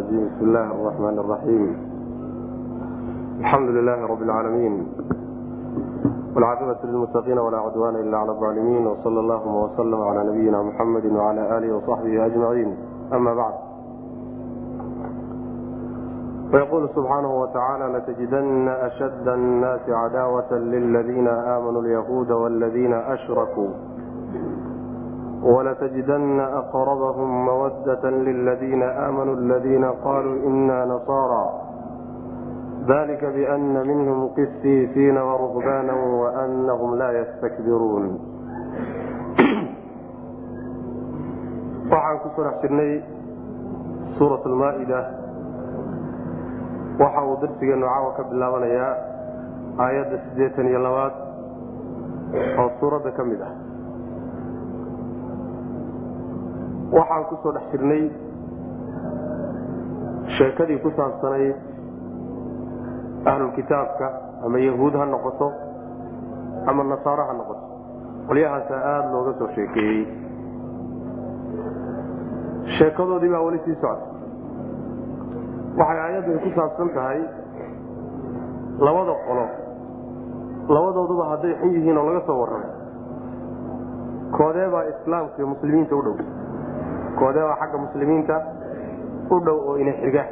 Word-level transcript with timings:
الرجيم 0.00 0.26
بسم 0.36 0.44
الله 0.46 0.66
الرحمن 0.72 1.18
الرحيم 1.18 1.76
الحمد 3.40 3.68
لله 3.68 4.06
رب 4.06 4.22
العالمين 4.22 4.86
والعاقبة 6.36 6.76
للمتقين 6.84 7.38
ولا 7.38 7.58
عدوان 7.58 7.96
إلا 7.96 8.18
على 8.18 8.30
الظالمين 8.30 8.86
وصلى 8.86 9.20
اللهم 9.20 9.54
وسلم 9.56 10.00
على 10.02 10.30
نبينا 10.30 10.62
محمد 10.62 11.06
وعلى 11.12 11.58
آله 11.58 11.76
وصحبه 11.76 12.26
أجمعين 12.26 12.76
أما 13.12 13.34
بعد 13.34 13.54
ويقول 16.54 16.88
سبحانه 16.96 17.40
وتعالى 17.40 17.98
لتجدن 17.98 18.68
أشد 18.68 19.28
الناس 19.28 19.80
عداوة 19.88 20.52
للذين 20.52 21.28
آمنوا 21.28 21.82
اليهود 21.82 22.30
والذين 22.30 22.92
أشركوا 22.94 23.68
ولتجدن 25.46 26.40
أقربهم 26.40 27.28
مودة 27.46 28.04
للذين 28.10 28.82
آمنوا 28.82 29.34
الذين 29.34 29.84
قالوا 29.84 30.36
إنا 30.48 30.84
نصارى 30.84 31.44
ذلك 32.88 33.22
بأن 33.24 33.74
منهم 33.88 34.28
قسيسين 34.28 35.16
ورهبانا 35.18 35.94
وأنهم 35.94 36.90
لا 36.98 37.10
يستكبرون 37.20 38.04
waxaan 41.86 42.16
ku 42.22 42.28
soo 42.34 42.42
dhex 42.44 42.56
jirnay 42.66 42.92
suurat 44.18 44.42
almaa-ida 44.42 45.00
waxa 46.98 47.20
uu 47.28 47.36
darsigeenu 47.42 47.86
caawa 47.86 48.10
ka 48.18 48.22
bilaabanayaa 48.30 48.92
aayadda 49.84 50.16
siddeetan 50.26 50.66
iyo 50.70 50.80
labaad 50.86 51.14
oo 52.60 52.68
suuradda 52.82 53.10
ka 53.16 53.22
mid 53.30 53.40
ah 53.48 53.52
waxaan 56.97 57.23
ku 57.29 57.35
soo 57.43 57.51
dhex 57.55 57.65
jirnay 57.71 58.03
sheekadii 60.37 60.79
ku 60.83 60.89
saabsanayd 60.97 61.55
ahlulkitaabka 63.31 64.07
ama 64.45 64.57
yahuud 64.59 64.93
ha 64.99 65.05
noqoto 65.05 65.47
ama 66.69 66.83
nasaaro 66.83 67.23
ha 67.29 67.33
noqoto. 67.33 67.65
Qolyahaasa 68.27 68.75
aada 68.91 69.11
looga 69.13 69.33
soo 69.39 69.47
sheekeeyey. 69.55 70.01
Sheekadoodii 72.77 73.29
baa 73.33 73.41
weli 73.45 73.59
sii 73.65 73.75
socda 73.81 74.05
waxay 75.79 75.99
aayaddu 76.05 76.31
ay 76.35 76.39
ku 76.45 76.49
saabsan 76.57 76.89
tahay 76.97 77.19
labada 78.85 79.13
qolo. 79.27 79.45
Labadooduba 80.75 81.23
hadday 81.31 81.53
xun 81.61 81.71
yihiin 81.75 81.97
oo 81.97 82.05
laga 82.09 82.21
soo 82.27 82.37
warramo 82.41 82.69
koodee 84.37 84.67
baa 84.73 84.83
islaamka 84.93 85.35
iyo 85.37 85.47
muslimiinta 85.53 85.95
u 85.95 86.01
dhow 86.05 86.15
koodee 87.19 87.43
baa 87.47 87.57
xagga 87.61 87.77
muslimiinta 87.77 88.35
u 89.29 89.39
dhow 89.45 89.57
oo 89.69 89.77
ina 89.77 89.93
xiga. 90.01 90.23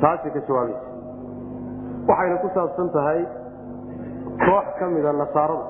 Taasay 0.00 0.30
ka 0.30 0.40
jawaabaysa 0.48 0.92
waxayna 2.08 2.36
ku 2.42 2.48
saabsan 2.54 2.88
tahay 2.90 3.20
koox 4.42 4.66
ka 4.78 4.86
mida 4.90 5.12
nasaarada 5.12 5.66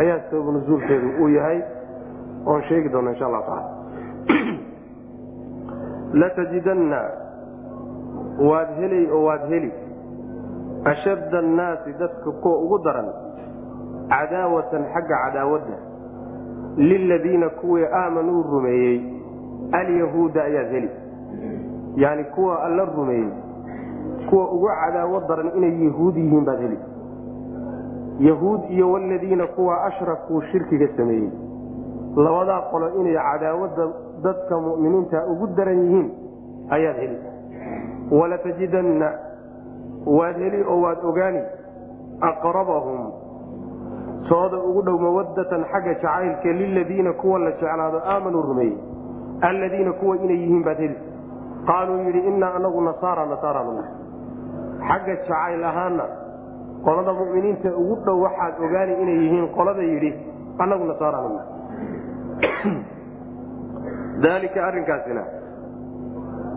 ayaa 0.00 0.20
sababu 0.30 0.52
nusuulkeedu 0.52 1.08
uu 1.20 1.28
yahay 1.28 1.62
oon 2.46 2.62
sheegi 2.68 2.88
doona 2.92 3.10
insha 3.10 3.26
allahu 3.26 3.46
taala 3.50 3.68
latajidanna 6.20 7.00
waad 8.50 8.68
helay 8.80 9.06
oo 9.10 9.24
waad 9.24 9.48
heli. 9.48 9.72
Ashadda 10.84 11.38
annaasi 11.38 11.92
dadka 11.98 12.30
kuwa 12.42 12.58
ugu 12.58 12.78
daran 12.84 13.08
cadaawatan 14.10 14.84
xagga 14.94 15.16
cadaawadda 15.24 15.76
liladiina 16.76 17.48
kuwii 17.48 17.84
aamanuu 17.84 18.42
rumeeyey 18.42 19.00
alyahuuda 19.72 20.44
ayaad 20.44 20.70
heli 20.70 20.90
yani 21.96 22.24
kuwa 22.24 22.62
alla 22.62 22.84
rumeeyey 22.84 23.28
kuwa 24.30 24.50
ugu 24.52 24.68
cadaawo 24.84 25.20
daran 25.28 25.50
inay 25.56 25.84
yahuud 25.84 26.16
yihiin 26.16 26.44
baad 26.44 26.60
heli 26.60 26.78
yahuud 28.20 28.60
iyo 28.70 28.92
waladiina 28.92 29.46
kuwa 29.46 29.84
ashrakuu 29.84 30.42
shirkiga 30.42 30.88
sameeyey 30.96 31.28
labadaa 32.16 32.60
qolo 32.60 32.94
inay 33.00 33.14
cadaawadda 33.14 33.88
dadka 34.22 34.60
muminiinta 34.60 35.26
ugu 35.26 35.46
daran 35.46 35.78
yihiin 35.84 36.10
ayaad 36.70 36.96
heli 36.96 37.16
walatajidanna 38.10 39.12
waad 40.06 40.36
heli 40.36 40.64
oo 40.68 40.80
waad 40.80 40.98
ogaani 41.04 41.40
aqrabahum 42.20 43.12
tooda 44.28 44.56
ugu 44.68 44.82
dhow 44.82 44.98
mawadatan 44.98 45.64
xagga 45.72 45.94
jacaylka 45.94 46.52
liladiina 46.60 47.12
kuwa 47.12 47.38
la 47.38 47.50
jeclaado 47.50 48.02
aamanuu 48.04 48.42
rumeeyey 48.42 48.78
alladiina 49.40 49.92
kuwa 49.92 50.16
inay 50.16 50.36
yihiin 50.36 50.64
baad 50.64 50.78
heli 50.78 50.98
qaaluu 51.66 51.98
yidhi 52.06 52.18
innaa 52.30 52.54
anagu 52.54 52.80
nasaara 52.80 53.26
nasaaraanuna 53.26 53.84
xagga 54.88 55.16
jacayl 55.16 55.64
ahaana 55.64 56.04
qolada 56.84 57.12
muminiinta 57.20 57.76
ugu 57.82 57.96
dhow 58.06 58.22
waxaad 58.22 58.64
ogaani 58.64 58.94
inay 59.02 59.18
yihiin 59.24 59.48
qolada 59.58 59.82
yidhi 59.82 60.12
anagu 60.58 60.84
nasaaraanuna 60.84 61.42
daalika 64.24 64.66
arrinkaasina 64.66 65.24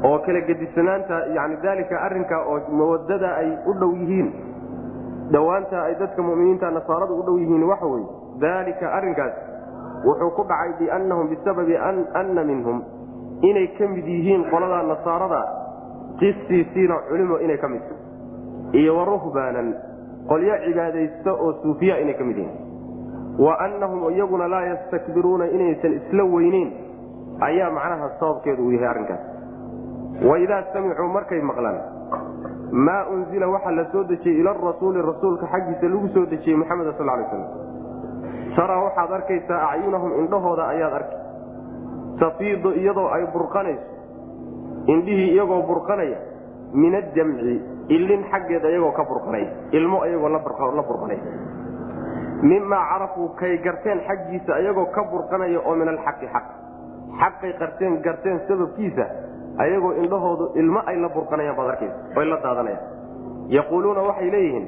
oo 0.04 0.20
kala 0.25 0.42
gedisanaanta 0.50 1.25
yani 1.36 1.58
daalika 1.64 2.02
arrinkaa 2.08 2.42
oo 2.46 2.59
mawadada 2.80 3.38
ay 3.38 3.50
u 3.66 3.74
dhow 3.80 3.92
yihiin 4.02 4.34
dhowaanta 5.31 5.84
ay 5.84 5.96
dadka 6.00 6.22
muminiinta 6.22 6.72
nasaarada 6.72 7.13
u 7.13 7.24
dhow 7.24 7.38
yihiin 7.40 7.63
waxa 7.63 7.86
weye 7.86 8.06
daalika 8.40 8.94
arrinkaas 8.97 9.34
wuxuu 10.06 10.31
ku 10.38 10.44
dhacay 10.44 10.72
biannahum 10.80 11.28
bisababi 11.30 11.78
anna 11.78 12.44
minhum. 12.44 12.84
Inay 13.41 13.68
ka 13.78 13.88
mid 13.88 14.06
yihiin 14.08 14.46
qolada 14.52 14.84
nasaarada 14.84 15.41
qisiisiina 16.19 16.96
culimo 17.09 17.40
inay 17.40 17.58
ka 17.58 17.68
mid 17.68 17.81
iyo 18.74 18.97
waruhbaanan 18.97 19.74
qolyo 20.30 20.56
cibaadaysta 20.66 21.31
oo 21.34 21.53
suufiya 21.62 22.00
inay 22.00 22.13
ka 22.13 22.24
mid 22.24 22.38
yihiin. 22.38 22.57
Wa 23.40 23.59
annahum 23.59 24.07
iyaguna 24.13 24.47
laa 24.47 24.66
yastakbiruuna 24.72 25.46
inaysan 25.52 25.94
isla 26.00 26.24
weyneyn. 26.24 26.69
Ayaa 27.42 27.72
macnaha 27.72 28.09
sababkeedu 28.19 28.63
uu 28.63 28.72
yahay 28.72 28.88
arrinkaas. 28.88 29.24
Waidaa 30.24 30.63
samicuu 30.74 31.09
markay 31.12 31.42
maqlaan 31.42 31.78
maa 32.75 33.06
unzila 33.08 33.47
waxaa 33.47 33.72
la 33.72 33.86
soo 33.91 34.03
dejiyey 34.03 34.40
ila 34.40 34.53
rasuuli 34.53 35.02
rasuulka 35.02 35.47
xaggiisa 35.47 35.88
lagu 35.88 36.08
soo 36.13 36.25
dejiyey 36.25 36.58
maxamed 36.58 36.91
sal 36.97 37.06
lay 37.08 37.25
slam 37.30 37.44
taraa 38.56 38.84
waxaad 38.88 39.12
arkaysaa 39.19 39.62
acyunahum 39.72 40.12
indhahooda 40.22 40.68
ayaad 40.74 40.94
arki 41.00 41.18
tafiidu 42.19 42.72
iyadoo 42.72 43.09
ay 43.12 43.25
burqanayso. 43.34 43.88
Indhihii 44.88 45.34
iyagoo 45.34 45.62
burqanaya. 45.68 46.18
Min 46.74 46.96
aljamci 46.96 47.62
ilin 47.90 48.24
xaggeeda 48.31 48.69
iyagoo 48.69 48.92
ka 48.92 49.03
burqanaya. 49.03 49.50
Ilmo 49.72 50.06
iyagoo 50.06 50.30
la 50.30 50.40
burqanaya. 50.40 51.24
Mimaa 52.42 52.86
carafuu 52.90 53.30
kay 53.40 53.57
garteen 53.57 54.00
xaggiisa 54.07 54.59
iyagoo 54.59 54.86
ka 54.96 55.03
burqanaya 55.12 55.59
oo 55.66 55.75
min 55.75 55.88
alxaqi 55.88 56.28
xaq. 56.28 56.46
Xaqay 57.19 57.53
qarteen 57.59 58.02
garteen 58.02 58.40
sababkiisa 58.47 59.06
ayagoo 59.64 59.94
indhahoodu 60.04 60.46
ilmo 60.62 60.80
ay 60.90 60.96
la 61.04 61.10
burqanayaan 61.16 61.56
baad 61.60 61.70
arkaysa 61.74 61.96
oy 62.20 62.26
la 62.32 62.38
daadanayaan 62.46 62.84
yaquuluuna 63.58 64.02
waxay 64.10 64.30
leeyihiin 64.36 64.66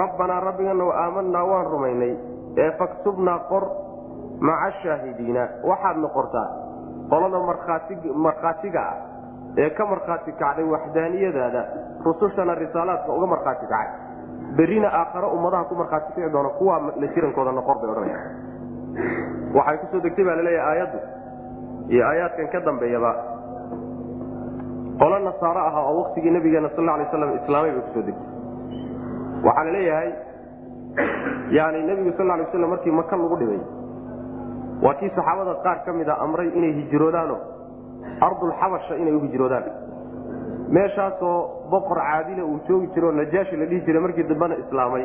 rabbanaa 0.00 0.40
rabbigana 0.48 0.84
aamanaa 1.04 1.44
waan 1.50 1.66
rumaynay 1.74 2.12
ee 2.64 2.70
faktubnaa 2.80 3.38
qor 3.50 3.64
maca 4.48 4.70
shaahidiina. 4.82 5.42
Waxaadna 5.70 6.08
qortaa 6.16 6.48
qolada 7.10 7.38
markhaatiga 8.26 8.80
ah 8.90 8.96
ee 9.62 9.70
ka 9.78 9.84
markhaati 9.92 10.32
kacday 10.40 10.64
waxdaaniyadaada 10.74 11.62
rusushana 12.06 12.54
risaalaadka 12.62 13.12
uga 13.16 13.26
markhaati 13.34 13.66
kacay. 13.72 13.88
Berrina 14.56 14.88
aakhare 15.00 15.26
ummadaha 15.36 15.64
ku 15.70 15.74
markhaati 15.80 16.12
kici 16.14 16.30
doona 16.34 16.48
kuwaa 16.58 16.78
la 17.00 17.06
jirankooda 17.14 17.52
noqor 17.58 17.76
bay 17.80 17.90
odhanayaan. 17.90 18.24
Waxay 19.56 19.76
ku 19.82 19.86
soo 19.92 20.00
degtay 20.06 20.24
baa 20.28 20.36
la 20.36 20.42
leeyahay 20.48 20.70
aayaddu 20.72 20.98
iyo 21.94 22.02
aayaadkan 22.10 22.48
ka 22.52 22.60
dambeeyaba 22.68 23.10
qolo 25.02 25.18
nasaaro 25.28 25.60
ahaa 25.68 25.84
oo 25.90 25.94
waktigii 26.02 26.30
nabigeena 26.36 26.68
sal 26.76 26.84
lay 27.00 27.06
slam 27.12 27.30
islaamay 27.42 27.70
bay 27.76 27.82
ku 27.86 27.90
soo 27.94 28.02
degtay 28.08 28.28
waxaa 29.46 29.64
la 29.68 29.72
leeyahay 29.76 30.10
yani 31.58 31.78
nebigu 31.88 32.12
sal 32.18 32.26
lay 32.30 32.46
slam 32.52 32.70
markii 32.74 32.94
maka 33.00 33.16
lagu 33.22 33.36
dhibay 33.42 33.60
waa 34.84 34.94
kii 35.00 35.10
saxaabada 35.16 35.54
qaar 35.64 35.78
ka 35.86 35.92
mid 35.98 36.08
a 36.08 36.16
amray 36.26 36.48
inay 36.58 36.72
hijroodaano 36.80 37.36
ardulxabasha 38.26 38.94
inay 39.02 39.14
u 39.14 39.20
hijroodaan. 39.26 39.64
Meeshaasoo 40.76 41.36
boqor 41.70 41.98
caadila 42.06 42.44
uu 42.44 42.58
joogi 42.68 42.86
jiro 42.94 43.08
oo 43.08 43.12
najaashi 43.20 43.56
la 43.60 43.66
dhihi 43.70 43.80
jiray 43.86 44.02
markii 44.02 44.24
dambena 44.30 44.54
islaamay. 44.62 45.04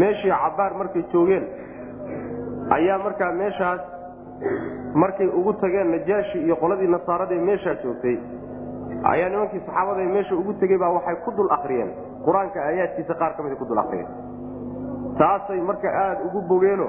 Meeshii 0.00 0.30
cabaar 0.42 0.72
markay 0.80 1.02
joogeen 1.12 1.44
ayaa 2.76 2.98
markaa 3.04 3.32
meeshaas 3.40 3.80
markay 5.02 5.26
ugu 5.38 5.52
tageen 5.62 5.90
najaashi 5.96 6.38
iyo 6.46 6.56
qoladii 6.62 6.90
nasaaradee 6.96 7.40
meeshaa 7.48 7.74
joogtay 7.82 8.16
ayaa 9.14 9.28
nimankii 9.28 9.60
saxaabada 9.66 10.04
meesha 10.16 10.34
ugu 10.40 10.52
tegey 10.60 10.78
baa 10.78 10.90
waxay 10.98 11.16
ku 11.24 11.30
dul 11.36 11.50
akriyeen 11.56 11.90
qur'aanka 12.26 12.58
aayaadkiisa 12.68 13.14
qaar 13.20 13.32
ka 13.36 13.42
mida 13.42 13.56
ku 13.56 13.64
dul 13.70 13.78
akriyeen 13.78 14.08
taasay 15.18 15.60
marka 15.60 15.88
aada 16.04 16.20
ugu 16.28 16.40
bogeeno 16.48 16.88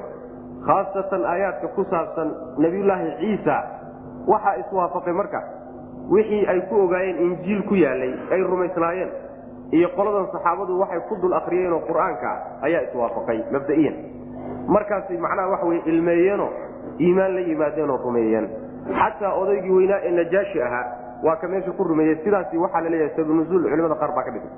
khaasatan 0.66 1.22
aayaadka 1.32 1.68
ku 1.76 1.84
saabsan 1.90 2.28
nabiyulaahi 2.58 3.10
ciisa 3.20 3.56
waxaa 4.28 4.56
iswaafaqay 4.62 5.12
marka. 5.12 5.40
Wixii 6.12 6.46
ay 6.48 6.60
ku 6.68 6.74
ogaayeen 6.84 7.16
injiil 7.26 7.62
ku 7.68 7.74
yaalay 7.76 8.12
ay 8.32 8.40
rumaysnaayeen 8.50 9.10
iyo 9.76 9.88
qoladan 9.96 10.26
saxaabadu 10.32 10.80
waxay 10.80 11.00
ku 11.08 11.16
dul 11.22 11.32
akriyeenoo 11.40 11.80
qur'aanka 11.88 12.30
ayaa 12.66 12.82
iswaafaqay 12.88 13.38
mabdaiyan. 13.52 13.96
Markaasay 14.68 15.16
macnaha 15.16 15.48
waxa 15.52 15.66
wey 15.70 15.80
ilmeeyeenoo 15.92 16.50
iimaan 17.00 17.34
la 17.34 17.40
yimaadeenoo 17.40 17.96
rumeeyeen. 18.04 18.46
Xataa 19.00 19.32
odaygii 19.40 19.70
weynaa 19.78 20.00
ee 20.08 20.12
najaashi 20.20 20.62
ahaa 20.62 20.84
waa 21.26 21.36
ka 21.36 21.48
meesha 21.48 21.72
ku 21.78 21.84
rumeeyey 21.84 22.16
sidaasi 22.24 22.58
waxaa 22.64 22.80
la 22.80 22.90
leeyahay 22.94 23.14
sabanuzuul 23.16 23.62
culimada 23.70 23.94
qaar 24.02 24.12
baa 24.16 24.24
ka 24.24 24.30
dhigay 24.30 24.50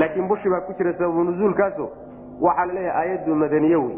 laakiin 0.00 0.28
bushi 0.28 0.48
baa 0.54 0.60
ku 0.66 0.72
jira 0.78 0.92
sabanuzuulkaaso 1.00 1.86
waxaa 2.46 2.66
la 2.66 2.72
leeyahay 2.78 3.00
aayaddu 3.02 3.34
madaniye 3.44 3.76
wey 3.76 3.96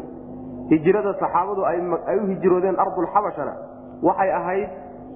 hijrada 0.71 1.13
saxaabadu 1.23 1.65
ay 1.65 2.17
u 2.23 2.27
hijroodeen 2.31 2.79
ardulxabashana 2.85 3.53
waxay 4.09 4.31
ahayd 4.39 4.69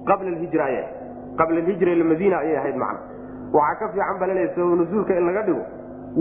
qabla 0.08 0.28
alhijra 0.34 0.64
ayay 0.70 0.86
qabla 1.40 1.58
alhijra 1.64 1.92
ila 1.96 2.04
madiina 2.12 2.36
ayay 2.44 2.56
ahayd 2.62 2.76
macna. 2.76 3.00
Waxaa 3.56 3.78
ka 3.80 3.88
fiican 3.92 4.18
baa 4.20 4.26
la 4.30 4.34
leeyahay 4.34 4.54
sabanuzuulka 4.56 5.12
in 5.18 5.26
laga 5.28 5.42
dhigo 5.48 5.64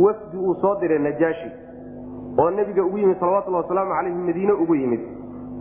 wafdi 0.06 0.38
uu 0.38 0.56
soo 0.62 0.76
diray 0.82 1.00
najaashi 1.00 1.50
oo 2.42 2.50
nebiga 2.58 2.84
ugu 2.84 2.98
yimid 2.98 3.20
salawatullhi 3.20 3.62
wasalaamu 3.62 3.94
calayhi 3.98 4.18
madiine 4.30 4.54
ugu 4.64 4.76
yimid 4.76 5.02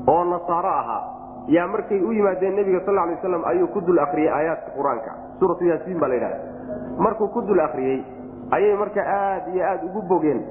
oo 0.08 0.24
nasaaro 0.24 0.68
ahaa 0.68 1.02
yaa 1.48 1.66
markay 1.66 2.00
u 2.00 2.12
yimaadeen 2.12 2.54
nebiga 2.56 2.80
sal 2.84 2.94
lay 2.94 3.14
aslam 3.14 3.44
ayuu 3.44 3.68
ku 3.68 3.80
dul 3.80 3.98
akriyey 3.98 4.30
aayaadka 4.30 4.70
qur'aanka. 4.76 5.12
Suuratu 5.38 5.64
yaasiin 5.64 5.98
baa 5.98 6.08
la 6.08 6.30
markuu 6.98 7.28
ku 7.28 7.42
dul 7.42 7.60
akriyey 7.60 8.04
ayay 8.50 8.76
marka 8.76 9.00
aad 9.00 9.54
iyo 9.54 9.64
aad 9.64 9.84
ugu 9.84 10.02
bogeen. 10.02 10.42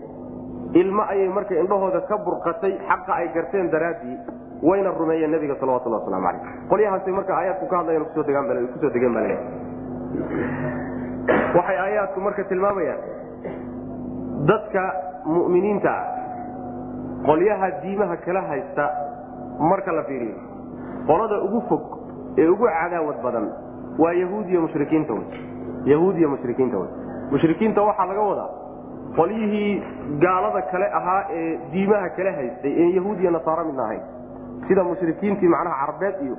Ilmo 0.74 1.04
ayay 1.04 1.28
marka 1.30 1.56
indhahooda 1.56 2.02
ka 2.08 2.18
burqatay 2.18 2.78
xaqa 2.88 3.14
ay 3.14 3.28
garteen 3.34 3.70
daraaddii 3.72 4.18
wayna 4.64 4.92
rumeeyeen 4.92 5.32
nebiga 5.32 5.56
salawatulhi 5.60 5.96
waslamu 6.00 6.26
calayh. 6.28 6.42
Qolyahaasay 6.70 7.14
marka 7.14 7.34
aayaadku 7.36 7.68
ka 7.68 7.78
hadlayan 7.78 8.06
ku 8.06 8.12
soo 8.80 8.90
degeen 8.90 9.14
baa 9.14 9.28
waxay 11.56 11.78
aayaadku 11.78 12.20
marka 12.20 12.44
tilmaamayaan 12.44 13.02
dadka 14.50 14.84
mu'miniinta 15.26 15.92
ah 15.92 16.06
qolyaha 17.28 17.68
diimaha 17.84 18.16
kala 18.26 18.42
haysta 18.52 18.86
marka 19.72 19.92
la 19.98 20.04
fiiriyo 20.10 20.51
qolada 21.12 21.38
ugu 21.48 21.62
fog 21.70 21.84
ee 22.42 22.48
ugu 22.56 22.66
cadaawad 22.80 23.22
badan 23.28 23.46
waa 24.04 24.14
yahuudiy 24.22 24.60
mushrikiinta 24.66 25.14
yahuudiya 25.94 26.28
mushrikiinta 26.34 26.78
wy 26.82 26.88
mushrikiinta 27.32 27.82
waxaa 27.90 28.06
laga 28.12 28.22
wadaa 28.32 28.50
qolyihii 29.18 29.72
gaalada 30.24 30.62
kale 30.72 30.88
ahaa 31.00 31.22
ee 31.40 31.50
diimaha 31.72 32.10
kala 32.18 32.32
haystay 32.40 32.74
ee 32.84 32.90
yahuudiya 32.98 33.32
nasaaro 33.38 33.64
midna 33.70 33.84
ahayn. 33.88 34.04
sida 34.68 34.84
mushrikiintii 34.92 35.50
macnaha 35.54 35.80
carabeed 35.86 36.16
iyo 36.26 36.36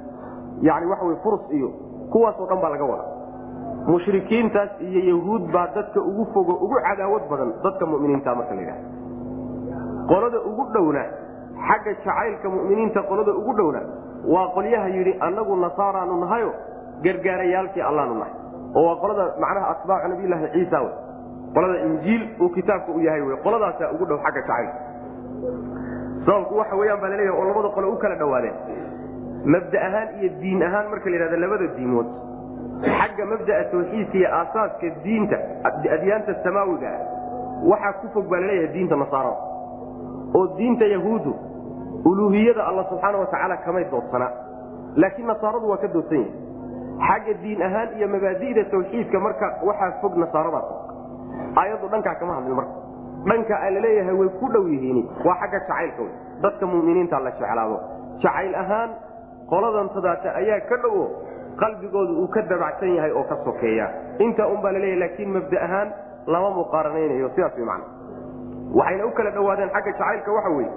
yani 0.68 0.86
waxa 0.92 1.04
wey 1.10 1.16
furs 1.24 1.42
iyo 1.58 1.68
kuwaasoo 2.12 2.46
dhan 2.50 2.60
baa 2.62 2.70
laga 2.74 2.84
wadaa. 2.92 3.10
mushrikiintaas 3.92 4.70
iyo 4.88 5.00
yahuud 5.10 5.52
baa 5.52 5.66
dadka 5.74 6.00
ugu 6.00 6.24
fogo 6.34 6.52
ugu 6.64 6.76
cadaawad 6.86 7.22
badan 7.30 7.52
dadka 7.64 7.86
muminiinta 7.92 8.34
marka 8.40 8.54
la 8.54 8.60
yidhahda 8.60 8.86
qolada 10.10 10.38
ugu 10.50 10.64
dhowna 10.74 11.04
xagga 11.66 11.92
jacaylka 12.04 12.48
muminiinta 12.56 13.02
qolada 13.10 13.32
ugu 13.40 13.52
dhowna 13.60 13.80
waa 14.34 14.48
qolyaha 14.56 14.88
yidhi 14.96 15.12
annagu 15.26 15.56
nasaaraanu 15.56 16.20
nahayo 16.24 16.50
gargaarayaalkii 17.04 17.82
allaanu 17.90 18.14
nahay. 18.20 18.34
Oo 18.76 18.84
waa 18.88 18.96
qolada 19.02 19.24
macnaha 19.44 19.66
atbaacu 19.74 20.08
nabiyllaahi 20.12 20.48
ciisa 20.54 20.78
w 20.82 20.88
qolada 21.54 21.78
injiil 21.86 22.22
uu 22.40 22.48
kitaabka 22.56 22.92
u 22.92 23.00
yahay 23.06 23.20
w 23.22 23.36
qoladaasaa 23.44 23.90
ugu 23.94 24.04
dhow 24.10 24.18
xagga 24.24 24.40
jacaylka 24.40 24.78
sababku 26.26 26.54
waxa 26.60 26.76
weyaan 26.80 27.00
baa 27.02 27.08
la 27.12 27.16
leeyahay 27.16 27.38
oo 27.40 27.44
labada 27.50 27.68
qole 27.76 27.86
u 27.86 27.96
kala 28.02 28.14
dhowaadeen 28.22 28.54
mabda 29.54 29.78
ahaan 29.86 30.08
iyo 30.20 30.30
diin 30.40 30.62
ahaan 30.68 30.86
marka 30.92 31.10
la 31.10 31.16
yidhahda 31.16 31.36
labada 31.44 31.66
diimood 31.76 32.08
xagga 32.98 33.24
mabdaa 33.32 33.64
tawxiidka 33.72 34.16
iyo 34.18 34.28
aasaaska 34.38 34.86
diinta 35.04 35.36
adyaanta 35.96 36.32
samaawiga 36.44 36.88
ah 36.96 37.00
waxaa 37.70 37.92
ku 38.00 38.06
fog 38.14 38.26
baa 38.32 38.40
la 38.40 38.46
leeyahay 38.50 38.70
diinta 38.76 38.96
nasaarada 38.96 39.36
oo 40.38 40.44
diinta 40.58 40.84
yahuudu 40.94 41.32
uluuhiyada 42.10 42.62
alla 42.68 42.84
subxaana 42.90 43.18
watacaala 43.22 43.56
kamay 43.66 43.84
doodsana 43.92 44.28
laakiin 45.02 45.26
nasaaradu 45.32 45.68
waa 45.72 45.76
ka 45.84 45.88
doodsan 45.94 46.24
yahay 46.24 46.40
xagga 47.08 47.34
diin 47.42 47.62
ahaan 47.68 47.88
iyo 47.98 48.06
mabaadida 48.14 48.64
tawxiidka 48.72 49.18
marka 49.26 49.46
waxaa 49.68 49.90
fog 50.02 50.14
nasaaradaas 50.24 50.68
ayaddu 51.62 51.86
dhankaa 51.92 52.14
kama 52.20 52.34
hadlin 52.38 52.56
marka. 52.60 52.74
Dhanka 53.28 53.54
a 53.54 53.70
la 53.74 53.80
leeyahay 53.84 54.14
way 54.20 54.28
ku 54.40 54.46
dhow 54.54 54.64
yihiin. 54.72 54.98
Waa 55.26 55.36
xagga 55.42 55.58
jacaylka 55.68 56.02
wey 56.02 56.12
dadka 56.44 56.64
muminiinta 56.72 57.20
la 57.26 57.30
jeclaado. 57.38 57.76
Jacayl 58.22 58.54
ahaan 58.62 58.90
qoladan 59.50 59.88
tadaata 59.94 60.28
ayaa 60.40 60.60
ka 60.70 60.76
dhowo 60.84 61.04
qalbigooda 61.60 62.12
uu 62.22 62.28
ka 62.34 62.40
dabacsan 62.50 62.94
yahay 62.98 63.12
oo 63.18 63.22
ka 63.30 63.36
sokeeya. 63.46 63.86
Intaa 64.18 64.46
un 64.54 64.60
baa 64.64 64.72
la 64.74 64.78
leeyahay 64.84 65.00
laakiin 65.02 65.30
mabda 65.36 65.58
ahaan 65.66 65.88
lama 66.26 66.50
muqaaranaynayo 66.58 67.28
sidaas 67.36 67.54
way 67.58 67.66
macna. 67.70 67.86
Waxayna 68.78 69.04
u 69.06 69.10
kala 69.18 69.30
dhowaadeen 69.36 69.70
xagga 69.76 69.92
jacaylka 69.92 70.30
waxa 70.38 70.50
weye 70.58 70.70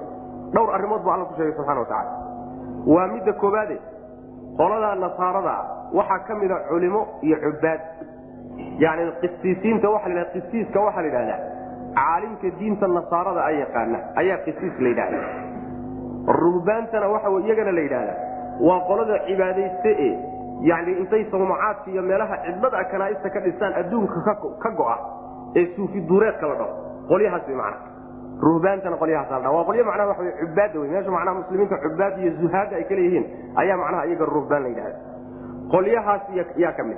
dhowr 0.53 0.69
arrimood 0.75 1.01
buu 1.05 1.11
alla 1.15 1.25
ku 1.25 1.33
sheegay 1.37 1.53
subxana 1.57 1.79
wa 1.79 1.85
tacala 1.85 2.11
waa 2.93 3.07
midda 3.13 3.33
koobaade 3.43 3.77
qoladaa 4.59 4.95
nasaarada 5.05 5.55
waxaa 5.97 6.19
ka 6.27 6.35
mida 6.41 6.55
culimo 6.69 7.01
iyo 7.21 7.37
cubaad. 7.45 7.81
Yani 8.83 9.11
qisiisiinta 9.21 9.87
waa 9.89 10.07
la 10.17 10.25
qisiiska 10.33 10.79
waxaa 10.87 11.01
la 11.01 11.07
yidhahdaa 11.07 11.39
caalimka 11.97 12.47
diinta 12.59 12.87
nasaarada 12.97 13.41
a 13.45 13.51
yaqaana 13.61 13.97
ayaa 14.21 14.37
qisiis 14.45 14.75
la 14.83 14.89
yidhahda 14.89 15.19
ruhbaantana 16.41 17.07
waxa 17.13 17.29
iyagana 17.45 17.71
la 17.71 17.81
yidhahdaa 17.81 18.17
waa 18.67 18.79
qolada 18.89 19.15
cibaadayste 19.27 19.91
e 20.07 20.09
yani 20.69 20.91
intay 21.01 21.23
sawmacaadka 21.31 21.87
iyo 21.91 22.01
meelaha 22.01 22.35
cidlada 22.45 22.83
kanaaista 22.91 23.29
ka 23.29 23.39
dhistaan 23.45 23.73
adduunka 23.81 24.35
ka 24.63 24.69
go'a 24.79 24.97
ee 25.59 25.65
suufi 25.75 25.99
duureedka 26.09 26.47
la 26.51 26.55
dhaho 26.61 26.73
qolyahaas 27.09 27.47
way 27.47 27.55
macna 27.55 27.79
ruhbaantana 28.41 28.97
qolyahaas 28.97 29.29
la 29.31 29.39
dha 29.39 29.51
waa 29.51 29.63
qolyo 29.63 29.85
macnaha 29.85 30.07
waxa 30.09 30.31
cubaadda 30.41 30.79
wey 30.79 30.89
meesha 30.89 31.11
macnaha 31.11 31.35
muslimiinta 31.39 31.77
cubaad 31.77 32.19
iyo 32.19 32.31
zuhaada 32.41 32.75
ay 32.75 32.83
ka 32.83 32.95
ayaa 33.61 33.77
macnaha 33.77 34.05
iyaga 34.05 34.25
ruhbaan 34.25 34.63
la 34.63 34.69
yidhahda 34.69 34.99
qolyahaas 35.71 36.21
yaa 36.57 36.71
ka 36.71 36.83
mid 36.83 36.97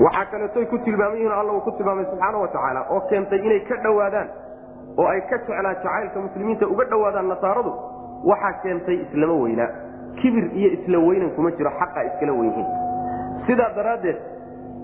waxaa 0.00 0.24
kaleetoy 0.30 0.66
ku 0.66 0.78
tilmaaman 0.78 1.16
yihiin 1.16 1.32
alla 1.32 1.52
uu 1.52 1.60
ku 1.60 1.72
tilmaamay 1.72 2.04
subxaana 2.04 2.38
wa 2.38 2.48
tacaala 2.48 2.86
oo 2.90 3.00
keentay 3.10 3.38
inay 3.38 3.60
ka 3.68 3.76
dhowaadaan 3.82 4.28
oo 4.96 5.06
ay 5.06 5.20
ka 5.20 5.38
jeclaan 5.38 5.74
jacaylka 5.74 6.20
muslimiinta 6.20 6.66
uga 6.66 6.84
dhowaadaan 6.84 7.28
nasaaradu 7.28 7.72
waxaa 8.24 8.52
keentay 8.62 8.96
islama 9.04 9.34
weynaa 9.42 9.68
kibir 10.22 10.46
iyo 10.54 10.70
isla 10.78 10.98
weynan 10.98 11.30
kuma 11.30 11.50
jiro 11.50 11.70
xaqa 11.80 12.04
iskala 12.04 12.32
wenyihiin 12.32 12.66
sidaa 13.46 13.70
daraaddeed 13.76 14.16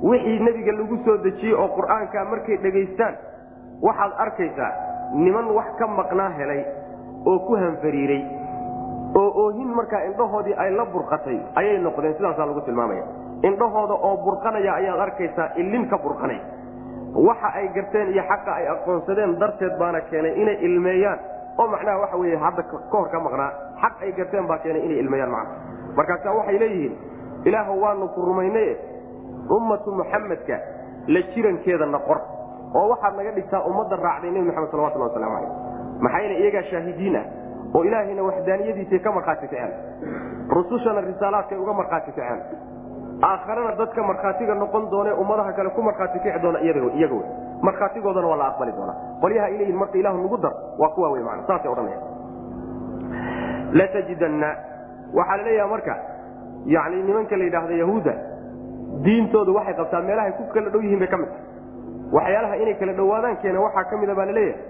wixii 0.02 0.38
nebiga 0.40 0.72
lagu 0.72 0.98
soo 1.04 1.16
dejiyey 1.16 1.54
oo 1.54 1.68
qur'aanka 1.78 2.24
markay 2.24 2.56
dhegaystaan 2.56 3.14
waxaad 3.82 4.12
arkaysaa 4.24 4.72
niman 5.14 5.46
wax 5.56 5.68
ka 5.78 5.86
maqnaa 5.86 6.30
helay 6.38 6.64
oo 7.26 7.38
ku 7.46 7.54
hanfariiray 7.56 8.22
oo 9.14 9.30
oohin 9.42 9.68
markaa 9.74 10.02
indhahoodii 10.08 10.54
ay 10.58 10.70
la 10.70 10.84
burqatay 10.84 11.38
ayay 11.54 11.78
noqdeen 11.78 12.14
sidaasaa 12.14 12.46
lagu 12.46 12.60
tilmaamaya. 12.60 13.04
Indhahooda 13.42 13.94
oo 13.94 14.16
burqanaya 14.24 14.74
ayaad 14.74 15.00
arkaysaa 15.00 15.48
ilin 15.56 15.88
ka 15.88 15.98
burqanay. 15.98 16.40
Waxa 17.14 17.48
ay 17.54 17.68
garteen 17.74 18.08
iyo 18.12 18.22
xaqa 18.28 18.52
ay 18.54 18.66
aqoonsadeen 18.68 19.38
darteed 19.40 19.74
baana 19.78 20.00
keenay 20.10 20.32
inay 20.42 20.56
ilmeeyaan. 20.66 21.18
Oo 21.58 21.66
macnaha 21.68 21.98
waxa 22.02 22.16
wey 22.16 22.36
hadda 22.36 22.62
ka 22.62 22.76
hor 22.92 23.08
ka 23.08 23.18
maqnaa 23.20 23.50
xaq 23.82 23.94
ay 24.02 24.12
garteen 24.12 24.46
baa 24.46 24.58
keenay 24.58 24.82
inay 24.84 24.98
ilmeeyaan 24.98 25.30
macna. 25.30 25.50
Markaasa 25.96 26.32
waxay 26.38 26.58
leeyihiin 26.58 26.94
ilaahu 27.44 27.80
waanu 27.82 28.08
ku 28.14 28.20
rumaynaye 28.20 28.76
ummatu 29.56 29.92
muxamedka 29.92 30.56
la 31.08 31.20
jirankeeda 31.34 31.86
na 31.86 31.98
qor 31.98 32.18
oo 32.74 32.88
waxaad 32.88 33.16
naga 33.16 33.32
dhigtaa 33.38 33.62
ummadda 33.70 33.96
raacday 33.96 34.30
nebi 34.30 34.46
maxamed 34.46 34.70
salawatullah 34.70 35.08
waslamu 35.08 35.34
calayh 35.34 35.50
maxaa 36.00 36.38
iyagaa 36.42 36.62
shaahidiin 36.70 37.16
ah 37.16 37.26
oo 37.74 37.84
ilaahayna 37.84 38.22
waxdaaniyadiisay 38.22 38.98
ka 38.98 39.12
markhaati 39.12 39.48
kaceen 39.48 39.72
rusushana 40.48 41.00
risaalaadkay 41.00 41.58
uga 41.58 41.72
markhaati 41.72 42.12
kaceen 42.12 42.42
aakharana 43.22 43.72
dadka 43.76 44.02
markhaatiga 44.02 44.54
noqon 44.54 44.90
doone 44.90 45.12
ummadaha 45.12 45.52
kale 45.52 45.70
ku 45.70 45.82
markhaati 45.82 46.18
kici 46.18 46.38
doona 46.42 46.60
iyaga 46.60 46.80
wey 46.84 47.24
markhaatigoodana 47.62 48.26
waa 48.26 48.36
la 48.36 48.46
aqbali 48.52 48.72
doonaa. 48.72 48.96
Qolyaha 49.20 49.46
ay 49.46 49.72
marka 49.72 49.98
ilahu 49.98 50.18
nagu 50.22 50.36
dar 50.36 50.52
waa 50.78 50.88
kuwa 50.88 51.10
wey 51.10 51.22
mana 51.22 51.42
saasay 51.46 51.70
odhanaya 51.72 52.00
latajidanna 53.72 54.56
waxaa 55.14 55.36
la 55.36 55.42
leeyaha 55.42 55.68
marka 55.68 55.96
yani 56.66 57.02
nimanka 57.02 57.36
la 57.36 57.44
yidhaahda 57.44 57.74
yahuudda 57.74 58.14
diintoodu 59.02 59.54
waxay 59.54 59.74
qabtaa 59.74 60.00
meelahay 60.02 60.32
ku 60.32 60.44
kala 60.52 60.70
dhow 60.70 60.80
yihiin 60.82 60.98
bay 60.98 61.08
ka 61.08 61.16
mid 61.16 61.28
waxyaalaha 62.12 62.56
inay 62.62 62.74
kala 62.80 62.92
dhowaadaan 63.00 63.36
keena 63.42 63.60
waxaa 63.66 63.84
ka 63.90 63.96
mida 64.02 64.14
baa 64.14 64.26
la 64.30 64.32
leeyahay 64.32 64.60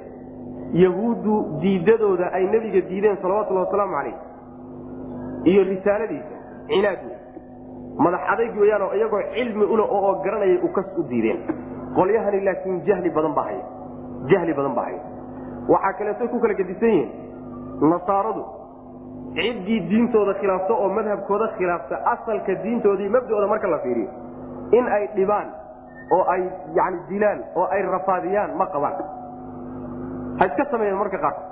yahuuddu 0.84 1.34
diidadooda 1.62 2.32
ay 2.32 2.44
nebiga 2.54 2.80
diideen 2.88 3.16
salawatullhi 3.22 3.64
wasalaamu 3.66 3.94
calayh 3.96 4.16
iyo 5.50 5.62
risaaladiisa 5.72 6.36
cinaad 6.70 7.00
wey 7.08 7.18
madax 8.04 8.22
adayg 8.32 8.56
weyaanoo 8.62 8.90
iyagoo 8.98 9.22
cilmi 9.34 9.64
ule 9.74 9.84
oo 9.96 10.12
garanayay 10.24 10.58
ukas 10.68 10.86
u 10.98 11.02
diideen. 11.10 11.38
Qolyahani 11.96 12.40
laakiin 12.48 12.80
jahli 12.88 13.10
badan 13.16 13.34
baa 13.38 13.44
haya 13.48 13.64
jahli 14.32 14.52
badan 14.58 14.74
baa 14.78 14.84
haya 14.88 15.00
waxaa 15.72 15.92
kaleeto 15.98 16.28
ku 16.32 16.40
kala 16.40 16.54
gedisan 16.60 16.88
yihiin 16.88 17.90
nasaaradu. 17.92 18.42
Ciddii 19.36 19.80
diintooda 19.90 20.34
khilaafta 20.40 20.74
oo 20.74 20.88
madhabkooda 20.98 21.46
khilaafta 21.58 21.96
asalka 22.14 22.54
diintoodii 22.64 23.08
mabdooda 23.16 23.46
marka 23.52 23.68
la 23.74 23.78
fiiriyo. 23.84 24.10
In 24.78 24.84
ay 24.96 25.04
dhibaan 25.16 25.48
oo 26.14 26.22
ay 26.34 26.42
yani 26.78 26.98
dilaan 27.08 27.40
oo 27.56 27.66
ay 27.74 27.82
rafaadiyaan 27.82 28.56
ma 28.58 28.66
qabaan. 28.74 28.94
Ha 30.38 30.44
iska 30.46 30.64
sameeyeen 30.70 30.98
marka 31.02 31.18
qaarkood 31.18 31.46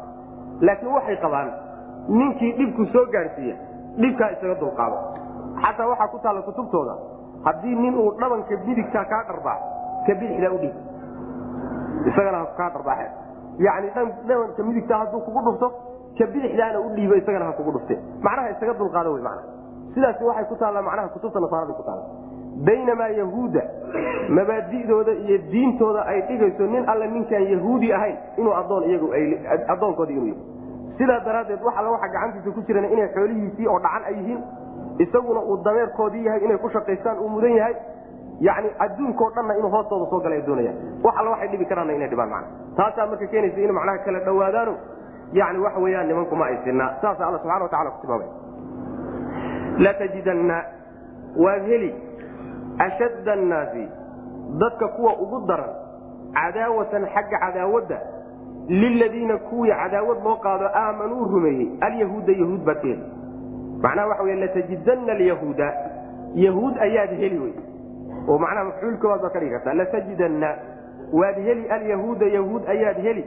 laakiin 0.67 0.93
waxay 0.97 1.17
qabaan 1.25 1.49
ninkii 2.09 2.53
dhibku 2.59 2.85
soo 2.93 3.05
gaadhsiiya 3.15 3.57
dhibkaa 4.03 4.31
isaga 4.37 4.55
dulqaado. 4.61 4.97
Xataa 5.63 5.89
waxaa 5.93 6.09
ku 6.13 6.19
taalla 6.25 6.43
kutubtooda 6.49 6.95
haddii 7.47 7.75
nin 7.83 7.95
uu 7.99 8.11
dhabanka 8.21 8.57
bidigtaa 8.67 9.05
kaa 9.13 9.23
dharbaa 9.29 9.59
ka 10.07 10.13
bidixdaa 10.21 10.53
udhiib 10.57 10.75
isagana 12.11 12.45
kaa 12.59 12.71
dharbaaxe 12.75 13.07
yani 13.67 13.89
dhabanka 14.29 14.63
midigtaa 14.69 14.99
hadduu 15.03 15.21
kugu 15.27 15.41
dhufto 15.47 15.69
ka 16.19 16.25
bidixdaana 16.35 16.79
u 16.81 16.89
dhiibo 16.97 17.15
isagana 17.21 17.45
ha 17.49 17.53
kugu 17.59 17.73
dhufte. 17.77 17.95
Macnaha 18.27 18.49
isaga 18.55 18.75
dulqaado 18.81 19.11
wey 19.15 19.23
mana 19.23 19.43
sidaas 19.95 20.21
waxay 20.29 20.45
ku 20.51 20.57
taallaa 20.63 20.83
macnaha 20.89 21.09
kutubta 21.15 21.41
nasaarada 21.45 21.73
ku 21.79 21.83
taalla 21.89 22.05
baynamaa 22.67 23.09
yahuudda 23.09 23.63
mabaadidooda 24.29 25.13
iyo 25.13 25.39
diintooda 25.53 26.07
ay 26.07 26.21
dhigayso 26.29 26.67
nin 26.67 26.89
alle 26.89 27.07
ninkaan 27.07 27.47
yahuudi 27.53 27.93
ahayn 27.93 28.17
inuu 28.39 28.55
adoon 28.55 28.85
iyagu 28.91 29.09
addoonkoodi 29.69 30.13
inuu 30.13 30.37
sidaa 30.99 31.21
daraaddeed 31.21 31.63
wax 31.63 31.75
alla 31.79 31.91
waxa 31.91 32.09
gacantiisa 32.09 32.51
ku 32.51 32.61
jirana 32.67 32.89
inay 32.89 33.09
xoolihiisii 33.15 33.67
oo 33.69 33.79
dhacan 33.79 34.05
ay 34.09 34.15
yihiin 34.15 34.43
isaguna 34.99 35.41
uu 35.41 35.57
dameerkoodii 35.65 36.25
yahay 36.27 36.45
inay 36.45 36.59
ku 36.59 36.69
shaqaystaan 36.71 37.19
uu 37.19 37.29
mudan 37.29 37.57
yahay. 37.57 37.75
Yani 38.41 38.71
adduunkao 38.79 39.31
dhanna 39.35 39.55
inuu 39.59 39.71
hoostooda 39.71 40.07
soo 40.11 40.21
gala 40.21 40.39
doonayaan. 40.47 40.77
Wax 41.05 41.15
alla 41.19 41.31
waxay 41.31 41.49
dhibi 41.49 41.65
karaanna 41.65 41.93
inay 41.93 42.09
dhibaan 42.09 42.31
mana 42.31 42.47
taasaa 42.77 43.07
marka 43.07 43.27
keenaysa 43.27 43.61
in 43.61 43.73
macnaha 43.73 43.99
kala 43.99 44.21
dhowaadaano. 44.21 44.75
Yani 45.33 45.59
waxa 45.59 45.81
weyaan 45.81 46.07
nimankuma 46.09 46.47
ay 46.47 46.57
sinaa 46.65 46.91
saasa 47.03 47.27
alla 47.27 47.39
subxana 47.39 47.65
watacala 47.65 47.91
ku 47.91 48.01
tilmaamay. 48.01 48.29
Latajidanna 49.79 50.65
waad 51.45 51.67
heli 51.67 51.95
ashadda 52.79 53.33
annaasi 53.33 53.89
dadka 54.59 54.89
kuwa 54.89 55.17
ugu 55.19 55.47
daran 55.47 55.71
cadaawatan 56.35 57.07
xagga 57.07 57.39
cadaawadda 57.39 58.01
liladiina 58.69 59.39
kuwii 59.39 59.71
cadaawad 59.71 60.25
loo 60.25 60.37
qaado 60.37 60.69
aamanuu 60.75 61.25
rumeeyey 61.25 61.69
alyahuuda 61.81 62.33
yahuud 62.33 62.65
baad 62.65 62.81
ka 62.81 62.89
heli 62.89 63.03
macnaha 63.83 64.09
waxa 64.09 64.23
wey 64.23 64.37
latajidanna 64.37 65.13
alyahuuda 65.13 65.73
yahuud 66.35 66.79
ayaad 66.79 67.11
heli 67.11 67.39
wey 67.39 67.53
oo 68.29 68.39
macnaha 68.39 68.65
mafcuul 68.65 68.97
baad 69.03 69.33
ka 69.33 69.39
dhigi 69.39 69.51
kartaa 69.51 69.75
latajidanna 69.75 70.55
waad 71.13 71.37
heli 71.37 71.69
alyahuuda 71.69 72.27
yahuud 72.27 72.69
ayaad 72.69 73.03
heli. 73.03 73.25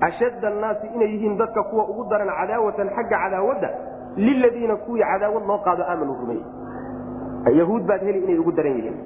Ashadda 0.00 0.48
annaasi 0.48 0.86
inay 0.94 1.08
yihiin 1.08 1.38
dadka 1.38 1.62
kuwa 1.62 1.88
ugu 1.88 2.04
daran 2.10 2.28
cadaawatan 2.28 2.90
xagga 2.90 3.18
cadaawadda 3.18 3.70
liladiina 4.16 4.76
kuwii 4.76 5.02
cadaawad 5.02 5.46
loo 5.46 5.58
qaado 5.58 5.82
aamanuu 5.82 6.14
rumeeyey 6.14 6.44
yahuud 7.50 7.86
baad 7.86 8.02
heli 8.02 8.18
inay 8.18 8.38
ugu 8.38 8.52
daran 8.52 8.76
yihiin. 8.76 8.96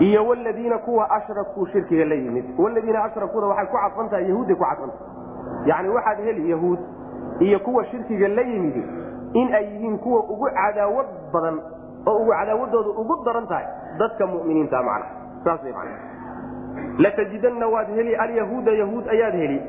Iyo 0.00 0.26
wladiina 0.28 0.78
kuwa 0.78 1.10
ashrakuu 1.10 1.66
shirkiga 1.66 2.04
la 2.04 2.14
yimid. 2.14 2.44
Ladiina 2.74 3.04
ashrakuuda 3.04 3.46
waxay 3.46 3.66
ku 3.66 3.76
cadfantahay 3.76 4.28
yahuuday 4.28 4.54
ku 4.56 4.64
cadfantahay 4.64 5.66
yani 5.66 5.88
waxaad 5.88 6.18
heli 6.24 6.50
yahuud 6.50 6.78
iyo 7.40 7.58
kuwa 7.58 7.84
shirkiga 7.84 8.28
la 8.28 8.42
yimidi 8.42 8.82
in 9.34 9.54
ay 9.54 9.64
yihiin 9.64 9.98
kuwa 9.98 10.20
ugu 10.24 10.48
cadaawad 10.54 11.06
badan 11.32 11.60
oo 12.06 12.16
ugu 12.16 12.30
cadaawadooda 12.30 12.90
ugu 13.00 13.24
daran 13.24 13.46
tahay 13.46 13.66
dadka 13.98 14.26
muminiinta 14.26 14.82
man 14.82 15.02
saas 15.44 15.62
man 15.62 15.88
latajidanna 16.98 17.66
waad 17.66 17.88
heli 17.94 18.14
alyahuuda 18.16 18.72
yahuud 18.72 19.08
ayaad 19.08 19.34
heli. 19.34 19.62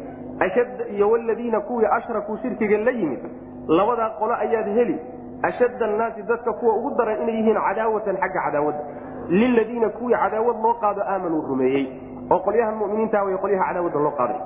Iyo 0.96 1.18
ladiina 1.18 1.60
kuwii 1.62 1.86
ashrakuu 1.86 2.38
shirkiga 2.38 2.78
la 2.78 2.92
yimid 2.92 3.20
labadaa 3.68 4.10
qolo 4.10 4.34
ayaad 4.36 4.68
heli 4.74 5.00
ashadda 5.42 5.86
annaasi 5.86 6.22
dadka 6.24 6.54
kuwa 6.54 6.76
ugu 6.76 6.90
daran 6.98 7.22
inay 7.22 7.36
yihiin 7.36 7.58
cadaawatan 7.68 8.18
xagga 8.18 8.42
cadaawadda 8.46 8.84
liladiina 9.30 9.90
kuwii 9.90 10.16
cadaawad 10.24 10.58
loo 10.64 10.74
qaado 10.74 11.02
aamanuu 11.02 11.42
rumeeyey 11.42 11.86
oo 12.32 12.40
qolyaha 12.40 12.72
muminiinta 12.72 13.24
way 13.24 13.38
qolyaha 13.38 13.66
cadaawadda 13.68 14.00
loo 14.00 14.12
qaaday 14.20 14.40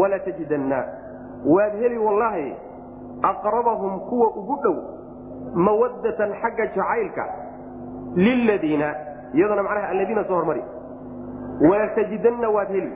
walatajidanna 0.00 0.84
waad 1.54 1.72
heli 1.82 1.98
wallaahi 1.98 2.54
aqrabahum 3.22 4.00
kuwa 4.00 4.28
ugu 4.40 4.56
dhow 4.62 4.76
mawaddatan 5.54 6.34
xagga 6.42 6.66
jacaylka 6.66 7.24
liladiina 8.14 8.94
iyadana 9.34 9.62
macnaha 9.62 9.88
alladiina 9.88 10.24
soo 10.24 10.34
hormari 10.34 10.62
walatajidanna 11.70 12.48
waad 12.50 12.68
heli 12.68 12.92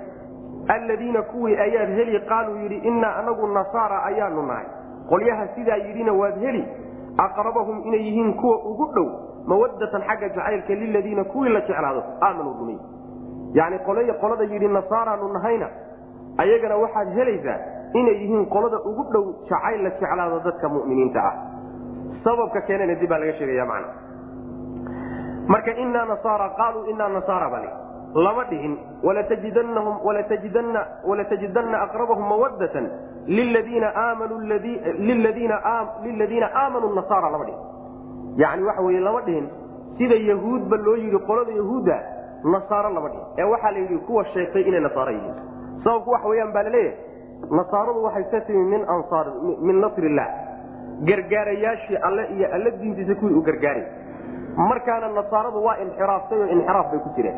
alladiina 0.69 1.23
kuwii 1.23 1.57
ayaad 1.57 1.89
heli 1.97 2.21
qaaluu 2.21 2.57
yidhi 2.57 2.77
innaa 2.77 3.17
anagu 3.17 3.47
nasaara 3.47 4.03
ayaanu 4.05 4.43
nahay 4.43 4.67
qolyaha 5.09 5.47
sidaa 5.55 5.77
yidhina 5.77 6.13
waad 6.13 6.41
heli 6.41 6.69
aqrabahum 7.19 7.83
inay 7.87 8.01
yihiin 8.01 8.35
kuwa 8.35 8.57
ugu 8.65 8.87
dhow 8.95 9.09
mawadatan 9.47 10.03
xagga 10.03 10.29
jacaylka 10.29 10.75
liladiina 10.75 11.25
kuwii 11.25 11.53
la 11.53 11.61
jeclaado 11.61 12.03
aamanuu 12.23 12.55
rumey 12.61 12.79
yani 13.55 13.79
qolay 13.79 14.13
qolada 14.21 14.45
yidhi 14.45 14.69
nasaaraanu 14.69 15.33
nahayna 15.33 15.69
ayagana 16.39 16.77
waxaad 16.77 17.09
helaysaa 17.15 17.59
inay 17.95 18.15
yihiin 18.15 18.47
qolada 18.47 18.81
ugu 18.81 19.05
dhow 19.13 19.25
jacayl 19.51 19.83
la 19.83 19.91
jeclaado 19.91 20.41
dadka 20.41 20.69
muminiinta 20.69 21.21
ah. 21.21 21.35
Sababka 22.25 22.61
keenana 22.61 22.95
dib 22.95 23.11
laga 23.11 23.33
sheegaya 23.33 23.67
marka 25.49 25.71
inaa 25.75 26.05
nasaara 26.05 26.49
qaaluu 26.57 26.85
inaa 26.87 27.09
nasaara 27.09 27.51
bal 27.51 27.65
lama 28.15 28.45
dhihin 28.51 28.75
walatajidanna 31.05 31.77
aqrabahum 31.87 32.25
mawadatan 32.29 32.87
liladiina 33.27 33.93
aamanuu 36.55 36.95
nasaara 36.95 37.31
lama 37.31 37.45
dhihin 37.45 37.61
yani 38.43 38.63
waxa 38.69 38.83
wey 38.83 39.01
lama 39.01 39.21
dhihin 39.21 39.47
sida 39.99 40.15
yahuudba 40.31 40.77
loo 40.77 40.97
yidhi 40.97 41.19
qolada 41.29 41.53
yahuudda 41.61 41.97
nasaaro 42.55 42.91
lama 42.97 43.09
dhihin 43.09 43.27
ee 43.39 43.45
waxaa 43.53 43.71
la 43.71 43.79
yidhi 43.79 43.99
kuwa 43.99 44.25
sheegtay 44.35 44.63
inay 44.69 44.81
nasaaro 44.81 45.13
yihiin. 45.13 45.35
Sababku 45.85 46.11
waxa 46.11 46.29
weyaan 46.29 46.53
baa 46.53 46.63
la 46.63 46.71
leeyahay 46.71 46.97
nasaaradu 47.59 48.03
waxay 48.07 48.25
ka 48.33 48.41
timi 48.41 48.65
min 49.67 49.81
nasrillah. 49.81 50.29
Gargaarayaashii 51.09 51.97
alle 51.97 52.25
iyo 52.37 52.49
alle 52.55 52.71
diintiisa 52.71 53.15
kuwii 53.15 53.35
u 53.35 53.43
gargaaray. 53.43 53.85
Markaana 54.57 55.09
nasaaradu 55.09 55.65
waa 55.65 55.77
inxiraaftay 55.85 56.39
oo 56.41 56.47
inxiraaf 56.47 56.91
bay 56.91 57.01
ku 57.01 57.09
jireen 57.17 57.37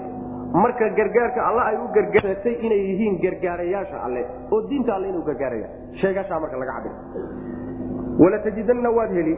marka 0.62 0.88
gargaarka 0.98 1.40
alle 1.48 1.62
ay 1.70 1.76
u 1.84 1.86
gargaartay 1.96 2.54
inay 2.66 2.80
yihiin 2.88 3.14
gargaarayaasha 3.24 3.96
alle 4.06 4.22
oo 4.52 4.60
diinta 4.70 4.94
alle 4.96 5.08
inuu 5.08 5.24
gargaaraya. 5.28 5.68
Sheegashaa 6.00 6.40
marka 6.40 6.56
laga 6.62 6.72
cabir. 6.76 6.92
Walatajidanna 8.18 8.90
waad 8.90 9.10
heli. 9.18 9.34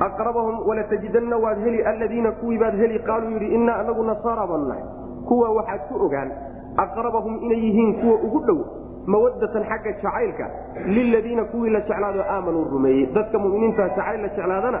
Aqrabahum 0.00 0.56
walatajidanna 0.68 1.36
waad 1.44 1.58
heli. 1.64 1.82
Alladiina 1.82 2.32
kuwii 2.32 2.58
baad 2.58 2.76
heli 2.82 2.98
qaaluu 2.98 3.30
yidhi 3.30 3.54
innaa 3.54 3.76
anagu 3.82 4.02
nasaara 4.04 4.46
baanu 4.46 4.66
nahay. 4.68 4.82
Kuwa 5.28 5.48
waxaad 5.58 5.80
ku 5.88 5.94
ogaan. 6.06 6.30
Aqrabahum 6.76 7.34
inay 7.46 7.58
yihiin 7.66 7.92
kuwa 8.00 8.14
ugu 8.26 8.40
dhow 8.46 8.58
mawadatan 9.06 9.64
xagga 9.70 9.92
jacaylka. 10.02 10.46
Liladiina 10.86 11.44
kuwii 11.44 11.70
la 11.70 11.80
jeclaado 11.80 12.22
aamanuu 12.30 12.64
rumeeyey. 12.64 13.06
Dadka 13.14 13.38
muminiinta 13.38 13.88
jacayl 13.88 14.20
la 14.22 14.28
jeclaadana 14.28 14.80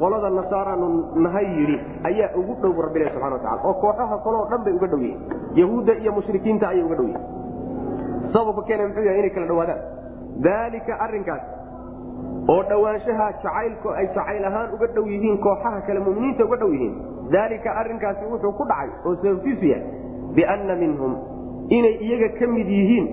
qolada 0.00 0.30
nasaaraanu 0.38 0.86
nahay 1.26 1.46
yidhi 1.58 1.76
ayaa 2.10 2.30
ugu 2.40 2.54
dhow 2.62 2.72
rabbilah 2.86 3.12
subana 3.16 3.36
watacala 3.38 3.60
oo 3.68 3.74
kooxaha 3.84 4.16
kaleo 4.26 4.44
dhan 4.52 4.60
bay 4.66 4.74
uga 4.78 4.86
dhow 4.92 5.00
yihiin 5.06 5.20
yahuudda 5.60 5.92
iyo 6.02 6.12
mushrikiinta 6.18 6.68
ayay 6.72 6.84
uga 6.88 6.96
dhow 7.00 7.08
sababka 8.34 8.62
keena 8.68 8.88
muxuu 8.88 9.04
yahay 9.08 9.20
inay 9.22 9.32
kala 9.36 9.46
dhowaadaan 9.52 9.82
daalika 10.46 10.92
arrinkaas 11.06 11.42
oo 12.54 12.62
dhowaanshaha 12.70 13.26
jacaylku 13.44 13.88
ay 14.00 14.06
jacayl 14.16 14.44
ahaan 14.50 14.74
uga 14.76 14.86
dhow 14.96 15.04
yihiin 15.14 15.38
kooxaha 15.46 15.80
kale 15.88 16.00
muminiinta 16.06 16.42
uga 16.48 16.56
dhow 16.62 16.70
yihiin 16.76 16.94
daalika 17.36 17.70
arrinkaasi 17.82 18.24
wuxuu 18.32 18.52
ku 18.60 18.64
dhacay 18.72 18.90
oo 19.06 19.14
sababtiisu 19.22 19.66
yahay 19.72 19.86
bianna 20.38 20.74
minhum 20.82 21.12
inay 21.78 21.94
iyaga 22.06 22.28
ka 22.40 22.46
mid 22.56 22.68
yihiin 22.78 23.06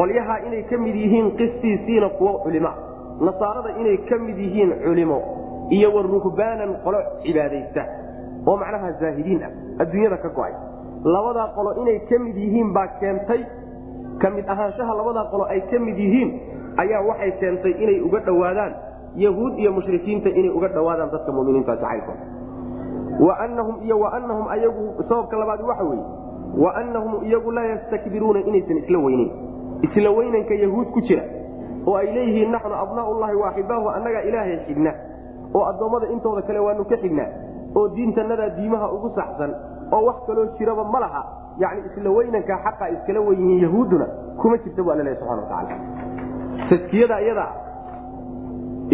qolyaha 0.00 0.34
inay 0.48 0.62
ka 0.70 0.76
mid 0.86 0.96
yihiin 1.04 1.30
qisiisiina 1.40 2.08
kuwo 2.18 2.32
culima 2.44 2.72
nasaarada 3.28 3.70
inay 3.82 3.96
ka 4.10 4.16
mid 4.26 4.38
yihiin 4.46 4.72
culimo 4.84 5.18
iyo 5.70 5.88
wa 5.94 6.02
ruhbaanan 6.02 6.70
qolo 6.84 6.98
cibaadaysta 7.22 7.82
oo 8.46 8.56
macnaha 8.56 8.92
zaahidiin 9.00 9.42
ah 9.42 9.50
adduunyada 9.82 10.16
ka 10.24 10.28
go'ay. 10.28 10.52
Labadaa 11.04 11.48
qolo 11.56 11.70
inay 11.82 11.98
ka 12.08 12.18
mid 12.18 12.36
yihiin 12.36 12.72
baa 12.76 12.86
keentay 13.00 13.42
ka 14.22 14.30
mid 14.30 14.46
ahaanshaha 14.48 14.94
labadaa 15.00 15.24
qolo 15.32 15.44
ay 15.54 15.60
ka 15.70 15.78
mid 15.78 15.98
yihiin 15.98 16.30
ayaa 16.82 17.02
waxay 17.08 17.32
keentay 17.40 17.72
inay 17.84 17.98
uga 18.06 18.20
dhowaadaan 18.28 18.72
yahuud 19.24 19.58
iyo 19.58 19.72
mushrikiinta 19.72 20.28
inay 20.28 20.50
uga 20.50 20.68
dhowaadaan 20.68 21.10
dadka 21.14 21.32
muminiinta 21.32 21.76
jacaylkooda 21.76 22.24
waanahum 23.26 23.76
iyo 23.84 23.96
waanahum 24.00 24.46
ayagu 24.48 24.94
sababka 25.08 25.36
labaad 25.36 25.60
waxa 25.70 25.84
weeye 25.84 26.04
waanahum 26.64 27.24
iyagu 27.24 27.50
laa 27.52 27.64
yastakbiruuna 27.64 28.40
inaysan 28.40 28.76
isla 28.78 28.98
weyneyn. 28.98 29.30
Isla 29.82 30.10
weynanka 30.10 30.54
yahuud 30.54 30.88
ku 30.94 31.00
jira 31.00 31.22
oo 31.86 31.96
ay 31.96 32.06
leeyihiin 32.14 32.50
naxnu 32.52 32.74
abnaaullahi 32.74 33.34
waaxibaahu 33.42 33.88
annagaa 33.96 34.22
ilaahay 34.28 34.56
xigna 34.66 34.92
oo 35.56 35.64
addoommada 35.70 36.06
intooda 36.14 36.42
kale 36.48 36.60
waanu 36.66 36.84
ka 36.92 36.96
xignaa 37.02 37.28
oo 37.78 37.86
diintanadaa 37.96 38.48
diimaha 38.58 38.86
ugu 38.96 39.08
saxsan 39.18 39.52
oo 39.96 40.02
wax 40.08 40.16
kaloo 40.26 40.46
jiraba 40.58 40.84
ma 40.94 41.00
laha 41.04 41.22
yani 41.62 41.80
isla 41.88 42.10
weynanka 42.16 42.54
xaqa 42.64 42.88
iskala 42.94 43.20
wen 43.28 43.38
yihiin 43.42 43.62
yahuudduna 43.66 44.06
kuma 44.40 44.56
jirta 44.64 44.82
bu 44.86 44.90
alla 44.94 45.04
lehy 45.08 45.16
subxana 45.20 45.42
watacaala 45.42 45.76
taskiyada 46.70 47.20
iyada 47.26 47.46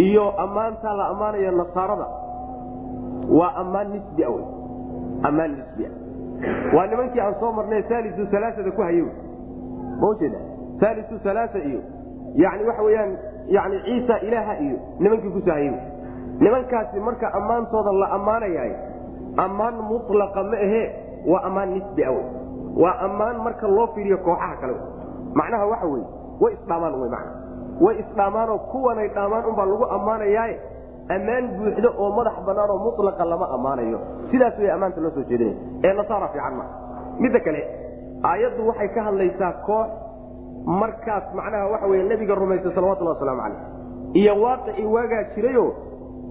iyo 0.06 0.24
ammaantaa 0.44 0.94
la 1.00 1.08
ammaanaya 1.14 1.52
nasaarada 1.62 2.06
waa 3.38 3.52
ammaan 3.62 3.88
nisbia 3.92 4.28
wey 4.34 4.44
ammaan 5.28 5.50
nisbia 5.58 5.90
waa 6.76 6.86
nimankii 6.86 7.20
aan 7.20 7.34
soo 7.40 7.52
marnay 7.58 7.82
saalisu 7.88 8.26
alaaada 8.36 8.70
ku 8.78 8.82
hayey 8.82 9.04
maujeeda 10.00 10.38
saalisu 10.80 11.28
alaaa 11.30 11.64
iyo 11.70 11.80
yani 12.44 12.64
waxa 12.68 12.82
weyaan 12.82 13.16
yani 13.56 13.80
ciisa 13.84 14.18
ilaaha 14.28 14.54
iyo 14.66 14.76
nimankii 14.98 15.30
ku 15.30 15.40
soo 15.40 15.52
hayey 15.58 15.72
nimankaasi 16.40 17.00
marka 17.00 17.32
ammaantooda 17.38 17.92
la 17.92 18.06
ammaanayahay 18.16 18.72
ammaan 19.44 19.74
mulaqa 19.90 20.42
ma 20.50 20.56
ahe 20.66 20.82
waa 21.32 21.42
ammaan 21.48 21.70
nisbi 21.74 22.04
aw 22.04 22.16
waa 22.82 22.96
ammaan 23.06 23.36
marka 23.46 23.68
loo 23.68 23.86
fiiriyo 23.94 24.18
kooxaha 24.26 24.56
kale 24.60 24.74
macnaha 25.34 25.66
waxa 25.72 25.86
weye 25.92 26.06
way 26.42 26.52
isdhaamaan 26.54 26.94
w 27.02 27.08
man 27.14 27.26
way 27.84 27.94
isdhaamaanoo 28.02 28.58
kuwanay 28.72 29.08
dhaamaan 29.08 29.44
unbaa 29.50 29.66
lagu 29.70 29.84
ammaanayaaye 29.96 30.56
ammaan 31.16 31.44
buuxdo 31.58 31.88
oo 32.02 32.10
madax 32.16 32.36
banaan 32.46 32.70
oo 32.70 32.78
mulaqa 32.98 33.24
lama 33.24 33.46
ammaanayo. 33.56 33.98
Sidaas 34.30 34.58
way 34.58 34.70
ammaanta 34.74 35.00
loo 35.04 35.10
soo 35.16 35.24
jeedinaya 35.30 35.56
ee 35.84 35.92
nasaara 35.98 36.28
fiican 36.34 36.54
ma. 36.60 36.64
Midda 37.22 37.40
kale 37.46 37.60
aayaddu 38.30 38.68
waxay 38.68 38.88
ka 38.94 39.00
hadlaysaa 39.06 39.52
koox 39.66 39.88
markaas 40.80 41.24
macnaha 41.34 41.66
waxa 41.72 41.86
wey 41.92 42.02
nebiga 42.10 42.34
rumaysa 42.34 42.70
salawatullah 42.74 43.14
wasalaamu 43.14 43.42
caleyh 43.42 43.60
iyo 44.20 44.32
waaqicii 44.44 44.86
waagaa 44.94 45.22
jirayo 45.34 45.64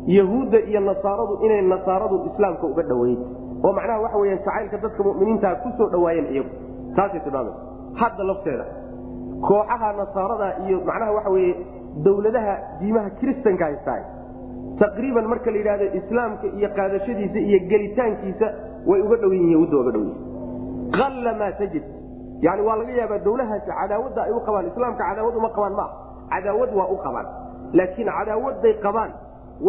yahuudda 0.08 0.60
iyo 0.70 0.80
nasaaradu 0.80 1.34
inay 1.46 1.62
nasaaradu 1.62 2.16
islaamka 2.34 2.68
uga 2.68 2.84
dhoweyd 2.84 3.20
oo 3.66 3.74
macnaha 3.74 4.00
waxa 4.06 4.18
weya 4.18 4.36
jacaylka 4.38 4.78
dadka 4.78 5.04
muminiintaa 5.04 5.56
ku 5.64 5.70
soo 5.78 5.90
dhowaayeen 5.94 6.28
iyagu. 6.34 6.50
Taasay 6.96 7.20
tilmaamay 7.26 7.54
hadda 8.02 8.24
lafteeda 8.30 8.66
kooxaha 9.48 9.90
nasaarada 10.02 10.48
iyo 10.68 10.78
macnaha 10.90 11.12
waxa 11.18 11.30
weye 11.36 11.54
dowladaha 12.06 12.54
diimaha 12.80 13.10
kiristanka 13.20 13.66
haystaay. 13.66 14.02
Taqriiban 14.82 15.26
marka 15.32 15.52
la 15.52 15.58
yidhahdo 15.62 15.86
islaamka 16.00 16.48
iyo 16.58 16.70
qaadashadiisa 16.78 17.40
iyo 17.48 17.60
gelitaankiisa 17.72 18.48
way 18.90 19.02
uga 19.06 19.16
dhow 19.22 19.32
yihiin 19.34 19.52
yahuudda 19.56 19.78
uga 19.82 19.92
dhow 19.96 20.04
yihiin 20.04 21.02
alla 21.06 21.34
maa 21.40 21.52
tajid. 21.60 21.84
Yani 22.46 22.62
waa 22.68 22.76
laga 22.82 22.92
yaabaa 23.00 23.20
dowlahaasi 23.28 23.70
cadaawadda 23.80 24.22
ay 24.28 24.32
u 24.32 24.40
qabaan 24.48 24.66
islaamka 24.72 25.04
cadaawad 25.10 25.36
uma 25.42 25.50
qabaan 25.58 25.74
maa 25.80 25.90
cadaawad 26.34 26.72
waa 26.80 26.88
u 26.90 26.98
qabaan. 27.06 27.28
Laakiin 27.78 28.10
cadaawadday 28.18 28.74
qabaan 28.86 29.12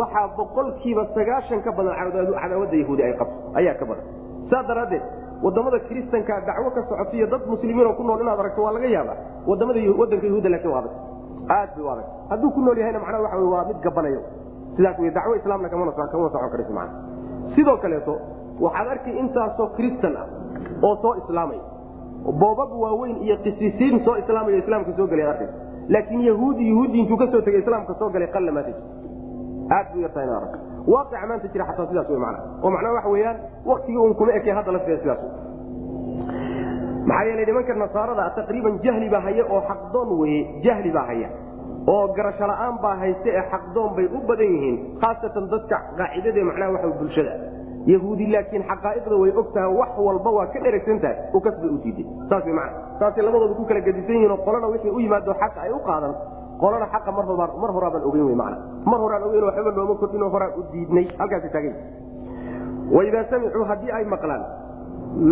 waxaa 0.01 0.29
boqolkiiba 0.39 1.03
sagaashan 1.15 1.63
ka 1.67 1.71
badan 1.73 1.95
cadaawadda 2.43 2.77
yahuudi 2.83 3.03
ay 3.09 3.13
qabto 3.21 3.37
ayaa 3.61 3.75
ka 3.81 3.85
badan. 3.91 4.05
Saa 4.51 4.63
daraaddeed 4.71 5.03
waddamada 5.45 5.79
kiristanka 5.89 6.41
dacwo 6.49 6.71
ka 6.77 6.83
socotiyo 6.89 7.27
dad 7.27 7.43
muslimiinoo 7.47 7.95
ku 7.99 8.03
nool 8.03 8.21
inaad 8.21 8.41
aragto 8.41 8.63
waa 8.63 8.73
laga 8.77 8.87
yaaba 8.97 9.15
waddamada 9.47 9.81
wadanka 10.01 10.27
yahuudda 10.27 10.49
laakiin 10.55 10.75
adag. 10.81 10.95
Aad 11.57 11.71
bay 11.77 11.85
u 11.85 11.89
adag. 11.95 12.07
Hadduu 12.31 12.51
ku 12.57 12.61
nool 12.61 12.79
yahayna 12.79 12.99
macnaha 13.05 13.23
waxa 13.23 13.39
waa 13.55 13.65
mid 13.69 13.79
gabanayo. 13.87 14.21
Sidaas 14.77 14.99
wey 14.99 15.11
dacwo 15.11 15.35
islaamna 15.37 15.69
kama 15.69 15.93
socon 15.93 16.51
karayso 16.53 16.73
mana 16.73 16.93
sidoo 17.55 17.77
kaleeto 17.77 18.15
waxaad 18.61 18.89
arkay 18.89 19.15
intaasoo 19.23 19.67
kristan 19.77 20.17
ah 20.17 20.27
oo 20.83 20.97
soo 21.03 21.15
islaamaya 21.21 21.61
boobab 22.41 22.71
waaweyn 22.83 23.17
iyo 23.27 23.37
qisiisiin 23.45 24.01
soo 24.05 24.17
islaamayo 24.17 24.57
islaamka 24.63 24.93
soo 24.97 25.07
gelay 25.07 25.27
arkaysa 25.27 25.53
laakiin 25.89 26.21
yahuudi 26.31 26.69
yahuudi 26.71 26.99
intuu 27.03 27.17
ka 27.23 27.27
soo 27.33 27.41
tegay 27.47 27.61
islaamka 27.61 27.95
soo 28.01 28.09
galay 28.15 28.29
qalla 28.37 28.53
maata 28.53 28.73
aad 29.77 29.87
bu 29.93 29.99
yartaa 30.05 30.25
ina 30.27 30.37
arag 30.41 30.53
waaqica 30.95 31.27
maanta 31.31 31.49
jira 31.55 31.65
xataa 31.71 31.87
sidaas 31.91 32.09
wey 32.13 32.21
mana 32.25 32.39
oo 32.65 32.71
macnaha 32.75 32.95
waxa 32.99 33.11
weeyaan 33.15 33.39
waktigii 33.71 34.03
un 34.07 34.15
kuma 34.21 34.33
eke 34.39 34.51
hadda 34.59 34.73
lafteeda 34.77 35.01
sidaas. 35.03 35.21
Maxaa 37.09 37.25
yeelay 37.29 37.47
nimanka 37.51 37.75
nasaarada 37.83 38.25
taqriiban 38.37 38.75
jahli 38.85 39.09
baa 39.15 39.21
haya 39.27 39.45
oo 39.55 39.61
xaqdoon 39.71 40.09
weye 40.21 40.41
jahli 40.65 40.91
baa 40.97 41.07
haya. 41.11 41.29
Oo 41.93 42.05
garasho 42.17 42.47
la'aan 42.51 42.77
baa 42.83 42.97
hayste 43.03 43.29
ee 43.39 43.45
xaqdoon 43.53 43.91
bay 43.97 44.07
u 44.07 44.21
badan 44.29 44.51
yihiin 44.55 44.77
khaasatan 45.03 45.45
dadka 45.53 45.77
qaacidade 45.99 46.41
macnaha 46.49 46.71
waxa 46.77 46.89
bulshada. 47.01 47.33
Yahuudi 47.93 48.27
laakiin 48.35 48.63
xaqaa'iqda 48.71 49.15
way 49.23 49.31
og 49.41 49.49
wax 49.81 49.91
walba 50.07 50.31
waa 50.39 50.47
ka 50.53 50.59
dheragsan 50.65 51.01
tahay 51.03 51.17
u 51.35 51.41
kasbay 51.47 51.71
u 51.75 51.79
diiday 51.85 52.07
saas 52.31 52.45
way 52.47 52.55
macana 52.55 52.79
saasay 53.01 53.23
labadooda 53.27 53.55
ku 53.59 53.65
kala 53.71 53.81
gedisan 53.89 54.15
yihiin 54.17 54.31
oo 54.31 54.41
qolana 54.47 54.67
wixii 54.75 54.91
u 54.97 55.01
yimaado 55.05 55.35
xaqa 55.43 55.59
ay 55.67 55.73
u 55.75 55.81
qaadan 55.89 56.15
qolana 56.63 56.87
xaqa 56.95 57.11
mar 57.17 57.25
hor 57.29 57.39
mar 57.63 57.71
horaabaan 57.77 58.05
ogeyn 58.09 58.25
wey 58.31 58.37
macana 58.43 58.57
mar 58.91 59.01
horaan 59.05 59.23
ogeyn 59.29 59.45
waxba 59.49 59.71
nooma 59.79 59.95
kordhinoo 60.03 60.31
horaan 60.35 60.53
u 60.59 60.63
diidnay. 60.73 61.07
Halkaasi 61.21 61.49
taagay 61.55 61.75
waidaa 62.97 63.25
samicuu 63.31 63.65
haddii 63.71 63.93
ay 63.99 64.05
maqlaan 64.15 64.43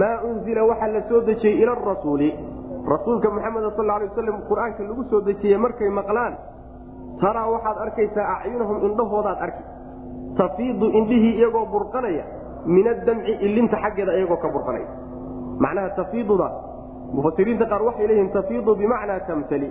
maa 0.01 0.16
unzila 0.29 0.62
waxaa 0.71 0.88
la 0.95 1.01
soo 1.09 1.21
dejiyey 1.29 1.62
ila 1.62 1.73
arasuuli 1.77 2.31
rasuulka 2.93 3.29
maxamed 3.37 3.64
sal 3.77 3.90
alay 3.97 4.09
waslam 4.09 4.37
qur'aanka 4.51 4.83
lagu 4.88 5.03
soo 5.11 5.21
dejiyey 5.29 5.59
markay 5.64 5.90
maqlaan 6.01 6.35
taraa 7.23 7.47
waxaad 7.55 7.77
arkaysaa 7.85 8.27
acyunahum 8.35 8.77
indhahoodaad 8.88 9.38
arki. 9.47 9.62
Tafiidu 10.38 10.87
indhihii 10.99 11.35
iyagoo 11.40 11.66
burqanaya 11.73 12.25
min 12.75 12.87
addamci 12.95 13.33
ilinta 13.47 13.77
xaggeeda 13.85 14.12
iyagoo 14.19 14.38
ka 14.45 14.49
burqanaya. 14.55 14.88
Macnaha 15.64 15.88
tafiiduda 16.01 16.49
mufasiriinta 17.16 17.66
qaar 17.73 17.83
waxay 17.88 18.07
leeyihiin 18.11 18.33
tafiidu 18.37 18.75
bimacnaa 18.81 19.21
tamtali 19.29 19.69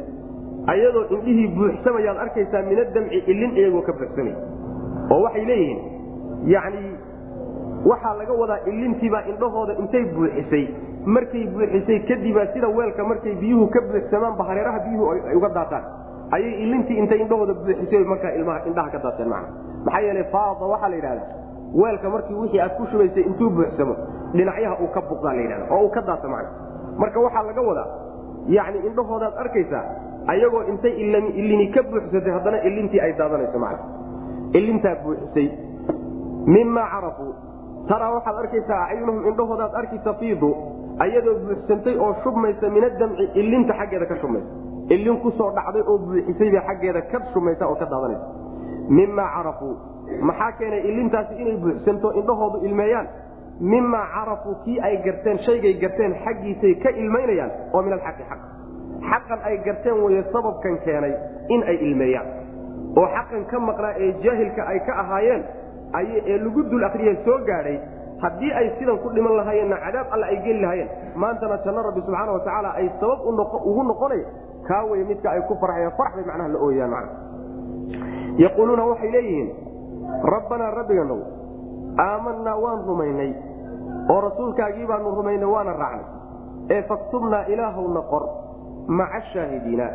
ayadoo 0.71 1.05
indhihii 1.15 1.47
buuxsamayaad 1.57 2.17
arkaysaa 2.25 2.61
min 2.69 2.79
addamci 2.85 3.17
ilin 3.33 3.51
iyagoo 3.61 3.81
ka 3.89 3.93
buuxsamaya 3.99 4.37
oo 5.13 5.21
waxay 5.25 5.45
leeyihiin 5.51 5.79
yani 6.53 6.83
waxaa 7.91 8.13
laga 8.19 8.33
wadaa 8.41 8.59
ilintiibaa 8.71 9.23
indhahooda 9.31 9.73
intay 9.81 10.03
buuxisay. 10.15 10.65
markay 11.15 11.43
buuxisay 11.55 11.99
kadibaa 12.09 12.45
sida 12.53 12.67
weelka 12.77 13.03
markay 13.11 13.33
biyuhu 13.41 13.65
ka 13.75 13.79
buuxsamaanba 13.91 14.43
hareeraha 14.49 14.79
biyuhu 14.85 15.05
ay 15.11 15.35
uga 15.39 15.49
daataan 15.57 15.83
ayay 16.37 16.53
ilintii 16.63 16.97
intay 17.03 17.19
indhahooda 17.25 17.53
buuxisay 17.59 18.03
markaa 18.13 18.31
ilmaha 18.39 18.59
indhaha 18.69 18.89
ka 18.95 18.99
daateen 19.05 19.29
mana 19.33 19.47
maxaa 19.85 20.01
yeelay 20.07 20.25
faada 20.33 20.65
waxaa 20.73 20.89
la 20.93 20.95
yidhahda 20.99 21.23
weelka 21.81 22.07
markii 22.15 22.35
wixii 22.41 22.61
aad 22.65 22.73
ku 22.77 22.85
shubaysay 22.91 23.23
intuu 23.29 23.49
buuxsamo 23.57 23.95
dhinacyaha 24.37 24.75
uu 24.83 24.91
ka 24.97 25.01
buqdaa 25.09 25.33
la 25.39 25.41
yidhahda 25.45 25.65
oo 25.75 25.81
uu 25.85 25.91
ka 25.97 26.01
daata 26.11 26.27
macna. 26.35 26.51
marka 27.01 27.19
waxaa 27.25 27.43
laga 27.49 27.61
wadaa 27.69 27.87
yacni 28.57 28.79
indhahoodaad 28.89 29.33
arkaysaa 29.43 29.83
ayagoo 30.31 30.63
intay 30.71 30.93
ilini 31.41 31.67
ka 31.75 31.81
buuxsatay 31.91 32.33
haddana 32.37 32.57
ilintii 32.69 33.01
ay 33.05 33.11
daadanayso 33.19 33.59
macna 33.59 33.83
ilintaa 34.59 34.95
buuxisay 35.03 35.47
mimaa 36.55 36.87
carafuu 36.93 37.31
taraa 37.89 38.11
waxaad 38.15 38.37
arkaysaa 38.43 38.81
acyunahum 38.91 39.27
indhahoodaad 39.31 39.73
arki 39.81 39.99
tafiidu 40.07 40.49
ayadoo 41.05 41.35
buuxsantay 41.45 41.95
oo 42.05 42.11
shubmaysa 42.23 42.69
min 42.75 42.83
adamci 42.89 43.23
ilinta 43.41 43.73
xaggeeda 43.79 44.05
ka 44.11 44.17
shubmaysa 44.21 44.49
ilin 44.95 45.17
ku 45.23 45.31
soo 45.37 45.49
dhacday 45.57 45.83
oo 45.91 45.97
buuxisayba 46.07 46.61
xaggeeda 46.67 47.01
ka 47.11 47.17
shumaysa 47.33 47.63
oo 47.69 47.75
ka 47.81 47.85
daadanaysa. 47.85 48.27
Mimaa 48.97 49.29
carafuu 49.35 49.73
maxaa 50.29 50.51
keenay 50.59 50.81
ilintaasi 50.91 51.33
inay 51.41 51.57
buuxsanto 51.63 52.07
indhahoodu 52.19 52.57
ilmeeyaan? 52.67 53.07
Mimaa 53.71 54.05
carafuu 54.15 54.55
kii 54.65 54.77
ay 54.87 54.95
garteen 55.05 55.37
shaygay 55.45 55.73
garteen 55.83 56.13
xaggiisay 56.25 56.73
ka 56.83 56.89
ilmaynayaan 57.01 57.51
oo 57.73 57.81
min 57.85 57.93
alxaqi 57.97 58.23
xaq 58.29 58.41
xaqan 59.09 59.39
ay 59.49 59.57
garteen 59.65 59.97
weye 60.03 60.23
sababkan 60.33 60.77
keenay 60.85 61.13
in 61.49 61.63
ay 61.63 61.77
ilmeeyaan. 61.87 62.27
oo 62.97 63.07
xaqan 63.15 63.45
ka 63.51 63.59
maqnaa 63.59 63.93
ee 64.03 64.11
jaahilka 64.23 64.61
ay 64.71 64.79
ka 64.87 64.93
ahaayeen 65.03 65.43
ee 66.27 66.37
lagu 66.43 66.61
dul 66.71 66.83
akriye 66.83 67.15
soo 67.25 67.37
gaadhay 67.49 67.77
haddii 68.21 68.51
ay 68.59 68.67
sidan 68.79 68.97
ku 68.99 69.09
dhiman 69.15 69.35
lahaayeenna 69.39 69.77
cadaab 69.85 70.07
alla 70.11 70.25
ay 70.27 70.37
geli 70.45 70.61
lahaayeen. 70.61 70.89
maantana 71.15 71.57
janno 71.65 71.81
rabbi 71.87 72.01
subxaana 72.05 72.31
watacaala 72.37 72.69
ay 72.79 72.87
sabab 72.99 73.19
ugu 73.69 73.83
noqonay 73.83 74.21
kaa 74.67 74.83
wey 74.91 75.03
midka 75.03 75.31
ay 75.31 75.41
ku 75.47 75.55
farxayaan 75.61 75.93
farax 75.97 76.13
bay 76.15 76.25
macnaha 76.29 76.49
la 76.53 76.59
ooyaan 76.59 76.91
macna. 76.91 77.11
yaquuluuna 78.43 78.83
waxay 78.91 79.11
leeyihiin 79.11 79.49
rabbanaa 80.33 80.71
rabbiganow 80.79 81.21
aamanaa 81.97 82.57
waan 82.63 82.79
rumaynay 82.89 83.31
oo 84.09 84.19
rasuulkaagii 84.27 84.85
baanu 84.91 85.15
rumaynay 85.19 85.49
waana 85.55 85.73
raacnay. 85.73 86.05
ee 86.69 86.81
faktubnaa 86.89 87.43
ilaahowna 87.53 88.01
qor 88.11 88.23
maca 88.89 89.21
shaahidiina 89.33 89.87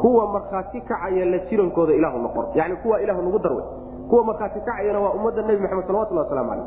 kuwa 0.00 0.24
markhaati 0.34 0.80
kacaya 0.90 1.24
la 1.32 1.38
jirankooda 1.48 1.92
ilaahuna 1.94 2.28
qor 2.34 2.46
yani 2.54 2.76
kuwa 2.82 3.00
ilahu 3.00 3.22
nagu 3.22 3.38
darway. 3.38 3.64
Kuwa 4.08 4.24
markhaati 4.24 4.60
kacayana 4.60 5.00
waa 5.00 5.12
ummadda 5.18 5.42
nebi 5.42 5.62
maxamed 5.62 5.86
salawatulli 5.86 6.20
waslamu 6.20 6.50
calayh 6.50 6.66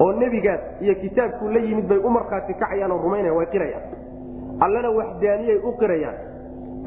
oo 0.00 0.12
nebigaas 0.12 0.60
iyo 0.80 0.94
kitaabkuu 0.94 1.48
la 1.48 1.60
yimid 1.60 1.88
bay 1.88 1.98
u 1.98 2.10
markhaati 2.10 2.54
kacayaan 2.54 2.92
oo 2.92 3.02
rumaynaya 3.02 3.34
way 3.34 3.46
qirayaan. 3.46 3.82
Allana 4.60 4.90
waxdaaniyay 4.90 5.58
u 5.68 5.72
qirayaan. 5.80 6.16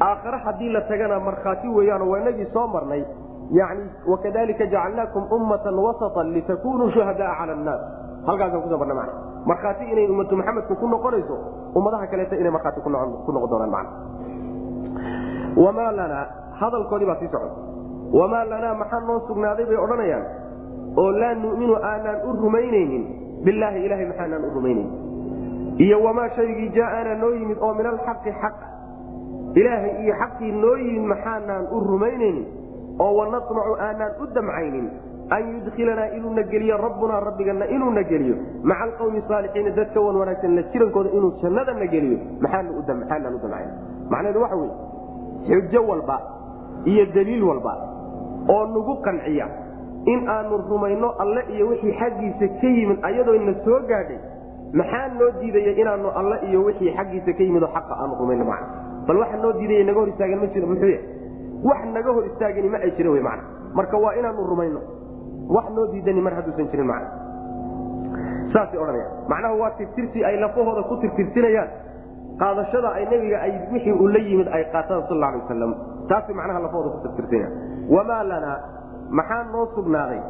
Aakhare 0.00 0.38
haddii 0.44 0.72
la 0.72 0.80
tagana 0.80 1.20
markhaati 1.20 1.68
weeyaanoo 1.68 2.10
waa 2.10 2.20
nagii 2.20 2.46
soo 2.52 2.66
marnay. 2.66 3.04
Yani 3.50 3.84
wakadalika 4.06 4.66
jacalnaakum 4.66 5.26
ummatan 5.32 5.78
wasatan 5.78 6.32
litakunuu 6.32 6.90
shuhadaa 6.90 7.34
cala 7.38 7.52
annaas 7.52 7.80
halkaasaan 8.26 8.62
kuso 8.62 8.78
marna 8.78 9.04
markhaati 9.44 9.84
inay 9.92 10.06
ummatu 10.08 10.36
maxamedku 10.36 10.74
ku 10.76 10.86
noqonayso 10.88 11.36
ummadaha 11.74 12.06
kaleeta 12.06 12.36
inay 12.36 12.52
markhaati 12.56 12.80
ku 12.80 12.90
noqon 12.90 13.50
doonaan 13.50 13.86
wamaa 15.56 15.92
lanaa 15.92 16.26
hadalkoodii 16.60 17.06
baa 17.06 17.16
sii 17.20 17.28
socda. 17.28 17.50
Wamaa 18.12 18.44
lanaa 18.44 18.74
maxaa 18.74 19.00
noo 19.00 19.20
sugnaaday 19.28 19.66
bay 19.66 19.76
odhanayaan. 19.76 20.24
Oo 20.96 21.10
laa 21.12 21.34
numinu 21.34 21.74
aanaan 21.76 22.18
u 22.28 22.32
rumaynaynin. 22.42 23.04
Bilaahi 23.44 23.84
ilahay 23.86 24.06
maxaanaan 24.06 24.44
u 24.44 24.50
rumaynaynin 24.54 24.90
iyo 25.78 26.02
wamaa 26.04 26.28
shaygii 26.36 26.68
jaaana 26.76 27.14
noo 27.14 27.30
yimid 27.30 27.58
oo 27.60 27.74
min 27.74 27.86
alxaqi 27.86 28.30
xaq. 28.42 28.56
Ilaahay 29.54 29.92
iyo 30.04 30.14
xaqii 30.20 30.52
noo 30.52 30.76
yimid 30.76 31.06
maxaanaan 31.14 31.64
u 31.72 31.80
rumaynaynin 31.80 32.46
oo 32.98 33.12
wanamacu 33.18 33.54
aanaan 33.80 34.12
u 34.22 34.26
damcaynin. 34.34 34.90
An 35.30 35.42
yudkilanaa 35.54 36.06
inuuna 36.16 36.42
geliyo 36.42 36.76
rabbunaa 36.76 37.20
rabbigana 37.20 37.64
inuuna 37.66 38.02
geliyo. 38.02 38.36
Maca 38.62 38.82
alqawmi 38.84 39.22
saalixiina 39.28 39.70
dadka 39.70 40.00
wan 40.00 40.16
wanaagsan 40.16 40.54
la 40.56 40.62
jirankooda 40.72 41.10
inuu 41.10 41.30
jannadana 41.42 41.86
geliyo. 41.86 42.18
Maxaanaan 42.40 42.74
u 42.78 42.82
damcayna 42.86 43.30
macnaheedu 44.10 44.40
waxa 44.42 44.56
weye 44.56 44.72
xujo 45.48 45.80
walba 45.90 46.16
iyo 46.84 47.04
daliil 47.14 47.42
walba 47.50 47.72
oo 48.54 48.64
nagu 48.74 48.94
qanciya 49.06 49.46
in 50.12 50.28
aanu 50.28 50.58
rumayno 50.70 51.08
alle 51.22 51.42
iyo 51.54 51.68
wixii 51.70 51.94
xaggiisa 52.00 52.46
ka 52.60 52.66
yimid 52.76 52.98
ayadoo 53.08 53.38
na 53.48 53.54
soo 53.64 53.80
gaadhay 53.90 54.18
maxaa 54.80 55.08
noo 55.18 55.30
diidaya 55.40 55.72
inaanu 55.82 56.08
alle 56.20 56.36
iyo 56.50 56.64
wixii 56.66 56.90
xaggiisa 56.96 57.32
ka 57.38 57.42
yimid 57.46 57.62
oo 57.62 57.70
xaqa 57.76 57.94
aanu 58.02 58.14
rumayno 58.20 58.44
macna? 58.44 58.66
Bal 59.06 59.16
waxa 59.22 59.36
noo 59.42 59.52
diidaya 59.58 59.84
naga 59.84 60.00
hor 60.00 60.08
istaagan 60.08 60.38
ma 60.42 60.46
jiro 60.54 60.66
muxuu 60.66 60.90
yahay? 60.94 61.06
Wax 61.68 61.80
naga 61.94 62.10
hor 62.16 62.24
istaagani 62.30 62.68
ma 62.68 62.78
ay 62.82 62.90
jira 62.96 63.10
wey 63.14 63.22
macna? 63.22 63.44
Marka 63.78 63.96
waa 64.04 64.14
inaanu 64.18 64.42
rumayno 64.50 64.80
wax 65.56 65.66
noo 65.76 65.86
diidani 65.92 66.20
mar 66.20 66.34
hadduusan 66.38 66.66
jirin 66.72 66.86
macna. 66.86 67.08
Saasay 68.52 68.78
odhanaya 68.78 69.06
macnaha 69.28 69.54
waa 69.60 69.70
tirtirsi 69.78 70.24
ay 70.24 70.36
lafahooda 70.40 70.82
ku 70.88 70.96
tirtirsinayaan 71.02 71.68
qaadashada 72.40 72.88
ay 72.98 73.04
nebiga 73.12 73.38
ay 73.46 73.52
wixii 73.72 73.92
uu 73.92 74.08
la 74.08 74.18
yimid 74.28 74.48
ay 74.48 74.64
qaataan 74.72 75.02
sal 75.08 75.22
alay 75.24 75.40
wasalam 75.42 75.72
taasay 76.08 76.34
macnaha 76.34 76.60
lafahooda 76.64 76.90
ku 76.94 76.98
tirtirsinayaan 77.06 77.52
wamaa 77.94 78.22
lanaa 78.30 78.58
maxaa 79.18 79.44
noo 79.52 79.66
sugnaaday? 79.74 80.20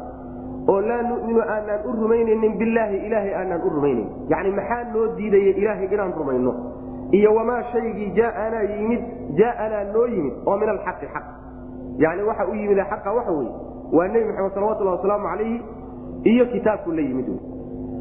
Oo 0.71 0.81
laa 0.81 1.01
numinu 1.09 1.41
aanaan 1.41 1.81
u 1.87 1.91
rumaynaynin 2.01 2.53
bilaahi 2.59 2.97
ilaahay 3.07 3.33
aanaan 3.35 3.61
u 3.67 3.69
rumaynayn. 3.75 4.07
Yani 4.31 4.51
maxaa 4.59 4.83
noo 4.93 5.05
diidaya 5.17 5.51
ilaahay 5.61 5.87
inaan 5.91 6.13
rumayno? 6.19 6.51
Iyo 7.11 7.29
wamaa 7.35 7.63
shaygii 7.71 8.09
jaaanaa 8.19 8.63
yimid 8.73 9.01
jaaanaa 9.39 9.83
noo 9.93 10.05
yimid 10.13 10.33
oo 10.45 10.57
min 10.57 10.69
alxaqi 10.69 11.07
xaq. 11.13 11.25
Yani 12.03 12.21
waxa 12.29 12.45
u 12.51 12.53
yimid 12.55 12.79
xaqa 12.91 13.09
waxa 13.17 13.31
weye 13.31 13.51
waa 13.97 14.07
nebi 14.07 14.25
maxamed 14.29 14.53
salawatullah 14.53 14.93
wasalaamu 14.97 15.27
calayhi 15.31 15.57
iyo 16.31 16.45
kitaabku 16.53 16.91
la 16.91 17.01
yimid 17.01 17.27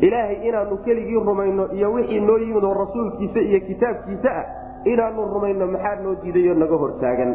ilaahay 0.06 0.36
inaanu 0.48 0.76
keligii 0.84 1.20
rumayno 1.28 1.64
iyo 1.76 1.92
wixii 1.94 2.20
noo 2.20 2.38
yimid 2.38 2.64
oo 2.64 2.74
rasuulkiisa 2.74 3.40
iyo 3.48 3.60
kitaabkiisa 3.68 4.30
ah 4.40 4.44
inaanu 4.92 5.20
rumayno 5.34 5.66
maxaa 5.74 5.96
noo 6.04 6.14
diidayo 6.22 6.54
naga 6.54 6.76
hortaagan? 6.82 7.30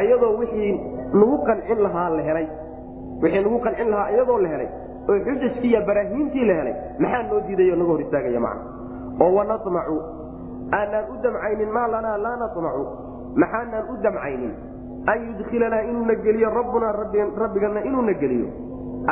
Ayadoo 0.00 0.36
wixii 0.40 0.72
nagu 1.14 1.36
qancin 1.48 1.78
lahaa 1.86 2.08
la 2.16 2.22
helay. 2.28 2.46
Wixii 3.22 3.42
nagu 3.44 3.58
qancin 3.64 3.88
lahaa 3.92 4.10
iyadoo 4.14 4.38
la 4.44 4.48
helay. 4.52 4.68
Oo 5.08 5.16
xujajkii 5.26 5.70
iyo 5.72 5.80
baraahiintii 5.88 6.44
la 6.48 6.54
helay 6.60 6.74
maxaa 7.02 7.22
noo 7.30 7.40
diidayo 7.48 7.74
naga 7.76 7.90
hor 7.92 8.00
istaagaya 8.04 8.40
macna 8.46 8.62
oo 9.22 9.30
wanamacu 9.36 9.96
aanaan 10.78 11.04
u 11.12 11.14
damcaynin 11.24 11.70
maa 11.76 11.88
lanaa 11.94 12.18
laa 12.24 12.36
namacu 12.42 12.82
maxaanaan 13.42 13.84
u 13.92 14.02
damcaynin? 14.04 14.52
An 15.10 15.18
yudkilanaa 15.26 15.82
inuuna 15.88 16.14
geliyo 16.24 16.48
rabbunaa 16.58 16.92
rabbigana 17.42 17.80
inuuna 17.88 18.12
geliyo. 18.22 18.48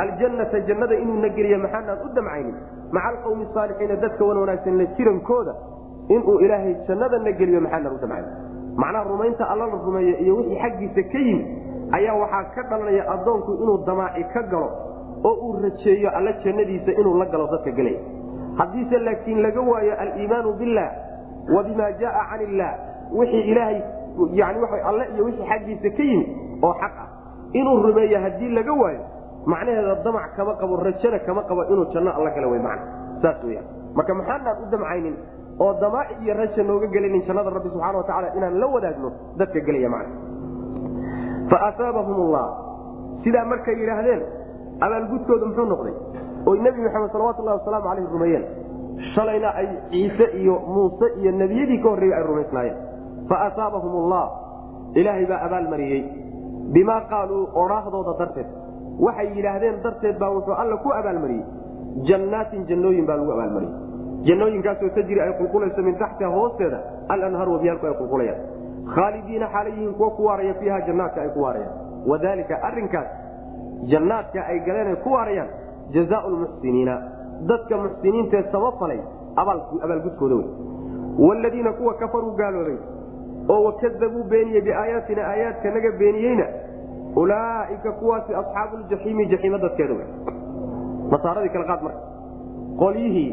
Aljannata 0.01 0.59
jannada 0.67 0.95
inuuna 1.03 1.29
geliyo 1.37 1.57
maxaanaan 1.65 1.99
u 2.05 2.09
damcaynin 2.15 2.55
maca 2.91 3.07
alqawmi 3.07 3.45
saalixiina 3.53 3.95
dadka 3.95 4.25
wan 4.25 4.37
wanaagsan 4.37 4.77
la 4.77 4.85
jirankooda 4.97 5.53
inuu 6.09 6.39
ilaahay 6.39 6.75
jannadana 6.87 7.31
geliyo 7.31 7.61
maxaanaan 7.61 7.95
u 7.95 7.99
damcaynin 8.01 8.33
macnaha 8.77 9.03
rumaynta 9.03 9.49
alla 9.49 9.65
la 9.67 9.81
rumeeyo 9.85 10.17
iyo 10.19 10.35
wixii 10.35 10.59
xaggiisa 10.61 11.03
ka 11.11 11.19
yimid 11.19 11.47
ayaa 11.91 12.15
waxaa 12.21 12.43
ka 12.55 12.63
dhalanaya 12.69 13.03
addoonku 13.13 13.51
inuu 13.63 13.77
damaaci 13.85 14.23
ka 14.33 14.41
galo 14.43 14.69
oo 15.23 15.33
uu 15.33 15.61
rajeeyo 15.63 16.09
alla 16.17 16.31
jannadiisa 16.43 16.91
inuu 16.91 17.17
la 17.17 17.25
galo 17.25 17.47
dadka 17.51 17.71
gelaya 17.71 17.99
haddiise 18.57 18.97
laakiin 18.97 19.41
laga 19.41 19.61
waayo 19.61 19.99
aliimaanu 19.99 20.53
billah 20.53 20.91
wa 21.55 21.63
bima 21.63 21.91
jaaa 21.91 22.25
can 22.31 22.41
illah 22.41 22.73
wixii 23.19 23.41
ilaahay 23.51 23.81
yani 24.33 24.59
waa 24.61 24.81
alle 24.89 25.05
iyo 25.15 25.25
wixii 25.25 25.45
xaggiisa 25.49 25.89
ka 25.97 26.03
yimid 26.03 26.27
oo 26.63 26.73
xaq 26.73 26.95
ah. 27.03 27.07
Inuu 27.53 27.81
rumeeyo 27.83 28.19
haddii 28.19 28.49
laga 28.49 28.73
waayo 28.73 28.99
macnaheeda 29.45 29.95
damac 30.05 30.35
kama 30.35 30.53
qabo 30.61 30.75
rajana 30.85 31.19
kama 31.27 31.41
qabo 31.49 31.61
inuu 31.71 31.85
janno 31.93 32.11
alla 32.17 32.29
gala 32.35 32.47
wey 32.47 32.59
macna. 32.59 32.83
Saas 33.21 33.43
weyaan 33.43 33.65
marka 33.95 34.13
maxaanaan 34.13 34.57
u 34.63 34.65
damcaynin 34.71 35.15
oo 35.59 35.73
damaaci 35.81 36.13
iyo 36.23 36.33
raja 36.33 36.63
nooga 36.63 36.87
gelinin 36.87 37.21
jannada 37.27 37.49
rabbi 37.49 37.69
subxana 37.69 37.97
wa 37.97 38.03
tacala 38.03 38.27
inaan 38.37 38.59
la 38.59 38.67
wadaagno 38.67 39.09
dadka 39.37 39.59
gelaya 39.67 39.89
macna. 39.89 40.13
Faasaabahum 41.51 42.17
allah 42.25 42.45
sidaa 43.23 43.45
markay 43.51 43.75
yidhaahdeen 43.81 44.21
abaalgudkooda 44.85 45.45
muxuu 45.49 45.65
noqday? 45.73 45.95
Oy 46.49 46.57
nebi 46.65 46.79
maxamed 46.85 47.11
salawatulahi 47.15 47.57
wasalaamu 47.59 47.85
caleyh 47.89 48.05
rumeeyeen. 48.13 48.43
Shalayna 49.15 49.49
ay 49.59 49.67
ciise 49.91 50.25
iyo 50.41 50.55
muuse 50.73 51.07
iyo 51.19 51.31
nebiyadii 51.31 51.79
ka 51.83 51.89
horreeyey 51.89 52.15
ay 52.17 52.23
rumaysnaayeen. 52.29 52.77
Faasaabahum 53.29 53.93
allah 54.03 54.25
ilaahay 54.99 55.25
baa 55.31 55.41
abaalmariyey 55.47 56.01
bimaa 56.73 57.01
qaaluu 57.11 57.43
odhaahdooda 57.61 58.13
darteed 58.21 58.47
waxay 59.05 59.29
yidhaahdeen 59.35 59.81
darteed 59.83 60.17
baa 60.19 60.31
wuxuu 60.37 60.53
alla 60.63 60.77
ku 60.77 60.89
abaalmariyey. 60.99 61.45
Jannaatin 62.09 62.65
jannooyin 62.69 63.05
baa 63.05 63.17
lagu 63.17 63.31
abaalmariyey. 63.31 63.73
Jannooyinkaasoo 64.27 64.89
tajri 64.95 65.21
ay 65.21 65.33
qulqulayso 65.39 65.81
min 65.81 65.95
taxtiha 66.01 66.29
hoosteeda 66.29 66.79
alanhaar 67.09 67.49
wabiyaalku 67.49 67.85
ay 67.85 67.93
qulqulayaan. 68.01 68.41
Khaalidiina 68.95 69.47
yihiin 69.67 69.93
kuwa 69.93 70.09
ku 70.11 70.25
waaraya 70.25 70.53
fiiha 70.53 70.81
jannaadka 70.87 71.21
ay 71.21 71.29
ku 71.29 71.41
waarayaan. 71.41 71.73
Wadalika 72.07 72.61
arinkaas 72.69 73.07
jannaadka 73.91 74.45
ay 74.51 74.59
galeen 74.67 74.87
ay 74.87 74.95
ku 75.03 75.09
waarayaan 75.13 75.49
jazaau 75.93 76.29
lmuxsiniina 76.35 76.95
dadka 77.47 77.77
muxsiniintaee 77.77 78.43
sabafalay 78.51 78.99
abaalgudkooda 79.35 80.35
wey. 80.35 80.47
Wladiina 81.19 81.73
kuwa 81.73 81.93
kafaruu 81.93 82.31
gaaloobay 82.31 82.77
oo 83.49 83.63
wakadabuu 83.63 84.23
beeniyey 84.23 84.61
biaayaatina 84.61 85.21
aayaadkanaga 85.31 85.91
beeniyeyna 85.99 86.45
ulaaika 87.15 87.91
kuwaasi 87.91 88.35
asxaabu 88.35 88.77
ljaxiimi 88.77 89.25
jaxiimo 89.31 89.57
dadkeeda 89.57 89.93
wey 89.93 90.07
masaaradii 91.11 91.49
kala 91.49 91.65
qaad 91.71 91.81
marka. 91.83 92.01
Qolyihii 92.81 93.29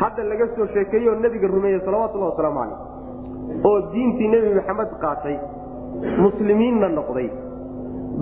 hadda 0.00 0.22
laga 0.30 0.46
soo 0.56 0.66
sheekeeyey 0.74 1.08
oo 1.08 1.14
nebiga 1.24 1.48
rumeeyey 1.48 1.80
salawatullahi 1.84 2.30
wasalaamu 2.32 2.60
calayh 2.60 3.66
oo 3.70 3.80
diintii 3.92 4.28
nebi 4.28 4.54
maxamed 4.54 4.90
qaatay 5.04 5.36
muslimiinna 6.24 6.88
noqday. 6.98 7.28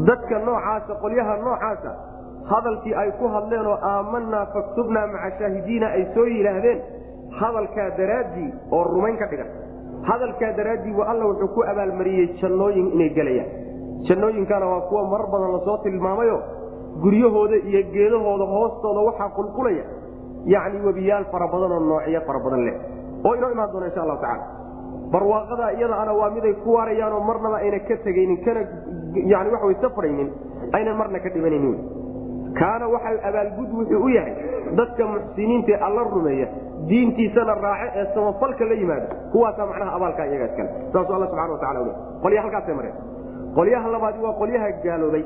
Dadka 0.08 0.38
noocaasa 0.38 0.94
qolyaha 1.02 1.37
noocaasa 1.44 1.90
hadalkii 2.50 2.94
ay 2.94 3.11
ku 3.20 3.28
hadleen 3.34 3.66
oo 3.66 3.78
aamanaa 3.92 4.46
faktubnaa 4.54 5.06
maca 5.14 5.30
shaahidiina 5.38 5.87
ay 5.96 6.04
soo 6.14 6.26
yidhaahdeen 6.34 6.80
hadalkaa 7.40 7.88
daraaddii 7.98 8.50
oo 8.72 8.84
rumayn 8.84 9.16
ka 9.22 9.26
dhigan. 9.30 9.50
Hadalkaa 10.11 10.52
daraaddii 10.58 10.94
alla 11.12 11.24
wuxuu 11.30 11.48
ku 11.54 11.62
abaalmariyey 11.72 12.26
jannooyin 12.42 12.87
inay 12.94 13.11
gelayaan 13.18 13.50
jannooyinkana 14.08 14.66
waa 14.72 14.80
kuwa 14.88 15.02
marar 15.12 15.26
badan 15.32 15.52
la 15.52 15.61
soo 15.64 15.76
tilmaamayo. 15.84 16.38
Guryahooda 17.02 17.56
iyo 17.56 17.82
geedahooda 17.92 18.44
hoostooda 18.44 19.00
waxaa 19.08 19.28
qulqulaya. 19.37 19.84
Yacni 20.44 20.80
webiyaal 20.87 21.24
fara 21.32 21.46
badan 21.52 21.72
oo 21.72 21.80
noocyo 21.80 22.20
fara 22.26 22.38
badan 22.44 22.64
leh. 22.66 22.74
Oo 23.24 23.34
inoo 23.34 23.50
imaan 23.54 23.70
doona 23.72 23.87
insha 23.87 24.02
allahu 24.02 24.20
tacala 24.20 24.44
barwaaqada 25.12 25.66
iyadaana 25.78 26.12
waa 26.20 26.30
miday 26.30 26.54
ku 26.62 26.68
waarayaanoo 26.76 27.20
marnaba 27.28 27.56
ayna 27.64 27.78
ka 27.88 27.96
tegaynin 28.04 28.38
kana 28.44 28.61
yani 29.32 29.48
waxa 29.54 29.66
way 29.66 29.76
safraynin 29.82 30.28
aynan 30.76 30.96
marna 31.00 31.18
ka 31.24 31.28
dhimanaynin 31.34 31.76
kaana 32.58 32.84
waxa 32.94 33.11
abaalgud 33.28 33.70
wuxuu 33.78 34.04
u 34.04 34.08
yahay 34.16 34.34
dadka 34.78 35.06
muxsiniintae 35.12 35.76
alla 35.87 36.02
rumeeya 36.14 36.46
diintiisana 36.88 37.54
raace 37.54 37.88
ee 38.00 38.06
samafalka 38.14 38.64
la 38.70 38.74
yimaada 38.80 39.06
kuwaasaa 39.32 39.66
macnaha 39.70 39.96
abaalkaa 39.96 40.26
iyaga 40.30 40.44
iskale. 40.50 40.70
Saasuu 40.92 41.14
alla 41.16 41.26
subxana 41.26 41.52
wa 41.52 41.58
tacala 41.58 41.80
le 41.88 41.92
qolya 42.22 42.42
halkaasay 42.44 42.74
mareen 42.78 42.94
qolyaha 43.56 43.88
labaadi 43.94 44.18
waa 44.24 44.32
qolyaha 44.40 44.68
gaaloobay 44.84 45.24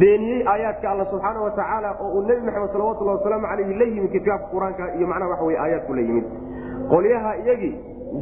beeniyey 0.00 0.40
aayaadka 0.52 0.90
alla 0.92 1.04
subxaana 1.12 1.40
wa 1.46 1.50
tacaala 1.58 1.90
oo 2.00 2.08
uu 2.16 2.22
nebi 2.28 2.42
maxamed 2.46 2.70
salawatullah 2.72 3.14
wasalaamu 3.18 3.46
calayhi 3.50 3.74
la 3.80 3.84
yimid 3.92 4.10
kitaabka 4.16 4.48
qur'aanka 4.54 4.84
iyo 4.98 5.06
macnaha 5.12 5.30
waxa 5.32 5.44
wey 5.48 5.56
aayaadku 5.64 5.92
la 5.98 6.00
yimid. 6.08 6.26
Qolyaha 6.92 7.30
iyagii 7.42 7.74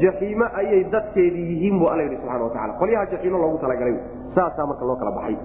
jaxiimo 0.02 0.46
ayay 0.60 0.84
dadkeedii 0.94 1.46
yihiin 1.52 1.78
bu 1.80 1.86
alla 1.92 2.02
yidhi 2.06 2.16
subxana 2.22 2.44
wa 2.44 2.50
tacala 2.54 2.72
qolyaha 2.82 3.04
jaxiimo 3.12 3.38
loogu 3.42 3.58
talagalay 3.64 3.96
saasaa 4.34 4.66
marka 4.70 4.84
loo 4.88 4.96
kala 5.00 5.10
baxay. 5.18 5.36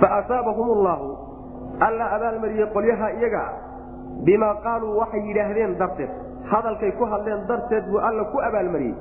Faasaabahum 0.00 0.68
llahu 0.86 1.08
alla 1.86 2.04
abaalmariyey 2.16 2.66
qolyaha 2.76 3.06
iyaga 3.18 3.42
bimaa 4.26 4.54
qaaluu 4.64 4.96
waxay 5.00 5.20
yidhaahdeen 5.28 5.78
darteed. 5.78 6.10
Hadalkay 6.50 6.92
ku 6.98 7.04
hadleen 7.12 7.46
darteed 7.50 7.84
buu 7.90 7.98
alla 8.08 8.24
ku 8.32 8.38
abaalmariyey 8.48 8.94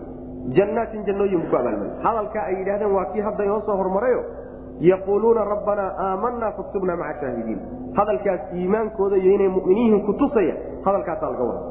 jannaatin 0.58 1.06
jannooyin 1.06 1.42
ku 1.50 1.56
abaalmariyey 1.56 2.04
hadalkaa 2.04 2.44
ay 2.50 2.56
yidhahdeen 2.60 2.92
waa 2.98 3.06
kii 3.14 3.22
hadda 3.28 3.44
inoo 3.44 3.62
soo 3.66 3.78
hormarayo 3.82 4.22
yaquuluuna 4.90 5.44
rabbanaa 5.54 5.92
aamanaa 6.08 6.52
faktubna 6.58 6.96
maca 7.02 7.20
shaahidiin 7.22 7.60
hadalkaas 8.00 8.42
iimaankooda 8.60 9.16
iyo 9.18 9.32
inay 9.38 9.50
muminiyihin 9.58 10.02
kutusaya 10.06 10.56
hadalkaasaa 10.86 11.30
laga 11.32 11.44
wada 11.44 11.62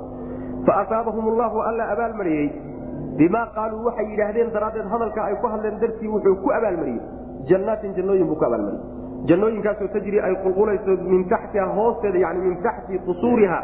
faasaabahum 0.66 1.28
llahu 1.38 1.58
alla 1.68 1.84
abaalmariyey. 1.92 2.48
Bimaa 3.18 3.46
qaaluu 3.54 3.84
waxay 3.86 4.06
yidhaahdeen 4.10 4.52
daraaddeed 4.54 4.86
hadalka 4.92 5.24
ay 5.24 5.34
ku 5.42 5.46
hadleen 5.52 5.80
dartii 5.80 6.08
wuxuu 6.14 6.34
ku 6.42 6.50
abaalmariyey. 6.58 7.00
Jannaatin 7.50 7.94
jannooyin 7.96 8.26
buu 8.28 8.36
ku 8.36 8.44
abaalmariyey. 8.44 8.82
Jannooyinkaasoo 9.30 9.88
tajri 9.94 10.20
ay 10.20 10.34
qulqulayso 10.44 10.96
min 11.12 11.24
taxtiha 11.32 11.66
hoosteeda 11.78 12.18
yani 12.18 12.40
min 12.46 12.62
taxti 12.66 12.98
qusuuriha 13.08 13.58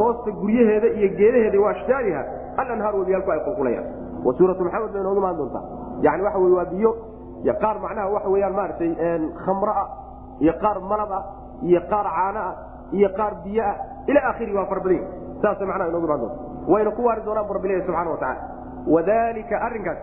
hoosta 0.00 0.30
guryaheeda 0.40 0.88
iyo 0.98 1.08
geedaheeda 1.18 1.60
wa 1.60 1.70
ashjaariha 1.70 2.22
alanhaar 2.62 2.94
wabiyaalku 3.00 3.30
ay 3.34 3.40
qulqulayaan. 3.46 3.86
Wa 4.24 4.32
suuratu 4.38 4.64
maxamed 4.66 4.92
bay 4.94 5.02
nooga 5.06 5.18
imaan 5.22 5.36
doontaa. 5.40 5.62
Yani 6.06 6.22
waxa 6.26 6.38
wey 6.44 6.52
waa 6.58 6.64
biyo 6.74 6.90
qaar 7.62 7.76
macnaha 7.84 8.08
waxa 8.14 8.28
weyaan 8.34 8.54
maaragtay 8.58 8.90
khamraa 9.44 9.84
iyo 10.44 10.52
qaar 10.62 10.78
malab 10.90 11.12
ah 11.18 11.22
iyo 11.68 11.80
qaar 11.92 12.06
caano 12.16 12.40
ah 12.40 12.54
iyo 12.98 13.08
qaar 13.18 13.32
biyo 13.44 13.62
ah 13.70 13.76
ila 14.10 14.20
akhiri 14.30 14.52
waa 14.56 14.66
farbadin 14.72 15.02
saasa 15.42 15.66
macnaha 15.70 15.88
inoogu 15.90 16.06
imaan 16.06 16.20
doonta 16.20 16.38
wayna 16.72 16.90
ku 16.96 17.02
waari 17.08 17.20
doonaan 17.26 17.46
bu 17.48 17.52
rabbilahi 17.56 17.82
subxana 17.86 18.10
wa 18.10 18.16
tacala 18.16 18.42
wadalika 18.94 19.56
arrinkaas 19.66 20.00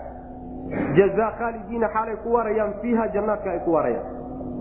jazaa 0.97 1.31
khaalidiina 1.39 1.87
xaalay 1.95 2.15
ku 2.23 2.29
waarayaan 2.35 2.73
fiiha 2.81 3.07
jannaadka 3.15 3.49
ay 3.55 3.59
ku 3.65 3.71
waarayaan. 3.73 4.05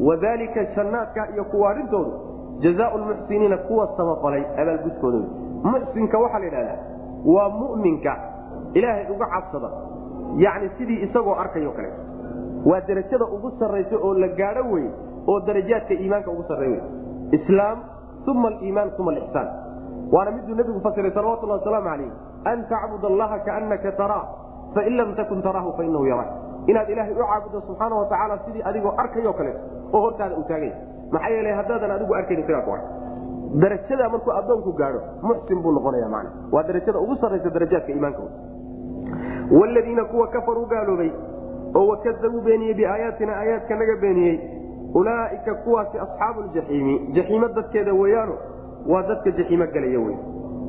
Wadalika 0.08 0.60
jannaadka 0.76 1.22
iyo 1.34 1.44
kuwaarintoodu 1.52 2.12
jazaa 2.64 2.96
lmuxsiniina 2.96 3.56
kuwa 3.68 3.84
samafalay 3.96 4.42
abaalgudkooda 4.62 5.18
muxsinka 5.72 6.16
waxaa 6.24 6.38
la 6.38 6.44
yidhahdaa 6.48 6.78
waa 7.24 7.48
mu'minka 7.48 8.12
ilaahay 8.74 9.06
uga 9.14 9.26
cabsada. 9.34 9.70
Yacni 10.44 10.70
sidii 10.78 11.02
isagoo 11.06 11.34
arkayo 11.34 11.70
kale. 11.72 11.90
Waa 12.64 12.80
derajada 12.86 13.24
ugu 13.24 13.50
sarraysa 13.58 13.96
oo 13.96 14.14
la 14.14 14.28
gaadho 14.28 14.64
wey 14.72 14.86
oo 15.26 15.40
darajaadka 15.40 15.94
iimaanka 15.94 16.30
ugu 16.30 16.44
sarreey 16.48 16.70
wey 16.72 16.82
islaam 17.38 17.78
uma 18.26 18.48
aliimaan 18.48 18.90
uma 18.98 19.10
alixsaan 19.12 19.48
waana 20.12 20.30
miduu 20.30 20.54
nebigu 20.54 20.80
fasiray 20.80 21.10
salawatullah 21.14 21.58
wasalaamu 21.58 21.88
calayh 21.88 22.10
an 22.52 22.58
tacbud 22.70 23.04
allaha 23.10 23.38
kaannaka 23.46 23.92
taraa 24.00 24.24
fain 24.74 24.96
lam 24.96 25.14
takun 25.18 25.42
taraahu 25.42 25.72
fainahu 25.78 26.06
yaraa 26.10 26.28
inaad 26.66 26.90
ilaahay 26.94 27.14
u 27.14 27.18
caabudo 27.30 27.60
subxaana 27.66 27.94
wa 28.00 28.04
tacaala 28.12 28.38
sidii 28.46 28.62
adigoo 28.70 28.92
arkayo 29.02 29.32
kale 29.32 29.52
oo 29.92 30.00
hortaada 30.00 30.36
uu 30.36 30.44
taagay. 30.50 30.72
Maxaa 31.12 31.30
yeele 31.34 31.52
haddaadan 31.58 31.90
adigu 31.96 32.14
arkayn 32.14 32.40
isagaa 32.44 32.62
ku 32.66 32.72
ark 32.76 32.84
darajada 33.54 34.08
markuu 34.08 34.32
addoonku 34.32 34.72
gaadho 34.72 35.00
muxsin 35.22 35.62
buu 35.62 35.72
noqonaya 35.72 36.08
man 36.08 36.26
waa 36.52 36.62
darajada 36.62 36.98
ugu 36.98 37.16
sarraysa 37.16 37.50
darajaadka 37.50 37.92
iimaanka. 37.92 38.22
Wladiina 39.50 40.04
kuwa 40.04 40.26
kafaruu 40.28 40.66
gaaloobay 40.66 41.10
oo 41.74 41.86
wakadabuu 41.88 42.40
beeniyey 42.40 42.74
biaayaatina 42.74 43.32
aayaadka 43.36 43.76
naga 43.76 43.96
beeniyey 43.96 44.38
ulaaika 44.94 45.54
kuwaasi 45.54 45.98
asxaabu 45.98 46.40
ljaxiimi 46.42 46.98
jaxiimo 47.12 47.48
dadkeeda 47.48 47.92
weeyaano 47.94 48.34
waa 48.88 49.02
dadka 49.02 49.30
jaxiimo 49.30 49.66
gelaya 49.66 50.00
wey 50.00 50.16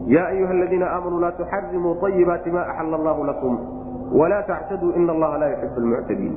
yaa 0.07 0.27
ayuha 0.27 0.51
aladiina 0.53 0.87
aamanuu 0.91 1.19
laa 1.19 1.31
tuxarimuu 1.31 2.05
ayibaati 2.05 2.51
ma 2.51 2.61
axala 2.67 2.97
allahu 2.97 3.23
lakum 3.23 3.57
walaa 4.19 4.43
tactaduu 4.43 4.91
ina 4.91 5.13
allaha 5.13 5.37
laa 5.37 5.49
yuxib 5.49 5.77
lmuctadiin 5.83 6.35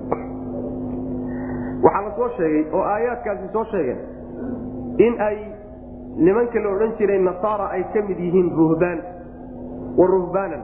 waxaa 1.83 2.03
la 2.03 2.13
soo 2.17 2.29
sheegay 2.37 2.65
oo 2.73 2.83
aayaadkaasi 2.83 3.49
soo 3.53 3.65
sheegeen 3.65 3.99
in 5.07 5.21
ay 5.21 5.37
nimanka 6.17 6.59
la 6.61 6.69
odhan 6.75 6.93
jiray 6.99 7.19
nasaara 7.19 7.67
ay 7.77 7.83
ka 7.93 8.03
mid 8.09 8.19
yihiin 8.19 8.51
ruhbaan. 8.57 8.99
Wa 9.99 10.07
ruhbaanan. 10.07 10.63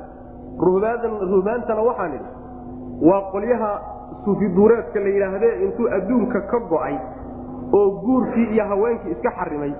Ruhbaantana 0.60 1.82
waxaan 1.88 2.12
idhi 2.14 2.28
waa 3.08 3.20
qolyaha 3.32 3.70
suufiduureedka 4.24 5.00
la 5.00 5.08
yidhaahdee 5.14 5.52
intuu 5.64 5.88
adduunka 5.96 6.40
ka 6.50 6.58
go'ay 6.72 6.96
oo 7.72 7.90
guurkii 8.04 8.46
iyo 8.54 8.64
haweenkii 8.64 9.10
iska 9.14 9.30
xarimay 9.38 9.72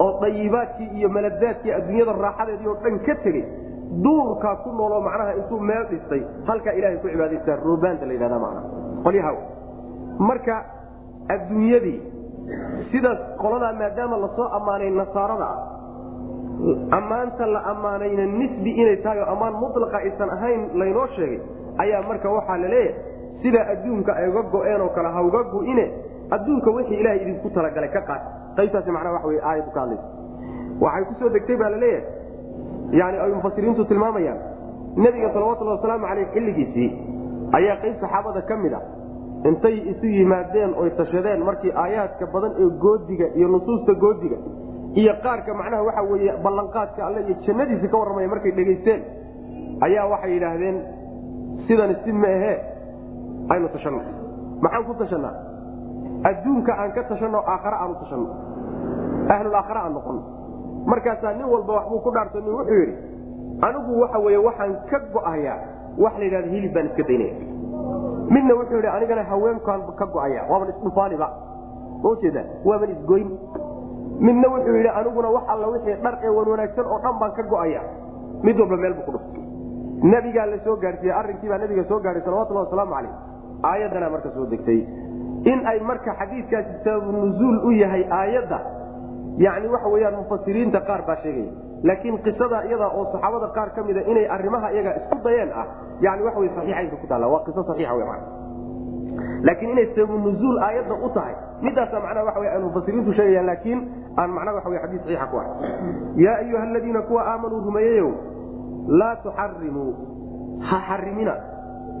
oo 0.00 0.20
dayibaadkii 0.22 0.88
iyo 0.98 1.08
maladaadkii 1.08 1.72
adduunyada 1.78 2.12
raaxadeedii 2.12 2.68
oo 2.68 2.76
dhan 2.84 2.98
ka 3.06 3.14
tegey 3.24 3.44
duurkaa 4.04 4.56
ku 4.64 4.70
nooloo 4.72 5.00
macnaha 5.00 5.34
intuu 5.40 5.60
meel 5.60 5.84
dhistay 5.90 6.22
halkaa 6.48 6.72
ilahay 6.72 6.96
ku 7.02 7.08
cibaadaystaa 7.08 7.56
ruhbaanta 7.64 8.06
la 8.06 8.12
yidhahda 8.12 8.38
macnaha. 8.38 8.66
Qolyaha. 9.04 9.32
Marka 10.18 10.56
adduunyadii 11.28 11.98
sidaas 12.92 13.18
qoladaa 13.42 13.72
maadaama 13.82 14.16
la 14.24 14.28
soo 14.36 14.48
ammaanay 14.58 14.90
nasaarada 15.00 15.46
ah 15.54 15.58
ammaanta 16.98 17.46
la 17.54 17.60
ammaanayna 17.72 18.26
nisbi 18.26 18.70
inay 18.82 18.96
tahay 19.04 19.20
oo 19.22 19.30
ammaan 19.34 19.54
mulaqa 19.62 19.96
aysan 20.04 20.30
ahayn 20.36 20.60
laynoo 20.80 21.06
sheegay 21.16 21.40
ayaa 21.84 22.02
marka 22.08 22.30
waxaa 22.36 22.56
la 22.64 22.68
leeyahay 22.68 22.94
sidaa 23.42 23.66
adduunka 23.74 24.12
ay 24.20 24.28
uga 24.32 24.42
go'een 24.54 24.80
oo 24.80 24.88
kale 24.96 25.08
ha 25.16 25.22
uga 25.28 25.42
gu'ine 25.54 25.84
adduunka 26.36 26.70
wixii 26.76 27.00
ilahay 27.02 27.18
idinku 27.22 27.50
talagalay 27.56 27.90
ka 27.96 28.00
qaat 28.10 28.22
qaybtaasi 28.56 28.90
macnaha 28.96 29.14
waxa 29.16 29.28
wey 29.32 29.40
aayaddu 29.50 29.70
ka 29.76 29.80
hadlaysa 29.80 30.06
waxay 30.84 31.04
ku 31.20 31.28
degtay 31.36 31.56
baa 31.62 31.70
la 31.74 31.78
leeyahay 31.84 32.04
yani 33.00 33.16
ay 33.24 33.30
mufasiriintu 33.38 33.84
tilmaamayaan 33.90 34.40
nebiga 35.04 35.28
salawatullahi 35.34 35.76
wasalaamu 35.78 36.06
caleyh 36.10 36.26
xilligiisii 36.34 36.88
ayaa 37.58 37.76
qayb 37.82 37.94
saxaabada 38.04 38.42
ka 38.50 38.56
mid 38.64 38.72
a 38.72 38.80
intay 39.50 39.76
isu 39.92 40.06
yimaadeen 40.06 40.74
oy 40.82 40.90
tashadeen 41.00 41.40
markii 41.48 41.72
aayaadka 41.84 42.26
badan 42.34 42.52
ee 42.62 42.68
goodiga 42.84 43.26
iyo 43.38 43.48
nusuusta 43.54 43.92
goodiga 44.04 44.36
iyo 45.00 45.12
qaarka 45.24 45.54
macnaha 45.60 45.82
waxa 45.88 46.02
weeye 46.10 46.32
ballanqaadka 46.44 47.00
alle 47.06 47.20
iyo 47.26 47.36
jannadiisi 47.46 47.88
ka 47.92 47.96
warramaya 48.00 48.28
markay 48.34 48.52
dhegaysteen 48.58 49.00
ayaa 49.86 50.06
waxay 50.12 50.32
yidhaahdeen 50.36 50.76
sidani 51.66 51.96
si 52.04 52.12
ma 52.12 52.28
ahee 52.36 52.56
aynu 53.54 53.68
tashanno 53.74 54.00
maxaan 54.64 54.84
ku 54.90 54.94
tashanaa 55.02 55.34
adduunka 56.30 56.72
aan 56.82 56.92
ka 56.96 57.02
tashanno 57.12 57.38
aakhare 57.54 57.76
aanu 57.82 57.94
tashanno 58.02 58.28
ahlulaakhare 59.36 59.80
aan 59.84 59.94
noqonno 59.98 60.22
markaasaa 60.92 61.32
nin 61.38 61.46
walba 61.54 61.72
waxbuu 61.78 62.00
ku 62.06 62.10
dhaartay 62.16 62.42
nin 62.46 62.54
wuxuu 62.58 62.78
yidhi 62.82 62.94
anigu 63.66 64.00
waxa 64.02 64.18
weye 64.26 64.38
waxaan 64.48 64.72
ka 64.90 64.98
go'ayaa 65.14 65.58
wax 66.04 66.14
la 66.18 66.24
yidhahda 66.28 66.48
hilib 66.54 66.72
baan 66.76 66.86
iska 66.90 67.02
daynaya 67.10 67.34
midna 68.34 68.54
wuxuu 68.58 68.76
yidhi 68.80 68.90
anigana 68.96 69.22
haweenkaan 69.30 69.80
ka 70.00 70.06
go'aya. 70.14 70.42
Waaban 70.50 70.68
isdhufaaniba. 70.74 71.28
Maujeeda 72.02 72.42
waaban 72.68 72.90
isgoyn. 72.94 73.28
Midna 74.26 74.48
wuxuu 74.54 74.76
yidhi 74.78 74.90
aniguna 75.00 75.28
wax 75.36 75.44
alla 75.54 75.66
wixii 75.74 75.96
dhar 76.04 76.14
ee 76.24 76.28
wan 76.36 76.48
wanaagsan 76.52 76.86
oo 76.92 76.98
dhan 77.04 77.18
baan 77.20 77.32
ka 77.38 77.42
go'aya. 77.52 77.80
Mid 78.46 78.56
walba 78.60 78.76
meel 78.82 78.94
buu 78.98 79.04
ku 79.08 79.12
dhuftay. 79.16 79.42
Nabigaa 80.12 80.46
la 80.52 80.58
soo 80.64 80.76
gaarsiiyey 80.84 81.14
arrinkiibaa 81.20 81.58
nabiga 81.62 81.84
soo 81.90 81.98
gaadhay 82.04 82.22
salawatullahi 82.26 82.66
wasalaamu 82.66 82.94
calayh 82.94 83.14
aayaddanaa 83.70 84.10
marka 84.14 84.30
soo 84.36 84.46
degtay. 84.52 84.80
In 85.52 85.58
ay 85.72 85.78
marka 85.90 86.10
xadiidkaasi 86.20 86.72
sababu 86.84 87.68
u 87.68 87.70
yahay 87.82 88.04
aayadda 88.20 88.58
yani 89.44 89.68
waxa 89.74 89.88
weyaan 89.94 90.16
mufasiriinta 90.20 90.80
qaar 90.88 91.02
baa 91.08 91.16
sheegaya 91.22 91.52
laakiin 91.88 92.18
qisada 92.26 92.58
iyada 92.68 92.86
oo 92.98 93.04
saxaabada 93.12 93.48
qaar 93.56 93.68
ka 93.76 93.82
mida 93.88 94.00
inay 94.12 94.26
arrimaha 94.36 94.72
iyaga 94.74 94.92
isku 95.00 95.16
dayeen 95.24 95.50
ah 95.60 95.66
yani 96.06 96.22
waxa 96.26 96.38
wey 96.42 96.50
saxiixaynka 96.56 96.96
ku 97.02 97.06
taalla 97.10 97.26
waa 97.32 97.42
qiso 97.46 97.62
saxiixa 97.70 98.06
mana 98.10 98.22
laakiin 99.46 99.70
inay 99.74 99.86
sababu 99.94 100.18
nuzuul 100.26 100.58
aayadda 100.66 100.94
u 100.94 101.08
tahay 101.16 101.34
midaasa 101.66 102.00
macnaha 102.04 102.24
waxa 102.28 102.48
aan 102.54 102.62
mufasiriintu 102.68 103.12
sheegayaan 103.18 103.46
laakiin 103.50 103.80
aan 104.20 104.30
macnaha 104.36 104.56
waxa 104.58 104.68
wey 104.74 104.78
xadiis 104.84 105.02
saxiixa 105.02 105.26
ku 105.32 105.36
ahay. 105.36 105.52
Yaa 106.24 106.36
ayuha 106.44 106.62
aladiina 106.68 107.02
kuwa 107.08 107.22
aamanuu 107.32 107.60
rumeeyeyow 107.66 108.10
laa 109.00 109.16
tuxarimuu 109.24 109.90
ha 110.68 110.76
xarimina 110.88 111.34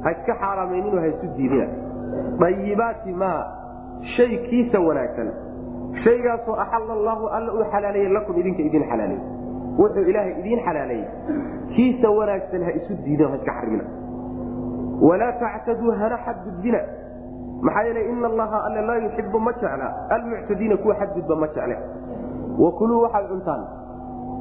ha 0.04 0.08
iska 0.16 0.34
xaaraamaynino 0.42 0.98
ha 1.02 1.06
isu 1.12 1.26
diidina. 1.36 1.66
Ayibaati 2.46 3.12
maa 3.22 3.40
shay 4.16 4.32
kiisa 4.48 4.80
wanaagsan. 4.80 5.28
Shaygaasoo 6.04 6.54
axala 6.64 6.92
allaahu 6.98 7.26
alla 7.36 7.52
uu 7.54 7.64
xalaaleeye 7.72 8.08
lakum 8.08 8.38
idinka 8.40 8.62
idin 8.68 8.84
xalaaleeye 8.90 9.22
wuxuu 9.78 10.04
ilaahay 10.10 10.32
idiin 10.40 10.60
xalaaleeyey 10.66 11.06
kiisa 11.74 12.08
wanaagsan 12.18 12.62
ha 12.66 12.70
isu 12.78 12.92
diidin 13.04 13.28
ha 13.30 13.36
iska 13.36 13.52
xarimina 13.58 13.84
walaa 15.08 15.32
tactaduu 15.42 15.92
hana 16.00 16.16
xadgudbina. 16.26 16.80
Maxaa 17.66 17.82
yeele 17.86 18.02
ina 18.12 18.26
allaha 18.28 18.58
alle 18.66 18.80
laa 18.88 18.96
yuxibu 19.04 19.38
ma 19.38 19.52
jecla. 19.52 19.88
Almuctadiina 20.14 20.76
kuwa 20.76 20.94
xadgudba 21.00 21.34
ma 21.42 21.46
jecle. 21.54 21.76
Wakuluu 22.58 23.02
waxaad 23.02 23.26
cuntaan. 23.30 23.62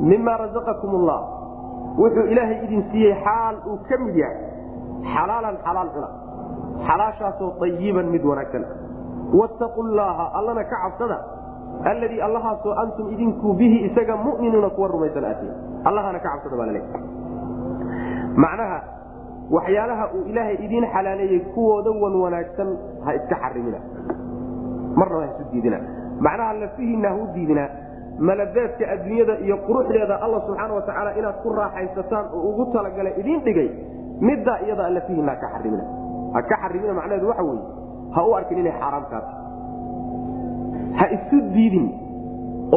Mima 0.10 0.38
razaqakum 0.38 0.92
allah 1.00 1.20
wuxuu 2.02 2.26
ilaahay 2.34 2.58
idin 2.66 2.84
siiyey 2.92 3.14
xaal 3.26 3.56
uu 3.70 3.78
ka 3.90 3.98
mid 4.06 4.16
yahay. 4.16 4.38
Xalaalan 5.14 5.56
xalaal 5.66 5.90
cuna. 5.96 6.10
Xalaashaasoo 6.88 7.50
ayiban 7.66 8.08
mid 8.14 8.24
wanaagsan. 8.30 8.64
Wattaqu 9.40 9.82
llaaha 9.98 10.26
allana 10.40 10.64
ka 10.72 10.76
cabsada 10.84 11.18
alladii 11.86 12.22
allahaasoo 12.22 12.74
antum 12.84 13.12
idinku 13.14 13.54
bihi 13.54 13.86
isaga 13.90 14.16
muminuuna 14.16 14.70
kuwa 14.70 14.88
rumaysan 14.88 15.26
atiin 15.26 15.54
allahana 15.86 16.20
ka 16.20 16.30
cabsada 16.30 16.82
macnaha 18.36 18.82
waxyaalaha 19.52 20.06
uu 20.16 20.24
ilaahay 20.32 20.56
idiin 20.66 20.86
xalaaleeyey 20.94 21.40
kuwooda 21.56 21.92
wan 21.92 22.16
wanaagsan 22.16 22.78
ha 23.06 23.16
iska 23.16 23.36
xarimina 23.44 23.80
marnaba 24.96 25.26
ha 25.26 25.32
isu 25.34 25.44
diidina 25.52 25.80
macnaha 26.20 26.54
lafihiina 26.54 27.10
ha 27.10 27.16
u 27.16 27.28
diidina 27.36 27.66
maladeedka 28.20 28.92
adduunyada 28.94 29.36
iyo 29.46 29.58
quruxdeeda 29.68 30.22
alla 30.22 30.42
subxaana 30.46 30.74
watacaala 30.74 31.18
inaad 31.20 31.36
ku 31.44 31.50
raaxaysataan 31.60 32.26
oo 32.34 32.42
ugu 32.50 32.66
talagalay 32.74 33.14
idiin 33.22 33.44
dhigay 33.48 33.70
middaa 34.22 34.58
iyada 34.66 34.90
lafihiina 34.90 35.32
haka 35.32 35.48
xarimina 35.54 35.84
ha 36.34 36.42
ka 36.42 36.56
xarimina 36.64 36.94
macnaheedu 36.94 37.28
waxa 37.28 37.44
weye 37.44 37.64
ha 38.16 38.26
u 38.28 38.36
arkin 38.40 38.58
inay 38.64 38.76
xaaraam 38.80 39.06
kaa 39.12 39.22
tahay 39.22 39.41
ha 41.00 41.06
isu 41.16 41.38
diidin 41.56 41.88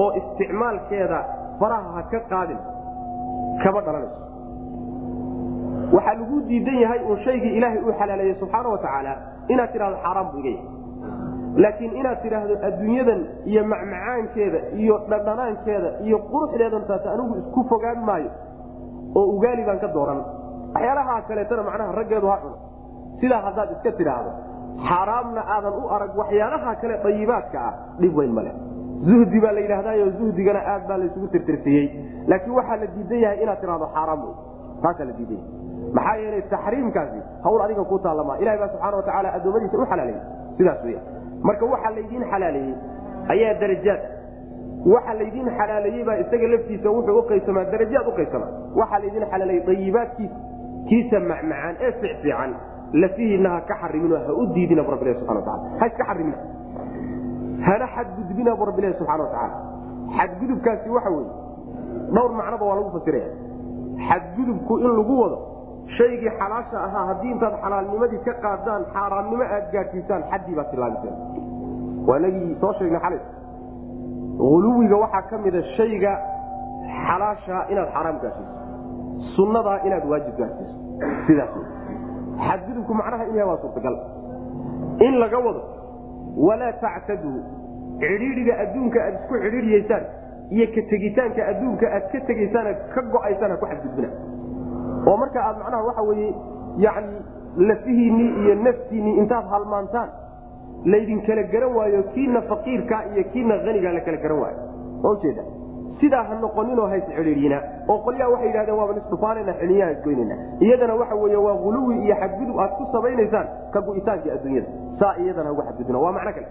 oo 0.01 0.09
isticmaalkeeda 0.21 1.19
faraha 1.61 1.91
ha 1.97 2.03
ka 2.13 2.21
qaadin. 2.33 2.59
Kama 3.65 3.81
dhalanayso. 3.87 4.21
Waxaa 5.95 6.15
lagu 6.21 6.37
diidan 6.49 6.77
yahay 6.85 7.01
uun 7.09 7.19
shaygii 7.25 7.53
ilaahay 7.59 7.79
uu 7.87 7.93
xalaaleeyey 8.01 8.35
subxaana 8.41 8.69
wa 8.75 8.79
tacaala 8.85 9.13
inaad 9.53 9.71
tidhahdo 9.73 9.97
xaaraan 10.05 10.27
buu 10.33 10.41
iga 10.43 10.51
yahay 10.51 10.67
laakiin 11.63 11.93
inaad 12.01 12.19
tidhaahdo 12.25 12.55
adduunyadan 12.69 13.21
iyo 13.51 13.63
macmacaankeeda 13.73 14.59
iyo 14.83 14.95
dhadhanaankeeda 15.11 15.89
iyo 16.07 16.17
quruxdeedan 16.31 16.83
taas 16.89 17.05
anigu 17.15 17.35
isku 17.43 17.61
fogaan 17.71 17.99
maayo 18.09 18.31
oo 19.19 19.25
ugaali 19.37 19.63
baan 19.69 19.79
ka 19.85 19.89
dooran. 19.97 20.21
Waxyaalaha 20.75 21.15
kaleetana 21.29 21.63
macnaha 21.69 21.93
raggeedu 22.01 22.27
ha 22.33 22.37
cuno. 22.43 22.57
Sidaa 23.21 23.41
haddaad 23.47 23.71
iska 23.77 23.91
tidhaahdo 24.01 24.31
xaaraamna 24.89 25.43
aadan 25.57 25.75
u 25.83 25.89
arag 25.97 26.13
waxyaalaha 26.21 26.75
kale 26.83 26.95
dayibaadka 27.05 27.59
ah 27.69 27.75
dhib 28.01 28.17
weyn 28.19 28.33
male 28.39 28.53
zuhdi 29.09 29.41
baa 29.45 29.53
la 29.57 29.61
yidhaahdayo 29.65 30.07
zuhdigana 30.19 30.61
aad 30.73 30.83
baa 30.89 30.99
laysugu 31.03 31.27
tirtirsiiyey 31.35 31.87
laakiin 32.33 32.55
waxaa 32.59 32.77
la 32.83 32.87
diidan 32.97 33.21
yahay 33.25 33.39
inaad 33.45 33.61
tidhahdo 33.63 33.87
xaaraam 33.97 34.23
taasaa 34.83 35.07
la 35.11 35.13
diidan 35.19 35.39
yahay. 35.39 35.63
Maxaa 35.97 36.17
yeelay 36.23 36.43
taxriimkaasi 36.55 37.19
hawl 37.45 37.61
adiga 37.67 37.85
ku 37.93 37.99
taallama 38.07 38.39
ilahi 38.43 38.59
baa 38.63 38.69
subxana 38.75 38.97
watacaala 39.01 39.29
addoommadiisa 39.39 39.77
u 39.83 39.87
xalaaleeyey 39.93 40.23
sidaas 40.59 40.81
weya 40.87 41.01
marka 41.49 41.65
waxaa 41.75 41.93
laydiin 41.99 42.25
xalaaleeyey 42.33 42.75
ayaa 43.35 43.55
darajaad. 43.63 44.03
Waxa 44.95 45.13
laydiin 45.21 45.49
xalaaleeyey 45.59 46.05
baa 46.09 46.17
isaga 46.25 46.47
laftiisa 46.55 46.89
wuxuu 46.97 47.19
uqaysamaa 47.23 47.65
darajaad 47.75 48.07
uqaysamaa 48.13 48.51
waxaa 48.81 49.01
laydiin 49.05 49.27
xalaaleeyey 49.33 49.63
dayibaadkiisa 49.71 50.37
kiisa 50.89 51.17
macmacaan 51.31 51.75
ee 51.87 51.93
ficfiican 52.01 52.51
lafihiina 53.03 53.49
ha 53.55 53.61
ka 53.69 53.75
xarimino 53.83 54.17
ha 54.27 54.33
u 54.41 54.47
diidina 54.55 54.83
bu 54.87 54.91
rabbilahi 54.95 55.19
subana 55.21 55.41
wataala 55.41 55.63
ha 55.81 55.87
iska 55.91 56.05
xarimina 56.11 56.39
hana 57.67 57.87
xadgudbina 57.95 58.51
bu 58.61 58.65
rabbilahi 58.71 58.95
subxana 59.01 59.23
watacaala 59.25 59.57
xadgudubkaasi 60.19 60.89
waxa 60.97 61.11
weeye 61.17 61.33
dhowr 62.15 62.31
macnoba 62.41 62.65
waa 62.69 62.77
lagu 62.79 62.91
fasiraya. 62.97 63.29
Xadgudubku 64.09 64.75
in 64.85 64.91
lagu 64.99 65.15
wado 65.23 65.39
shaygii 65.97 66.31
xalaasha 66.41 66.77
ahaa 66.87 67.05
haddii 67.11 67.31
intaad 67.35 67.55
xalaalnimadii 67.65 68.21
ka 68.27 68.33
qaadaan 68.45 68.83
xaaraamnimo 68.95 69.45
aad 69.57 69.67
gaadsiisaan 69.75 70.23
xaddii 70.33 70.55
baad 70.59 70.69
tilaabiseen 70.73 71.17
waa 72.09 72.19
nagii 72.25 72.57
soo 72.63 72.73
sheegnay 72.79 73.01
xalay 73.05 73.21
uluwiga 74.39 74.97
waxaa 75.05 75.23
ka 75.31 75.39
mida 75.45 75.63
shayga 75.77 76.13
xalaasha 77.07 77.57
inaad 77.73 77.89
xaaraam 77.95 78.17
gaadsiiso 78.23 78.55
sunnadaa 79.37 79.79
inaad 79.89 80.05
waajib 80.13 80.35
gaadsiiso 80.41 80.77
sidaas 81.27 81.53
xadgudubku 82.39 82.93
macnaha 82.95 83.25
in 83.29 83.35
yahay 83.39 83.49
waa 83.51 83.61
suurtagal. 83.63 83.97
In 85.07 85.15
laga 85.23 85.39
wado 85.47 85.63
walaa 86.47 86.73
tactaduu 86.83 87.39
cidhiidhiga 88.03 88.55
adduunka 88.65 88.99
aad 89.07 89.15
isku 89.21 89.35
cidhiidhiyeysaan 89.45 90.05
iyo 90.51 90.67
ka 90.75 90.83
tegitaanka 90.93 91.41
adduunka 91.53 91.87
aad 91.97 92.05
ka 92.13 92.21
tegaysaan 92.31 92.67
ka 92.95 93.01
go'aysaan 93.15 93.51
ha 93.51 93.57
ku 93.63 93.67
xadgudbina. 93.73 94.09
Oo 95.09 95.17
marka 95.23 95.39
aad 95.49 95.57
macnaha 95.63 95.83
waxa 95.89 96.03
weye 96.11 96.29
yani 96.87 97.17
lafihiinnii 97.69 98.31
iyo 98.45 98.55
naftiinnii 98.67 99.17
intaad 99.23 99.47
halmaantaan 99.55 100.09
laydin 100.93 101.21
kala 101.27 101.43
garan 101.53 101.73
waayo 101.79 102.03
kiina 102.15 102.43
faqiirka 102.51 102.97
iyo 103.15 103.25
kiina 103.33 103.55
aniga 103.55 103.93
la 103.93 104.01
kala 104.01 104.17
garan 104.25 104.39
waayo. 104.43 104.59
Ma 105.03 105.11
ujeeda 105.11 105.43
sidaa 106.05 106.23
ha 106.29 106.35
noqoninoo 106.45 106.87
hays 106.93 107.05
cidhiidhina 107.09 107.59
oo 107.89 107.99
qolyaha 108.07 108.31
waxay 108.33 108.49
yidhahdeen 108.49 108.79
waaba 108.79 108.97
isdhufaanana 109.01 109.53
xiniyaha 109.61 109.91
isgoynana 109.97 110.37
iyadana 110.61 110.95
waxa 111.01 111.15
wey 111.23 111.37
waa 111.47 111.55
guluwi 111.65 111.95
iyo 112.05 112.17
xadgudub 112.23 112.59
aad 112.61 112.73
ku 112.79 112.85
samaynaysaan 112.93 113.47
ka 113.73 113.81
gu'itaankii 113.81 114.31
adduunyada. 114.37 114.69
Saa 115.01 115.15
iyadana 115.23 115.49
hagu 115.49 115.63
xadgudbina 115.69 115.99
waa 116.05 116.13
macno 116.13 116.33
kale. 116.33 116.49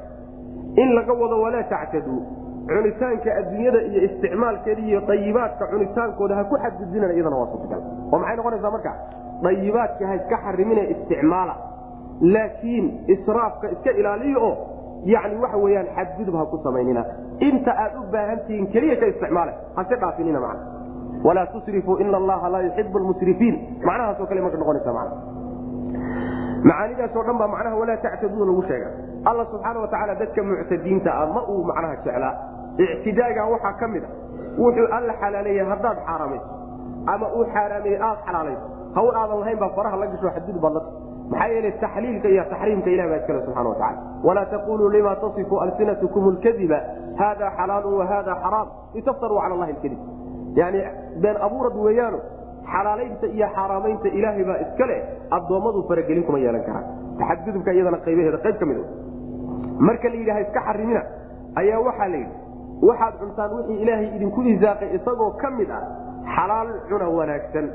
In 0.81 0.95
laga 0.97 1.13
wado 1.13 1.41
walaa 1.41 1.63
tactaduu 1.73 2.21
cunitaanka 2.67 3.35
adduunyada 3.39 3.81
iyo 3.81 4.01
isticmaalkeeda 4.07 4.81
iyo 4.81 5.01
dayibaadka 5.01 5.67
cunitaankooda 5.67 6.35
ha 6.35 6.43
ku 6.43 6.57
xadgudbinana 6.63 7.13
iyadana 7.13 7.37
waa 7.37 7.51
suurtagal. 7.51 7.81
Oo 8.11 8.19
maxay 8.19 8.35
noqonaysaa 8.37 8.71
marka? 8.71 8.93
Dayibaadka 9.43 10.07
ha 10.07 10.15
iska 10.15 10.37
isticmaala. 10.93 11.55
Laakiin 12.21 12.85
israafka 13.07 13.71
iska 13.71 13.91
ilaaliyo 13.91 14.39
oo 14.49 14.72
yani 15.05 15.35
waxa 15.43 15.57
weyaan 15.63 15.87
xadgudub 15.97 16.35
ha 16.39 16.45
ku 16.51 16.57
samaynina. 16.63 17.03
Inta 17.47 17.71
aad 17.83 17.93
u 17.99 18.03
baahan 18.13 18.39
tihiin 18.47 18.67
keliya 18.73 18.95
ka 19.01 19.05
isticmaala 19.11 19.53
hase 19.75 19.95
dhaafinina 20.01 20.39
man 20.39 20.57
walaa 21.25 21.45
tusrifuu 21.53 21.97
ina 22.03 22.17
allaha 22.17 22.49
laa 22.53 22.61
yuxibu 22.67 22.99
lmusrifiin 22.99 23.55
macnahaasoo 23.87 24.25
kale 24.29 24.41
marka 24.45 24.57
noqonaysa 24.61 24.93
man 24.97 25.07
macaanidaasoo 26.69 27.23
dhan 27.27 27.37
baa 27.41 27.47
macnaha 27.53 27.75
walaa 27.81 27.97
tactaduu 28.05 28.45
lagu 28.49 28.63
sheega. 28.67 28.87
Alla 29.29 29.45
subxaana 29.51 29.79
watacaala 29.83 30.15
dadka 30.21 30.41
muctadiinta 30.49 31.09
ah 31.21 31.27
ma 31.35 31.41
uu 31.53 31.63
macnaha 31.69 31.95
jeclaa. 32.05 32.33
Ictidaaga 32.83 33.43
waxaa 33.53 33.73
ka 33.79 33.87
mid 33.93 34.03
a 34.03 34.09
wuxuu 34.61 34.87
alla 34.97 35.13
xalaaleeyey 35.21 35.65
haddaad 35.71 35.97
xaaraamayso 36.07 36.47
ama 37.13 37.27
uu 37.37 37.45
xaaraameeye 37.55 37.97
aad 38.07 38.17
xalaalayso. 38.27 38.65
Hawl 38.95 39.15
aadan 39.21 39.39
lahayn 39.41 39.59
baa 39.63 39.69
faraha 39.77 39.97
la 40.01 40.07
gasho 40.13 40.29
xadgudub 40.35 40.61
baad 40.65 40.73
la 40.77 40.81
maxaa 41.31 41.47
yeele 41.53 41.71
taxliilka 41.83 42.27
iyo 42.33 42.43
taxriimka 42.53 42.89
ilah 42.95 43.05
baa 43.11 43.17
iskale 43.21 43.39
subxana 43.45 43.69
watacala 43.69 43.97
walaa 44.27 44.45
taquluu 44.53 44.89
lima 44.95 45.11
tasifu 45.23 45.55
alsinatkum 45.65 46.23
lkadiba 46.35 46.79
hada 47.21 47.47
xalaalu 47.57 47.89
wahada 48.01 48.33
xaraam 48.43 48.67
litaftaruu 48.95 49.39
cala 49.43 49.53
allahi 49.55 49.73
lkadib 49.77 49.99
yani 50.59 50.79
been 51.23 51.37
abuurad 51.47 51.75
weeyaano 51.85 52.19
xalaalaynta 52.73 53.27
iyo 53.37 53.47
xaaraamaynta 53.55 54.07
ilaahay 54.17 54.43
baa 54.49 54.59
iskale 54.65 54.95
addoommadu 55.37 55.79
faragelin 55.89 56.23
kuma 56.27 56.39
yeelan 56.45 56.63
karaan. 56.67 56.85
Taxadgudubka 57.19 57.71
iyadana 57.75 57.97
qaybaheeda 58.05 58.37
qayb 58.45 58.55
ka 58.61 58.65
mid 58.69 58.77
marka 59.87 60.07
la 60.11 60.15
yidhaha 60.21 60.39
iska 60.45 60.59
xarimina 60.67 61.01
ayaa 61.61 61.79
waxaa 61.87 62.07
la 62.13 62.17
yidhi 62.21 62.35
waxaad 62.87 63.13
cuntaan 63.21 63.51
wixii 63.57 63.77
ilaahay 63.83 64.07
idinku 64.17 64.39
isaaqay 64.53 64.89
isagoo 64.97 65.31
ka 65.41 65.47
mid 65.57 65.69
ah 65.77 65.83
xalaal 66.35 66.69
cuna 66.89 67.07
wanaagsan 67.17 67.65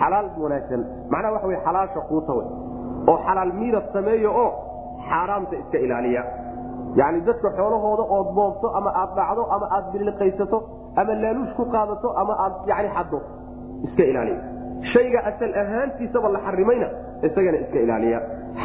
xalaal 0.00 0.26
wanaagsan. 0.44 0.80
Macnaha 1.12 1.32
waxa 1.36 1.46
wey 1.50 1.58
xalaasha 1.66 2.00
quuta 2.10 2.32
wey 2.38 2.46
oo 3.08 3.18
xalaal 3.26 3.52
miidab 3.60 3.84
sameeya 3.92 4.30
oo 4.30 4.50
xaaraamta 5.08 5.56
iska 5.56 5.78
ilaaliya. 5.78 6.22
Yani 7.00 7.20
dadka 7.20 7.48
xoolahooda 7.58 8.04
ood 8.16 8.28
boobto 8.34 8.68
ama 8.78 8.90
aad 9.02 9.10
dhacdo 9.18 9.42
ama 9.54 9.66
aad 9.76 9.84
biliqaysato 9.92 10.58
ama 11.00 11.12
laaluush 11.22 11.54
ku 11.56 11.64
qaadato 11.74 12.08
ama 12.22 12.34
aad 12.44 12.54
yani 12.66 12.88
xaddo 12.96 13.18
iska 13.86 14.02
ilaaliya. 14.10 14.40
Shayga 14.92 15.20
asal 15.30 15.52
ahaantiisaba 15.62 16.28
la 16.34 16.40
xarimayna 16.46 16.88
isagana 17.26 17.58
iska 17.64 17.78
ilaaliya. 17.84 18.18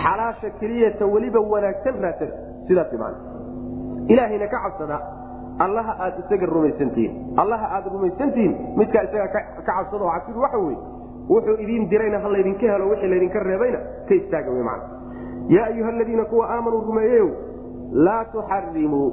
Xalaasha 0.03 0.49
keliyata 0.59 1.05
weliba 1.13 1.39
wanaagsan 1.39 1.95
raadsada 2.03 2.33
sidaas 2.67 2.91
man 3.01 3.13
ilaahayna 4.07 4.47
ka 4.53 4.57
cabsada 4.63 4.97
allaha 5.65 5.91
aad 6.05 6.13
isaga 6.23 6.45
rumaysantihiin. 6.45 7.13
Allaha 7.41 7.65
aad 7.75 7.85
rumaysantihiin 7.93 8.53
midkaa 8.79 9.03
isaga 9.07 9.27
ka 9.35 9.39
cabsada 9.69 10.03
oo 10.05 10.11
waxa 10.43 10.57
weye 10.65 10.77
wuxuu 11.29 11.57
idiin 11.63 11.89
dirayna 11.89 12.19
ha 12.23 12.29
laydinka 12.29 12.71
helo 12.73 12.89
wixii 12.89 13.09
laydinka 13.13 13.39
reebayna 13.49 13.79
ka 14.07 14.15
istaaga 14.15 14.51
wy 14.57 14.63
man 14.69 14.79
yaa 15.49 15.65
ayuha 15.71 15.89
aladiina 15.89 16.25
kuwa 16.25 16.49
aamanuu 16.55 16.81
rumeeyeyo 16.89 17.29
laa 17.91 18.23
tuxarimuu 18.33 19.09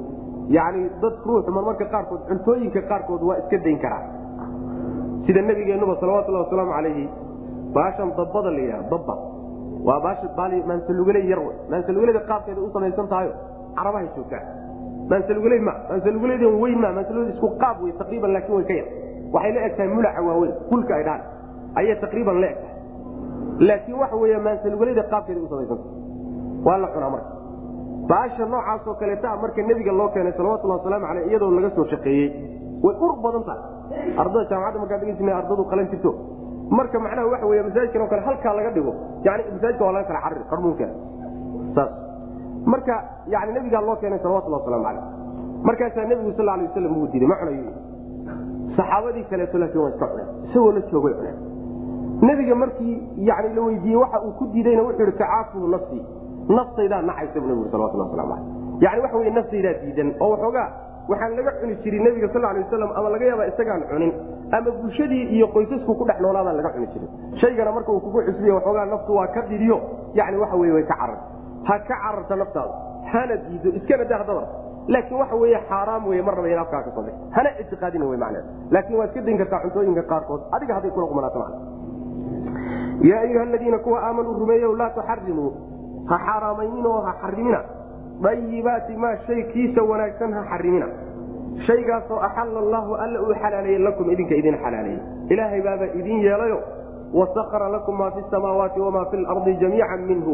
yani 0.49 0.89
dad 1.01 1.13
ruuxu 1.25 1.51
marmarka 1.51 1.85
qaarkood 1.85 2.21
cuntooyinka 2.27 2.81
qaarkood 2.81 3.21
waa 3.23 3.37
iska 3.37 3.57
dayn 3.57 3.79
karaa. 3.79 4.03
Sida 5.25 5.41
nabigeenuba 5.41 5.95
salawatulhi 5.99 6.39
wasalaamu 6.43 6.71
calayhi 6.71 7.09
baashan 7.73 8.11
dabbada 8.17 8.51
la 8.51 8.59
yidhaha 8.59 8.89
dabba. 8.91 9.15
Waa 9.87 9.99
baasha 9.99 10.27
baali 10.37 10.63
maansaluguley 10.67 11.29
yar 11.29 11.39
wey. 11.39 12.19
Qaabkeeda 12.27 12.61
u 12.61 12.69
samaysan 12.73 13.07
tahayo 13.07 13.31
carabahay 13.75 14.07
joogtaa. 14.15 14.43
Maansaluguley 15.09 15.59
ma 15.59 15.73
maansaluguleydan 15.89 16.59
weyn 16.61 16.79
ma 16.79 16.91
maansaluguleyda 16.91 17.35
isku 17.35 17.49
qaab 17.63 17.83
wey 17.83 17.93
taqriiban 18.01 18.33
laakiin 18.33 18.55
way 18.55 18.65
ka 18.65 18.73
yar. 18.73 18.87
Waxay 19.33 19.53
la 19.53 19.65
eg 19.65 19.75
tahay 19.77 19.89
mulaca 19.95 20.21
waaweyn 20.21 20.53
kulka 20.69 20.95
ay 20.95 21.03
dhahan 21.03 21.21
ayay 21.79 21.95
taqriiban 22.03 22.41
la 22.41 22.47
eg 22.53 22.57
tahay 22.61 23.67
laakiin 23.67 23.97
waxa 24.01 24.15
wey 24.15 24.37
maansaluguleyda 24.47 25.03
qaabkeeda 25.11 25.41
u 25.41 25.77
waa 26.65 26.77
la 26.77 26.87
cunaa 26.87 27.09
marka. 27.15 27.31
Baasha 28.09 28.45
noocaasoo 28.45 28.95
kaleeta 28.99 29.35
marka 29.43 29.61
nebiga 29.61 29.91
loo 29.91 30.09
keenay 30.13 30.33
salawatulhi 30.37 30.77
wasalaamu 30.77 31.05
aleyh 31.11 31.27
iyadoo 31.29 31.51
laga 31.51 31.69
soo 31.75 31.85
shaqeeyey 31.91 32.29
way 32.83 32.95
ur 33.05 33.13
badan 33.23 33.43
tahay. 33.47 33.61
Ardada 34.21 34.45
jaamacadda 34.49 34.79
markaa 34.83 34.97
dhegeysa 35.01 35.37
ardadu 35.37 35.63
qalan 35.71 35.87
jirto. 35.91 36.11
Marka 36.77 36.99
macnaha 36.99 37.27
waxa 37.33 37.45
wey 37.51 37.61
masaajidkan 37.67 38.01
o 38.01 38.07
kale 38.07 38.21
halkaa 38.27 38.53
laga 38.59 38.71
dhigo 38.75 38.93
yani 39.23 39.43
masaajidka 39.55 39.83
waa 39.85 39.93
laga 39.97 40.07
kala 40.07 40.21
cariri 40.25 40.43
qarmuunkeeda 40.51 40.93
saas. 41.75 41.91
Marka 42.65 42.95
yani 43.27 43.51
nebigaa 43.53 43.81
loo 43.87 43.95
keenay 44.01 44.19
salawatulhi 44.19 44.57
wasalaamu 44.59 44.87
aleyh 44.91 45.03
markaasaa 45.67 46.05
nebigu 46.11 46.31
sal 46.37 46.45
lay 46.45 46.67
waslam 46.67 46.97
uu 46.97 47.07
diiday 47.11 47.27
ma 47.27 47.35
cunayo 47.39 47.71
saxaabadii 48.77 49.23
kaleeto 49.31 49.57
laakiin 49.61 49.81
waa 49.83 49.91
iska 49.93 50.07
cuneen 50.11 50.29
isagoo 50.47 50.71
la 50.71 50.81
joogay 50.91 51.13
cuneen 51.19 51.37
nebiga 52.27 52.55
markii 52.55 52.95
yani 53.29 53.55
la 53.55 53.61
weydiiyey 53.61 53.99
waxa 54.03 54.21
uu 54.25 54.33
ku 54.39 54.45
diidayna 54.53 54.83
wuxuu 54.87 55.03
ihi 55.07 55.17
tacaafuhu 55.21 55.67
nafsii 55.75 56.03
naftaydaa 56.57 57.01
nacaysa 57.01 57.39
bu 57.39 57.47
waslamu 57.63 58.13
aleyh 58.25 58.63
yani 58.79 59.01
waxa 59.01 59.17
wey 59.17 59.31
naftaydaa 59.31 59.73
diidan. 59.81 60.13
Oo 60.19 60.29
waxoogaa 60.31 60.67
waxaan 61.09 61.35
laga 61.35 61.51
cuni 61.59 61.75
jirin 61.83 62.03
nebiga 62.03 62.27
sal 62.33 62.41
lay 62.41 62.63
waslam 62.63 62.91
ama 62.95 63.09
laga 63.09 63.25
yaaba 63.25 63.47
isagaan 63.51 63.83
cunin 63.91 64.11
ama 64.51 64.71
bulshadii 64.71 65.23
iyo 65.35 65.47
qoysasku 65.55 65.95
ku 65.95 66.05
dhex 66.07 66.19
noolaabaan 66.19 66.57
laga 66.57 66.69
cuni 66.75 66.87
jirin 66.93 67.09
shaygana 67.41 67.71
marka 67.71 67.91
uu 67.91 67.99
kugu 67.99 68.23
cusbiya 68.27 68.53
waxoogaa 68.55 68.85
naftu 68.85 69.15
waa 69.15 69.27
ka 69.27 69.41
didiyo. 69.49 69.77
Yani 70.13 70.37
waxa 70.37 70.55
wey 70.55 70.71
way 70.71 70.83
ka 70.83 70.95
carar. 70.95 71.19
Ha 71.67 71.79
ka 71.79 71.95
cararta 72.03 72.35
naftaada. 72.35 72.73
Hana 73.11 73.35
diido. 73.35 73.69
Iskana 73.77 74.05
dah 74.05 74.23
dabar 74.27 74.47
laakiin 74.87 75.19
waxa 75.19 75.35
wey 75.35 75.55
xaaraam 75.69 76.07
wey 76.07 76.21
mar 76.21 76.35
raba 76.35 76.47
in 76.47 76.59
afkaa 76.59 76.83
ka 76.83 76.91
soo 76.95 77.05
hana 77.31 77.49
ictiqaadina 77.59 78.05
w 78.05 78.17
macneed 78.17 78.45
laakiin 78.71 78.97
waad 78.99 79.13
ka 79.13 79.21
dayn 79.21 79.37
kartaa 79.37 79.59
cuntooyinka 79.63 80.03
qaarkood. 80.11 80.41
Adiga 80.51 80.73
hadday 80.75 80.91
kula 80.91 81.07
qumanaato 81.07 81.39
man 81.39 81.82
yaa 83.09 83.19
ayuha 83.27 83.43
aladiina 83.47 83.77
kuwa 83.85 83.99
aamanuu 84.07 84.33
rumeeyo 84.39 84.75
laa 84.81 84.89
tuxarimuu 84.97 85.49
ha 86.09 86.17
xaaraamayninoo 86.27 86.99
ha 87.07 87.13
xarimina 87.21 87.59
ayibaati 88.29 88.93
maa 89.03 89.15
shay 89.27 89.43
kiisa 89.53 89.81
wanaagsan 89.91 90.33
ha 90.37 90.43
xarimina 90.51 90.87
shaygaasoo 91.67 92.19
axalla 92.27 92.59
allaahu 92.65 92.95
alla 93.05 93.21
uu 93.21 93.35
xalaaleeyey 93.43 93.81
lakum 93.87 94.11
idinka 94.15 94.35
idin 94.41 94.57
xalaaleeyey 94.63 94.99
ilaahay 95.29 95.61
baaba 95.67 95.85
idin 95.99 96.19
yeelayo 96.27 96.59
wasakara 97.19 97.69
lakum 97.75 97.97
maa 98.01 98.11
fi 98.11 98.21
samaawaati 98.31 98.79
wamaa 98.85 99.05
fi 99.11 99.17
lardi 99.17 99.53
jamiican 99.63 100.01
minhu 100.11 100.33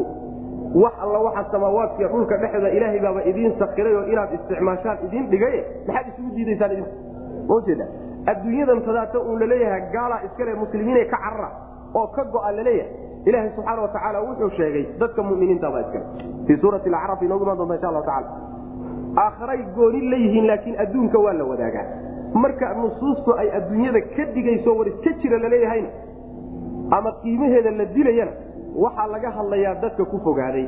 wax 0.84 0.94
alla 1.06 1.20
waxa 1.28 1.44
samaawaadkiiyo 1.52 2.10
dhulka 2.14 2.38
dhexda 2.44 2.70
ilaahay 2.78 3.00
baaba 3.06 3.24
idiin 3.32 3.54
sakiray 3.60 3.96
oo 3.96 4.04
inaad 4.14 4.34
isticmaashaan 4.38 4.98
idiin 5.08 5.26
dhigay 5.34 5.56
maxaad 5.88 6.08
isugu 6.14 6.30
diidaysaan 6.36 6.72
idinku 6.72 6.94
majeeda 7.54 7.86
adduunyadan 8.32 8.82
tadaata 8.88 9.20
uun 9.20 9.40
la 9.40 9.46
leeyahay 9.54 9.82
gaalaa 9.96 10.22
iskale 10.28 10.54
muslimiine 10.64 11.06
ka 11.14 11.18
carara 11.26 11.50
oo 11.96 12.08
ka 12.16 12.24
go-a 12.34 12.52
la 12.52 12.64
leeyahay 12.64 12.92
ilaahay 13.26 13.50
subxaana 13.56 13.82
watacaala 13.82 14.20
wuxuu 14.28 14.50
sheegay 14.58 14.86
dadka 15.00 15.24
muminiintabaa 15.24 15.82
iskale 15.86 16.06
fii 16.48 16.58
suurati 16.62 16.90
acraaf 17.00 17.22
inoogu 17.22 17.44
imaan 17.44 17.58
doonta 17.58 17.76
insha 17.76 17.90
allahu 17.90 18.06
tacala 18.06 18.30
aakharay 19.26 19.62
gooni 19.78 20.02
leeyihiin 20.12 20.48
laakiin 20.48 20.80
adduunka 20.84 21.20
waa 21.20 21.34
la 21.34 21.44
wadaagaa. 21.52 21.86
Marka 22.34 22.74
nusuustu 22.74 23.34
ay 23.42 23.48
adduunyada 23.58 24.02
ka 24.16 24.26
digayso 24.36 24.76
war 24.78 24.88
iska 24.88 25.12
jira 25.22 25.38
laleeyahayna 25.44 25.90
ama 26.98 27.12
qiimaheeda 27.22 27.72
la 27.80 27.86
dilayana 27.96 28.32
waxaa 28.84 29.08
laga 29.14 29.30
hadlayaa 29.38 29.76
dadka 29.84 30.06
ku 30.12 30.18
fogaaday 30.28 30.66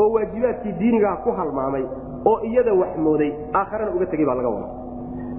oo 0.00 0.08
waajibaadkii 0.14 0.72
diinigaa 0.80 1.16
ku 1.24 1.30
halmaamay 1.38 1.84
oo 2.30 2.38
iyada 2.48 2.72
wax 2.80 2.96
mooday 3.06 3.30
aakharana 3.60 3.90
uga 3.96 4.06
tegay 4.12 4.26
baa 4.26 4.34
laga 4.40 4.48
wada 4.48 4.68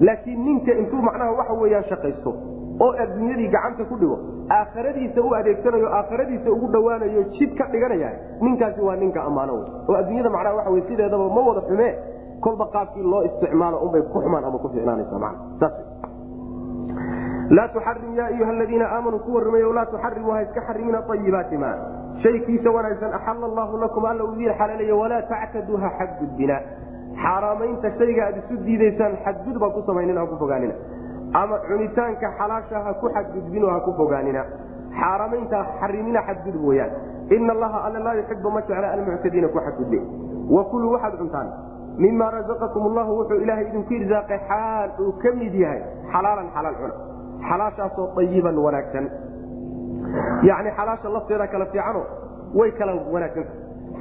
laakiin 0.00 0.44
ninka 0.46 0.72
intuu 0.82 1.02
macnaha 1.08 1.32
waxa 1.38 1.54
weyaan 1.62 1.84
shaqaysto 1.90 2.32
oo 2.80 2.92
adduunyadii 3.02 3.48
gacanta 3.54 3.84
ku 3.84 3.96
dhigo 3.96 4.18
aakharadiisa 4.58 5.20
u 5.22 5.34
adeegsanayo 5.34 5.88
aakharadiisa 5.98 6.50
ugu 6.50 6.66
dhowaanayo 6.74 7.22
jid 7.38 7.54
ka 7.58 7.64
dhiganaya 7.72 8.10
ninkaasi 8.40 8.80
waa 8.80 8.96
ninka 8.96 9.22
ammaano 9.22 9.54
oo 9.88 9.94
adduunyada 10.00 10.30
macnaha 10.30 10.56
waxa 10.56 10.70
wey 10.70 10.82
sideedaba 10.88 11.28
ma 11.36 11.40
wada 11.48 11.60
xumee 11.68 11.92
kolba 12.40 12.66
qaabkii 12.74 13.02
loo 13.12 13.22
isticmaalo 13.28 13.76
unbay 13.86 14.02
ku 14.02 14.20
xumaan 14.20 14.44
ama 14.44 14.58
ku 14.58 14.68
ficnaanaysa 14.74 15.18
man 15.24 15.34
saas 15.60 15.74
laa 17.56 17.68
tuxarim 17.68 18.14
ya 18.18 18.26
ayuha 18.26 18.50
aladiina 18.50 18.86
aamanuu 18.96 19.18
kuwa 19.18 19.40
rumeeyo 19.44 19.72
laa 19.72 19.86
tuxarimu 19.86 20.30
ha 20.32 20.42
iska 20.42 20.60
xarimina 20.66 21.02
ayibaati 21.12 21.56
ma 21.58 21.70
shaykiisa 22.22 22.70
wanaagsan 22.70 23.14
axala 23.14 23.46
allahu 23.46 23.78
lakum 23.84 24.04
alla 24.04 24.24
uu 24.24 24.34
idiin 24.34 24.54
xalaalayo 24.58 24.98
walaa 24.98 25.22
tactaduu 25.22 25.76
ha 25.76 25.90
xadgudbina. 25.98 26.56
Xaaraamaynta 27.22 27.90
shayga 27.98 28.22
aad 28.26 28.36
isu 28.42 28.56
diidaysaan 28.66 29.16
xadgudub 29.24 29.62
ha 29.62 29.70
ku 29.76 29.82
samaynin 29.86 30.16
ha 30.20 30.26
ku 30.26 30.36
fogaanina 30.42 30.74
ama 31.40 31.56
cunitaanka 31.68 32.26
xalaasha 32.38 32.78
ha 32.84 32.92
ku 33.00 33.06
xadgudbino 33.16 33.66
ha 33.74 33.78
ku 33.86 33.92
fogaanina. 33.98 34.42
Xaaramaynta 35.00 35.58
xarimina 35.80 36.20
xadgudub 36.28 36.64
weyaan 36.68 36.90
ina 37.36 37.52
allaha 37.56 37.78
alla 37.86 37.98
laa 38.06 38.14
yuxibu 38.20 38.50
ma 38.54 38.60
jecla 38.68 38.88
almuctadiina 38.94 39.48
ku 39.54 39.58
xadgudbe. 39.66 39.98
Wakuluu 40.56 40.92
waxaad 40.94 41.14
cuntaan. 41.20 41.48
Mima 41.98 42.26
razaqakum 42.36 42.82
allahu 42.90 43.10
wuxuu 43.18 43.38
ilaahay 43.44 43.66
idinku 43.70 43.92
irsaaqay 43.98 44.38
xaal 44.48 44.90
uu 45.04 45.12
ka 45.22 45.30
mid 45.40 45.54
yahay. 45.64 45.80
Xalaalan 46.12 46.48
xalaal 46.54 46.74
cuna. 46.80 46.94
Xalaashaasoo 47.48 48.06
ayiban 48.22 48.56
wanaagsan. 48.66 49.04
Yani 50.48 50.70
xalaasha 50.78 51.08
lafteeda 51.16 51.46
kala 51.52 51.66
fiicano 51.72 52.02
way 52.58 52.70
kala 52.78 52.92
wanaagsanta 53.14 53.52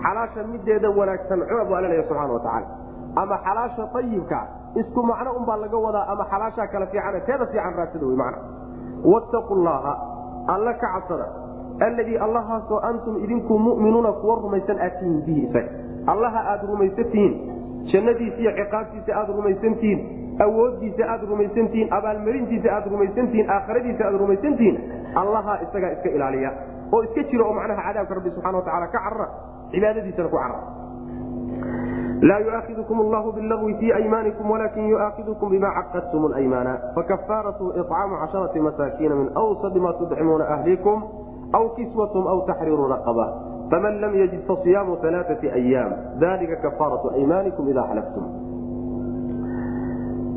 xalaasha 0.03 0.41
mideeda 0.51 0.89
wanaagsan 0.99 1.39
cuna 1.49 1.63
bu 1.69 1.73
alla 1.77 1.87
leeya 1.91 2.03
subxana 2.09 2.33
watacaala 2.37 2.67
ama 3.15 3.37
xalaasha 3.45 3.83
ayibka 3.99 4.39
isku 4.81 5.03
macno 5.03 5.31
unbaa 5.39 5.57
laga 5.63 5.77
wadaa 5.77 6.05
ama 6.13 6.25
xalaashaa 6.31 6.67
kala 6.73 6.85
fiican 6.87 7.21
teeda 7.27 7.45
fiican 7.51 7.73
raadsada 7.79 8.05
wy 8.11 8.15
man 8.15 8.33
wattaqu 9.13 9.55
llaha 9.65 9.93
alla 10.53 10.73
ka 10.81 10.87
cabsada 10.93 11.27
alladii 11.87 12.17
allahaasoo 12.25 12.79
antum 12.89 13.23
idinku 13.23 13.59
muminuuna 13.59 14.11
kuwa 14.21 14.35
rumaysan 14.35 14.77
aad 14.85 14.93
tihiin 14.99 15.21
bihi 15.25 15.41
isaga. 15.49 15.69
Allaha 16.07 16.39
aad 16.51 16.61
rumaysan 16.71 17.05
tihiin 17.11 17.33
jannadiisa 17.91 18.37
iyo 18.43 18.51
ciqaabtiisa 18.59 19.11
aad 19.19 19.29
rumaysantihiin 19.37 19.99
awoodiisa 20.45 21.03
aad 21.13 21.21
rumaysantihiin 21.31 21.93
abaalmarintiisa 21.97 22.69
aad 22.75 22.85
rumaysantihiin 22.93 23.49
aakhiradiisa 23.55 24.03
aad 24.09 24.15
rumaysantihiin 24.23 24.77
allaha 25.21 25.53
isagaa 25.65 25.91
iska 25.97 26.09
ilaaliya. 26.17 26.51
Oo 26.93 27.01
iska 27.03 27.23
jira 27.29 27.45
oo 27.45 27.53
macnaha 27.53 27.81
cadaabka 27.87 28.13
rabbi 28.19 28.29
subxana 28.35 28.57
watacaala 28.57 28.87
ka 28.87 28.99
carara 28.99 29.27
cibaadadiisana 29.71 30.29
ku 30.29 30.37
carara 30.37 30.61
laa 32.23 32.39
yuaaidkum 32.39 32.99
allahu 32.99 33.31
bilagwi 33.31 33.73
fii 33.79 33.91
aymaanikum 33.93 34.51
walakin 34.51 34.89
yuaaidkum 34.89 35.49
bima 35.49 35.69
caqadtum 35.77 36.33
aymaana 36.33 36.77
fakafaaratu 36.95 37.73
icaamu 37.81 38.15
casharati 38.21 38.59
masaakiina 38.59 39.15
min 39.15 39.27
wsadi 39.35 39.79
ma 39.79 39.93
tudcimuuna 39.93 40.45
ahlikum 40.55 41.03
aw 41.53 41.63
kiswatum 41.75 42.27
aw 42.27 42.37
taxriiru 42.47 42.87
raqaba 42.87 43.25
faman 43.71 43.99
lam 44.01 44.15
yajid 44.15 44.41
fasiyaamu 44.47 44.97
alaaai 45.03 45.49
ayaam 45.59 45.91
dalika 46.19 46.55
kafaaratu 46.65 47.11
aymaanikum 47.17 47.69
ida 47.69 47.83
xalaftum 47.89 48.23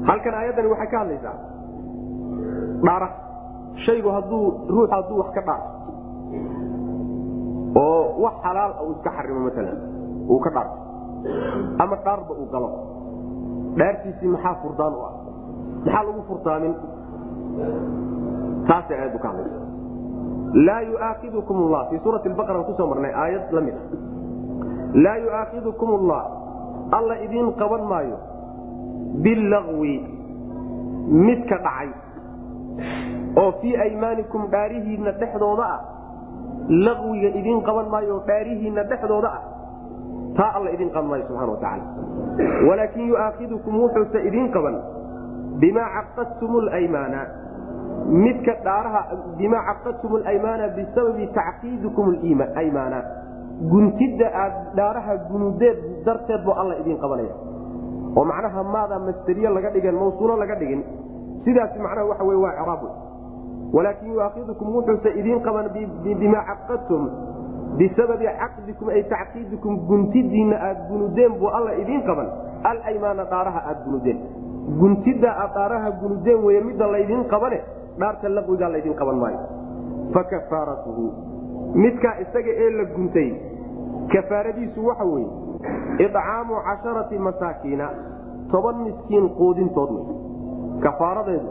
halkan 0.09 0.34
aayadani 0.41 0.68
waxay 0.72 0.89
ka 0.91 0.99
hadlaysaa 0.99 1.37
dhara 2.89 3.09
shaygu 3.87 4.11
haduu 4.16 4.43
ruux 4.74 4.91
hadduu 4.91 5.18
wax 5.22 5.30
ka 5.39 5.43
dhaarto 5.49 5.70
oo 7.84 8.03
wax 8.24 8.34
xalaal 8.43 8.72
uu 8.82 8.93
iska 8.97 9.11
xarimo 9.16 9.41
maalan 9.47 9.78
uu 10.28 10.41
ka 10.41 10.51
dhaarto 10.51 10.86
ama 11.83 11.97
dhaarba 12.05 12.33
uu 12.41 12.47
galo. 12.53 12.69
Dhaartiisii 13.79 14.29
maxaa 14.35 14.55
furdaan 14.62 14.95
u 14.95 15.01
ah? 15.09 15.12
Maxaa 15.85 16.03
lagu 16.09 16.23
furtaamin 16.29 16.75
taasay 18.69 18.97
aayaddu 18.99 19.19
ka 19.25 19.29
hadlaysa 19.29 19.61
laa 20.67 20.81
yuaaidkum 20.91 21.57
llah 21.73 21.83
fii 21.91 22.01
suurati 22.05 22.29
baqara 22.39 22.62
ku 22.69 22.73
soo 22.79 22.87
marnay 22.93 23.12
aayad 23.23 23.53
la 23.57 23.61
mid 23.67 23.75
a 23.75 23.83
laa 25.05 25.17
yuaaidkum 25.25 25.91
allah 25.99 26.23
alla 26.99 27.14
idiin 27.27 27.53
qaban 27.61 27.83
maayo. 27.93 28.17
Bilagwi 29.25 29.95
midka 31.27 31.57
dhacay. 31.67 31.89
Oo 33.41 33.51
fii 33.61 33.75
aymaanikum 33.85 34.43
dhaarihiinna 34.55 35.12
dhexdooda 35.21 35.64
ah. 35.75 35.81
Laqwiga 36.87 37.29
idiin 37.41 37.61
qaban 37.69 37.89
maayo 37.95 38.23
dhaarihiinna 38.29 38.83
dhexdooda 38.91 39.29
ah 39.39 39.43
taa 40.37 40.51
alla 40.59 40.70
idiin 40.70 40.91
qaban 40.95 41.09
maayo 41.11 41.24
subxana 41.28 41.53
wa 41.53 41.59
tacaala 41.64 41.84
walaakin 42.68 43.09
yuaakidukum 43.09 43.80
wuxuuse 43.82 44.18
idiin 44.28 44.53
qaban. 44.57 44.76
Bimaa 45.61 45.89
caqadtum 45.97 46.53
lmaana 46.66 47.20
midka 48.24 48.53
dhaaraha 48.64 49.01
bimaa 49.39 49.62
caqadtum 49.68 50.12
alaymaana 50.20 50.68
bisababi 50.76 51.26
tacqiidikum 51.39 52.07
aymaana 52.62 52.99
guntidda 53.72 54.26
aad 54.43 54.55
dhaaraha 54.76 55.16
gunudeed 55.30 55.78
darteed 56.05 56.45
buu 56.45 56.53
alla 56.61 56.74
idiin 56.82 56.99
qabanaya. 57.05 57.34
Oo 58.16 58.24
macnaha 58.24 58.62
maada 58.74 58.99
masteriye 58.99 59.49
laga 59.49 59.70
dhigin 59.70 59.97
mawsuulo 59.97 60.37
laga 60.37 60.55
dhigin 60.61 60.84
sidaas 61.45 61.72
macnaha 61.80 62.05
waxa 62.11 62.24
wey 62.28 62.37
waa 62.45 62.53
craab 62.61 62.82
walaakin 63.76 64.12
yuaakidukum 64.12 64.66
wuxuuse 64.76 65.11
idiin 65.20 65.41
qaban 65.47 65.72
bimaa 66.20 66.45
caqadtum 66.51 67.03
bisababi 67.79 68.27
caqdikum 68.41 68.89
ay 68.89 69.03
tacqiidikum 69.12 69.79
guntidiinna 69.89 70.57
aad 70.68 70.79
gunudeen 70.91 71.33
buu 71.41 71.49
alla 71.59 71.72
idiin 71.83 72.03
qaban 72.09 72.29
alaymaana 72.70 73.24
dhaaraha 73.33 73.61
aad 73.70 73.85
gunudeen 73.87 74.18
guntidda 74.81 75.31
aad 75.43 75.53
dhaaraha 75.55 75.91
gunudeen 76.03 76.45
wey 76.45 76.61
midda 76.68 76.87
laydiin 76.95 77.24
qabane 77.33 77.59
dhaarta 78.01 78.29
laqwigaa 78.37 78.70
laydin 78.74 78.95
qaban 79.01 79.18
maayo 79.22 79.41
fakafaaratuhu 80.14 81.05
midkaa 81.85 82.14
isaga 82.24 82.53
ee 82.64 82.70
la 82.79 82.85
guntay 82.95 83.29
kafaaradiisu 84.12 84.87
waxa 84.89 85.05
weye 85.05 85.29
icaamu 86.07 86.55
casharati 86.68 87.18
masaakiina 87.29 87.91
toban 88.51 88.77
miskiin 88.87 89.29
quudintood 89.39 89.91
wey 89.97 90.07
kafaaradeedu 90.85 91.51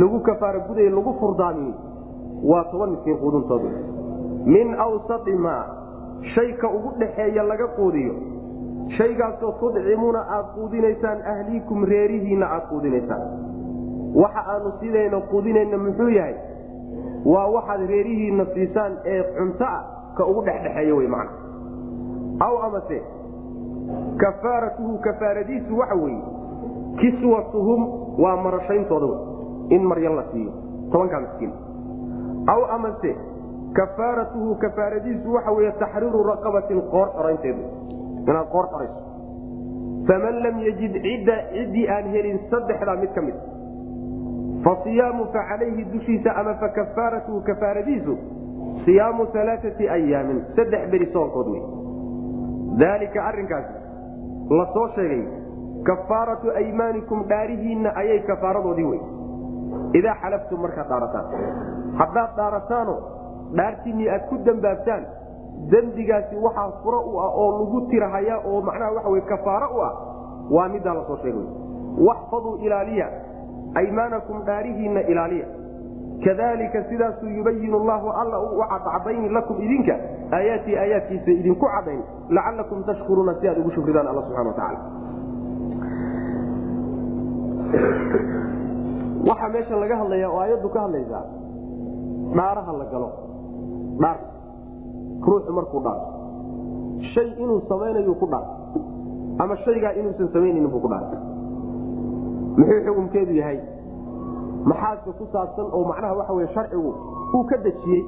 lagu 0.00 0.20
kafaara 0.30 0.58
guday 0.68 0.88
lagu 0.98 1.14
furdaamiye 1.20 1.74
waa 2.50 2.64
toban 2.72 2.90
miskiin 2.90 3.18
quudintood 3.22 3.62
wey 3.62 3.76
min 4.44 4.74
awsai 4.74 5.34
maa 5.34 5.64
shayka 6.34 6.68
ugu 6.68 6.92
dhaxeeya 6.98 7.42
laga 7.42 7.66
quudiyo. 7.78 8.14
Shaygaasoo 8.96 9.52
tudcimuuna 9.60 10.20
aad 10.36 10.46
quudinaysaan 10.54 11.18
ahliikum 11.32 11.84
reerihiinna 11.84 12.46
aad 12.46 12.68
quudinaysaan. 12.70 13.22
Waxa 14.14 14.42
aanu 14.52 14.72
sidayna 14.80 15.20
quudinayna 15.20 15.78
muxuu 15.78 16.08
yahay? 16.08 16.34
Waa 17.24 17.46
waxaad 17.56 17.80
reerihiinna 17.88 18.44
siisaan 18.54 18.96
ee 19.04 19.22
cunto 19.36 19.64
ah 19.64 19.84
ka 20.16 20.26
ugu 20.26 20.42
dhexdhexeeya 20.46 20.94
wey 20.94 21.06
macna. 21.06 21.36
Aw 22.40 22.54
amase 22.66 23.02
kafaaratuhu 24.16 24.98
kafaaradiisu 24.98 25.78
waxa 25.78 25.94
weeye 25.94 26.22
kiswatuhum 27.00 27.80
waa 28.22 28.36
marashayntooda 28.36 29.18
in 29.70 29.82
maryan 29.86 30.16
la 30.16 30.24
siiyo 30.32 30.52
tobankaa 30.92 31.20
miskiin. 31.20 31.52
Aw 32.46 32.64
amase 32.74 33.16
kafaaratuhu 33.72 34.54
kafaaradiisu 34.64 35.34
waxa 35.34 35.50
weeye 35.52 35.72
taxriiru 35.82 36.22
raqabatin 36.30 36.80
qoor 36.90 37.08
xoraynteedu 37.16 37.62
inaad 38.28 38.48
qoor 38.54 38.66
xorayso 38.72 39.00
faman 40.08 40.42
lam 40.42 40.58
yajid 40.66 40.94
ciddii 41.54 41.86
aan 41.96 42.06
helin 42.14 42.38
saddexdaa 42.50 42.96
mid 42.96 43.12
ka 43.14 43.22
mid. 43.22 43.34
Fasiyaamu 44.64 45.26
facalayhi 45.34 45.84
dushiisa 45.92 46.30
ama 46.40 46.54
fakafaaratuhu 46.54 47.40
kafaaradiisu 47.48 48.14
siyaamu 48.84 49.26
alaaati 49.42 49.88
ayaamin 49.96 50.40
saddex 50.56 50.90
beri 50.90 51.06
soonkood 51.12 51.48
wey 51.52 51.62
daalika 52.80 53.24
arrinkaasi 53.24 53.74
la 54.58 54.66
soo 54.74 54.88
sheegay 54.96 55.22
kafaaratu 55.90 56.50
aymaanikum 56.62 57.24
dhaarihiinna 57.28 57.94
ayay 58.02 58.18
kafaaradoodii 58.30 58.88
wey 58.90 59.00
idaa 60.00 60.16
xalaftum 60.22 60.60
markaad 60.60 60.88
dhaarataan. 60.88 61.26
Haddaad 62.00 62.30
dhaarataano 62.36 62.94
dhaartiinnii 63.56 64.08
aad 64.14 64.28
ku 64.30 64.36
dambaabtaan 64.48 65.04
dembigaasi 65.70 66.36
waxaa 66.46 66.70
furo 66.82 67.00
u 67.12 67.18
ah 67.20 67.30
oo 67.42 67.48
lagu 67.58 67.80
tirahaya 67.90 68.36
oo 68.46 68.60
macnaha 68.62 68.92
waxa 68.96 69.08
wey 69.14 69.20
kafaaro 69.20 69.68
u 69.76 69.80
ah 69.88 69.92
waa 70.56 70.68
middaa 70.68 70.94
la 70.94 71.04
soo 71.06 71.16
sheegay 71.22 71.46
waxfaduu 72.08 72.56
ilaaliya 72.66 73.08
aymaanakum 73.74 74.42
dhaarihiinna 74.44 75.00
ilaaliya. 75.00 75.46
Kadalika 76.24 76.82
sidaasuu 76.90 77.28
yubayin 77.28 77.70
llahu 77.88 78.08
alla 78.10 78.38
u 78.40 78.62
cadcadayni 78.70 79.28
lakum 79.28 79.56
idinka 79.62 79.94
aayaatii 80.32 80.76
aayaadkiisa 80.76 81.30
idinku 81.30 81.66
cadayn 81.74 82.00
lacalakum 82.36 82.84
tashkuruuna 82.84 83.34
si 83.40 83.48
aad 83.48 83.58
ugu 83.58 83.70
shukridaan 83.70 84.06
alla 84.06 84.22
subxana 84.22 84.48
watacaala 84.48 84.80
waxaa 89.30 89.48
meesha 89.54 89.76
laga 89.82 89.96
hadlaya 90.00 90.28
oo 90.30 90.40
aayaddu 90.40 90.68
ka 90.74 90.80
hadlaysaa 90.84 91.24
dhaaraha 92.36 92.72
la 92.80 92.84
galo 92.92 93.08
dhaar. 94.02 94.18
Ruuxu 95.26 95.52
markuu 95.52 95.80
dhaarto 95.86 96.08
shay 97.14 97.28
inuu 97.42 97.60
samaynayu 97.68 98.14
ku 98.20 98.26
dhaarto 98.26 98.54
ama 99.42 99.56
shaygaa 99.64 99.92
inuusan 100.00 100.28
samaynaynin 100.32 100.70
buu 100.72 100.80
ku 100.84 100.88
dhaarto 100.92 101.16
muxuu 102.58 102.80
xukunkeedu 102.86 103.32
yahay? 103.40 103.58
Maxaase 104.70 105.10
ku 105.18 105.24
saabsan 105.32 105.66
oo 105.72 105.84
macnaha 105.90 106.14
waxa 106.20 106.32
wey 106.38 106.46
sharcigu 106.54 106.90
uu 107.34 107.44
ka 107.50 107.56
dejiyey 107.66 108.02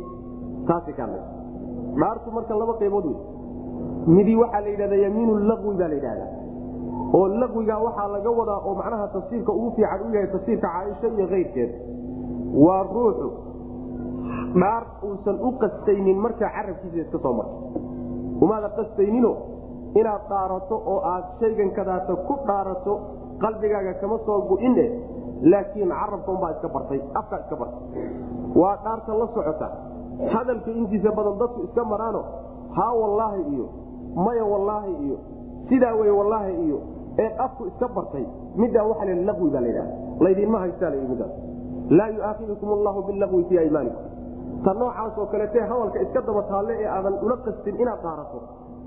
taasi 0.69 0.93
ka 0.93 1.03
hadlaysa 1.07 1.31
dhaartu 2.01 2.31
marka 2.37 2.55
laba 2.63 2.75
qaybood 2.81 3.07
wey 3.11 3.19
midi 4.17 4.35
waxaa 4.43 4.61
la 4.65 4.69
yidhahda 4.75 4.97
yamiinu 5.05 5.33
laqwi 5.51 5.75
baa 5.81 5.89
la 5.89 5.95
yidhahda 5.99 6.27
oo 7.19 7.27
laqwiga 7.43 7.77
waxaa 7.87 8.09
laga 8.17 8.31
wadaa 8.41 8.59
oo 8.67 8.75
macnaha 8.81 9.07
tafsiirka 9.15 9.53
ugu 9.53 9.71
fiican 9.77 10.01
u 10.09 10.15
yahay 10.15 10.29
tafsiirka 10.35 10.69
caaisha 10.75 11.07
iyo 11.17 11.27
keyrkeed 11.33 11.71
waa 12.65 12.83
ruuxu 12.95 13.29
dhaar 14.55 14.85
uusan 15.03 15.37
u 15.41 15.53
qastaynin 15.63 16.19
markaa 16.19 16.51
carabkiisa 16.57 16.99
iska 17.05 17.19
soo 17.19 17.33
marto. 17.33 17.57
Umaada 18.43 18.69
qastaynino 18.79 19.33
inaad 20.01 20.23
dhaarato 20.31 20.77
oo 20.93 21.01
aad 21.13 21.25
shaygan 21.41 21.71
kadaata 21.79 22.17
ku 22.27 22.35
dhaarato 22.47 22.93
qalbigaaga 23.43 23.95
kama 24.01 24.19
soo 24.27 24.41
gu-ine 24.49 24.87
laakiin 25.43 25.89
carabka 26.01 26.31
unbaa 26.33 26.51
iska 26.57 26.69
bartay 26.69 27.01
afkaa 27.15 27.39
iska 27.45 27.57
bartay. 27.57 27.83
Waa 28.61 28.77
dhaarta 28.85 29.13
la 29.21 29.27
socota. 29.35 29.69
Hadalka 30.35 30.71
intiisa 30.71 31.11
badan 31.17 31.39
dadku 31.39 31.61
iska 31.69 31.85
maraano 31.85 32.25
haa 32.77 32.93
wallaahi 33.01 33.43
iyo 33.55 33.67
maya 34.25 34.45
wallaahi 34.45 34.93
iyo 35.07 35.17
sidaa 35.69 35.95
wey 35.95 36.11
wallaahi 36.11 36.55
iyo 36.67 36.79
ee 37.19 37.31
afku 37.45 37.67
iska 37.67 37.89
bartay. 37.89 38.25
Middaa 38.57 38.85
waxa 38.91 39.05
la 39.05 39.15
laqwi 39.29 39.51
baa 39.51 39.61
ladhaha 39.61 39.89
laydinma 40.25 40.59
haystaa 40.59 40.91
middaas 40.91 41.33
laa 41.99 42.09
yuaakidukum 42.17 42.69
allahu 42.73 43.03
bilaqwi 43.09 43.45
fii 43.49 43.59
aymaanikum 43.59 44.10
ta 44.65 44.73
noocaasoo 44.81 45.27
kalete 45.33 45.61
hawalka 45.71 45.99
iska 46.05 46.21
daba 46.29 46.43
taalle 46.51 46.75
ee 46.83 46.89
aadan 46.97 47.15
ula 47.23 47.37
qastin 47.47 47.81
inaad 47.81 48.03
dhaarato 48.07 48.39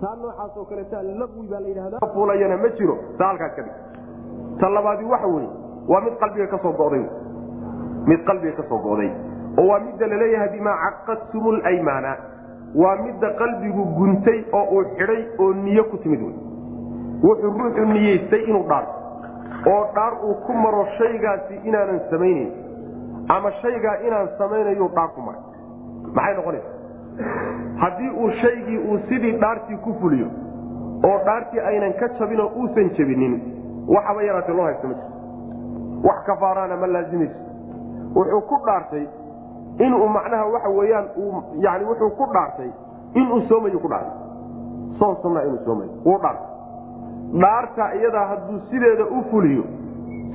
taa 0.01 0.15
noocaasoo 0.21 0.65
kaleta 0.71 1.03
laqwi 1.21 1.47
baa 1.51 1.61
ladhahdafuulayana 1.67 2.57
ma 2.63 2.69
jiro 2.77 2.95
ta 3.17 3.27
halkaas 3.29 3.55
ka 3.55 3.63
ta 4.61 4.69
labaadi 4.77 5.05
waxa 5.13 5.27
weye 5.35 5.49
waa 5.91 6.01
mid 6.01 6.15
qalbiga 6.23 6.47
ka 6.47 6.57
soo 6.63 6.73
goday. 6.81 7.03
Mid 8.07 8.21
qalbiga 8.27 8.53
ka 8.59 8.63
soo 8.69 8.77
go'day. 8.85 9.09
Oo 9.59 9.67
waa 9.69 9.79
midda 9.79 10.07
la 10.07 10.15
leeyahay 10.21 10.49
bimaa 10.55 10.75
caqadtum 10.83 11.45
lymaana 11.65 12.11
waa 12.83 12.95
midda 13.05 13.29
qalbigu 13.41 13.83
guntay 13.97 14.39
oo 14.59 14.65
uu 14.75 14.83
xidhay 14.97 15.21
oo 15.39 15.53
niyo 15.53 15.83
ku 15.91 15.97
timid 16.03 16.21
wey 16.21 16.35
wuxuu 17.23 17.51
ruuxu 17.59 17.85
niyeystay 17.93 18.43
inuu 18.49 18.63
dhaarto 18.69 18.95
oo 19.73 19.83
dhaar 19.95 20.13
uu 20.27 20.35
ku 20.45 20.53
maro 20.63 20.85
shaygaasi 20.97 21.55
inaanan 21.69 21.99
samaynayn 22.11 22.51
ama 23.35 23.51
shaygaa 23.61 23.95
inaan 24.07 24.29
samaynayu 24.37 24.87
dhaar 24.95 25.09
ku 25.15 25.21
maray 25.27 25.41
maxay 26.15 26.35
noqonaysa? 26.35 26.69
Haddii 27.81 28.09
uu 28.21 28.29
shaygii 28.41 28.77
uu 28.77 28.99
sidii 29.09 29.31
dhaartii 29.41 29.77
ku 29.85 29.93
fuliyo 30.01 30.27
oo 31.09 31.17
dhaartii 31.25 31.59
aynan 31.59 31.93
ka 31.99 32.07
jabinoo 32.19 32.47
uusan 32.61 32.89
jabinin 32.97 33.33
waxaba 33.95 34.23
yaraatee 34.23 34.55
loo 34.55 34.65
haysta 34.65 34.87
ma 34.87 34.93
jirto 34.93 36.07
wax 36.07 36.23
kafaaraana 36.25 36.75
ma 36.77 36.87
laazimayso 36.87 37.39
wuxuu 38.15 38.41
ku 38.49 38.57
dhaartay 38.65 39.05
inuu 39.85 40.07
macnaha 40.07 40.45
waxa 40.55 40.69
weyaan 40.69 41.05
yani 41.65 41.85
wuxuu 41.85 42.09
ku 42.09 42.25
dhaartay 42.33 42.69
inuu 43.13 43.41
soomayu 43.49 43.79
ku 43.79 43.87
dhaartay. 43.87 44.17
Soon 44.99 45.15
sunna 45.21 45.41
inuu 45.43 45.59
soomayo 45.65 45.89
wuu 46.05 46.17
dhaartay. 46.17 46.47
Dhaarta 47.41 47.93
iyadaa 47.95 48.25
hadduu 48.27 48.59
sideeda 48.69 49.05
u 49.05 49.23
fuliyo 49.31 49.63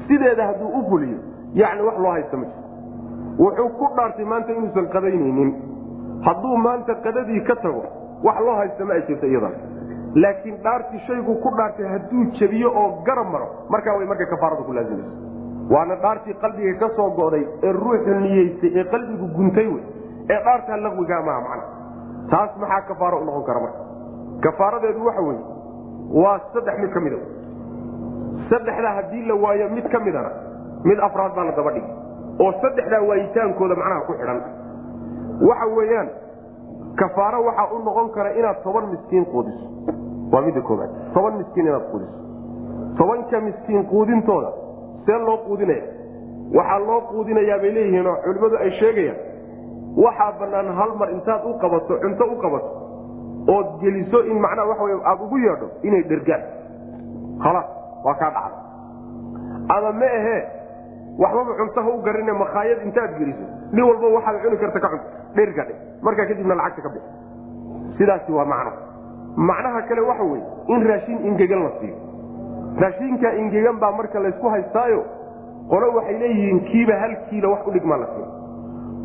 sideeda 0.09 0.47
hadduu 0.47 0.69
u 0.79 0.83
fuliyo 0.91 1.19
yani 1.55 1.83
wax 1.83 1.99
loo 1.99 2.11
haysta 2.13 2.37
ma 2.37 2.45
jirto 2.45 2.68
wuxuu 3.39 3.69
ku 3.79 3.87
dhaartay 3.97 4.25
maanta 4.33 4.53
inuusan 4.53 4.87
qadaynaynin. 4.95 5.51
Hadduu 6.27 6.57
maanta 6.67 6.95
qadadii 7.07 7.41
ka 7.49 7.55
tago 7.65 7.83
wax 8.27 8.39
loo 8.47 8.57
haysta 8.61 8.85
ma 8.85 8.95
ay 8.95 9.03
jirto 9.09 9.27
iyadan 9.27 9.55
laakiin 10.23 10.57
dhaartii 10.65 11.01
shaygu 11.07 11.35
ku 11.45 11.51
dhaartay 11.59 11.87
hadduu 11.95 12.25
jebiyo 12.39 12.71
oo 12.83 12.89
garab 13.07 13.29
maro 13.35 13.49
markaa 13.71 13.97
way 13.99 14.07
markay 14.13 14.27
kafaaradu 14.35 14.65
ku 14.69 14.73
laazimayso 14.73 15.13
waana 15.75 15.95
dhaartii 16.05 16.35
qalbiga 16.43 16.73
ka 16.83 16.89
soo 16.97 17.11
go'day 17.21 17.45
ee 17.63 17.73
ruuxu 17.73 18.15
niyeystay 18.25 18.71
ee 18.81 18.85
qalbigu 18.95 19.27
guntay 19.37 19.67
wey 19.75 19.83
ee 20.35 20.41
dhaartaa 20.47 20.77
laqwigaa 20.87 21.23
maha 21.29 21.41
macna. 21.47 21.65
Taas 22.31 22.51
maxaa 22.63 22.81
kafaaro 22.91 23.21
u 23.23 23.25
noqon 23.29 23.45
kara 23.49 23.61
marka? 23.65 23.81
Kafaaradeedu 24.47 25.07
waxa 25.07 25.23
weye 25.29 25.41
waa 26.23 26.39
saddex 26.55 26.77
mid 26.83 26.91
ka 26.97 27.01
mida. 27.07 27.17
Saddexdaa 28.51 28.95
haddii 28.99 29.23
la 29.31 29.35
waayo 29.45 29.69
mid 29.77 29.87
ka 29.93 29.99
midana 30.01 30.31
mid 30.85 30.99
afraad 31.07 31.33
baa 31.37 31.45
la 31.45 31.53
daba 31.59 31.71
dhigi 31.77 31.93
oo 32.41 32.53
saddexdaa 32.63 33.03
waayitaankooda 33.09 33.75
macnaha 33.81 34.01
ku 34.07 34.13
xidhan. 34.21 34.41
Waxa 35.49 35.67
weeyaan 35.77 36.09
kafaaro 37.01 37.45
waxaa 37.45 37.69
u 37.75 37.79
noqon 37.85 38.09
kara 38.17 38.31
inaad 38.39 38.63
toban 38.65 38.87
miskiin 38.93 39.25
quudiso. 39.33 39.67
Waa 40.33 40.43
midda 40.47 40.61
kooaad 40.61 40.91
toban 41.15 41.35
miskiin 41.41 41.67
inaad 41.67 41.87
quudiso. 41.91 42.17
Tobanka 42.99 43.41
miskiin 43.41 43.85
quudintooda 43.87 44.51
see 45.07 45.19
loo 45.27 45.37
quudinaya? 45.47 45.83
Waxaa 46.57 46.79
loo 46.79 47.01
quudinayaa 47.11 47.59
bay 47.63 47.73
leeyihiin 47.75 48.07
oo 48.07 48.17
culimmadu 48.25 48.57
ay 48.65 48.71
sheegayaan 48.81 49.19
waxaa 50.05 50.33
bannaan 50.41 50.69
hal 50.79 50.91
mar 51.01 51.11
intaad 51.11 51.43
u 51.45 51.53
qabato 51.63 51.95
cunto 52.03 52.25
u 52.25 52.37
qabato 52.43 52.71
ood 53.55 53.69
geliso 53.81 54.19
in 54.31 54.39
macnaha 54.41 54.69
waxa 54.69 54.85
wey 54.85 54.97
aada 55.05 55.23
ugu 55.25 55.37
yeedho 55.39 55.67
inay 55.83 56.03
dhergaan. 56.11 56.43
Khalaas 57.43 57.69
waa 58.05 58.15
kaa 58.15 58.31
dhacda 58.31 58.59
ama 59.77 59.93
ma 60.01 60.07
ahee 60.19 60.41
waxbaba 61.19 61.53
cuntaha 61.61 61.89
u 61.91 62.03
garine 62.07 62.33
makhaayad 62.33 62.79
intaad 62.87 63.19
geliso. 63.19 63.45
Nin 63.73 63.85
walba 63.89 64.07
waxaad 64.17 64.43
cuni 64.43 64.57
karta 64.63 64.81
ka 64.81 64.89
cunto 64.89 65.07
dherga 65.37 65.65
dhe 65.69 65.75
markaa 66.03 66.27
kadibna 66.31 66.55
lacagta 66.55 66.83
ka 66.83 66.89
bixi. 66.95 67.11
Sidaasi 67.99 68.33
waa 68.33 68.45
macno. 68.45 68.73
Macnaha 69.37 69.83
kale 69.89 70.01
waxa 70.11 70.25
weye 70.25 70.45
in 70.75 70.81
raashin 70.91 71.19
ingegan 71.29 71.63
la 71.67 71.71
siiyo. 71.81 71.97
Raashinka 72.83 73.29
ingegan 73.43 73.77
baa 73.83 73.93
marka 73.99 74.21
laysku 74.21 74.47
haystaayo 74.55 75.03
qolo 75.71 75.87
waxay 75.97 76.19
leeyihiin 76.23 76.61
kiiba 76.71 76.95
hal 77.03 77.13
kiilo 77.31 77.51
wax 77.55 77.67
udhigmaa 77.71 77.97
la 78.03 78.07
siiyo. 78.15 78.29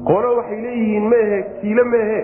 Qolo 0.09 0.29
waxay 0.37 0.61
leeyihiin 0.65 1.05
mehe 1.13 1.39
kiilo 1.61 1.85
mehe 1.85 2.19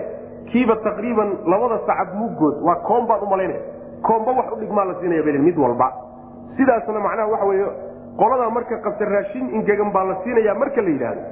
kiiba 0.52 0.76
taqriiban 0.86 1.28
labada 1.46 1.78
sacab 1.86 2.14
muggood 2.20 2.56
waa 2.66 2.76
koom 2.88 3.06
baan 3.06 3.22
u 3.22 3.26
malaynaya 3.26 3.60
koomba 4.06 4.32
wax 4.38 4.52
udhigmaa 4.56 4.84
la 4.90 4.94
siinaya 5.00 5.22
bal 5.22 5.38
mid 5.48 5.58
walba. 5.58 5.88
Sidaasna 6.56 7.00
macnaha 7.00 7.28
waxa 7.32 7.46
weye 7.50 7.66
qoladaa 8.20 8.50
marka 8.56 8.76
qabta 8.86 9.04
raashin 9.14 9.46
ingegan 9.58 9.90
baa 9.96 10.04
la 10.10 10.14
siinaya 10.24 10.54
marka 10.62 10.82
la 10.86 10.90
yidhaahdo 10.94 11.22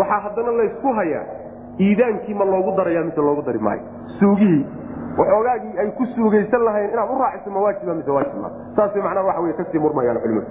waxaa 0.00 0.20
haddana 0.26 0.52
laysku 0.60 0.92
hayaa 0.98 1.24
iidaankii 1.86 2.34
ma 2.40 2.44
loogu 2.52 2.70
daraya 2.78 3.02
mise 3.08 3.20
loogu 3.28 3.42
dari 3.48 3.58
maayo. 3.66 3.82
Suugihii 4.18 4.62
waxoogaagii 5.18 5.74
ay 5.82 5.88
ku 5.98 6.04
suugaysan 6.16 6.62
lahayn 6.68 6.90
inaad 6.92 7.10
u 7.14 7.18
raaciso 7.22 7.50
mawaajiba 7.56 7.94
mise 8.00 8.10
waajibma 8.16 8.50
saasay 8.76 9.02
macnaha 9.06 9.26
waxa 9.28 9.40
wey 9.44 9.52
ka 9.60 9.64
sii 9.72 9.78
murmayaan 9.84 10.20
culimadu. 10.24 10.46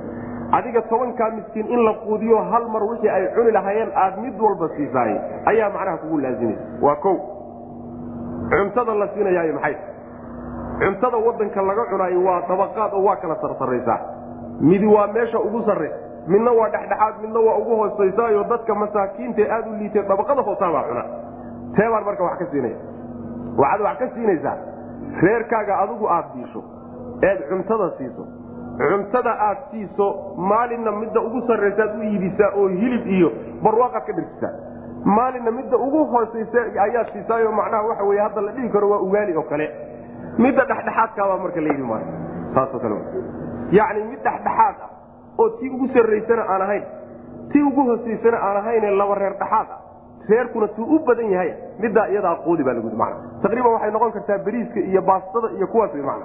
Adiga 0.57 0.81
tobankaa 0.91 1.29
miskiin 1.37 1.67
in 1.75 1.81
la 1.87 1.93
quudiyo 2.05 2.37
hal 2.51 2.65
mar 2.73 2.83
wixii 2.89 3.09
ay 3.17 3.23
cuni 3.35 3.51
lahaayeen 3.57 3.91
aad 4.03 4.19
mid 4.25 4.39
walba 4.45 4.69
siisaay 4.77 5.13
ayaa 5.51 5.69
macnaha 5.75 5.97
kugu 6.03 6.17
laazimaysa 6.25 6.61
waa 6.85 6.95
ko 7.05 7.13
cuntada 8.53 8.93
la 9.01 9.07
siinayaayo 9.13 9.53
maxay? 9.57 9.75
Cuntada 10.79 11.17
wadanka 11.27 11.61
laga 11.61 11.83
cunaayo 11.91 12.19
waa 12.27 12.41
dabaqaad 12.49 12.91
oo 12.93 13.03
waa 13.07 13.15
kala 13.21 13.35
sarsaraysaa 13.41 13.99
midi 14.61 14.85
waa 14.85 15.07
meesha 15.07 15.39
ugu 15.39 15.61
sarraysa 15.65 15.97
midna 16.27 16.51
waa 16.51 16.69
dhexdhexaad 16.69 17.15
midna 17.21 17.39
waa 17.39 17.57
ugu 17.57 17.75
hoosaysayo 17.75 18.43
dadka 18.43 18.75
masaakiinta 18.75 19.41
aad 19.55 19.67
u 19.67 19.73
liitay 19.79 20.03
dabaqada 20.03 20.41
hoosaabaa 20.41 20.83
cuna. 20.89 21.03
Teebaan 21.75 22.03
marka 22.05 22.23
wax 22.23 22.37
ka 22.39 22.45
siinaya. 22.51 22.77
Waxaad 23.57 23.81
wax 23.81 23.97
ka 23.99 24.07
siinaysaa 24.15 24.57
reerkaaga 25.21 25.73
adigu 25.83 26.07
aad 26.09 26.25
diisho 26.35 26.63
eed 27.29 27.39
cuntada 27.49 27.89
siiso. 27.97 28.23
Cuntada 28.89 29.31
aad 29.47 29.57
siiso 29.71 30.07
maalinna 30.37 30.91
midda 30.91 31.21
ugu 31.21 31.41
sarraysaad 31.47 31.99
u 31.99 32.01
iibisaa 32.03 32.51
oo 32.57 32.67
hilib 32.67 33.07
iyo 33.07 33.29
barwaaqaad 33.63 34.05
ka 34.07 34.13
dhirsisaa 34.13 34.53
maalinna 35.05 35.51
midda 35.51 35.77
ugu 35.77 36.05
hoosaysa 36.05 36.59
ayaad 36.85 37.07
siisaayo 37.13 37.51
macnaha 37.51 37.83
waxa 37.87 38.03
wey 38.03 38.19
hadda 38.19 38.41
la 38.41 38.51
dhihi 38.51 38.69
karo 38.69 38.89
waa 38.89 38.99
ugaali 38.99 39.35
oo 39.37 39.43
kale. 39.43 39.67
Midda 40.37 40.65
dhexdhexaadkaabaa 40.65 41.37
marka 41.43 41.61
la 41.61 41.69
yidhi 41.69 41.83
maayo 41.83 42.07
saasoo 42.55 42.79
kale 42.79 42.95
yacni 43.79 44.03
mid 44.11 44.21
dhexdhexaad 44.27 44.75
ah 44.85 44.89
oo 45.39 45.49
tii 45.59 45.69
ugu 45.75 45.87
sarraysana 45.93 46.43
aan 46.53 46.61
ahayn 46.67 46.83
tii 47.51 47.63
ugu 47.69 47.81
hosaysana 47.89 48.37
aan 48.47 48.57
ahayne 48.61 48.91
laba 49.01 49.15
reer 49.21 49.35
dhexaad 49.41 49.67
ah 49.75 49.79
reerkuna 50.29 50.67
tuu 50.67 50.85
u 50.95 50.99
badan 51.07 51.31
yahay 51.31 51.53
middaa 51.79 52.07
iyadaa 52.13 52.35
quudi 52.45 52.63
baa 52.63 52.73
lagu 52.73 52.91
man 53.03 53.13
taqriiban 53.43 53.73
waxay 53.75 53.91
noqon 53.91 54.11
kartaa 54.17 54.37
beriiska 54.47 54.79
iyo 54.79 55.01
baastada 55.01 55.47
iyo 55.57 55.67
kuwaas 55.67 55.93
man 56.09 56.21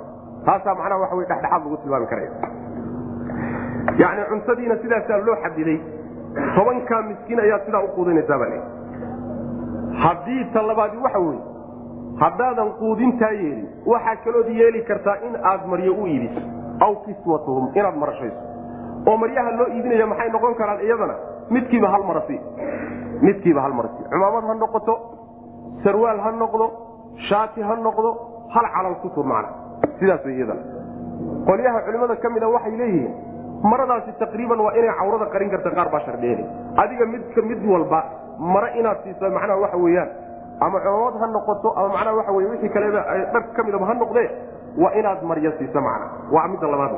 taasaa 0.46 0.74
macnaha 0.74 1.00
waxa 1.04 1.16
wey 1.16 1.26
dhexdhexaad 1.30 1.62
lagu 1.64 1.76
tilmaami 1.82 2.06
karaya. 2.06 2.30
Yani 3.98 4.22
cuntadiina 4.30 4.76
sidaasaa 4.82 5.18
loo 5.26 5.36
xadiday 5.42 5.78
tobankaa 6.56 7.02
miskiin 7.02 7.40
ayaad 7.40 7.62
sidaa 7.66 7.82
u 7.86 7.88
quudinaysaa 7.96 8.38
baa 8.42 8.60
haddii 10.02 10.44
ta 10.54 10.62
labaadi 10.62 10.96
waxa 11.06 11.18
weye 11.18 11.49
haddaadan 12.22 12.70
quudintaa 12.80 13.32
yeelin 13.40 13.68
waxaa 13.92 14.16
kalood 14.24 14.48
yeeli 14.60 14.80
kartaa 14.90 15.16
in 15.26 15.34
aad 15.50 15.62
maryo 15.72 15.92
u 16.02 16.06
iibiso 16.06 16.40
aw 16.84 16.92
kiswatuhum 17.04 17.64
inaad 17.78 17.96
marashayso. 18.02 18.40
Oo 19.08 19.16
maryaha 19.22 19.50
loo 19.58 19.68
iibinaya 19.76 20.06
maxay 20.12 20.30
noqon 20.34 20.54
karaan 20.60 20.80
iyadana? 20.86 21.14
Midkiiba 21.50 21.88
hal 21.94 22.02
marasi. 22.10 22.36
Midkiiba 23.26 23.60
hal 23.64 23.72
marasi. 23.78 24.02
Cumaamad 24.12 24.44
ha 24.48 24.54
noqoto 24.62 24.94
sarwaal 25.84 26.20
ha 26.24 26.30
noqdo 26.42 26.66
shaati 27.28 27.60
ha 27.68 27.74
noqdo 27.86 28.10
hal 28.54 28.66
calal 28.74 28.94
ku 29.02 29.08
tur 29.14 29.24
macna. 29.24 29.48
Sidaas 29.98 30.24
way 30.24 30.34
iyadana. 30.36 30.62
Qolyaha 31.48 31.78
culimmada 31.86 32.16
ka 32.22 32.28
mida 32.34 32.48
waxay 32.48 32.76
leeyihiin 32.80 33.12
maradaasi 33.70 34.12
taqriiban 34.20 34.60
waa 34.66 34.72
inay 34.78 34.92
cawrada 35.00 35.26
qarin 35.32 35.50
karta 35.54 35.70
qaar 35.76 35.88
baa 35.92 36.00
shardheeli 36.06 36.44
adiga 36.82 37.04
midka 37.12 37.40
mid 37.50 37.60
walba 37.72 38.00
mare 38.38 38.68
inaad 38.80 38.98
siiso 39.04 39.28
macnaha 39.36 39.60
waxa 39.64 39.76
weeyaan 39.84 40.08
ama 40.60 40.78
culamad 40.84 41.14
ha 41.20 41.26
noqoto 41.36 41.68
ama 41.78 41.88
macnaha 41.94 42.16
waxa 42.20 42.32
wey 42.36 42.46
wixii 42.52 42.68
kaleba 42.76 43.00
dhar 43.32 43.42
ka 43.56 43.62
midaba 43.66 43.86
ha 43.90 43.94
noqdee 44.02 44.28
waa 44.82 44.92
inaad 45.00 45.22
maryo 45.30 45.52
siiso 45.58 45.80
macna. 45.86 46.06
Waa 46.34 46.48
midda 46.52 46.66
labaad. 46.72 46.94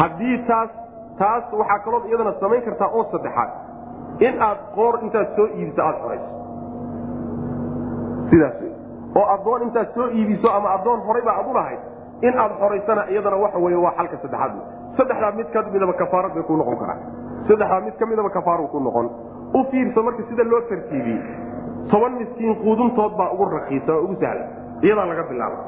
Haddii 0.00 0.36
taas 0.48 0.70
taas 1.18 1.44
waxaa 1.60 1.78
kalood 1.84 2.04
iyadana 2.10 2.32
samayn 2.40 2.62
kartaa 2.68 2.90
oo 2.96 3.04
saddexaad. 3.12 3.50
In 4.26 4.34
aad 4.48 4.58
qoor 4.74 4.94
intaad 5.02 5.28
soo 5.36 5.46
iibiso 5.58 5.82
aada 5.82 5.98
xorayso 6.02 6.30
sidaas 8.30 8.56
oo 9.20 9.24
addoon 9.34 9.62
intaad 9.68 9.88
soo 9.94 10.06
iibiso 10.18 10.48
ama 10.58 10.68
addoon 10.76 11.00
horaybaa 11.06 11.36
ad 11.40 11.46
u 11.50 11.54
lahayd 11.54 11.80
in 12.28 12.38
aad 12.38 12.52
xoraysana 12.60 13.02
iyadana 13.12 13.36
waxa 13.44 13.58
wey 13.64 13.74
waa 13.84 13.92
xalka 13.98 14.16
saddexaad 14.22 14.52
saddexdaa 14.96 15.32
mid 15.38 15.48
ka 15.54 15.62
midaba 15.72 15.92
kafaarad 16.02 16.32
bay 16.36 16.42
ku 16.48 16.56
noqon 16.60 16.76
karaa 16.82 16.98
saddexdaa 17.48 17.80
mid 17.86 17.96
ka 18.00 18.06
midaba 18.06 18.30
kafaar 18.30 18.60
ku 18.72 18.80
noqon. 18.80 19.06
U 19.54 19.64
fiirso 19.70 20.02
marka 20.02 20.22
sida 20.28 20.44
loo 20.52 20.60
tartiibiyey 20.70 21.20
toban 21.90 22.12
miskiin 22.20 22.54
quuduntood 22.64 23.12
baa 23.18 23.30
ugu 23.34 23.44
rakiisa 23.56 23.92
oo 23.96 24.02
ugu 24.06 24.14
sahlan 24.20 24.48
iyadaa 24.82 25.06
laga 25.10 25.22
bilaaba 25.30 25.58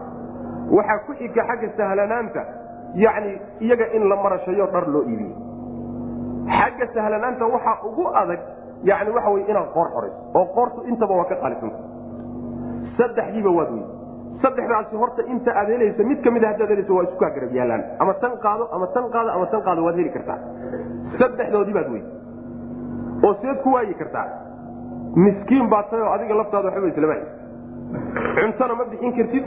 waxaa 0.76 0.98
ku 1.06 1.12
xiga 1.20 1.42
xagga 1.50 1.68
sahlanaanta 1.78 2.42
yani 3.04 3.32
iyaga 3.60 3.86
in 3.96 4.08
la 4.10 4.16
marashayo 4.24 4.66
dhar 4.74 4.86
loo 4.94 5.02
iibiyo. 5.10 5.34
Xagga 6.58 6.86
sahlanaanta 6.94 7.44
waxaa 7.54 7.76
ugu 7.88 8.04
adag 8.22 8.40
yani 8.90 9.10
waxa 9.16 9.30
wey 9.34 9.44
inaad 9.50 9.68
qoor 9.74 9.88
xorayso 9.94 10.18
oo 10.38 10.44
qoortu 10.56 10.80
intaba 10.90 11.14
waa 11.20 11.28
ka 11.30 11.36
qaalisanta 11.42 11.78
saddexdiiba 12.98 13.50
waad 13.58 13.70
wey 13.76 13.84
saddexdaasi 14.42 14.96
horta 15.02 15.22
inta 15.32 15.50
aad 15.60 15.68
helayso 15.74 16.02
mid 16.10 16.20
ka 16.24 16.30
mid 16.36 16.44
hadaad 16.50 16.70
helayso 16.74 16.92
waa 16.96 17.04
isku 17.08 17.18
garab 17.24 17.52
yaalaan. 17.58 17.82
Ama 18.02 18.14
tan 18.22 18.32
qaado 18.44 18.64
ama 18.76 18.86
tan 18.94 19.06
qaado 19.14 19.30
ama 19.36 19.46
tan 19.52 19.62
qaado 19.66 19.80
waad 19.86 19.96
heli 20.00 20.10
kartaa. 20.16 20.38
Saddexdoodii 21.20 21.74
baad 21.78 21.88
wey 21.94 22.02
oo 23.26 23.34
seed 23.42 23.58
ku 23.64 23.72
waayi 23.76 23.94
kartaa 24.02 24.26
miskiin 25.16 25.68
baa 25.70 25.82
tahay 25.90 26.02
oo 26.06 26.12
adiga 26.16 26.34
laftaada 26.40 26.68
waxba 26.70 26.88
islama 26.92 27.16
cuntona 28.38 28.74
ma 28.80 28.84
bixin 28.92 29.12
kartid 29.18 29.44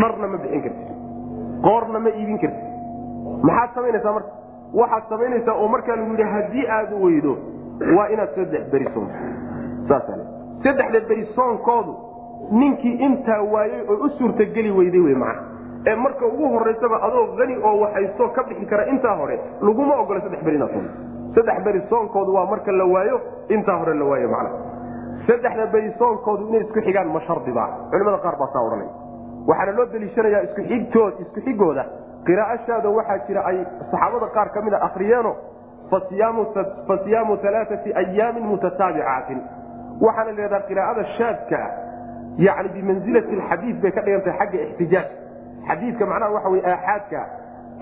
dharna 0.00 0.26
ma 0.32 0.36
bixin 0.44 0.62
kartid 0.62 0.88
qoorna 1.66 1.98
ma 2.04 2.10
iibin 2.20 2.38
kartid. 2.38 2.64
Maxaad 3.48 3.70
samaynaysaa 3.76 4.12
marka? 4.16 4.30
Waxaad 4.80 5.04
samaynaysaa 5.12 5.54
oo 5.62 5.68
markaa 5.74 5.96
lagu 5.96 6.10
yidhi 6.14 6.26
haddii 6.34 6.66
aad 6.76 6.90
weydo 7.04 7.32
waa 7.96 8.06
inaad 8.14 8.30
saddex 8.36 8.64
beri 8.72 8.86
soonto 8.94 9.14
saasa 9.88 10.12
saddexda 10.64 11.00
beri 11.10 11.24
soonkoodu 11.36 11.92
ninkii 12.60 12.94
intaa 13.06 13.42
waayey 13.52 13.80
oo 13.90 13.96
u 14.06 14.08
suurtageli 14.18 14.70
weyday 14.78 15.00
wey 15.06 15.14
macana 15.14 15.42
ee 15.90 15.94
marka 16.04 16.26
ugu 16.26 16.48
horaysaba 16.54 16.96
adoo 17.08 17.24
hani 17.38 17.56
oo 17.68 17.74
waxaysto 17.84 18.28
ka 18.36 18.42
bixi 18.48 18.66
kara 18.72 18.86
intaa 18.94 19.14
hore 19.20 19.36
laguma 19.68 19.94
ogola 20.02 20.20
saddex 20.24 20.42
beri 20.46 20.56
inaad 20.56 20.72
soonto 20.72 20.92
saddex 21.36 21.58
beri 21.66 21.80
soonkoodu 21.90 22.34
waa 22.38 22.46
marka 22.52 22.72
la 22.80 22.84
waayo 22.94 23.20
intaa 23.56 23.76
hore 23.82 23.94
la 23.94 24.04
waayo 24.10 24.28
macna 24.34 24.50
saddexda 25.28 25.66
beri 25.74 25.90
soonkoodu 25.98 26.48
inay 26.48 26.60
isku 26.66 26.80
xigaan 26.86 27.08
ma 27.16 27.20
shardiba 27.26 27.64
culimada 27.90 28.18
qaar 28.24 28.36
baa 28.40 28.50
saa 28.54 28.62
odhanaya 28.66 28.92
waxaana 29.50 29.72
loo 29.78 29.86
deliishanayaa 29.92 30.42
iskuxigtood 30.48 31.14
isku 31.24 31.40
xigooda. 31.46 31.84
Qiraa'ashaada 32.26 32.88
waxaa 32.98 33.18
jira 33.28 33.40
ay 33.50 33.58
saxaabada 33.90 34.26
qaar 34.36 34.48
ka 34.54 34.60
mida 34.66 34.78
akriyeeno 34.88 35.32
fa 35.90 36.00
siyaamu 36.08 37.38
alaaati 37.48 37.90
ayaamin 38.02 38.44
mutataabicaatin. 38.52 39.40
Waxaana 40.04 40.32
leedaha 40.38 40.62
qiraa'ada 40.68 41.04
shaadka 41.18 41.60
yani 42.46 42.68
bimansilati 42.74 43.32
alxadiid 43.40 43.76
bay 43.82 43.92
ka 43.96 44.00
dhigantahay 44.06 44.38
xagga 44.40 44.58
ixtijaaj. 44.66 45.08
Xadiidka 45.68 46.06
macnaha 46.10 46.32
waxa 46.36 46.48
wey 46.54 46.62
aaxaadka 46.72 47.20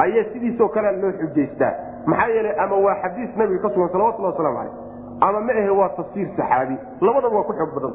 ayaa 0.04 0.24
sidiisoo 0.32 0.68
kalea 0.74 0.92
loo 1.02 1.12
xujaystaa. 1.20 1.72
Maxaa 2.10 2.28
yeelay 2.34 2.54
ama 2.64 2.76
waa 2.86 2.96
xadiis 3.02 3.30
nabiga 3.36 3.62
ka 3.62 3.68
sugan 3.74 3.88
salawatullah 3.92 4.32
waslamu 4.32 4.56
caleyh 4.58 4.85
ama 5.20 5.40
ma 5.40 5.52
ahe 5.52 5.70
waa 5.80 5.88
tafsiir 5.98 6.28
saxaabi. 6.36 6.76
Labadaba 7.00 7.36
waa 7.36 7.44
ku 7.48 7.52
xoog 7.58 7.72
badan. 7.76 7.94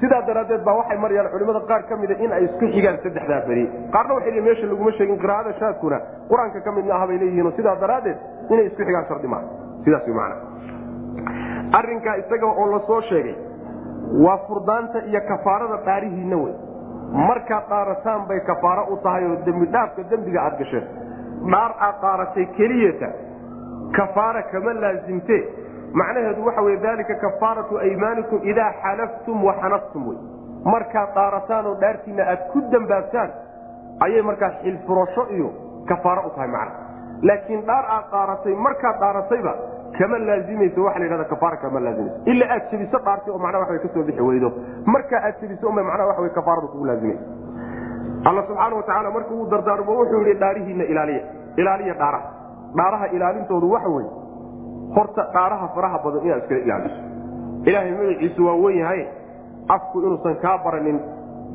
Sidaa 0.00 0.22
daraaddeed 0.26 0.62
baa 0.66 0.74
waxay 0.80 0.98
marayaan 1.04 1.30
culimada 1.32 1.60
qaar 1.70 1.82
ka 1.88 1.96
mida 1.96 2.14
in 2.24 2.32
ay 2.32 2.44
isku 2.48 2.66
xigaan 2.74 2.98
saddexdaa 3.04 3.40
beri 3.48 3.64
qaarna 3.94 4.14
waxay 4.16 4.30
leeyiin 4.32 4.44
meesha 4.48 4.66
laguma 4.72 4.92
sheegin 4.98 5.18
qiraa'ada 5.22 5.52
shaadkuna 5.60 5.98
qur'aanka 6.30 6.60
ka 6.66 6.70
mid 6.76 6.86
maaha 6.90 7.06
bay 7.10 7.18
leeyihiin. 7.22 7.52
Sidaa 7.58 7.76
daraaddeed 7.82 8.18
inay 8.52 8.66
isku 8.70 8.82
xigaan 8.88 9.06
shardi 9.08 9.28
maaha. 9.34 9.46
Sidaas 9.84 10.06
wy 10.08 10.14
macana 10.14 10.36
arrinkaa 11.78 12.16
isaga 12.22 12.46
oo 12.46 12.66
la 12.72 12.80
soo 12.86 13.00
sheegay 13.10 13.34
waa 14.24 14.38
furdaanta 14.48 14.98
iyo 15.10 15.20
kafaarada 15.30 15.76
dhaarihiinna 15.86 16.36
wey. 16.44 16.54
Markaad 17.28 17.64
dhaarataan 17.70 18.26
bay 18.28 18.40
kafaaro 18.50 18.82
u 18.92 18.96
tahay 19.02 19.24
oo 19.30 19.36
dembi 19.46 19.66
dhaafka 19.74 20.02
dembiga 20.10 20.40
aad 20.46 20.56
gasheen. 20.60 20.84
Dhaar 21.52 21.72
aad 21.86 21.96
dhaaratay 22.02 22.46
keliyata 22.56 23.08
kafaara 23.96 24.42
kama 24.52 24.72
laasimte 24.82 25.36
macnaheedu 26.00 26.46
waxa 26.46 26.62
wey 26.62 26.76
dalika 26.76 27.14
kafaaratu 27.24 27.78
aymaanikum 27.78 28.38
idaa 28.52 28.72
xalaftum 28.82 29.44
waxanaftum 29.44 30.08
wey 30.08 30.18
markaad 30.74 31.14
dhaarataan 31.14 31.66
oo 31.66 31.76
aad 32.30 32.40
ku 32.52 32.60
dambaabtaan 32.72 33.30
ayay 34.06 34.22
markaa 34.22 34.50
xilfurasho 34.62 35.26
iyo 35.36 35.50
kafaaro 35.88 36.22
u 36.26 36.30
tahay 36.34 36.48
macna. 36.48 36.74
Laakiin 37.22 37.62
dhaar 37.66 37.84
aad 37.96 38.06
dhaaratay 38.12 38.54
markaad 38.66 38.96
dhaaratayba 39.00 39.52
kama 39.98 40.18
laazimayso 40.18 40.84
waa 40.84 40.98
la 40.98 41.04
yhahda 41.06 41.24
kafaara 41.24 41.56
kama 41.56 41.80
laazimayso 41.80 42.18
ilaa 42.32 42.48
aad 42.54 42.64
jebiso 42.70 42.98
dhaartay 42.98 43.32
oo 43.34 43.38
macnaha 43.38 43.62
waxbay 43.64 43.78
ka 43.78 43.88
soo 43.94 44.02
bixi 44.08 44.22
weydo. 44.22 44.52
Markaa 44.86 45.20
aad 45.28 45.40
jebiso 45.40 45.68
unbay 45.68 45.84
macnaha 45.84 46.08
waxa 46.08 46.22
wey 46.22 46.30
kafaaradu 46.38 46.68
kugu 46.68 46.84
laazimaysa 46.84 47.24
alla 48.28 48.42
subxaana 48.48 48.76
watacaala 48.76 49.10
markuu 49.10 49.40
uu 49.40 49.46
dardaarmo 49.54 49.92
wuxuu 50.00 50.18
yidhi 50.26 50.40
dhaarihiinna 50.40 50.84
ilaaliya. 50.84 51.22
Ilaaliya 51.56 51.94
dhaaraha. 51.94 52.28
Dhaaraha 52.76 53.06
ilaalintoodu 53.16 53.70
waxa 53.70 53.88
wey 53.88 54.06
horta 54.96 55.22
dhaaraha 55.34 55.66
faraha 55.74 55.98
badan 56.04 56.22
inaad 56.26 56.42
iskala 56.42 56.60
ilaaliso. 56.66 57.00
Ilaahay 57.68 57.90
magaciisu 57.98 58.40
waa 58.46 58.56
wen 58.64 58.76
yahay 58.82 59.02
afku 59.74 59.96
inuusan 60.06 60.36
kaa 60.44 60.58
baranin 60.64 60.98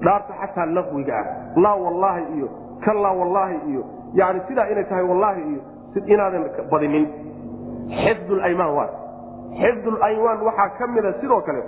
dhaarta 0.05 0.33
xataa 0.41 0.65
laqwiga 0.77 1.13
ah 1.21 1.25
laa 1.63 1.75
wallaahi 1.85 2.23
iyo 2.37 2.47
ka 2.85 2.93
laa 3.03 3.13
wallaahi 3.21 3.57
iyo 3.71 3.81
yani 4.19 4.39
sidaa 4.47 4.67
inay 4.71 4.83
tahay 4.89 5.03
wallaahi 5.11 5.41
iyo 5.51 5.61
inaadan 6.13 6.43
badinin. 6.71 7.05
Xifdulaymaan 8.03 8.73
waa. 8.77 8.89
Xifdulaymaan 9.61 10.39
waxaa 10.47 10.69
ka 10.79 10.87
mida 10.87 11.11
sidoo 11.21 11.41
kale 11.47 11.63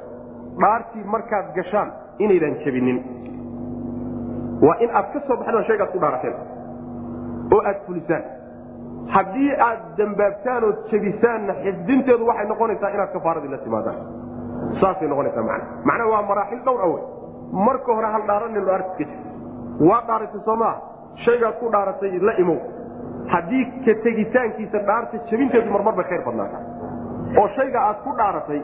dhaartii 0.61 1.03
markaad 1.13 1.47
gashaan 1.55 1.89
inaydan 2.23 2.55
jabinin 2.65 2.97
waa 4.65 4.75
in 4.83 4.89
aad 4.97 5.07
ka 5.13 5.19
soo 5.27 5.37
baxdaan 5.37 5.65
shaygaad 5.69 5.91
ku 5.93 5.99
dhaarateen 6.03 6.35
oo 7.55 7.61
aad 7.69 7.79
fulisaan 7.87 8.23
haddii 9.15 9.51
aad 9.67 9.79
dambaabtaan 9.97 10.63
ood 10.63 10.77
jebisaanna 10.91 11.53
xifdinteedu 11.63 12.25
waxay 12.29 12.47
noqonaysaa 12.51 12.89
inaad 12.95 13.11
kafaaradii 13.13 13.51
la 13.51 13.57
timaadaan. 13.57 13.97
Saasay 14.81 15.07
noqonaysaa 15.07 15.43
man 15.49 15.61
macnaa 15.89 16.07
waa 16.13 16.21
maraaxil 16.29 16.61
dhowr 16.65 16.81
awe 16.87 16.99
marka 17.67 17.93
hore 17.95 18.07
hal 18.15 18.23
dhaaranin 18.29 18.65
dhaartiska 18.69 19.03
jir 19.03 19.89
waa 19.89 20.01
dhaaratay 20.07 20.41
soo 20.45 20.55
maa 20.63 20.75
shaygaad 21.25 21.55
ku 21.59 21.69
dhaaratay 21.75 22.19
la 22.27 22.33
imow. 22.43 22.59
Haddii 23.33 23.63
ka 23.85 23.93
tegitaankiisa 24.03 24.79
dhaarta 24.89 25.17
jebinteedu 25.31 25.71
marmar 25.71 25.93
bay 25.99 26.05
khayr 26.11 26.23
badnaataa. 26.27 26.61
Oo 27.39 27.47
shayga 27.57 27.79
aad 27.87 27.99
ku 28.05 28.11
dhaaratay 28.21 28.61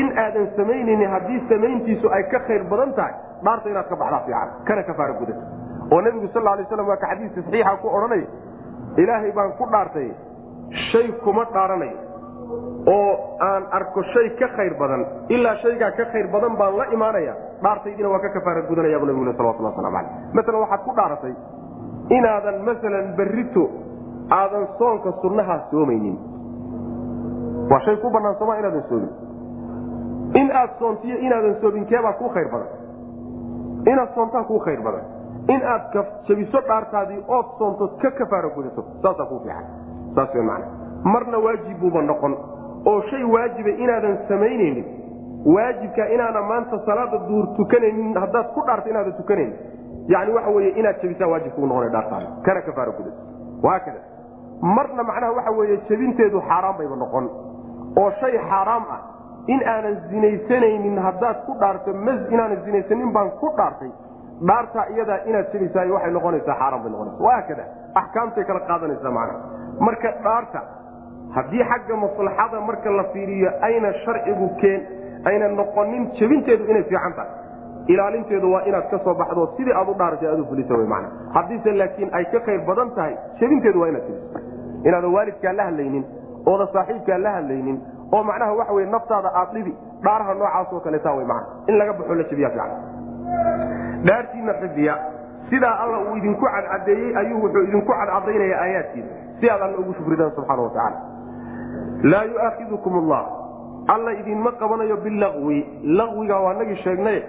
in 0.00 0.06
aadan 0.24 0.46
samaynaynin 0.56 1.10
haddii 1.14 1.40
samayntiisu 1.48 2.06
ay 2.16 2.22
ka 2.32 2.38
khayr 2.46 2.62
badan 2.70 2.92
tahay 2.98 3.14
dhaarta 3.44 3.68
inaad 3.72 3.88
ka 3.88 3.96
baxdaa 3.96 4.22
fiican. 4.26 4.48
Kana 4.64 4.82
kafaara 4.82 5.12
gudata 5.20 5.44
oo 5.92 6.00
nebigu 6.00 6.28
sal 6.34 6.44
lay 6.44 6.64
slam 6.68 6.88
waa 6.88 6.96
ka 6.96 7.06
xadiis 7.12 7.32
saxiixa 7.36 7.76
ku 7.82 7.88
odhanay 7.96 8.22
ilaahay 8.96 9.32
baan 9.32 9.52
ku 9.58 9.64
dhaartay 9.72 10.08
shay 10.92 11.08
kuma 11.24 11.44
dhaaranayo 11.54 11.98
oo 12.94 13.12
aan 13.40 13.62
arko 13.78 14.02
shay 14.12 14.28
ka 14.40 14.48
khayr 14.56 14.74
badan 14.80 15.02
ilaa 15.28 15.56
shaygaa 15.62 15.90
ka 15.98 16.04
khayr 16.12 16.26
badan 16.34 16.56
baan 16.60 16.76
la 16.80 16.86
imaanaya 16.96 17.34
dhaartaydiina 17.62 18.08
waa 18.14 18.20
ka 18.24 18.28
kafaara 18.36 18.62
gudanayaabu 18.70 19.06
nabigule 19.10 19.32
salawatullah 19.38 19.72
waslamu 19.76 19.96
caleyh 19.96 20.34
maalan 20.34 20.60
waxaad 20.64 20.82
ku 20.88 20.92
dhaaratay 20.98 21.34
inaadan 22.18 22.56
masalan 22.68 23.06
berrito 23.18 23.64
aadan 24.30 24.64
soonka 24.78 25.10
sunnahaa 25.22 25.60
soomaynin. 25.70 26.16
Waa 27.70 27.80
shay 27.86 27.96
ku 28.02 28.10
bannaan 28.10 28.36
sooma 28.40 28.58
inaadan 28.60 28.84
soomin 28.88 29.10
in 30.40 30.48
aad 30.60 30.70
soontiyo 30.80 31.16
inaadan 31.26 31.56
soomin 31.60 31.84
keebaa 31.90 32.12
kuu 32.20 32.28
khayr 32.34 32.48
badan. 32.52 32.70
Inaad 33.92 34.10
soontaa 34.14 34.44
kuu 34.50 34.58
khayr 34.66 34.80
badan 34.86 35.04
in 35.48 35.62
aad 35.62 35.82
jabiso 36.28 36.60
dhaartaadii 36.68 37.24
ood 37.28 37.46
soontood 37.58 37.98
ka 38.02 38.10
kafaaro 38.10 38.50
gudato. 38.54 38.84
Saasaa 39.02 39.26
kuu 39.26 39.40
fiican. 39.40 39.64
Saas 40.14 40.34
w 40.34 40.42
man 40.42 40.62
marna 41.04 41.38
waajib 41.38 41.78
buuba 41.80 42.02
noqon. 42.02 42.36
Oo 42.86 43.00
shay 43.10 43.24
waajiba 43.24 43.70
inaadan 43.70 44.18
samaynaynin 44.28 44.84
waajibka 45.54 46.08
inaana 46.14 46.42
maanta 46.42 46.78
salaada 46.86 47.18
duur 47.28 47.46
tukanaynin 47.56 48.14
haddaad 48.14 48.46
ku 48.54 48.60
dhaarto 48.66 48.88
inaadan 48.88 49.12
tukanaynin. 49.12 49.56
Yani 50.08 50.32
waxa 50.32 50.50
wey 50.50 50.68
inaad 50.80 51.02
jabisaa 51.02 51.26
waajib 51.28 51.52
kuu 51.52 51.66
noqona 51.66 51.88
dhaartaada. 51.88 52.26
Kana 52.42 52.60
kafaaro 52.62 52.92
gudato. 52.92 53.16
Haakada 53.62 54.00
marna 54.62 55.02
macnaha 55.02 55.32
waxa 55.32 55.50
weeye 55.50 55.80
jabinteedu 55.88 56.40
xaaraan 56.40 56.76
bayba 56.78 56.96
noqon. 56.96 57.30
Oo 57.98 58.10
shay 58.20 58.38
xaaraam 58.50 58.84
ah 58.90 59.00
in 59.46 59.60
aanan 59.66 59.96
zinaysanaynin 60.10 60.98
haddaad 60.98 61.36
ku 61.46 61.52
dhaarto 61.60 61.90
m 61.94 62.08
inaanan 62.30 62.62
zinaysanin 62.64 63.12
baan 63.12 63.30
ku 63.40 63.50
dhaartay 63.56 63.90
dhaartaa 64.48 64.86
iyadaa 64.94 65.18
inaad 65.30 65.46
jabisaay 65.52 65.90
waxay 65.96 66.12
noqonaysaa 66.16 66.56
xaaraan 66.60 66.82
bay 66.84 66.90
noqonaysa 66.92 67.24
wahaakada 67.26 67.64
axkaamtay 68.00 68.44
kala 68.48 68.60
qaadanaysaa 68.70 69.12
macnaha. 69.18 69.40
Marka 69.86 70.08
dhaarta 70.24 70.60
haddii 71.36 71.64
xagga 71.70 71.96
maslaxada 72.04 72.60
marka 72.70 72.90
la 72.98 73.04
fiiriyo 73.12 73.50
ayna 73.68 73.92
sharcigu 74.04 74.48
keen 74.60 74.80
ayna 75.30 75.48
noqonin 75.60 76.02
jabinteedu 76.18 76.64
inay 76.70 76.82
fiican 76.90 77.12
tahay. 77.18 77.30
Ilaalinteedu 77.92 78.52
waa 78.54 78.62
inaad 78.70 78.86
ka 78.90 78.98
soo 79.04 79.14
baxdo 79.20 79.46
sidii 79.56 79.74
aad 79.80 79.88
u 79.88 79.94
dhaaratay 80.00 80.28
aad 80.32 80.40
u 80.40 80.46
fulisa 80.50 80.74
w 80.74 80.86
man 80.94 81.04
haddiise 81.34 81.70
laakiin 81.80 82.10
ay 82.18 82.24
ka 82.32 82.40
khayr 82.46 82.60
badan 82.68 82.90
tahay 82.96 83.14
jabinteedu 83.40 83.80
waa 83.80 83.88
inaad 83.92 84.04
jabiso 84.08 84.38
inaadan 84.88 85.14
waalidkaa 85.16 85.52
la 85.58 85.64
hadlaynin 85.68 86.04
ooda 86.46 86.66
saaxiibkaa 86.74 87.18
la 87.24 87.30
hadlaynin 87.36 87.78
oo 88.14 88.22
macnaha 88.28 88.52
waxa 88.60 88.72
wey 88.78 88.86
naftaada 88.94 89.30
aad 89.40 89.50
dhibi 89.56 89.72
dhaaraha 90.04 90.34
noocaasoo 90.34 90.80
kaleeta 90.86 91.10
w 91.18 91.24
man 91.32 91.42
in 91.68 91.78
laga 91.78 91.92
baxo 91.98 92.14
la 92.14 92.24
jabiya 92.30 92.50
fiican 92.50 93.81
dhaartiina 94.06 94.52
xidiya 94.60 94.94
sidaa 95.50 95.74
alla 95.84 95.98
uu 96.06 96.16
idinku 96.16 96.46
cadcadeeyey 96.54 97.16
ayuu 97.20 97.42
wuxuu 97.44 97.62
idinku 97.68 97.92
cadcadaynaya 97.92 98.56
aayaadkiisa. 98.64 99.14
Si 99.40 99.50
aad 99.50 99.62
alla 99.62 99.78
ugu 99.78 99.92
shukridaan 99.98 100.30
subxana 100.36 100.62
watacaala 100.62 100.98
laa 102.12 102.24
yuaakidukum 102.32 102.98
allah 103.02 103.22
alla 103.94 104.12
idinma 104.20 104.52
qabanayo 104.60 104.96
bilaqwi 105.04 105.58
laqwiga 105.98 106.36
waa 106.44 106.54
nagii 106.54 106.76
sheegnay. 106.84 107.22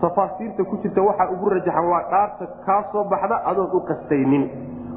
Tafaasiirta 0.00 0.64
ku 0.64 0.76
jirta 0.82 1.02
waxaa 1.02 1.30
ugu 1.34 1.48
rajaxan 1.54 1.86
waa 1.92 2.02
dhaarta 2.10 2.46
kaa 2.66 2.82
soo 2.92 3.04
baxda 3.04 3.36
adoon 3.50 3.70
u 3.72 3.80
qastaynin. 3.90 4.44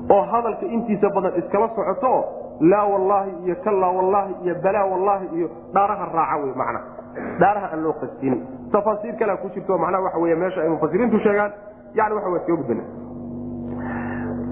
Oo 0.10 0.22
hadalka 0.32 0.66
intiisa 0.66 1.10
badan 1.10 1.34
iskala 1.42 1.68
socoto 1.76 2.14
laa 2.72 2.86
wallaahi 2.94 3.32
iyo 3.46 3.56
kalaa 3.64 3.92
wallaahi 3.98 4.34
iyo 4.44 4.56
balaa 4.64 4.86
wallaahi 4.86 5.26
iyo 5.38 5.48
dhaaraha 5.74 6.06
raaca 6.18 6.38
wey 6.44 6.54
macna 6.62 6.80
dhaaraha 7.40 7.68
aan 7.74 7.84
loo 7.84 7.94
qastin 8.04 8.36
tafaasiir 8.72 9.16
kalea 9.20 9.38
ku 9.38 9.50
jirto 9.56 9.78
macnaha 9.78 10.04
waxa 10.04 10.20
wey 10.20 10.36
meesha 10.36 10.62
ay 10.62 10.70
mufasiriintu 10.70 11.20
sheegaan 11.20 11.52
yani 11.94 12.16
waxa 12.16 12.30
wa 12.30 12.40
soo 12.48 12.58
gudbana 12.58 12.84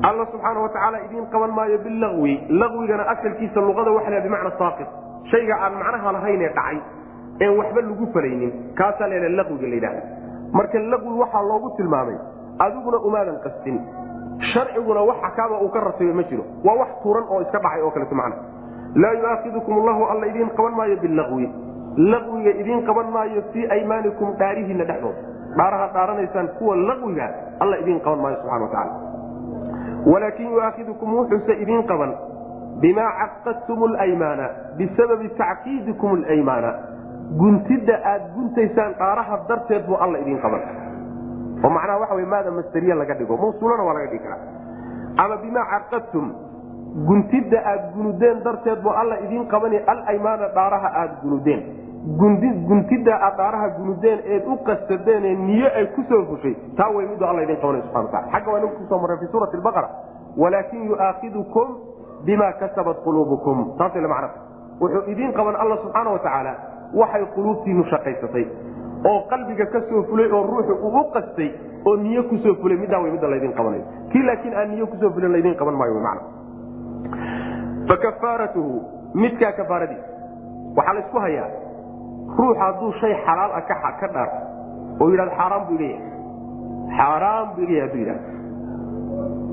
alla 0.03 0.25
subxaana 0.31 0.59
watacaala 0.59 0.97
idiin 1.05 1.25
qaban 1.31 1.51
maayo 1.57 1.77
bilaqwi 1.85 2.33
laqwigana 2.49 3.03
asalkiisa 3.13 3.61
luqada 3.61 3.91
waxa 3.91 4.09
la 4.11 4.19
bimacna 4.21 4.51
saaqit. 4.59 4.87
Shayga 5.31 5.55
aan 5.63 5.73
macnaha 5.79 6.11
lahaynee 6.11 6.49
dhacay 6.57 6.77
een 7.41 7.57
waxba 7.57 7.81
lagu 7.81 8.07
falaynin 8.13 8.51
kaasaa 8.75 9.07
la 9.07 9.29
laqwiga 9.39 9.67
la 9.67 9.75
yidhahda 9.75 10.01
marka 10.53 10.79
laqwi 10.79 11.13
waxaa 11.21 11.43
loogu 11.51 11.69
tilmaamay 11.77 12.17
adiguna 12.59 12.97
umaadan 13.07 13.37
qastin 13.45 13.79
sharciguna 14.53 15.01
wax 15.09 15.17
xakaama 15.23 15.61
uu 15.63 15.69
ka 15.69 15.79
ratibay 15.79 16.13
ma 16.13 16.23
jiro. 16.23 16.43
Waa 16.65 16.75
wax 16.81 16.89
turan 17.03 17.23
oo 17.29 17.41
iska 17.41 17.59
dhacay 17.59 17.81
oo 17.81 17.91
kaleto 17.91 18.15
macna. 18.15 18.35
Laa 18.95 19.13
yuaakidukum 19.13 19.79
allahu 19.79 20.03
alla 20.11 20.27
idiin 20.27 20.49
qaban 20.57 20.75
maayo 20.75 20.97
bilaqwi 20.99 21.47
laqwiga 21.97 22.51
idiin 22.61 22.85
qaban 22.85 23.11
maayo 23.11 23.41
fii 23.53 23.67
aymaanikum 23.75 24.35
dhaarihiinna 24.39 24.85
dhexdooda 24.85 25.21
dhaaraha 25.57 25.87
dhaaranaysaan 25.93 26.47
kuwa 26.59 26.75
laqwiga 26.75 27.27
alla 27.59 27.77
idiin 27.77 27.99
qaban 27.99 28.19
maayo 28.21 28.37
subxana 28.41 28.65
watacaala 28.65 28.93
walaakin 30.11 30.51
yuaakidukum 30.51 31.13
wuxuuse 31.17 31.53
idiin 31.63 31.83
qaban. 31.87 32.13
Bimaa 32.81 33.11
caqadtum 33.19 33.83
lymaana 33.93 34.49
bisababi 34.77 35.29
tacqiidikum 35.37 36.23
lymaana 36.29 36.71
guntidda 37.39 37.99
aad 38.11 38.23
guntaysaan 38.35 38.93
dhaaraha 38.99 39.37
darteed 39.47 39.85
buu 39.87 39.95
alla 39.95 40.17
idiin 40.19 40.39
qaban. 40.41 40.61
Oo 41.63 41.69
macnaha 41.69 41.99
waxa 41.99 42.15
wey 42.15 42.25
maada 42.25 42.51
masteriya 42.51 42.95
laga 42.95 43.13
dhigo 43.13 43.37
mawsuulana 43.37 43.83
waa 43.83 43.93
laga 43.93 44.07
dhigi 44.11 44.23
karaa. 44.23 44.41
Ama 45.17 45.37
bimaa 45.37 45.65
caqadtum 45.71 46.33
guntidda 47.07 47.61
aad 47.71 47.93
gunudeen 47.95 48.43
darteed 48.43 48.81
buu 48.83 48.91
alla 48.91 49.19
idiin 49.25 49.47
qabani 49.47 49.77
alaymaana 49.87 50.47
dhaaraha 50.57 50.89
aad 51.01 51.11
gunudeen 51.21 51.61
guntidda 52.03 53.15
aad 53.21 53.37
dhaaraha 53.37 53.69
gunudeen 53.77 54.19
eed 54.25 54.47
u 54.47 54.57
qasadeenee 54.67 55.35
niyo 55.35 55.67
ay 55.75 55.85
ku 55.95 56.03
soo 56.09 56.25
fushay 56.25 56.55
taa 56.77 56.89
way 56.91 57.05
miduu 57.07 57.27
alla 57.27 57.43
idin 57.43 57.55
qabanay 57.61 57.81
subxana 57.81 58.03
wataala 58.03 58.27
xagga 58.31 58.51
waa 58.51 58.59
inagu 58.59 58.75
ku 58.77 58.85
soo 58.89 58.99
marray 58.99 59.17
fi 59.17 59.27
suurati 59.31 59.55
albaqara 59.57 59.89
walaakin 60.37 60.85
yu'aakidukum 60.89 61.67
bima 62.25 62.51
kasabat 62.59 62.97
quluubukum. 63.03 63.77
Taasay 63.77 64.01
la 64.01 64.07
macnata 64.07 64.39
wuxuu 64.81 65.03
idiin 65.11 65.33
qaban 65.33 65.55
alla 65.55 65.77
subxaana 65.77 66.09
wa 66.11 66.19
tacaala 66.19 66.53
waxay 66.93 67.25
quluubtiinu 67.35 67.83
shaqaysatay 67.91 68.45
oo 69.05 69.19
qalbiga 69.29 69.65
ka 69.65 69.81
fulay 70.09 70.27
oo 70.31 70.43
ruuxu 70.43 70.73
uu 70.73 70.99
u 70.99 71.03
qastay 71.13 71.51
oo 71.85 71.95
niyo 71.95 72.23
ku 72.23 72.37
soo 72.37 72.55
fulay. 72.61 72.77
Middaa 72.77 72.99
way 72.99 73.11
midda 73.11 73.27
laydin 73.27 73.53
qabanayo 73.53 73.83
kii 74.11 74.23
laakiin 74.23 74.55
aan 74.55 74.69
niyo 74.75 74.87
ku 74.87 74.97
soo 74.99 75.09
fulin 75.11 75.31
laydin 75.31 75.55
qaban 75.55 75.75
maayo 75.75 75.99
man 75.99 76.19
fakafaaratuhu 77.87 78.81
midkaa 79.13 79.51
kafaaradiisa 79.51 80.07
waxaa 80.75 80.93
laysku 80.93 81.19
hayaa 81.19 81.49
ruux 82.37 82.55
hadduu 82.63 82.91
shay 83.01 83.13
xalaal 83.25 83.51
ah 83.59 83.63
ka 83.69 83.75
dhaarto 84.15 84.39
oo 85.01 85.07
yidhahdo 85.11 85.31
xaaraan 85.39 85.63
buu 85.67 85.75
iga 85.79 85.87
yahay 85.93 86.11
xaaraan 86.97 87.47
buu 87.55 87.63
iga 87.63 87.73
yahay 87.73 87.87
hadduu 87.87 88.01
yidhahdo. 88.03 88.31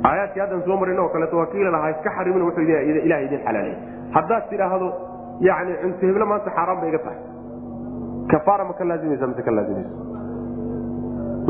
Aayaadkii 0.09 0.41
haddan 0.45 0.63
soo 0.67 0.77
marin 0.81 0.99
oo 1.03 1.09
kaleeto 1.15 1.37
waa 1.41 1.47
lahaa 1.77 1.91
iska 1.95 2.11
xarimin 2.17 2.43
wuxuu 2.47 2.65
ilahay 3.07 3.25
idin 3.27 3.41
xalaalay. 3.47 3.75
Haddaad 4.17 4.45
tidhaahdo 4.51 4.89
yani 5.49 5.73
cunto 5.83 6.07
heblo 6.07 6.27
maanta 6.31 6.51
xaaraan 6.57 6.81
bay 6.81 6.89
iga 6.93 6.99
tahay. 7.05 7.19
Kafaara 8.33 8.65
ma 8.69 8.73
ka 8.79 8.85
laazimaysa 8.91 9.27
mise 9.31 9.43
ka 9.43 9.51
laazimayso 9.59 9.95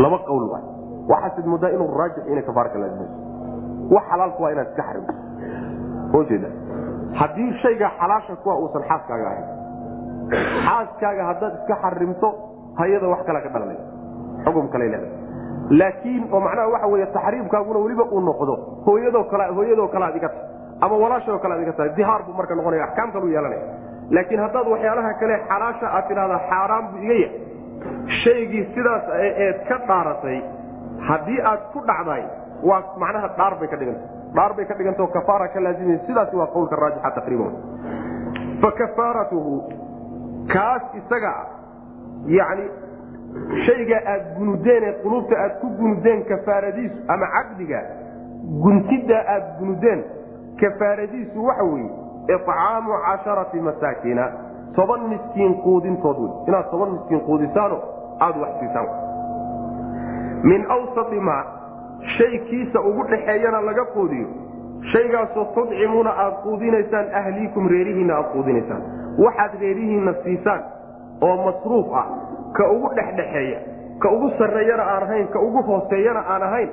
laba 0.02 0.18
qawl 0.28 0.44
waay. 0.52 0.64
Waxaasid 1.10 1.46
moodaa 1.52 1.70
inuu 1.76 1.88
raajix 2.00 2.24
inay 2.32 2.42
kafaara 2.48 2.68
ka 2.74 2.78
laazimayso 2.82 3.16
wax 3.94 4.04
xalaalku 4.10 4.42
waa 4.42 4.52
inaad 4.54 4.68
iska 4.70 4.82
xarimto 4.88 5.14
ojeeda 6.18 6.48
haddii 7.20 7.48
shayga 7.62 7.88
xalaasha 8.00 8.36
kuwa 8.42 8.54
uusan 8.62 8.82
xaaskaaga 8.88 9.26
ahayn 9.30 9.46
xaaskaaga 10.66 11.22
haddaad 11.30 11.52
iska 11.60 11.74
xarimto 11.82 12.28
hayada 12.80 13.08
wax 13.12 13.20
kala 13.26 13.40
ka 13.44 13.48
dhalanay 13.54 13.78
xugum 14.44 14.68
kale 14.72 14.86
leedahay. 14.92 15.10
Laakiin 15.80 16.22
oo 16.32 16.40
macnaha 16.40 16.68
waxa 16.74 16.86
wey 16.92 17.06
taxriimkaaguna 17.16 17.78
weliba 17.84 18.04
uu 18.14 18.20
noqdo 18.20 18.54
hooyadoo 18.86 19.24
hooyadoo 19.58 19.88
kale 19.94 20.04
aad 20.04 20.16
iga 20.16 20.28
tahay 20.28 20.46
ama 20.84 20.94
walaashoo 21.02 21.38
kale 21.42 21.54
aad 21.54 21.62
iga 21.62 21.72
tahay 21.72 21.90
dihaar 21.98 22.22
buu 22.26 22.34
marka 22.38 22.54
noqonaya 22.54 22.84
axkaam 22.88 23.12
kalu 23.12 23.26
yeelanaya. 23.34 23.64
Laakiin 24.16 24.40
haddaad 24.44 24.66
waxyaalaha 24.74 25.12
kale 25.20 25.34
xalaasha 25.48 25.86
aad 25.96 26.04
tidhahdaa 26.08 26.40
xaaraan 26.50 26.84
buu 26.92 27.02
iga 27.06 27.14
yahay. 27.14 27.30
Shaygii 28.22 28.64
sidaas 28.74 29.04
eed 29.26 29.58
ka 29.68 29.76
dhaaratay 29.88 30.38
haddii 31.08 31.40
aad 31.50 31.62
ku 31.72 31.78
dhacday 31.90 32.22
waa 32.68 32.80
macnaha 33.02 33.28
dhaar 33.38 33.54
bay 33.60 33.68
ka 33.72 33.76
dhiganta 33.76 34.04
dhaar 34.36 34.52
bay 34.56 34.64
ka 34.70 34.74
dhigantao 34.78 35.06
kafaara 35.16 35.48
ka 35.54 35.60
laazimay 35.66 35.98
sidaasi 36.06 36.36
waa 36.40 36.50
qowlka 36.54 36.76
raajixa 36.82 37.10
taqriiban. 37.18 37.52
Fa 38.62 38.70
kafaaratuhu 38.80 39.54
kaas 40.52 40.82
isaga 41.00 41.34
yani 42.26 42.64
shayga 43.66 43.98
aad 44.12 44.24
gunudeen 44.38 44.84
ee 44.84 44.92
quluubta 45.02 45.38
aad 45.44 45.60
ku 45.60 45.68
gunudeen 45.80 46.24
kafaaradiisu 46.24 46.96
ama 47.08 47.26
caqdiga 47.36 47.80
guntidda 48.64 49.18
aad 49.34 49.44
gunudeen 49.58 50.04
kafaaradiisu 50.60 51.44
waxa 51.46 51.64
weeye 51.64 51.90
icaamu 52.34 52.92
casharati 53.06 53.60
masaakina 53.60 54.32
toban 54.74 55.08
miskiin 55.12 55.54
quudintood 55.62 56.18
wey 56.18 56.32
inaad 56.48 56.70
toban 56.70 56.90
miskiin 56.96 57.20
quudisaano 57.20 57.78
aada 58.20 58.38
wax 58.40 58.52
siisaan. 58.60 58.88
Min 60.42 60.66
awsai 60.70 61.20
maa 61.20 61.44
shay 62.16 62.38
kiisa 62.38 62.80
ugu 62.80 63.02
dhaxeeyana 63.10 63.60
laga 63.60 63.84
quudiyo 63.84 64.28
shaygaasoo 64.92 65.44
tudcimuuna 65.54 66.10
aad 66.24 66.34
quudinaysaan 66.42 67.14
ahliikum 67.22 67.68
reerihiinna 67.68 68.16
aad 68.16 68.28
quudinaysaan. 68.32 68.82
Waxaad 69.24 69.60
reerihiinna 69.60 70.14
siisaan 70.24 70.62
oo 71.20 71.36
masruuf 71.44 71.94
ah 71.94 72.06
ka 72.52 72.70
ugu 72.70 72.88
dhexdhexeeya 72.96 73.58
ka 74.02 74.10
ugu 74.10 74.30
sarreeyana 74.38 74.82
aan 74.92 75.02
ahayn 75.02 75.26
ka 75.28 75.40
ugu 75.40 75.62
hooseeyana 75.62 76.20
aan 76.34 76.42
ahayn 76.42 76.70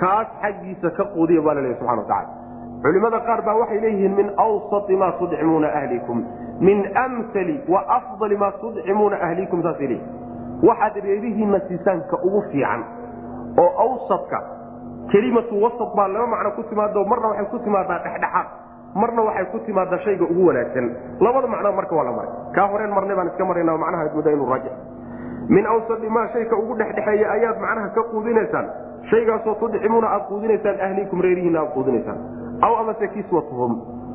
kaas 0.00 0.28
xaggiisa 0.42 0.90
ka 0.96 1.04
quudiya 1.14 1.42
baa 1.42 1.54
laleeyahy 1.54 1.78
subxana 1.80 2.02
watacala 2.02 2.28
culimada 2.82 3.20
qaar 3.26 3.42
baa 3.48 3.54
waxay 3.60 3.80
leeyihiin 3.80 4.14
min 4.20 4.30
awsai 4.44 4.96
maa 5.02 5.12
tudcimuuna 5.18 5.68
ahlikum 5.80 6.24
min 6.60 6.78
mali 7.34 7.60
wa 7.68 7.84
afdali 7.98 8.36
maa 8.36 8.50
tudcimuuna 8.62 9.16
ahlikum 9.26 9.62
saasay 9.62 9.86
leeyihiin 9.92 10.66
waxaad 10.68 10.96
reerihiinna 11.04 11.60
siisaan 11.68 12.00
ka 12.10 12.16
ugu 12.22 12.42
fiican 12.52 12.84
oo 13.58 13.70
awsadka 13.84 14.42
kelimatu 15.12 15.54
wasat 15.62 15.90
baa 15.96 16.08
laba 16.08 16.26
macno 16.26 16.50
ku 16.56 16.62
timaado 16.72 17.04
marna 17.04 17.28
waxay 17.28 17.46
ku 17.52 17.58
timaadaa 17.64 17.98
dhexdhexaad. 18.04 18.46
Marna 18.94 19.22
waxay 19.28 19.46
ku 19.52 19.58
timaada 19.66 19.98
shayga 20.04 20.24
ugu 20.24 20.46
wanaagsan. 20.48 20.86
Labada 21.20 21.46
macno 21.48 21.72
marka 21.72 21.94
waa 21.96 22.04
la 22.08 22.12
maray. 22.16 22.32
Kaa 22.56 22.66
horeen 22.72 22.92
marnay 22.96 23.16
baan 23.16 23.28
iska 23.32 23.44
marayna 23.44 23.76
macnaha 23.76 24.08
mudda 24.14 24.30
inuu 24.32 24.48
raajix 24.52 24.72
min 25.48 25.66
awsadi 25.66 26.08
maa 26.08 26.28
shayka 26.32 26.56
ugu 26.56 26.74
dhexdhexeeya 26.80 27.26
ayaad 27.36 27.56
macnaha 27.60 27.88
ka 27.96 28.02
quudinaysaan. 28.12 28.66
Shaygaasoo 29.10 29.54
tudcimuuna 29.60 30.08
aad 30.16 30.24
quudinaysaan 30.28 30.80
ahliikum 30.80 31.20
reerihiina 31.20 31.60
aad 31.60 31.72
quudinaysaan. 31.76 32.18
Aw 32.62 32.72
amase 32.80 33.08
kiswatuhum. 33.14 33.72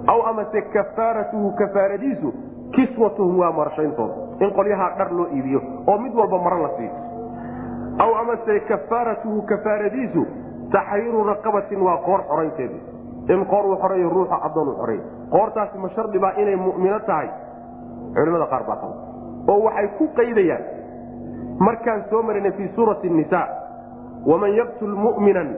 Aw 0.07 0.19
amase 0.29 0.61
kafaaratuhu 0.73 1.51
kafaaradiisu. 1.61 2.33
Kiswatuhum 2.75 3.39
waa 3.39 3.51
marashayntooda. 3.51 4.13
In 4.45 4.49
qolyahaa 4.55 4.95
dhar 4.97 5.11
loo 5.11 5.27
iibiyo 5.33 5.61
oo 5.87 5.97
mid 5.97 6.13
walba 6.15 6.37
maro 6.45 6.61
la 6.63 6.69
siiyo 6.77 6.93
aw 7.99 8.11
amase 8.21 8.59
kafaaratuhu 8.69 9.41
kafaaradiisu 9.51 10.25
taxriiru 10.71 11.23
raqabatin 11.31 11.81
waa 11.87 11.97
qoor 12.05 12.21
xoraynteedu 12.29 12.77
in 13.33 13.45
qoor 13.51 13.65
uu 13.65 13.77
xoreeyo 13.83 14.09
ruuxa 14.09 14.37
adoon 14.47 14.67
u 14.69 14.75
xoreeyo 14.81 15.03
qoortaasi 15.31 15.77
ma 15.83 15.89
shardi 15.95 16.19
baa 16.19 16.33
inay 16.41 16.55
mumino 16.55 16.99
tahay 17.09 17.29
culimada 18.15 18.45
qaar 18.53 18.63
baa 18.69 18.77
qabay 18.81 18.97
oo 19.51 19.59
waxay 19.67 19.87
ku 19.97 20.05
qaydayaan 20.17 20.63
markaan 21.59 22.03
soo 22.09 22.21
marinay 22.23 22.51
fii 22.57 22.69
suurati 22.75 23.09
nisa 23.09 23.41
waman 24.29 24.51
yaqtul 24.59 24.95
muminan 25.05 25.49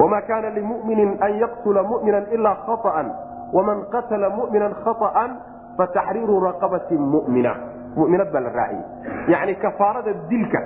wma 0.00 0.20
kaana 0.28 0.48
limuminin 0.50 1.16
an 1.20 1.32
yaqtula 1.42 1.82
mumina 1.82 2.18
ilaa 2.36 2.56
khaaan 2.66 3.08
waman 3.52 3.78
qatala 3.92 4.28
mumina 4.38 4.68
khaaan 4.84 5.30
fataxriiru 5.78 6.40
raqabati 6.48 6.96
mumina 7.12 7.52
muminad 7.96 8.32
baa 8.32 8.40
la 8.46 8.50
raaciyey 8.58 8.84
yani 9.32 9.54
kafaarada 9.64 10.12
dilka 10.30 10.60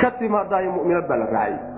ka 0.00 0.10
timaadayo 0.18 0.70
muminad 0.78 1.06
baa 1.10 1.16
la 1.22 1.26
raaciyey 1.26 1.71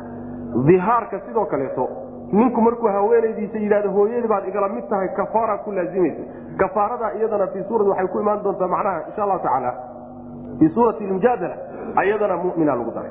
ihaarka 0.76 1.20
sidoo 1.26 1.44
kaleeto 1.46 1.88
ninku 2.32 2.60
markuu 2.60 2.88
haweenaydiisa 2.88 3.58
yidhahdo 3.58 3.90
hooyadii 3.90 4.28
baad 4.28 4.48
igala 4.48 4.68
mid 4.68 4.88
tahay 4.88 5.08
kafaara 5.08 5.58
ku 5.64 5.72
laazimaysa 5.72 6.22
kafaarada 6.58 7.12
iyadana 7.18 7.46
fii 7.46 7.64
suurati 7.68 7.90
waxay 7.90 8.06
ku 8.14 8.20
imaan 8.20 8.42
doontaa 8.44 8.68
macnaha 8.68 9.00
insha 9.08 9.22
allahu 9.24 9.42
tacaala 9.42 9.72
fii 10.58 10.68
suurati 10.74 11.04
mujaadala 11.06 11.56
ayadana 11.96 12.36
mumina 12.36 12.74
lagu 12.76 12.90
daray. 12.96 13.10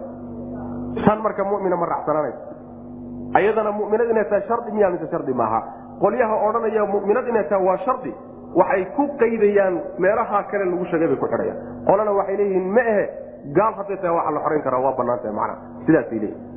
Tan 1.05 1.21
marka 1.21 1.43
mumina 1.43 1.75
ma 1.75 1.85
raacsanaanaysa 1.85 2.39
ayadana 3.39 3.71
muminad 3.71 4.09
inay 4.09 4.25
tahay 4.25 4.43
shardi 4.47 4.71
miya 4.71 4.89
mise 4.89 5.07
shardi 5.11 5.33
maaha? 5.33 5.59
Qolyaha 6.01 6.35
odhanaya 6.47 6.85
muminad 6.85 7.27
inay 7.27 7.43
tahay 7.49 7.65
waa 7.67 7.77
shardi. 7.85 8.13
Waxay 8.55 8.85
ku 8.95 9.07
qaydayaan 9.21 9.75
meelaha 9.99 10.43
kale 10.51 10.65
lagu 10.65 10.85
sheegay 10.91 11.07
bay 11.07 11.17
ku 11.17 11.27
xidhayaan. 11.31 11.57
Qolana 11.87 12.11
waxay 12.19 12.35
leeyihiin 12.37 12.67
ma 12.75 12.81
ahe 12.81 13.05
gaal 13.57 13.73
hadday 13.79 13.97
tahay 13.97 14.15
waxa 14.17 14.31
la 14.31 14.39
xorayn 14.45 14.61
karaa 14.67 14.79
waa 14.85 14.95
banaantahay 14.99 15.35
macnaha. 15.39 15.57
Sidaasay 15.85 16.19
leeyihiin 16.19 16.52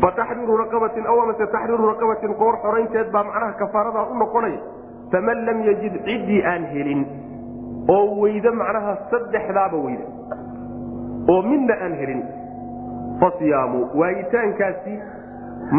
fataxriiru 0.00 0.56
raqabatin 0.62 1.06
aw 1.06 1.20
amase 1.24 1.46
taxriiru 1.54 1.86
raqabatin 1.92 2.34
qoor 2.40 2.56
xoraynteed 2.64 3.10
baa 3.12 3.24
macnaha 3.24 3.52
kafaaradaa 3.62 4.06
u 4.12 4.18
noqonaya 4.22 4.60
faman 5.12 5.44
lam 5.46 5.62
yajid 5.68 5.94
ciddii 6.08 6.42
aan 6.52 6.66
helin 6.74 7.06
oo 7.88 8.20
weyda 8.22 8.52
macnaha 8.52 8.96
saddexdaaba 9.10 9.76
weyda 9.76 10.04
oo 11.34 11.42
midna 11.42 11.74
aan 11.84 11.94
helin 12.00 12.22
fasiyaamu 13.20 13.80
waayitaankaasi 14.00 14.98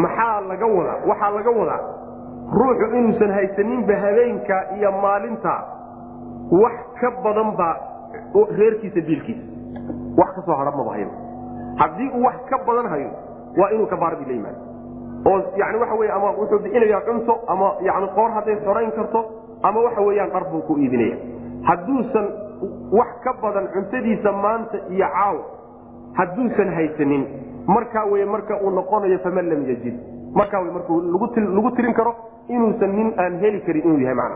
maxaa 0.04 0.40
laga 0.48 0.66
wadaa 0.66 0.98
waxaa 1.10 1.30
laga 1.38 1.50
wadaa 1.60 1.80
ruuxu 2.60 2.90
inuusan 2.96 3.32
haysaninba 3.38 3.96
habeenka 4.04 4.56
iyo 4.76 4.92
maalinta 4.92 5.54
wax 6.62 6.76
ka 7.00 7.10
badan 7.24 7.56
baa 7.60 7.76
reerkiisa 8.58 9.00
biilkiisa 9.06 9.44
wax 10.18 10.34
ka 10.34 10.42
soo 10.46 10.56
hadha 10.60 10.90
hayo 10.90 11.10
haddii 11.76 12.10
uu 12.16 12.24
wax 12.24 12.36
ka 12.50 12.58
badan 12.66 12.88
hayo 12.88 13.10
waa 13.56 13.70
inuu 13.70 13.86
kabaaradii 13.86 14.26
la 14.28 14.32
yimaado. 14.32 14.60
Oo 15.26 15.42
yani 15.56 15.78
waxa 15.78 15.94
wey 15.94 16.10
ama 16.10 16.30
wuxuu 16.30 16.58
bixinayaa 16.58 17.00
cunto 17.00 17.38
ama 17.46 17.72
yani 17.82 18.08
qoor 18.14 18.30
hadday 18.30 18.56
xorayn 18.64 18.90
karto 18.92 19.24
ama 19.62 19.80
waxa 19.80 20.00
weeyaan 20.00 20.30
dhar 20.30 20.44
buu 20.52 20.62
ku 20.62 20.78
iibinaya. 20.78 21.16
Hadduusan 21.68 22.26
wax 22.92 23.08
ka 23.24 23.32
badan 23.42 23.68
cuntadiisa 23.74 24.32
maanta 24.32 24.78
iyo 24.90 25.06
caaw 25.14 25.36
hadduusan 26.18 26.74
haysanin. 26.74 27.26
Markaa 27.66 28.04
wey 28.04 28.24
marka 28.24 28.60
uu 28.62 28.70
noqonayo 28.70 29.18
faman 29.18 29.48
lam 29.48 29.62
yajid. 29.68 29.94
Markaa 30.34 30.60
w 30.60 30.72
markuu 30.72 31.00
lagu 31.02 31.70
tirin 31.76 31.94
karo 31.94 32.14
inuusan 32.48 32.92
nin 32.96 33.12
aan 33.18 33.38
heli 33.40 33.60
karin 33.60 33.82
inuu 33.84 34.00
yahay 34.00 34.14
man 34.14 34.32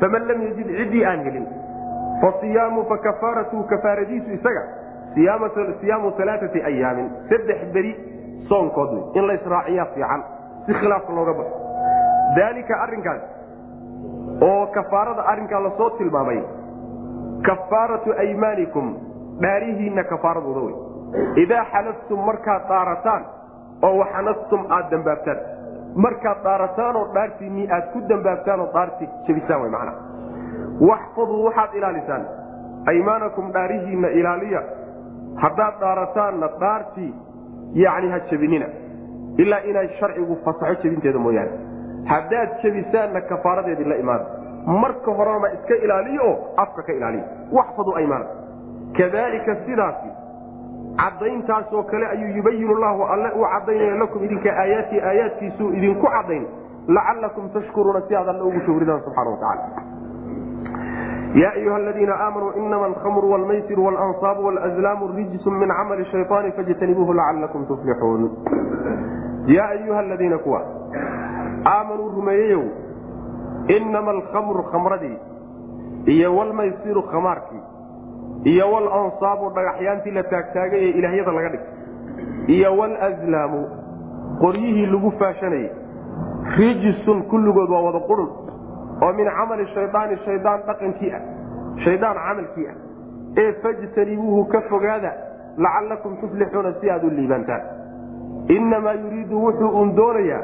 faman 0.00 0.28
lam 0.28 0.42
yajid 0.42 0.68
ciddii 0.78 1.04
aan 1.04 1.24
helin. 1.24 1.46
Fasiyaamu 2.20 2.84
fakafaaratu 2.84 3.64
kafaaradiisu 3.64 4.30
isaga. 4.30 4.62
Siyaamu 5.14 6.12
alaaati 6.18 6.62
ayaamin 6.62 7.10
saddex 7.28 7.72
beri 7.72 7.96
soonkood 8.48 8.90
in 9.18 9.26
la 9.26 9.32
israaciyaa 9.40 9.86
fiican 9.94 10.20
si 10.66 10.72
khilaafka 10.80 11.12
looga 11.18 11.32
baxo. 11.38 11.56
Daalika 12.36 12.74
arrinkaas 12.84 13.22
oo 14.48 14.66
kafaarada 14.76 15.22
arrinkaa 15.32 15.60
la 15.66 15.70
soo 15.78 15.90
tilmaamay 15.98 16.40
kafaaratu 17.48 18.12
aymaanikum 18.24 18.86
dhaarihiinna 19.42 20.04
kafaaradooda 20.12 20.60
wey 20.66 20.74
idaa 21.42 21.64
xalaftum 21.72 22.18
markaad 22.28 22.62
dhaarataan 22.72 23.22
oo 23.86 23.94
waxanastum 24.00 24.60
aad 24.76 24.90
dambaabtaan. 24.90 25.38
Markaad 26.04 26.38
dhaarataan 26.44 26.96
oo 27.00 27.06
dhaartiinnii 27.14 27.66
aad 27.76 27.86
ku 27.92 27.98
dambaabtaan 28.08 28.60
oo 28.60 28.68
dhaartii 28.74 29.08
jebisaan 29.26 29.62
wy 29.62 29.70
macnaa 29.70 29.96
waxfaduu 30.90 31.44
waxaad 31.46 31.74
ilaalisaan. 31.78 32.22
Aymaanakum 32.92 33.46
dhaarihiinna 33.54 34.08
ilaaliya. 34.20 34.62
Haddaad 35.42 35.74
dhaarataanna 35.80 36.48
dhaartii 36.60 37.10
yacni 37.74 38.10
ha 38.10 38.18
jebinina. 38.30 38.66
Ilaa 39.38 39.60
inay 39.70 39.88
sharcigu 40.00 40.36
fasaxo 40.44 40.82
jebinteeda 40.82 41.18
mooyaane. 41.18 41.50
Haddaad 42.04 42.50
jebisaanna 42.62 43.20
kafaaradeedii 43.20 43.84
la 43.84 43.96
imaada 43.96 44.26
marka 44.66 45.10
horena 45.10 45.52
iska 45.56 45.74
ilaaliyo 45.84 46.22
oo 46.30 46.54
afka 46.56 46.82
ka 46.82 46.92
ilaaliya 46.92 47.24
waxfaduu 47.52 47.94
aymaanakum 47.96 48.36
kadalika 48.98 49.56
sidaasi 49.66 50.08
cadayntaasoo 50.96 51.82
kale 51.82 52.06
ayuu 52.06 52.36
yubayin 52.36 52.72
llahu 52.82 53.04
alle 53.04 53.30
uu 53.38 53.46
cadaynaya 53.52 53.94
lakum 53.94 54.24
idinka 54.24 54.50
aayaatii 54.62 55.00
aayaadkiisuu 55.00 55.68
idinku 55.72 56.06
cadayn 56.06 56.44
lacalakum 56.88 57.48
tashkuruuna 57.54 58.00
si 58.08 58.16
aad 58.16 58.28
alle 58.28 58.42
ugu 58.42 58.60
shugridaan 58.66 59.00
subxana 59.04 59.30
watacaala 59.30 59.82
ya 61.34 61.52
ayuha 61.52 61.76
aladiina 61.76 62.14
aamanuu 62.20 62.52
inama 62.56 62.86
alkhamru 62.86 63.30
wlmaysiru 63.32 63.84
wlansaabu 63.86 64.46
wlazlaamu 64.46 65.08
rijsu 65.16 65.50
min 65.50 65.68
camali 65.68 66.04
shayطaani 66.04 66.52
fajtanibuuhu 66.52 67.12
lacalakum 67.14 67.66
tuflixuun 67.66 68.30
yaa 69.46 69.68
ayuha 69.68 69.98
aladiina 69.98 70.38
kuwa 70.38 70.62
aamanuu 71.66 72.08
rumeeyeyow 72.16 72.62
inama 73.76 74.10
alkhamru 74.10 74.62
khamradii 74.62 75.16
iyo 76.06 76.36
wlmaysiru 76.36 77.02
khamaarkii 77.02 77.62
iyo 78.44 78.72
walansaabu 78.72 79.50
dhagaxyaantii 79.50 80.10
la 80.10 80.22
taagtaagay 80.22 80.80
ee 80.84 80.90
ilaahyada 80.90 81.32
laga 81.32 81.48
dhigay 81.48 81.66
iyo 82.56 82.76
wlazlaamu 82.78 83.66
qoryihii 84.40 84.86
lagu 84.86 85.10
faashanayay 85.18 85.70
rijisun 86.56 87.22
kulligood 87.22 87.70
waa 87.70 87.80
wada 87.80 88.00
qurun 88.00 88.28
oo 89.02 89.12
min 89.12 89.28
camali 89.38 89.66
shayaani 89.74 90.16
shaydaan 90.24 90.60
dhaqankii 90.68 91.12
ah 91.18 91.22
shaydaan 91.84 92.16
camalkii 92.26 92.66
ah 92.72 92.76
ee 93.42 93.52
fajtanibuuhu 93.62 94.44
ka 94.52 94.60
fogaada 94.70 95.12
lacallakum 95.64 96.16
tuflixuuna 96.22 96.72
si 96.80 96.90
aad 96.90 97.04
u 97.04 97.10
liibantaan 97.18 97.62
innamaa 98.56 98.92
yuriidu 99.02 99.42
wuxuu 99.46 99.70
uun 99.80 99.96
doonayaa 99.96 100.42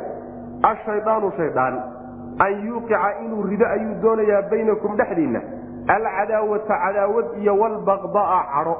ashayaanu 0.73 1.33
shaydaan 1.37 1.75
an 2.47 2.53
yuuqica 2.67 3.11
inuu 3.25 3.43
rido 3.51 3.67
ayuu 3.77 3.95
doonayaa 4.03 4.43
baynakum 4.51 4.97
dhexdiinna 5.01 5.41
alcadaawata 5.97 6.75
cadaawad 6.85 7.27
iyo 7.41 7.55
walbaqdaa 7.63 8.41
cadho 8.55 8.77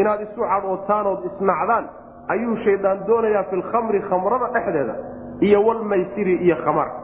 inaad 0.00 0.20
isu 0.26 0.40
cadhootaanood 0.52 1.24
isnacdaan 1.30 1.84
ayuu 2.34 2.56
shaydaan 2.64 2.98
doonayaa 3.08 3.42
fi 3.50 3.56
lkhamri 3.62 4.00
khamrada 4.10 4.46
dhexdeeda 4.54 4.94
iyo 5.48 5.58
walmaysiri 5.66 6.34
iyo 6.46 6.56
khamarka 6.64 6.98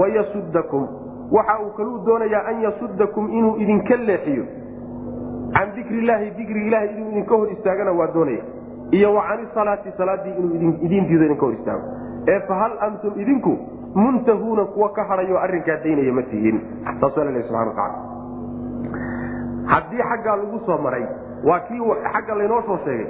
wayasudakum 0.00 0.88
waxa 1.36 1.58
uu 1.64 1.70
kaluu 1.76 1.98
doonayaa 2.06 2.44
an 2.50 2.62
yasudakum 2.66 3.30
inuu 3.38 3.56
idinka 3.62 3.96
leexiyo. 3.96 4.44
Can 5.54 5.68
dikri 5.76 5.98
illaahi 5.98 6.30
dikri 6.38 6.66
ilahi 6.66 6.88
inuu 6.96 7.10
idinka 7.10 7.34
hor 7.36 7.52
istaagana 7.52 7.92
waa 7.92 8.06
doonaya. 8.14 8.42
Iyo 8.90 9.14
wa 9.14 9.22
cani 9.28 9.46
salaati 9.54 9.92
salaadii 9.98 10.34
inuu 10.38 10.74
idiin 10.86 11.06
diido 11.08 11.24
idinka 11.24 11.46
hor 11.46 11.54
istaago. 11.54 11.86
Ee 12.28 12.40
fahal 12.48 12.72
antum 12.80 13.20
idinku 13.20 13.52
muntahuuna 13.94 14.64
kuwa 14.64 14.88
ka 14.92 15.04
hadhayo 15.04 15.38
arrinkaa 15.38 15.76
daynaya 15.84 16.12
ma 16.12 16.22
tihiin. 16.22 16.60
Saas 17.00 17.16
waa 17.16 17.24
lalehy 17.24 17.42
subxana 17.48 17.70
wataala 17.70 17.98
haddii 19.72 20.02
xaggaa 20.10 20.36
lagu 20.36 20.58
soo 20.66 20.78
maray 20.78 21.04
waa 21.44 21.60
kii 21.68 21.80
xagga 22.12 22.34
laynoo 22.34 22.62
soo 22.66 22.78
sheegay 22.84 23.06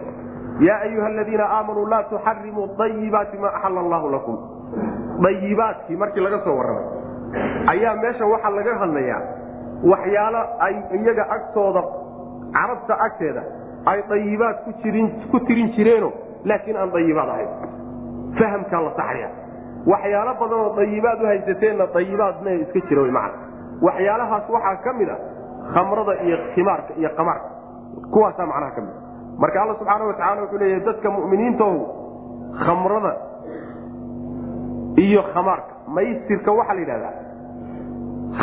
yaa 0.67 0.81
ayuha 0.87 1.07
aladiina 1.07 1.45
aamanuu 1.57 1.87
laa 1.93 2.03
tuxarimuu 2.03 2.69
ayibaati 2.79 3.39
maa 3.39 3.53
axala 3.59 3.81
allahu 3.81 4.11
lakum. 4.11 4.37
Ayibaadkii 5.29 5.97
markii 5.97 6.21
laga 6.21 6.39
soo 6.45 6.57
warramay 6.57 6.85
ayaa 7.73 7.95
meesha 8.03 8.25
waxaa 8.33 8.51
laga 8.59 8.73
hadlayaa 8.83 9.21
waxyaalo 9.93 10.41
ay 10.67 10.75
iyaga 10.99 11.25
agtooda 11.37 11.83
carabta 12.57 12.95
agteeda 13.07 13.43
ay 13.91 13.99
dayibaad 14.11 14.57
ku 15.31 15.39
tirin 15.47 15.69
jireeno 15.77 16.11
laakiin 16.49 16.77
aan 16.77 16.91
dayibaad 16.97 17.29
ahayn. 17.35 17.49
Fahamkaa 18.39 18.81
la 18.87 18.91
saxaya 18.99 19.29
waxyaalo 19.93 20.33
badan 20.41 20.59
oo 20.65 20.71
dayibaad 20.79 21.19
u 21.23 21.27
haysateenna 21.31 21.87
dayibaadna 21.97 22.51
iska 22.63 22.81
jira 22.89 23.03
wy 23.07 23.11
macana 23.11 23.39
waxyaalahaas 23.87 24.47
waxaa 24.57 24.77
ka 24.85 24.93
mid 25.01 25.09
a 25.09 25.17
khamrada 25.75 26.13
iyo 26.27 26.37
khimaarka 26.55 26.93
iyo 27.01 27.11
qamaarka. 27.19 27.49
Kuwaasaa 28.13 28.47
macnaha 28.53 28.71
ka 28.77 28.81
mid 28.87 28.95
marka 29.43 29.57
alla 29.63 29.75
subxaana 29.81 30.05
watacala 30.11 30.41
wuxuu 30.43 30.59
leeyahay 30.63 30.85
dadka 30.89 31.09
mu'miniintaow 31.17 31.75
khamrada 32.65 33.13
iyo 35.07 35.23
khamaarka 35.35 35.73
maysirka 35.97 36.51
waxaa 36.59 36.75
la 36.75 36.81
yidhahdaa. 36.85 37.15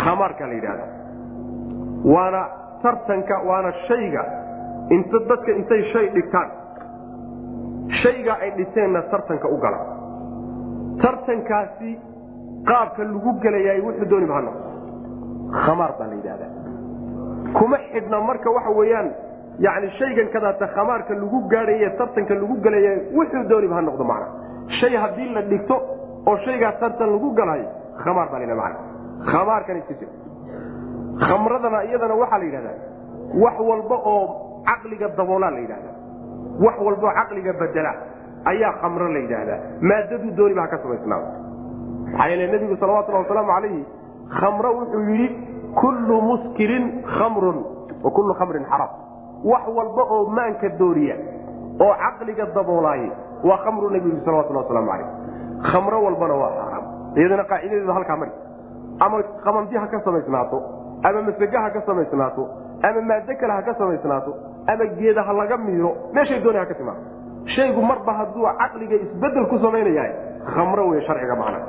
Khamaarka 0.03 0.47
la 0.47 0.53
yidhahdaa. 0.59 0.89
Waana 2.13 2.41
tartanka 2.83 3.35
waana 3.49 3.71
shayga. 3.87 4.23
Inta 4.95 5.17
dadka 5.29 5.51
intay 5.59 5.81
shay 5.93 6.05
dhigtaan. 6.15 6.49
Shaygaa 8.01 8.37
ay 8.43 8.51
dhiteenna 8.57 9.01
tartanka 9.11 9.47
u 9.47 9.57
gala. 9.63 9.79
Tartankaasi 11.03 11.91
qaabka 12.69 13.03
lagu 13.03 13.31
gelayaay 13.43 13.81
wuxuu 13.85 14.05
dooniba 14.11 14.35
ha 14.37 14.41
noqdo. 14.47 14.69
Khamaar 15.65 15.91
baa 15.99 16.07
la 16.11 16.15
yidhahdaa. 16.19 16.51
Kuma 17.57 17.77
xidhna 17.91 18.17
marka 18.29 18.49
waxa 18.57 18.71
weeyaan 18.79 19.07
yani 19.59 19.87
shaygan 19.99 20.27
kadaata 20.33 20.67
khamaarka 20.75 21.13
lagu 21.21 21.39
gaadhaye 21.53 21.89
tartanka 21.99 22.33
lagu 22.41 22.55
gelaya 22.65 22.91
wuxuu 23.17 23.43
dooniba 23.51 23.75
ha 23.75 23.81
noqdo 23.81 24.03
macna. 24.11 24.27
Shay 24.79 24.93
haddii 25.03 25.29
la 25.35 25.41
dhigto 25.51 25.75
oo 26.27 26.37
shaygaa 26.45 26.71
tartan 26.81 27.09
lagu 27.13 27.29
galayo 27.39 27.67
khamaar 28.03 28.27
baa 28.31 28.39
la 28.39 28.55
mana 28.55 28.75
khamaarkan 29.31 29.77
iska 29.81 29.93
jira. 29.99 30.11
Khamradana 31.27 31.83
iyadana 31.85 32.15
waxaa 32.21 32.39
la 32.39 32.45
yidhahdaa 32.45 32.77
wax 33.43 33.55
walba 33.69 33.95
oo 34.13 34.23
caqliga 34.65 35.07
daboolaa 35.17 35.51
la 35.51 35.59
yidhahdaa. 35.59 35.95
Wax 36.63 36.75
walbaoo 36.85 37.13
caqliga 37.19 37.53
bedela 37.53 37.91
ayaa 38.45 38.73
khamro 38.81 39.07
la 39.13 39.19
yidhaahdaa 39.19 39.59
maadaduu 39.81 40.31
dooniba 40.37 40.61
ha 40.61 40.67
ka 40.67 40.77
samaysnaada 40.83 41.29
maxaa 42.05 42.27
yeele 42.31 42.47
nebigu 42.53 42.75
salawatullahi 42.81 43.23
wasalaamu 43.25 43.51
calayhi 43.55 43.81
khamro 44.39 44.69
wuxuu 44.79 45.03
yidhi 45.09 45.27
kullu 45.81 46.21
muskirin 46.29 46.85
khamrun 47.17 47.57
wa 48.03 48.11
kullu 48.11 48.33
khamrin 48.39 48.65
xaraam. 48.71 48.89
Wax 49.51 49.63
walba 49.77 50.03
oo 50.15 50.25
maanka 50.37 50.69
dooriya 50.79 51.15
oo 51.85 51.93
caqliga 52.03 52.45
daboolaaye 52.55 53.11
waa 53.43 53.57
khamru 53.65 53.89
nebigu 53.89 54.17
salawatullah 54.25 54.63
waslamu 54.65 54.91
calayh 54.91 55.07
khamro 55.69 55.97
walbana 56.05 56.35
waa 56.41 56.51
xaaraam 56.57 56.85
iyadana 57.19 57.43
qaacidadeedu 57.51 57.93
halkaa 57.97 58.17
mari 58.21 58.31
ama 59.05 59.17
qabanti 59.45 59.75
ha 59.81 59.87
ka 59.93 59.99
samaysnaato 60.05 60.57
ama 61.07 61.21
masage 61.27 61.57
ha 61.63 61.69
ka 61.75 61.81
samaysnaato 61.89 62.43
ama 62.87 63.01
maado 63.09 63.33
kale 63.41 63.53
ha 63.57 63.61
ka 63.67 63.73
samaysnaato 63.81 64.31
ama 64.71 64.85
geeda 64.99 65.21
ha 65.27 65.33
laga 65.39 65.57
miiro 65.57 65.91
meeshay 66.13 66.39
dooni 66.45 66.57
ha 66.61 66.65
ka 66.65 66.73
timaado. 66.79 67.01
Shaygu 67.55 67.81
marba 67.81 68.13
hadduu 68.19 68.45
caqliga 68.61 68.95
isbeddel 69.05 69.45
ku 69.51 69.57
samaynayahay 69.65 70.11
khamro 70.53 70.83
wey 70.91 71.01
sharciga 71.07 71.35
macna. 71.41 71.59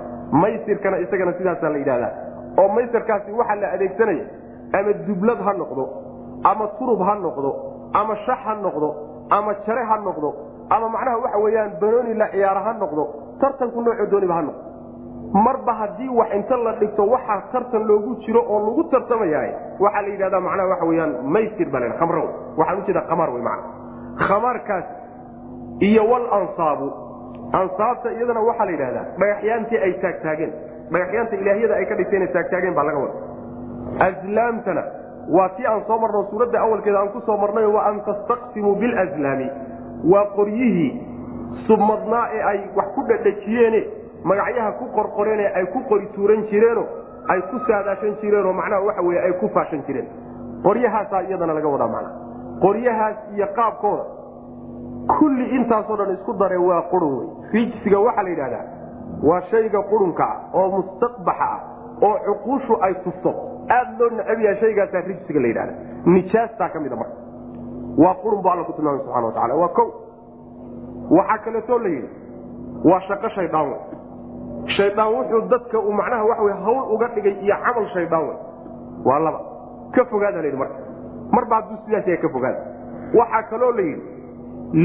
Maysirkana 0.43 0.99
isagana 1.05 1.33
sidaasaa 1.39 1.69
la 1.75 1.79
yidhahdaa 1.83 2.11
oo 2.61 2.69
maysirkaasi 2.77 3.33
waxaa 3.41 3.57
la 3.63 3.69
adeegsanaya 3.77 4.25
ama 4.79 4.93
dublad 5.09 5.39
ha 5.47 5.53
noqdo 5.63 5.85
ama 6.51 6.65
turub 6.79 7.01
ha 7.09 7.15
noqdo 7.25 7.51
ama 8.01 8.17
shax 8.27 8.39
ha 8.47 8.55
noqdo 8.67 8.89
ama 9.37 9.55
jare 9.67 9.85
ha 9.91 9.97
noqdo 10.07 10.29
ama 10.75 10.87
macnaha 10.95 11.17
waxa 11.25 11.39
weyaan 11.45 11.71
banooni 11.81 12.15
la 12.21 12.27
ciyaara 12.35 12.61
ha 12.67 12.73
noqdo 12.83 13.05
tartanku 13.41 13.81
noocoo 13.87 14.07
dooniba 14.13 14.35
ha 14.39 14.43
noqdo. 14.43 14.63
Marba 15.45 15.73
haddii 15.81 16.09
wax 16.19 16.31
inta 16.39 16.57
la 16.65 16.73
dhigto 16.81 17.03
waxaa 17.15 17.41
tartan 17.53 17.85
loogu 17.91 18.17
jiro 18.25 18.41
oo 18.55 18.59
lagu 18.67 18.83
tartamayahay 18.95 19.51
waxaa 19.85 20.03
la 20.03 20.09
yidhahdaa 20.15 20.41
macnaha 20.47 20.69
waxa 20.73 20.85
weyaan 20.91 21.13
maysir 21.35 21.69
baa 21.73 21.81
la 21.81 21.95
khamro 22.01 22.25
waxaan 22.59 22.79
ujeeda 22.83 23.01
khamaar 23.09 23.31
wey 23.35 23.43
mana 23.43 23.63
khamaarkaas 24.29 24.85
iyo 25.89 26.03
walansaabu 26.13 26.89
ansaabta 27.61 28.13
iyadana 28.17 28.41
waxaa 28.49 28.65
la 28.69 28.73
yidhahdaa 28.77 29.05
dhagaxyaantii 29.21 29.79
ay 29.87 29.93
taagtaageen 30.05 30.53
dhagaxyaanta 30.93 31.35
ilaahyada 31.43 31.75
ay 31.81 31.87
ka 31.91 31.95
dhigteen 32.01 32.29
taagtaageen 32.37 32.75
baa 32.79 32.85
laga 32.89 32.99
wada 33.05 33.17
azlaamtana 34.09 34.83
waa 35.37 35.49
tii 35.57 35.67
aan 35.67 35.83
soo 35.87 35.99
marno 36.05 36.27
suuradda 36.31 36.61
awalkeeda 36.67 36.99
aan 37.01 37.09
ku 37.17 37.21
soo 37.27 37.37
marnay 37.37 37.67
wa 37.77 37.83
an 37.89 38.01
tastaqsimuu 38.09 38.75
bilazlaami 38.83 39.49
waa 40.13 40.27
qoryihii 40.37 40.91
submadnaa 41.67 42.29
ee 42.33 42.43
ay 42.43 42.59
wax 42.77 42.87
ku 42.95 43.03
dhadhajiyeene 43.11 43.81
magacyaha 44.25 44.73
ku 44.73 44.85
qorqoreene 44.97 45.47
ay 45.55 45.67
ku 45.67 45.81
qori 45.89 46.07
tuuran 46.15 46.43
jireeno 46.51 46.85
ay 47.29 47.41
ku 47.51 47.59
saadaashan 47.69 48.17
jireenoo 48.21 48.53
macnaha 48.53 48.83
waxa 48.89 49.03
weye 49.03 49.21
ay 49.21 49.33
ku 49.41 49.49
faashan 49.49 49.83
jireen. 49.87 50.07
Qoryahaasaa 50.63 51.23
iyadana 51.23 51.55
laga 51.55 51.69
wadaa 51.69 51.89
macnaha. 51.89 52.15
Qoryahaas 52.61 53.17
iyo 53.35 53.47
qaabkooda. 53.55 54.05
Kulli 55.19 55.45
intaasoo 55.57 55.97
dhan 55.97 56.15
isku 56.15 56.33
dare 56.39 56.57
waa 56.57 56.83
qurun 56.91 57.15
wey 57.19 57.29
rijsiga 57.53 57.99
waxaa 57.99 58.23
la 58.23 58.31
yidhahdaa 58.31 58.65
waa 59.23 59.41
shayga 59.51 59.83
qurunka 59.91 60.25
ah 60.25 60.39
oo 60.55 60.69
mustaqbaxa 60.77 61.49
ah 61.55 61.61
oo 62.03 62.17
cuquushu 62.27 62.79
ay 62.81 62.95
tufto 63.05 63.35
aad 63.71 63.99
loo 63.99 64.11
necab 64.11 64.61
shaygaasaa 64.61 65.01
rijsiga 65.07 65.41
la 65.41 65.49
yidhahda 65.49 65.73
nijaastaa 66.07 66.69
ka 66.69 66.81
mida 66.81 66.97
marka. 66.97 67.17
Waa 67.99 68.15
qurun 68.23 68.43
bu 68.43 68.49
alla 68.49 68.65
ku 68.65 68.73
tilmaamay 68.73 69.03
subxana 69.05 69.27
wa 69.27 69.33
tacala 69.33 69.55
waa 69.55 69.69
ko 69.69 70.02
waxaa 71.19 71.39
kaleetoo 71.45 71.79
la 71.79 71.89
yidhi 71.89 72.09
waa 72.91 73.01
shaqo 73.09 73.29
shaydaan 73.37 73.75
shaydaan 74.77 75.15
wuxuu 75.17 75.41
dadka 75.53 75.79
uu 75.79 75.93
macnaha 75.93 76.25
wey 76.45 76.55
hawl 76.65 76.95
uga 76.95 77.09
dhigay 77.15 77.35
iyo 77.45 77.57
camal 77.65 77.87
shaydaan 77.95 78.25
wey 78.29 78.37
waa 79.05 79.19
laba 79.27 79.41
ka 79.95 80.05
fogaada 80.05 80.39
la 80.43 80.47
yidhi 80.49 80.59
marka. 80.59 80.79
Marba 81.33 81.57
hadduu 81.57 81.77
sidaas 81.85 82.07
yahay 82.07 82.21
ka 82.23 82.29
fogaada. 82.29 82.61
Waxaa 83.19 83.43
kaloo 83.51 83.73
la 83.73 83.83
yidhi 83.83 84.03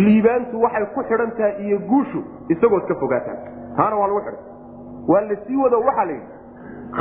liibaantu 0.06 0.62
waxay 0.64 0.86
ku 0.96 1.02
xidhan 1.10 1.32
tahay 1.38 1.54
iyo 1.68 1.78
guushu 1.90 2.20
isagood 2.50 2.86
ka 2.88 2.96
fogaataan 2.96 3.38
taana 3.78 3.96
waa 3.96 4.08
lagu 4.08 4.20
xidhay. 4.20 4.44
Waa 5.08 5.22
la 5.30 5.36
sii 5.46 5.56
wado 5.64 5.80
waxaa 5.88 6.06
la 6.06 6.12
yidhi 6.12 6.28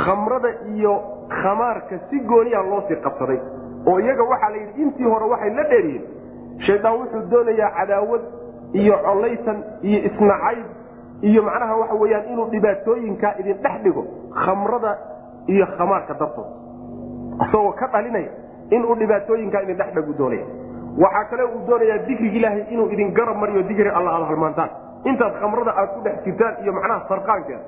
khamrada 0.05 0.49
iyo 0.75 0.93
khamaarka 1.41 1.99
si 2.09 2.19
gooniyaa 2.19 2.63
loo 2.71 2.81
sii 2.87 2.95
qabsaday. 3.05 3.39
Oo 3.87 3.99
iyaga 3.99 4.23
waxaa 4.23 4.49
la 4.49 4.57
yidhi 4.57 4.81
intii 4.83 5.03
hore 5.13 5.25
waxay 5.33 5.53
la 5.57 5.63
dheeriyeen. 5.63 6.03
Shaydaan 6.65 6.99
wuxuu 6.99 7.21
doonayaa 7.31 7.71
cadaawad 7.79 8.21
iyo 8.73 8.95
collaytan 9.05 9.57
iyo 9.81 9.99
isnacayb 10.09 10.65
iyo 11.21 11.41
macnaha 11.43 11.75
waxa 11.81 11.95
weyaan 12.01 12.25
inuu 12.33 12.47
dhibaatooyinkaa 12.53 13.33
idin 13.39 13.57
dhex 13.63 13.77
dhigo 13.83 14.03
khamrada 14.45 14.97
iyo 15.47 15.65
khamaarka 15.77 16.13
dartood. 16.19 16.47
Isagoo 17.45 17.71
ka 17.79 17.87
dhalinaya 17.93 18.29
inuu 18.75 18.95
dhibaatooyinkaa 19.01 19.61
idin 19.65 19.77
dhex 19.77 19.89
dhigu 19.95 20.13
doonaya. 20.19 20.45
Waxaa 21.03 21.25
kale 21.29 21.43
uu 21.43 21.61
doonayaa 21.67 21.97
dikriga 22.07 22.37
ilaahay 22.39 22.63
inuu 22.73 22.89
idin 22.93 23.13
garab 23.13 23.37
mariyo 23.37 23.61
dikri 23.69 23.89
alla 23.89 24.11
aad 24.17 24.25
halmaantaan 24.29 24.69
intaad 25.09 25.33
khamrada 25.41 25.71
aad 25.81 25.89
ku 25.95 25.99
dhex 26.05 26.15
jirtaan 26.25 26.53
iyo 26.63 26.71
macnaha 26.73 27.05
sarqaankeeda 27.09 27.61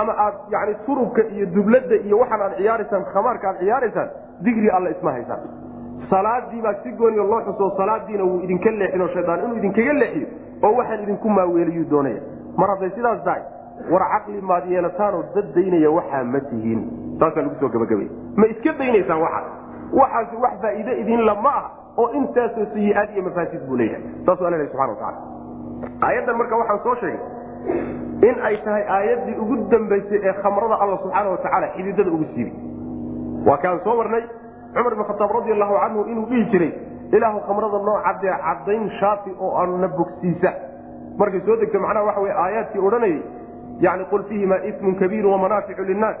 ama 0.00 0.12
aad 0.24 0.34
yani 0.54 0.74
turubka 0.86 1.22
iyo 1.34 1.46
dublada 1.56 1.96
iyo 2.06 2.18
waxaan 2.22 2.42
aad 2.46 2.54
ciyaaraysaan 2.60 3.04
khamaarka 3.12 3.48
aad 3.50 3.58
ciyaaraysaan 3.60 4.08
dikri 4.44 4.68
alla 4.76 4.90
isma 4.94 5.10
haysaan 5.16 5.40
salaadii 6.10 6.62
baa 6.62 6.74
si 6.82 6.92
gooniyo 6.92 7.24
loo 7.24 7.40
xuso 7.46 7.70
salaadiina 7.76 8.24
wuu 8.24 8.40
idinka 8.44 8.70
leexino 8.70 9.08
shaydaan 9.14 9.40
inuu 9.44 9.56
idinkaga 9.56 9.92
leexiyo 9.92 10.26
oo 10.62 10.72
waxaan 10.78 11.02
idinku 11.02 11.28
maaweeliyuu 11.28 11.90
doonaya. 11.90 12.20
Mar 12.56 12.68
hadday 12.70 12.90
sidaas 12.96 13.24
tahay 13.24 13.42
war 13.92 14.02
caqli 14.12 14.40
maad 14.50 14.64
yeelataanoo 14.70 15.22
dad 15.34 15.54
daynaya 15.54 15.90
waxaa 15.90 16.24
ma 16.24 16.40
tihiin. 16.40 16.80
Taasaa 17.20 17.42
lagu 17.42 17.54
soo 17.60 17.68
gabagabay 17.68 18.08
ma 18.36 18.46
iska 18.46 18.72
daynaysaan 18.78 19.20
waxaas? 19.22 19.46
Waxaasi 20.00 20.36
wax 20.44 20.54
faa'iide 20.62 20.92
idinla 21.02 21.34
ma 21.46 21.52
ah 21.60 21.64
oo 21.96 22.08
intaasoo 22.20 22.66
sayi-aad 22.74 23.10
iyo 23.14 23.22
mafaasid 23.28 23.62
buu 23.68 23.76
leeyahay. 23.76 24.04
Saasuu 24.26 24.46
alla 24.46 24.58
subxana 24.58 24.88
watacala 24.92 25.18
aayaddan 26.06 26.36
marka 26.36 26.56
waxaan 26.56 26.80
soo 26.84 26.94
sheegay 27.00 27.20
in 28.28 28.36
ay 28.48 28.56
tahay 28.64 28.84
aayaddii 28.96 29.36
ugu 29.42 29.56
dambaysay 29.70 30.20
ee 30.28 30.32
khamrada 30.42 30.76
alla 30.84 30.96
subxaana 31.02 31.30
wa 31.30 31.36
tacaala 31.36 31.68
xididada 31.76 32.10
ugu 32.10 32.24
siibay. 32.34 32.52
Waa 33.46 33.56
kaan 33.64 33.80
soo 33.84 33.96
marnay 33.96 34.22
cumar 34.74 34.94
bin 34.94 35.04
khataab 35.04 35.30
radi 35.36 35.52
allahu 35.52 35.74
canhu 35.82 36.00
inuu 36.12 36.26
dhihi 36.26 36.44
jiray 36.50 36.72
ilaahu 37.12 37.40
khamrada 37.46 37.78
noo 37.88 37.98
cadee 38.06 38.36
caddayn 38.44 38.90
shaafi 39.00 39.30
oo 39.40 39.52
aanna 39.60 39.88
bogsiisa. 39.88 40.52
Markay 41.18 41.40
soo 41.44 41.56
degto 41.56 41.78
macnaha 41.78 42.06
waxa 42.06 42.20
wey 42.20 42.32
aayaadkii 42.32 42.80
odhanayay 42.80 43.22
yani 43.80 44.04
qul 44.10 44.24
fiihima 44.28 44.56
ismun 44.64 44.94
kabiiru 44.96 45.32
wamanaaficu 45.32 45.84
linnaas. 45.84 46.16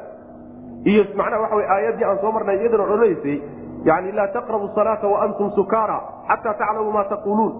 Iyo 0.84 1.04
macnaha 1.16 1.42
waxa 1.42 1.56
wey 1.56 1.66
aayaddii 1.66 2.04
aan 2.04 2.18
soo 2.20 2.32
marnay 2.32 2.60
iyadana 2.60 2.84
odhanaysay 2.84 3.42
yani 3.84 4.12
laa 4.12 4.28
taqrabu 4.36 4.68
salaata 4.74 5.08
waantum 5.08 5.50
sukaara 5.56 6.00
xataa 6.28 6.54
taclamuu 6.54 6.92
ma 6.92 7.04
taquuluun. 7.04 7.52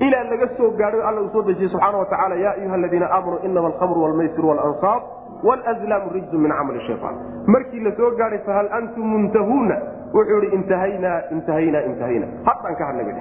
Ilaa 0.00 0.24
laga 0.24 0.48
soo 0.56 0.70
gaadho 0.70 1.06
alla 1.06 1.20
uu 1.20 1.30
soo 1.32 1.42
dejiyey 1.42 1.70
subxaana 1.70 1.98
wa 1.98 2.06
tacala 2.06 2.34
ya 2.34 2.50
ayuha 2.58 2.74
aladiina 2.74 3.06
aamanuu 3.06 3.44
inama 3.44 3.68
alkhamru 3.68 4.02
walmaysiru 4.02 4.48
walansaab 4.48 5.02
wlazlaamu 5.44 6.10
rijzu 6.12 6.38
min 6.38 6.52
camali 6.52 6.80
shayaan 6.86 7.16
markii 7.46 7.80
la 7.80 7.90
gaadhay 7.90 8.38
fahal 8.46 8.68
antum 8.72 9.06
muntahuuna 9.06 9.76
wuxuu 10.14 10.42
ihi 10.42 10.54
intahaynaa 10.56 11.18
intahaynaa 11.30 11.80
intahayna. 11.90 12.26
Haddaan 12.46 12.76
ka 12.76 12.84
hadnay 12.86 13.14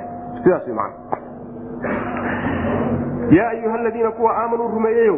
sidaas 0.44 0.68
man 0.68 0.92
yaa 3.38 3.50
ayuha 3.50 3.76
aladiina 3.80 4.12
kuwa 4.12 4.32
aamanuu 4.38 4.68
rumeeyeyow 4.68 5.18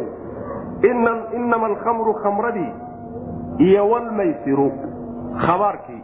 inama 1.34 1.66
alkhamru 1.66 2.14
khamradii 2.14 2.72
iyo 3.58 3.88
wlmaysiru 3.90 4.72
khabaarkii 5.46 6.02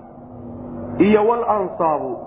iyo 0.98 1.26
walansaabu 1.28 2.18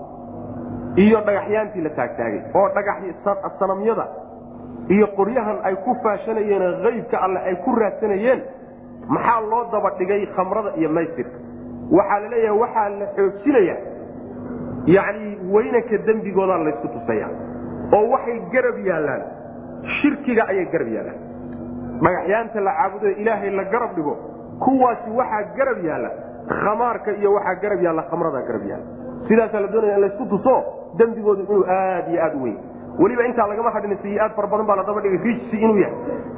iyo 0.96 1.20
dhagaxyaantii 1.20 1.80
la 1.80 1.90
taagtaagay 1.90 2.40
oo 2.54 2.68
dhagaxsanamyada 2.76 4.06
iyo 4.88 5.06
qoryahan 5.06 5.58
ay 5.62 5.76
ku 5.76 5.96
faashanayeen 6.02 6.62
aybka 6.86 7.20
alle 7.20 7.38
ay 7.38 7.56
ku 7.64 7.74
raadsanayeen 7.74 8.42
maxaa 9.08 9.40
loo 9.50 9.64
daba 9.72 9.90
dhigay 9.98 10.26
khamrada 10.36 10.70
iyo 10.76 10.88
maysirka 10.88 11.38
waxaa 11.98 12.18
la 12.24 12.28
leeyahay 12.34 12.58
waxaa 12.62 12.88
la 13.00 13.06
xoojinaya 13.16 13.76
yacni 14.96 15.28
weynanka 15.54 15.96
dembigoodaa 16.06 16.58
laysku 16.66 16.88
tusaya 16.96 17.28
oo 17.96 18.04
waxay 18.14 18.38
garab 18.54 18.78
yaallaan 18.90 19.22
shirkiga 20.00 20.42
ayay 20.52 20.66
garab 20.74 20.88
yaallaan 20.96 21.20
dhagaxyaanta 22.04 22.60
la 22.68 22.72
caabudo 22.80 23.08
ilaahay 23.22 23.50
la 23.60 23.64
garab 23.74 23.92
dhigo 23.96 24.14
kuwaasi 24.64 25.10
waxaa 25.20 25.42
garab 25.58 25.78
yaalla 25.88 26.10
khamaarka 26.62 27.10
iyo 27.20 27.30
waxaa 27.36 27.54
garab 27.62 27.80
yaalla 27.86 28.02
khamradaa 28.10 28.42
garab 28.48 28.64
yaalla. 28.70 28.86
Sidaasaa 29.28 29.60
la 29.64 29.68
doonaya 29.74 29.94
in 29.96 30.00
laysku 30.04 30.24
tuso 30.32 30.54
dembigoodu 30.98 31.42
inuu 31.48 31.64
aad 31.76 32.06
iyo 32.12 32.20
aad 32.26 32.34
u 32.34 32.42
weyn. 32.44 32.56
Weliba 33.02 33.24
intaa 33.28 33.46
lagama 33.50 33.70
hadhin 33.74 33.96
sayi-aad 34.02 34.32
fara 34.36 34.48
badan 34.52 34.66
baa 34.70 34.76
la 34.80 34.84
daba 34.88 35.00
dhigay 35.04 35.20
rijsi 35.26 35.56
inuu 35.64 35.78
yahay. 35.78 35.94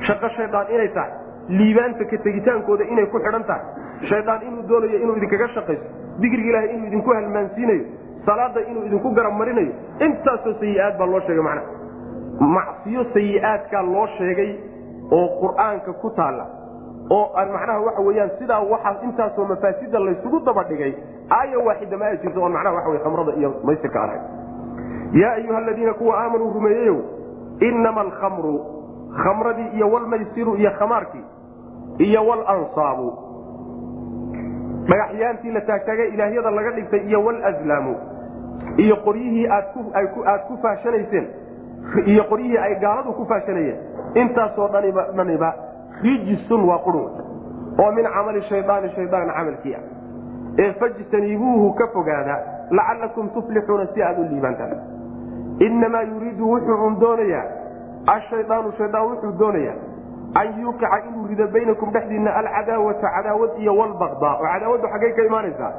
Shaqo 0.06 0.28
shaydaan 0.36 0.66
inay 0.74 0.88
tahay 0.96 1.10
liibaanta 1.48 2.04
ka 2.04 2.16
tegitaankooda 2.26 2.84
inay 2.84 3.06
ku 3.06 3.18
xidhan 3.18 3.44
tahay. 3.44 3.62
Shaydaan 4.08 4.42
inuu 4.48 4.62
doonayo 4.68 4.98
inuu 4.98 5.16
idinkaga 5.16 5.48
shaqayso. 5.54 5.84
Digriga 6.20 6.48
ilaahay 6.50 6.70
inuu 6.74 6.86
idinku 6.86 7.10
halmaansiinayo. 7.14 7.84
Salaada 8.26 8.60
inuu 8.70 8.84
idinku 8.88 9.10
garab 9.14 9.32
marinayo. 9.38 9.72
Intaasoo 10.00 10.54
sayi-aad 10.60 10.98
baa 10.98 11.06
loo 11.06 11.20
sheegay 11.20 11.44
macnaha. 11.44 11.68
Macsiyo 12.56 13.04
sayi-aadkaa 13.14 13.82
loo 13.82 14.06
sheegay 14.18 14.50
oo 15.10 15.26
qur'aanka 15.40 15.92
ku 16.02 16.10
taalla. 16.16 16.46
Oo 17.10 17.32
aan 17.36 17.52
macnaha 17.52 17.80
waxa 17.80 18.02
weyaan 18.02 18.30
sidaa 18.38 18.60
waxaa 18.72 18.96
intaasoo 19.02 19.44
mafaasida 19.44 19.98
laysugu 19.98 20.40
daba 20.46 20.64
dhigay. 20.64 20.94
Aaya 21.30 21.58
waaxida 21.58 21.96
ma 21.96 22.06
ay 22.06 22.18
jirto 22.22 22.40
oon 22.40 22.52
macnaha 22.52 22.74
waxa 22.76 22.90
wey 22.90 22.98
khamrada 23.04 23.32
iyo 23.38 23.50
maysirka 23.64 24.00
aan 24.00 24.20
yaa 25.14 25.32
ayuha 25.38 25.58
aladiina 25.58 25.92
kuwa 25.94 26.14
aamanuu 26.22 26.52
rumeeyeyow 26.54 26.98
inama 27.60 28.00
alkhamru 28.00 28.54
khamradii 29.22 29.68
iyo 29.76 29.90
walmaysiru 29.90 30.56
iyo 30.56 30.70
khamaarkii 30.78 31.24
iyo 31.98 32.26
walansaabu 32.26 33.12
dhagaxyaantii 34.88 35.50
la 35.50 35.60
taagtaagay 35.60 36.08
ilaahyada 36.08 36.50
laga 36.50 36.70
dhigtay 36.70 37.00
iyo 37.08 37.24
walazlaamu 37.24 37.94
iyo 38.76 38.96
qoryihii 38.96 39.46
aad 39.48 40.42
ku 40.48 40.56
faashanayseen. 40.62 41.26
Iyo 42.06 42.24
qoryihii 42.24 42.58
ay 42.58 42.74
gaaladu 42.80 43.12
ku 43.12 43.24
faashanayeen. 43.26 43.78
Intaasoo 44.14 44.68
dhaniba 44.68 45.54
rijisun 46.02 46.64
waa 46.68 46.78
qurun 46.78 47.10
oo 47.78 47.92
min 47.92 48.04
camali 48.14 48.42
shayaani 48.42 48.90
shayaan 48.96 49.30
camalkii 49.36 49.74
ah. 49.74 49.82
Ee 50.58 50.72
fajtanibuuhu 50.72 51.72
ka 51.74 51.86
fogaada 51.94 52.38
lacalakum 52.70 53.28
tuflixuuna 53.28 53.86
si 53.94 54.02
aad 54.02 54.18
u 54.18 54.24
liibaantaan. 54.30 54.76
Inamaa 55.60 56.02
yuriidu 56.02 56.50
wuxuu 56.50 56.86
un 56.86 57.00
doonayaa 57.00 57.44
ashayaanu 58.06 58.72
shayaan 58.78 59.06
wuxuu 59.10 59.32
doonayaa 59.38 59.74
an 60.40 60.46
yuuqica 60.60 60.98
inuu 61.08 61.26
rido 61.30 61.46
baynakum 61.54 61.90
dhexdiinna 61.92 62.30
alcadaawata 62.40 63.08
cadaawad 63.16 63.50
iyo 63.62 63.76
walbaqdaa 63.80 64.34
oo 64.40 64.46
cadaawadu 64.52 64.88
xaggay 64.92 65.12
ka 65.18 65.22
imaanaysaa 65.30 65.72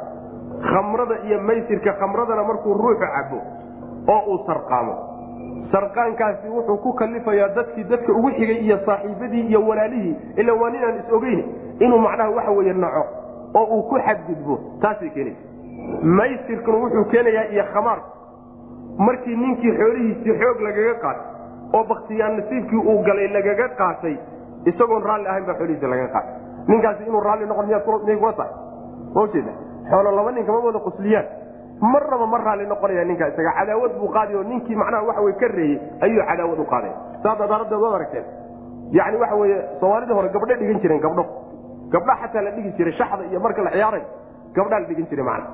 khamrada 0.70 1.16
iyo 1.28 1.42
maysirka 1.42 1.94
khamradana 2.00 2.44
markuu 2.50 2.74
ruuxu 2.74 3.00
cabo 3.16 3.40
oo 4.14 4.22
uu 4.34 4.40
sarqaamo 4.48 4.96
sarqaankaasi 5.72 6.48
wuxuu 6.56 6.78
ku 6.78 6.94
kalifayaa 6.94 7.50
dadkii 7.58 7.84
dadka 7.84 8.14
ugu 8.14 8.30
xigay 8.38 8.58
iyo 8.66 8.78
saaxiibadii 8.86 9.42
iyo 9.50 9.62
walaalihii 9.68 10.16
ila 10.38 10.54
waa 10.62 10.70
ninaan 10.70 11.00
is 11.00 11.14
ogeyn 11.18 11.44
inuu 11.80 12.00
macnaha 12.00 12.30
waxa 12.30 12.52
weye 12.52 12.74
naco 12.74 13.04
oo 13.60 13.66
uu 13.76 13.84
ku 13.90 14.00
xadgudbo 14.08 14.60
taasay 14.82 15.10
keenaysa 15.10 16.04
maysirkuna 16.20 16.78
wuxuu 16.84 17.06
keenayaa 17.12 17.48
iyo 17.54 17.64
khamaarku 17.74 18.10
markii 19.08 19.36
ninkii 19.36 19.74
xoolihiisii 19.80 20.38
xoog 20.42 20.62
lagaga 20.68 20.94
qaatay 21.04 21.22
oo 21.74 21.84
baktiyaan 21.92 22.38
nasiibkii 22.40 22.78
uu 22.92 23.02
galay 23.08 23.28
lagaga 23.28 23.68
qaatay 23.82 24.16
isagoon 24.72 25.04
raalli 25.10 25.28
ahayn 25.32 25.46
baa 25.46 25.56
xoolihiisi 25.60 25.88
lagaga 25.94 26.10
qaatay 26.16 26.34
ninkaasi 26.68 27.04
inuu 27.10 27.22
raalli 27.28 27.46
noqon 27.52 27.66
miyay 27.68 27.82
kula 28.20 28.34
tahay 28.34 28.54
majeeda 29.16 29.52
xoolo 29.90 30.12
laba 30.18 30.32
nin 30.32 30.46
kama 30.46 30.60
wada 30.68 30.80
qusliyaan. 30.80 31.26
Marnaba 31.82 32.26
ma 32.26 32.38
raalli 32.38 32.66
noqonaya 32.68 33.04
ninkaa 33.06 33.28
isaga. 33.32 33.52
Cadaawad 33.60 33.92
buu 34.00 34.08
qaaday 34.16 34.36
oo 34.36 34.44
ninkii 34.44 34.76
macnaha 34.76 35.04
waxa 35.08 35.22
wey 35.22 35.34
ka 35.42 35.48
reeyey 35.48 35.80
ayuu 36.02 36.24
cadaawad 36.30 36.60
u 36.60 36.66
qaaday. 36.74 36.92
Saasa 37.24 37.48
daradeed 37.52 37.82
waad 37.84 37.96
aragteen? 37.98 38.26
Yani 38.92 39.18
waxa 39.18 39.36
weye 39.36 39.58
soomaalidii 39.80 40.14
hore 40.18 40.30
gabdho 40.36 40.56
dhigan 40.60 40.80
jireen 40.84 41.02
gabdho. 41.06 41.24
Gabdha 41.94 42.16
xataa 42.22 42.42
la 42.42 42.52
dhigi 42.56 42.72
jiray 42.78 42.94
shaxda 43.00 43.24
iyo 43.30 43.40
marka 43.40 43.62
la 43.62 43.72
ciyaaray 43.76 44.04
gabdhaa 44.56 44.80
la 44.80 44.88
dhigan 44.88 45.06
jiray 45.10 45.26
macna 45.26 45.48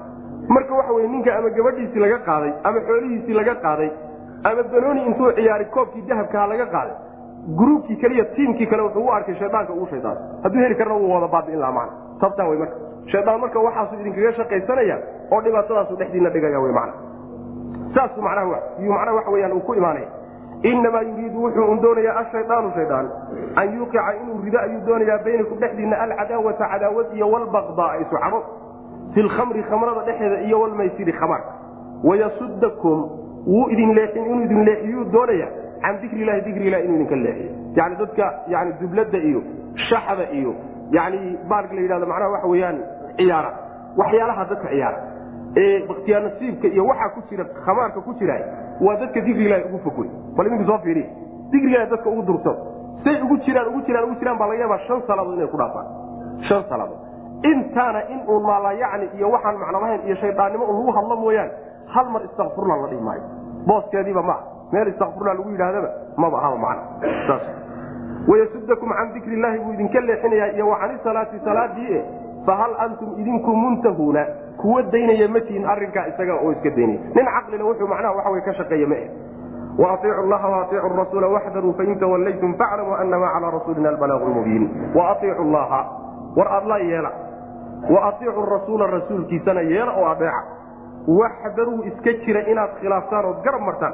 marka 0.55 0.73
waxa 0.79 0.93
wey 0.93 1.07
ninka 1.07 1.35
ama 1.37 1.49
gabadhiisii 1.57 1.99
laga 2.05 2.17
qaaday 2.29 2.51
ama 2.63 2.79
xoolihiisii 2.87 3.33
laga 3.39 3.55
qaaday 3.65 3.89
ama 4.43 4.63
banooni 4.71 5.01
intuu 5.09 5.31
ciyaari 5.37 5.65
koobkii 5.75 6.01
dahabkaha 6.09 6.47
laga 6.53 6.65
qaaday 6.75 6.95
gruubkii 7.57 7.95
kaliya 7.95 8.25
tiimkii 8.25 8.65
kale 8.67 8.81
wuxuu 8.83 9.05
u 9.05 9.11
arkay 9.11 9.35
shaydaanka 9.35 9.73
uu 9.73 9.87
shaydaan 9.89 10.17
hadduu 10.43 10.61
heli 10.61 10.75
karna 10.75 10.93
wuu 10.93 11.13
wada 11.13 11.27
baabi'in 11.27 11.59
lahaa 11.59 11.71
macna 11.73 11.93
tabtaa 12.21 12.47
wey 12.47 12.57
marka. 12.59 12.75
Shaydaan 13.11 13.39
marka 13.41 13.59
waxaasu 13.59 13.95
idinkaga 14.01 14.33
shaqaysanaya 14.33 14.97
oo 15.31 15.41
dhibaatadaasu 15.41 15.95
dhexdiina 15.95 16.29
dhigaya 16.29 16.59
wy 16.59 16.71
mana 16.71 16.93
saasu 17.95 18.21
manaha 18.21 18.59
yuu 18.83 18.93
macnaha 18.93 19.15
waxa 19.17 19.31
weyaan 19.31 19.53
uu 19.53 19.59
ku 19.59 19.73
imaanaya. 19.75 20.07
Inamaa 20.63 21.01
yuriidu 21.01 21.43
wuxuu 21.43 21.71
un 21.71 21.81
doonayaa 21.81 22.17
ashayaanu 22.19 22.71
shaydaan 22.75 23.09
an 23.55 23.73
yuuqica 23.77 24.13
inuu 24.21 24.41
rido 24.45 24.59
ayuu 24.59 24.81
doonayaa 24.87 25.17
baynakum 25.25 25.57
dhexdiina 25.59 25.99
alcadaawata 26.01 26.67
cadaawad 26.73 27.07
iyo 27.15 27.29
walbaqdaa 27.31 27.95
isu 28.01 28.15
cabo. 28.23 28.43
Fi 29.13 29.21
lkhamri 29.21 29.63
khamrada 29.63 30.01
dhexeeda 30.05 30.41
iyo 30.41 30.59
walmaysiri 30.61 31.13
khamaarka 31.13 31.51
wayasudakum 32.03 33.09
wuu 33.47 33.69
idin 33.69 33.93
leexin 33.95 34.25
inuu 34.25 34.43
idin 34.43 34.63
leexiyuu 34.65 35.03
doonaya 35.03 35.47
can 35.83 35.95
dikri 36.01 36.21
ilahi 36.25 36.41
dikri 36.47 36.65
ilahi 36.69 36.83
inuu 36.85 36.95
idinka 36.99 37.15
leexiyo 37.15 37.51
yani 37.79 37.95
dadka 38.01 38.25
yani 38.53 38.71
dublada 38.81 39.17
iyo 39.29 39.41
shaxda 39.89 40.25
iyo 40.39 40.51
yani 40.97 41.19
baalka 41.49 41.73
la 41.75 41.81
yidhahdo 41.85 42.05
macnaha 42.11 42.31
waxa 42.35 42.47
weeyaan 42.53 42.77
ciyaara 43.17 43.51
waxyaalaha 44.01 44.43
dadka 44.51 44.67
ciyaara 44.73 44.97
ee 45.61 45.87
baktiyaa 45.89 46.19
nasiibka 46.27 46.67
iyo 46.75 46.83
waxaa 46.91 47.09
ku 47.15 47.21
jira 47.29 47.45
khamaarka 47.65 47.99
ku 48.07 48.13
jira 48.19 48.35
waa 48.85 48.95
dadka 49.01 49.19
dikri 49.27 49.45
ilahi 49.49 49.63
ugu 49.69 49.79
fogwey 49.85 50.09
bal 50.37 50.47
idinku 50.47 50.65
soo 50.71 50.79
fiiriy 50.85 51.07
dikri 51.53 51.71
ilahi 51.73 51.89
dadka 51.93 52.09
ugu 52.13 52.21
durto 52.29 52.51
say 53.03 53.15
ugu 53.25 53.37
jiraan 53.45 53.67
ugu 53.71 53.81
jiraan 53.87 54.05
ugu 54.09 54.15
jiraan 54.19 54.37
baa 54.41 54.47
laga 54.51 54.61
yaabaa 54.63 54.79
shan 54.87 55.01
salaadood 55.07 55.35
inay 55.37 55.47
ku 55.53 55.57
dhaafaan 55.61 55.87
shan 56.49 56.63
salaadood 56.69 56.99
intaana 57.51 58.01
in 58.13 58.19
uun 58.31 58.43
maalayacni 58.49 59.07
iyo 59.17 59.27
waxaan 59.35 59.57
macno 59.63 59.79
lahayn 59.83 60.01
iyo 60.07 60.15
shaydaannimo 60.23 60.65
un 60.71 60.75
lagu 60.79 60.91
hadlo 60.97 61.15
mooyaane 61.23 61.51
hal 61.93 62.07
mar 62.13 62.21
istakfurla 62.27 62.75
la 62.81 62.87
dhihi 62.91 63.01
maayo 63.07 63.23
booskeediiba 63.69 64.21
maa 64.29 64.39
meel 64.71 64.87
istakfurla 64.87 65.33
lagu 65.33 65.49
yidhaahdaba 65.51 65.89
maba 66.17 66.37
ahaba 66.41 66.57
macna. 66.57 66.83
Saas. 67.27 67.43
Wayasudakum 68.27 68.89
can 68.97 69.13
dikri 69.13 69.33
illaahi 69.37 69.59
buu 69.59 69.73
idinka 69.73 69.99
leexinayaa 69.99 70.53
iyo 70.55 70.67
wa 70.69 70.77
cani 70.79 70.97
salaati 71.03 71.39
salaadii 71.45 71.93
e 71.97 72.01
fahal 72.45 72.73
antum 72.85 73.19
idinku 73.19 73.51
muntahuuna? 73.55 74.25
Kuwa 74.61 74.81
daynaya 74.93 75.27
matihin 75.27 75.65
arrinkaa 75.65 76.07
isaga 76.07 76.35
oo 76.43 76.51
iska 76.51 76.69
daynaya. 76.69 76.99
Nin 77.15 77.25
caqlila 77.25 77.63
wuxuu 77.65 77.87
macnaha 77.87 78.13
waxa 78.15 78.29
wey 78.31 78.41
ka 78.41 78.53
shaqeeya 78.53 78.87
ma 78.87 78.95
eh. 78.95 79.09
Waaiicu 79.77 80.27
llaha 80.29 80.47
waaiicu 80.49 80.89
rasuula 80.97 81.27
waxdaruu 81.27 81.73
fain 81.77 81.99
tawallaytum 81.99 82.53
faclamuu 82.59 82.93
anamaa 82.93 83.33
calaa 83.33 83.51
rasuulina 83.57 83.89
albalaaqu 83.89 84.25
lmubiin 84.29 84.63
waaiicu 84.95 85.43
llaha 85.53 85.81
war 86.37 86.47
adla 86.57 86.77
yeela. 86.77 87.11
Waaiicu 87.89 88.41
rasuula 88.53 88.87
rasuulkiisana 88.87 89.61
yeela 89.61 89.91
oo 89.97 90.05
adeeca 90.05 90.43
waxdaruu 91.07 91.83
iska 91.89 92.13
jira 92.25 92.41
inaad 92.51 92.69
khilaaftaan 92.81 93.25
ood 93.25 93.41
garab 93.43 93.61
martaan 93.61 93.93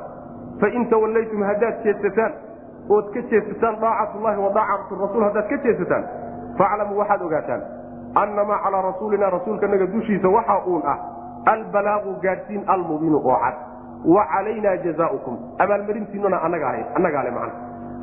fain 0.62 0.90
tawallaytum 0.90 1.44
haddaad 1.50 1.84
jeedsataan 1.84 2.34
ood 2.90 3.14
ka 3.14 3.22
jeedsataan 3.32 3.80
daacatullahi 3.82 4.40
wa 4.46 4.52
daacatu 4.60 5.00
rasuul 5.04 5.24
haddaad 5.24 5.50
ka 5.50 5.58
jeedsataan 5.66 6.04
faclamuu 6.58 7.00
waxaad 7.02 7.22
ogaataan 7.22 7.62
annamaa 8.24 8.60
calaa 8.64 8.82
rasuulina 8.90 9.30
rasuulkanaga 9.30 9.88
dushiisa 9.96 10.30
waxaa 10.30 10.62
uun 10.66 10.82
ah 10.94 10.98
albalaaqu 11.54 12.16
gaadhsiin 12.22 12.64
almubiinu 12.68 13.18
oo 13.18 13.40
cad 13.44 13.56
wa 14.16 14.26
calaynaa 14.34 14.78
jazaaukum 14.86 15.38
abaalmarintiinuna 15.66 16.42
annaga 16.48 16.70
ahayd 16.70 16.86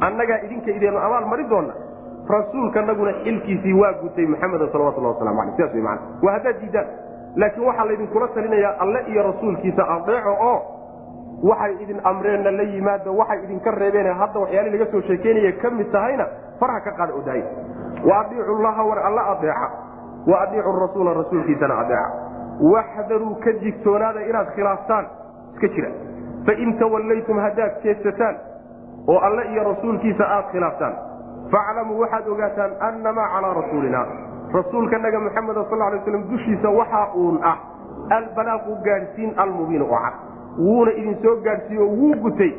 annagaa 0.01 0.39
idinka 0.47 0.71
ideenu 0.71 0.99
abaalmarin 0.99 1.51
doonna 1.51 1.75
rasuulkanaguna 2.29 3.13
xilkiisii 3.25 3.75
waa 3.81 3.93
gutay 4.03 4.27
maxameda 4.27 4.69
salawatullah 4.73 5.13
waslamu 5.15 5.41
aleh 5.41 5.55
sidaas 5.57 5.75
wey 5.75 5.83
mana 5.83 6.01
waa 6.23 6.33
haddaad 6.37 6.61
diidaan 6.61 6.87
laakiin 7.37 7.67
waxaa 7.67 7.87
laydinkula 7.87 8.29
talinayaa 8.29 8.75
alle 8.79 9.05
iyo 9.09 9.23
rasuulkiisa 9.23 9.89
adeeco 9.97 10.37
oo 10.41 10.59
waxay 11.49 11.73
idin 11.83 12.01
amreenna 12.11 12.51
la 12.59 12.63
yimaado 12.75 13.17
waxay 13.21 13.39
idinka 13.45 13.71
reebeen 13.71 14.07
hadda 14.21 14.41
waxyaali 14.45 14.71
laga 14.75 14.87
soo 14.93 15.01
sheekeynaya 15.09 15.53
ka 15.63 15.71
mid 15.71 15.91
tahayna 15.93 16.27
farha 16.61 16.81
ka 16.87 16.93
qaada 16.99 17.15
odaay 17.21 17.43
wa 18.11 18.25
llaha 18.65 18.83
war 18.91 18.99
alla 19.09 19.23
adeeca 19.35 19.69
wa 20.31 20.41
adiicu 20.45 20.73
rasuula 20.85 21.15
rasuulkiisana 21.21 21.79
adeeca 21.85 22.11
waxdaruu 22.73 23.35
ka 23.45 23.53
digtoonaada 23.63 24.21
inaad 24.31 24.49
khilaaftaan 24.57 25.07
iska 25.55 25.69
jira. 25.75 25.91
Fain 26.47 26.79
tawallaytum 26.79 27.39
haddaad 27.39 27.73
jeedsataan 27.83 28.37
oo 29.09 29.19
alle 29.19 29.43
iyo 29.53 29.65
rasuulkiisa 29.65 30.25
aad 30.37 30.47
khilaaftaan 30.53 30.95
faclamuu 31.53 32.01
waxaad 32.01 32.29
ogaataan 32.29 32.73
annamaa 32.81 33.29
calaa 33.35 33.55
rasuulina. 33.61 34.07
Rasuulkanaga 34.55 35.21
muxameda 35.21 35.65
sal 35.71 35.79
lay 35.79 36.01
slam 36.05 36.25
dushiisa 36.31 36.69
waxaa 36.79 37.07
uun 37.15 37.39
ah 37.43 37.57
albalaaqu 38.19 38.77
gaadhsiin 38.87 39.35
almubiinu 39.37 39.85
oo 39.91 40.01
cad 40.05 40.15
wuuna 40.59 40.91
idin 41.01 41.17
soo 41.23 41.37
gaadhsiiyo 41.47 41.87
wuu 41.89 42.15
gutay. 42.27 42.53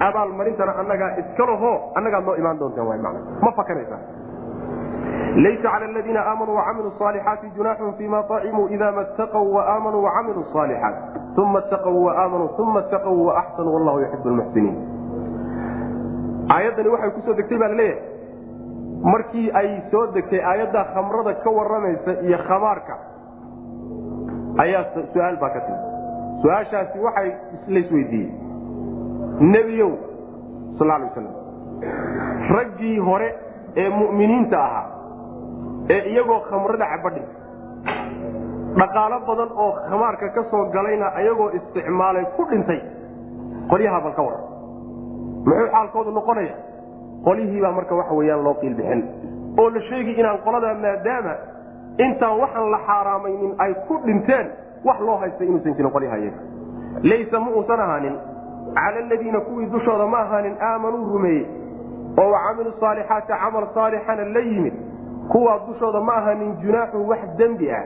Abaalmarintana 0.00 0.72
annagaa 0.78 1.16
iska 1.20 1.46
lahoo 1.46 1.92
annagaad 1.94 2.24
noo 2.24 2.34
imaan 2.34 2.58
doontaan 2.58 3.16
ma 3.42 3.52
fakanaysaa 3.52 3.98
laysa 5.36 5.70
cala 5.70 5.86
aladiina 5.86 6.20
aamanuu 6.20 6.56
wacamiluu 6.56 6.92
saalixaati 6.98 7.50
junaaxun 7.56 7.94
fima 7.98 8.18
acimuu 8.36 8.68
ida 8.68 8.92
ma 8.92 9.04
ttaqw 9.04 9.42
waaaamanuu 9.56 10.02
wacamiluu 10.04 10.44
saalixaat 10.52 10.94
uma 11.42 11.60
ttaqw 11.60 11.96
waaaamanuu 12.04 12.48
uma 12.58 12.82
ttaqw 12.82 13.16
waaxsanuu 13.26 13.74
wallahu 13.74 14.00
yuxibu 14.04 14.28
lmuxsiniin 14.28 14.76
aayaddani 16.56 16.88
waxay 16.94 17.10
ku 17.10 17.20
soo 17.26 17.34
degtay 17.40 17.58
baa 17.58 17.68
la 17.68 17.74
leeyahay 17.82 18.02
markii 19.12 19.50
ay 19.60 19.68
soo 19.90 20.06
degtay 20.14 20.40
aayadda 20.52 20.84
khamrada 20.94 21.34
ka 21.44 21.50
waramaysa 21.58 22.12
iyo 22.28 22.38
khamaarka 22.48 22.98
ayaa 24.66 24.84
su'aal 25.12 25.36
baa 25.42 25.50
ka 25.56 25.60
timi 25.66 25.87
su'aashaasi 26.42 26.98
waxay 27.06 27.30
laisweydiiyey 27.68 28.30
nebiyow 29.54 29.90
sal 30.78 30.88
lay 30.92 31.02
waslam 31.08 31.26
raggii 32.56 32.98
hore 33.08 33.28
ee 33.82 33.88
mu'miniinta 34.00 34.58
ahaa 34.66 34.86
ee 35.94 36.00
iyagoo 36.12 36.40
khamrada 36.50 36.86
cabadhi 36.92 37.22
dhaqaalo 38.80 39.16
badan 39.28 39.50
oo 39.64 39.70
khamaarka 39.90 40.26
ka 40.36 40.42
soo 40.50 40.64
galayna 40.76 41.06
ayagoo 41.20 41.50
isticmaalay 41.58 42.24
ku 42.36 42.42
dhintay 42.50 42.80
qolyaha 43.70 43.98
bal 44.04 44.14
ka 44.18 44.22
waran. 44.26 44.42
Muxuu 45.46 45.68
xaalkoodu 45.74 46.10
noqonaya? 46.18 46.54
Qolihiibaa 47.24 47.72
marka 47.78 47.94
waxa 48.00 48.14
weyaan 48.18 48.42
loo 48.46 48.54
qiilbixin 48.60 49.00
oo 49.60 49.68
la 49.74 49.80
sheegi 49.88 50.12
inaan 50.20 50.38
qoladaa 50.46 50.74
maadaama 50.84 51.34
intaan 52.06 52.34
waxaan 52.42 52.70
la 52.74 52.78
xaaraamaynin 52.88 53.52
ay 53.64 53.72
ku 53.88 53.94
dhinteen 54.06 54.46
wax 54.88 55.00
loo 55.00 55.16
haysta 55.22 55.44
inuusan 55.44 55.74
jirin 55.76 55.90
qolyaha 55.96 56.18
iyaga 56.18 56.40
laysa 57.02 57.40
ma 57.40 57.50
uusan 57.56 57.80
ahaanin. 57.80 58.16
Cala 58.74 58.98
aladiina 59.04 59.40
kuwii 59.40 59.66
dushooda 59.72 60.06
ma 60.06 60.18
ahaanin 60.18 60.56
aamanuu 60.60 61.04
rumeeyey. 61.12 61.46
Oo 62.20 62.30
wacamilu 62.32 62.72
saalixaati 62.80 63.32
camal 63.32 63.66
saalixana 63.74 64.24
la 64.34 64.40
yimid. 64.40 64.74
Kuwaa 65.32 65.58
dushooda 65.66 66.00
ma 66.00 66.12
ahaanin 66.20 66.56
junaaxun 66.62 67.06
wax 67.10 67.20
dembi 67.38 67.70
ah. 67.72 67.82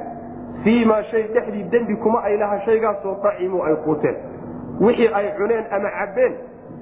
Fii 0.64 0.84
maa 0.84 1.02
shay 1.02 1.22
dhexdii 1.34 1.64
dembi 1.70 1.96
kuma 1.96 2.22
ay 2.24 2.36
laha 2.36 2.60
shaygaasoo 2.66 3.16
dacimuu 3.22 3.62
ay 3.64 3.76
quuteen. 3.84 4.16
Wixii 4.80 5.10
ay 5.14 5.32
cuneen 5.38 5.64
ama 5.70 5.90
cabbeen 5.98 6.34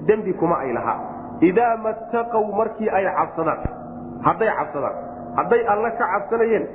dembi 0.07 0.33
kuma 0.33 0.59
ay 0.59 0.73
lahaa 0.73 0.99
idaa 1.41 1.77
mattaqow 1.77 2.45
markii 2.57 2.89
ay 2.89 3.05
cabsadaan 3.17 3.59
hadday 4.25 4.49
cabsadaan 4.59 4.95
hadday 5.35 5.61
alle 5.73 5.89
ka 5.97 6.05
cabsanayeen 6.13 6.65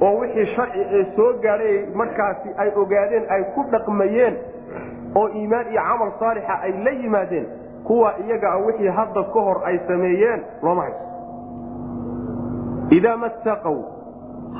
oo 0.00 0.14
wixii 0.20 0.46
sharci 0.56 0.80
ee 0.98 1.04
soo 1.16 1.32
gaadhay 1.44 1.86
markaasi 2.00 2.48
ay 2.62 2.70
ogaadeen 2.82 3.24
ay 3.36 3.42
ku 3.54 3.64
dhaqmayeen 3.74 4.34
oo 5.20 5.28
iimaan 5.28 5.66
iyo 5.72 5.82
camal 5.88 6.10
saalixa 6.20 6.54
ay 6.66 6.72
la 6.84 6.90
yimaadeen 7.02 7.46
kuwa 7.86 8.12
iyaga 8.24 8.48
a 8.52 8.58
wixii 8.66 8.88
hadda 8.98 9.22
ka 9.34 9.40
hor 9.46 9.58
ay 9.64 9.78
sameeyeen 9.88 10.40
looma 10.62 10.82
hayso 10.82 11.04
idaa 12.98 13.16
mattaqow 13.16 13.76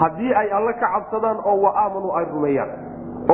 haddii 0.01 0.33
ay 0.41 0.49
alle 0.59 0.73
ka 0.73 0.89
cabsadaan 0.95 1.39
oo 1.45 1.57
wa 1.65 1.71
aamanuu 1.85 2.13
ay 2.19 2.25
rumeeyaan 2.33 2.71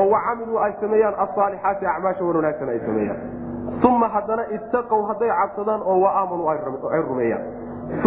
oo 0.00 0.06
wa 0.12 0.20
camiluu 0.26 0.58
ay 0.64 0.72
sameeyaan 0.80 1.14
asaalixaati 1.24 1.86
acmaasha 1.86 2.24
wan 2.24 2.36
wanaagsan 2.36 2.68
ay 2.74 2.80
sameeyaan. 2.86 3.20
Uma 3.88 4.08
haddana 4.08 4.44
ittaqow 4.56 5.00
hadday 5.10 5.28
cabsadaan 5.40 5.82
oo 5.90 6.00
wa 6.04 6.10
aamanuu 6.20 6.48
ay 6.48 7.00
rumeeyaan 7.08 7.44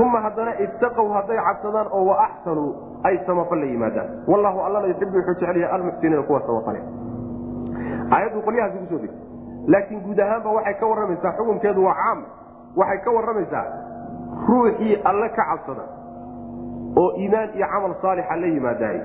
uma 0.04 0.20
haddana 0.26 0.52
ittaqow 0.66 1.08
hadday 1.18 1.38
cabsadaan 1.48 1.88
oo 1.92 2.06
wa 2.10 2.16
axsanuu 2.26 2.70
ay 3.04 3.18
samafal 3.26 3.60
la 3.60 3.66
yimaadaan. 3.66 4.10
Wallahu 4.28 4.60
allana 4.68 4.88
yuxibu 4.88 5.18
wuxuu 5.18 5.34
jecelyahay 5.40 5.76
almuxsiniina 5.76 6.24
kuwa 6.24 6.42
samafale 6.48 6.82
aayaddu 8.12 8.42
qolyahaasi 8.48 8.78
ku 8.78 8.86
soo 8.90 9.00
degtay 9.00 9.20
laakiin 9.68 10.02
guud 10.06 10.20
ahaanba 10.20 10.50
waxay 10.58 10.74
ka 10.80 10.86
warramaysaa 10.92 11.32
xukunkeedu 11.38 11.84
waa 11.86 11.96
caam. 12.02 12.20
Waxay 12.76 13.00
ka 13.06 13.12
warramaysaa 13.18 13.66
ruuxii 14.50 14.96
alle 15.10 15.30
ka 15.30 15.44
cabsada 15.52 15.86
oo 17.02 17.10
iimaan 17.22 17.50
iyo 17.58 17.68
camal 17.74 17.94
saalixa 18.02 18.36
la 18.42 18.48
yimaadaay 18.48 19.00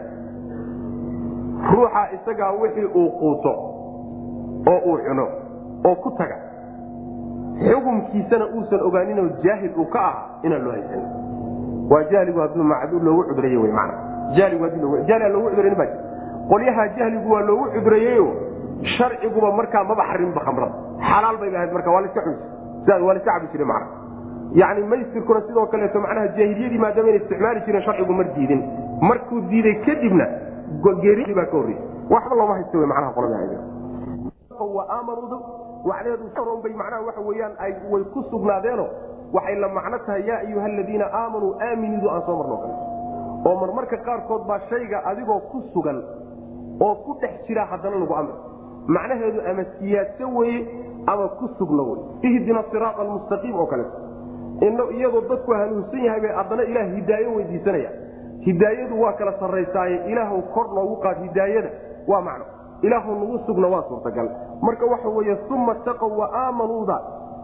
ruuxa 1.73 2.03
isagaa 2.17 2.53
wixii 2.61 2.85
uu 2.95 3.11
quuto 3.21 3.53
oo 4.73 4.79
uu 4.91 4.99
cuno 5.07 5.27
oo 5.89 5.95
ku 6.03 6.11
taga 6.19 6.37
xukumkiisana 7.69 8.47
uusan 8.57 8.81
ogaaninoo 8.89 9.29
jaahil 9.45 9.73
uu 9.77 9.89
ka 9.95 10.01
aha 10.11 10.21
inaan 10.43 10.65
loo 10.65 10.73
haysan 10.73 11.03
waa 11.91 12.03
jahligu 12.13 12.41
hadduu 12.41 12.65
macduur 12.73 13.03
loogu 13.09 13.25
cudreeye 13.31 13.59
wy 13.65 13.73
man 13.79 13.91
jahligu 14.37 14.65
haddii 14.65 15.05
jahli 15.09 15.25
aan 15.25 15.33
loogu 15.33 15.51
cudraynin 15.51 15.79
baa 15.83 15.91
qolyaha 16.53 16.89
jahligu 16.99 17.33
waa 17.33 17.43
loogu 17.51 17.67
cudreeyeyo 17.75 18.29
sharciguba 18.97 19.53
markaa 19.61 19.85
maba 19.85 20.05
xarinba 20.13 20.41
khamrada 20.47 20.73
xalaal 21.11 21.37
bay 21.41 21.57
ahayd 21.57 21.73
marka 21.73 21.91
waa 21.97 22.05
laska 22.07 22.21
sidaas 22.81 23.03
waa 23.03 23.15
laska 23.15 23.33
cabi 23.33 23.53
jire 23.53 23.65
macna. 23.65 23.87
Yacni 24.61 24.87
maysirkuna 24.93 25.41
sidoo 25.47 25.67
kaleeto 25.67 26.01
macnaha 26.01 26.29
jaahiliyadii 26.39 26.79
maadaama 26.85 27.09
inay 27.09 27.21
isticmaali 27.23 27.61
jireen 27.67 27.85
sharcigu 27.85 28.13
mar 28.13 28.27
diidin. 28.37 28.63
Markuu 29.01 29.41
diiday 29.51 29.75
kadibna 29.87 30.27
geeri 31.03 31.35
ka 31.35 31.45
horreysay 31.53 31.85
waxba 32.11 32.35
looma 32.37 32.55
haysta 32.55 32.79
w 32.79 32.87
macnaha 32.87 33.13
qolada 33.13 33.37
macnaheedu 35.85 36.61
bay 36.63 36.73
macnaha 36.73 37.03
waxa 37.07 37.21
weyaan 37.21 37.53
ay 37.59 37.73
way 37.91 38.03
ku 38.13 38.23
sugnaadeeno 38.31 38.87
waxay 39.33 39.55
la 39.55 39.69
macno 39.69 39.99
tahay 40.07 40.27
yaa 40.29 40.39
ayuha 40.47 40.65
aladiina 40.67 41.07
aamanuu 41.13 41.55
aaminidu 41.61 42.11
aan 42.11 42.23
soo 42.27 42.37
marno. 42.37 42.57
Kale 42.57 42.75
oo 43.47 43.61
marmarka 43.61 43.97
qaarkood 43.97 44.47
baa 44.47 44.61
shayga 44.71 45.05
adigoo 45.05 45.41
ku 45.51 45.63
sugan 45.73 46.03
oo 46.81 46.95
ku 46.95 47.17
dhex 47.21 47.47
jira 47.47 47.65
haddana 47.65 47.97
lagu 47.97 48.15
amri 48.15 48.35
macnaheedu 48.87 49.41
ama 49.51 49.65
siyaadso 49.79 50.29
weye 50.37 50.67
ama 51.07 51.29
ku 51.29 51.49
sugno 51.59 51.83
wey 51.91 52.01
ihdina 52.31 52.63
siraat 52.71 52.99
almustaqiim 52.99 53.57
oo 53.57 53.67
kaleeto 53.67 54.91
iyadoo 54.99 55.21
dadku 55.29 55.53
hanuunsan 55.53 56.05
yahay 56.05 56.21
bay 56.21 56.33
haddana 56.37 56.63
ilaah 56.63 56.87
hidaayo 56.95 57.35
weydiisanaya 57.37 57.91
hidaayadu 58.41 59.01
waa 59.03 59.13
kala 59.13 59.33
sarraysaaye. 59.41 59.97
Ilaahw 60.13 60.43
kor 60.55 60.69
noogu 60.75 60.97
qaad 60.97 61.23
hidaayada. 61.23 61.71
Waa 62.09 62.21
macno 62.21 62.45
ilaahu 62.83 63.15
nagu 63.21 63.39
sugna 63.47 63.69
waa 63.69 63.83
suurtagal. 63.89 64.29
Marka 64.63 64.87
waxa 64.87 65.09
weye 65.09 65.37
uma 65.51 65.75
taqow 65.85 66.11
wa 66.19 66.27
aamanuuda 66.43 66.97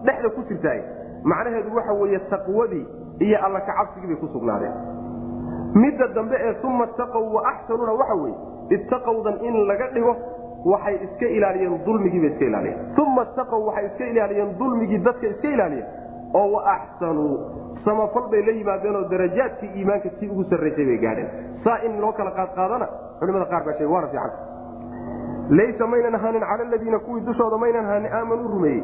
dhexda 0.05 0.29
ku 0.37 0.43
jirtaay. 0.49 0.81
Macnaheedu 1.25 1.77
waxa 1.77 1.93
weye 1.93 2.19
taqwadii 2.31 2.85
iyo 3.21 3.39
alla 3.47 3.61
kacabsigii 3.61 4.07
bay 4.09 4.17
ku 4.17 4.27
sugnaadeen. 4.33 4.73
Midda 5.75 6.07
dambe 6.15 6.37
ee 6.41 6.55
uma 6.65 6.87
taqow 6.87 7.25
wa 7.35 7.43
axsanuuna 7.49 7.93
waxa 7.93 8.15
weye 8.15 8.35
ittaqowdan 8.71 9.37
in 9.49 9.55
laga 9.69 9.87
dhigo 9.95 10.17
waxay 10.65 10.95
iska 11.07 11.27
ilaaliyeen 11.37 11.85
dulmigiibay 11.87 12.31
iska 12.33 12.45
ilaaliyeen. 12.45 12.79
Uma 13.07 13.25
taqow 13.37 13.61
waxay 13.69 13.87
iska 13.87 14.05
ilaaliyeen 14.13 14.59
dulmigii 14.59 14.99
dadka 14.99 15.27
iska 15.27 15.49
ilaaliyeen. 15.49 15.87
Oo 16.35 16.53
wa 16.53 16.63
axsanuu 16.75 17.39
samafal 17.85 18.25
bay 18.31 18.43
la 18.47 18.53
yimaadeenoo 18.53 19.05
darajaadkii 19.11 19.71
iimaanka 19.79 20.09
tii 20.19 20.29
ugu 20.29 20.45
sarraysay 20.51 20.85
bay 20.85 20.99
gaadheen. 20.99 21.29
Saa 21.65 21.79
in 21.87 22.01
loo 22.01 22.13
kala 22.13 22.31
qaadqaadana 22.31 22.87
culimada 23.21 23.45
qaar 23.53 23.63
baa 23.67 23.73
sheege 23.79 23.93
waana 23.93 24.09
fiican 24.09 24.31
laysa 25.49 25.87
maynan 25.87 26.15
ahaanin 26.15 26.41
cala 26.41 26.63
aladiina 26.69 26.99
kuwii 26.99 27.21
dushooda 27.27 27.59
maynan 27.59 27.85
ahaanin 27.85 28.13
aamanuu 28.13 28.49
rumeeyey 28.49 28.83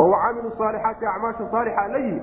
oo 0.00 0.10
wacamiluu 0.10 0.52
saalixaati 0.58 1.06
acmaasha 1.06 1.50
saalixa 1.50 1.88
la 1.94 1.98
yimid 1.98 2.22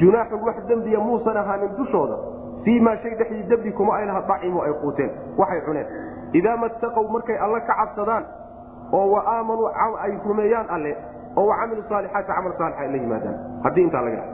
junaaxun 0.00 0.42
wax 0.46 0.56
dembiya 0.68 1.00
muusan 1.00 1.36
ahaanin 1.36 1.76
dushooda 1.76 2.16
fii 2.64 2.80
maa 2.80 2.96
shay 2.96 3.14
dhexdii 3.14 3.42
dembi 3.48 3.72
kuma 3.72 3.96
ay 3.96 4.06
laha 4.06 4.22
dacimu 4.28 4.62
ay 4.62 4.72
quuteen 4.82 5.10
waxay 5.38 5.60
cuneen 5.66 5.86
idaa 6.32 6.56
mattaqow 6.56 7.08
markay 7.16 7.38
alle 7.46 7.60
ka 7.60 7.74
cabsadaan 7.80 8.24
oo 8.92 9.06
wa 9.14 9.24
aamanuu 9.34 9.68
ay 10.04 10.12
rumeeyaan 10.26 10.70
alle 10.70 10.96
oo 11.36 11.46
wacamilu 11.46 11.82
saalixaati 11.88 12.32
camal 12.32 12.52
saalixa 12.58 12.80
ay 12.82 12.88
la 12.92 13.02
yimaadaan 13.02 13.36
haddii 13.64 13.82
intaa 13.88 14.02
laga 14.02 14.24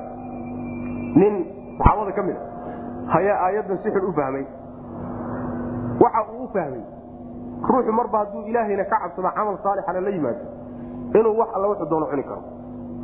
nin 1.23 1.35
saxaabada 1.79 2.13
ka 2.13 2.23
mid 2.23 2.37
a 3.09 3.19
ayaa 3.19 3.39
aayaddan 3.47 3.79
si 3.83 3.91
xun 3.91 4.07
u 4.11 4.13
fahmay 4.21 4.45
waxa 6.05 6.23
uu 6.33 6.45
u 6.45 6.49
fahmay 6.55 6.83
ruuxu 7.63 7.93
marba 7.93 8.19
hadduu 8.19 8.43
ilaahayna 8.51 8.85
ka 8.85 8.97
cabsado 9.03 9.31
camal 9.37 9.57
saalixana 9.63 10.01
la 10.01 10.11
yimaado 10.11 10.45
inuu 11.19 11.39
wax 11.41 11.49
alla 11.57 11.69
wuxuu 11.69 11.89
doono 11.91 12.07
cuni 12.07 12.23
karo. 12.23 12.43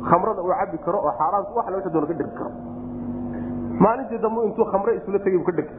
Khamrada 0.09 0.41
uu 0.41 0.53
cabi 0.59 0.77
karo 0.85 0.97
oo 1.05 1.11
xaaraanta 1.19 1.51
wax 1.55 1.65
alla 1.67 1.77
wuxuu 1.77 1.91
doono 1.93 2.07
ka 2.07 2.13
dhergi 2.13 2.35
karo. 2.37 2.51
Maalintii 3.79 4.17
dambu 4.23 4.43
intuu 4.47 4.65
khamre 4.71 4.95
isula 4.95 5.19
tegay 5.19 5.37
buu 5.37 5.45
ka 5.45 5.51
dhergay 5.51 5.77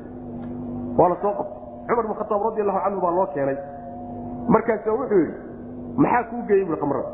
waa 0.99 1.09
la 1.09 1.17
soo 1.23 1.33
qabtay. 1.39 1.63
Cumar 1.89 2.05
bin 2.07 2.15
khataab 2.21 2.43
radi 2.47 2.61
allahu 2.63 2.81
canhu 2.85 3.01
baa 3.05 3.11
loo 3.17 3.27
keenay. 3.35 3.57
Markaasaa 4.49 4.93
wuxuu 4.99 5.19
yidhi 5.19 5.39
maxaa 5.97 6.25
kuu 6.31 6.43
geeyey 6.49 6.65
bui 6.69 6.77
khamrada? 6.83 7.09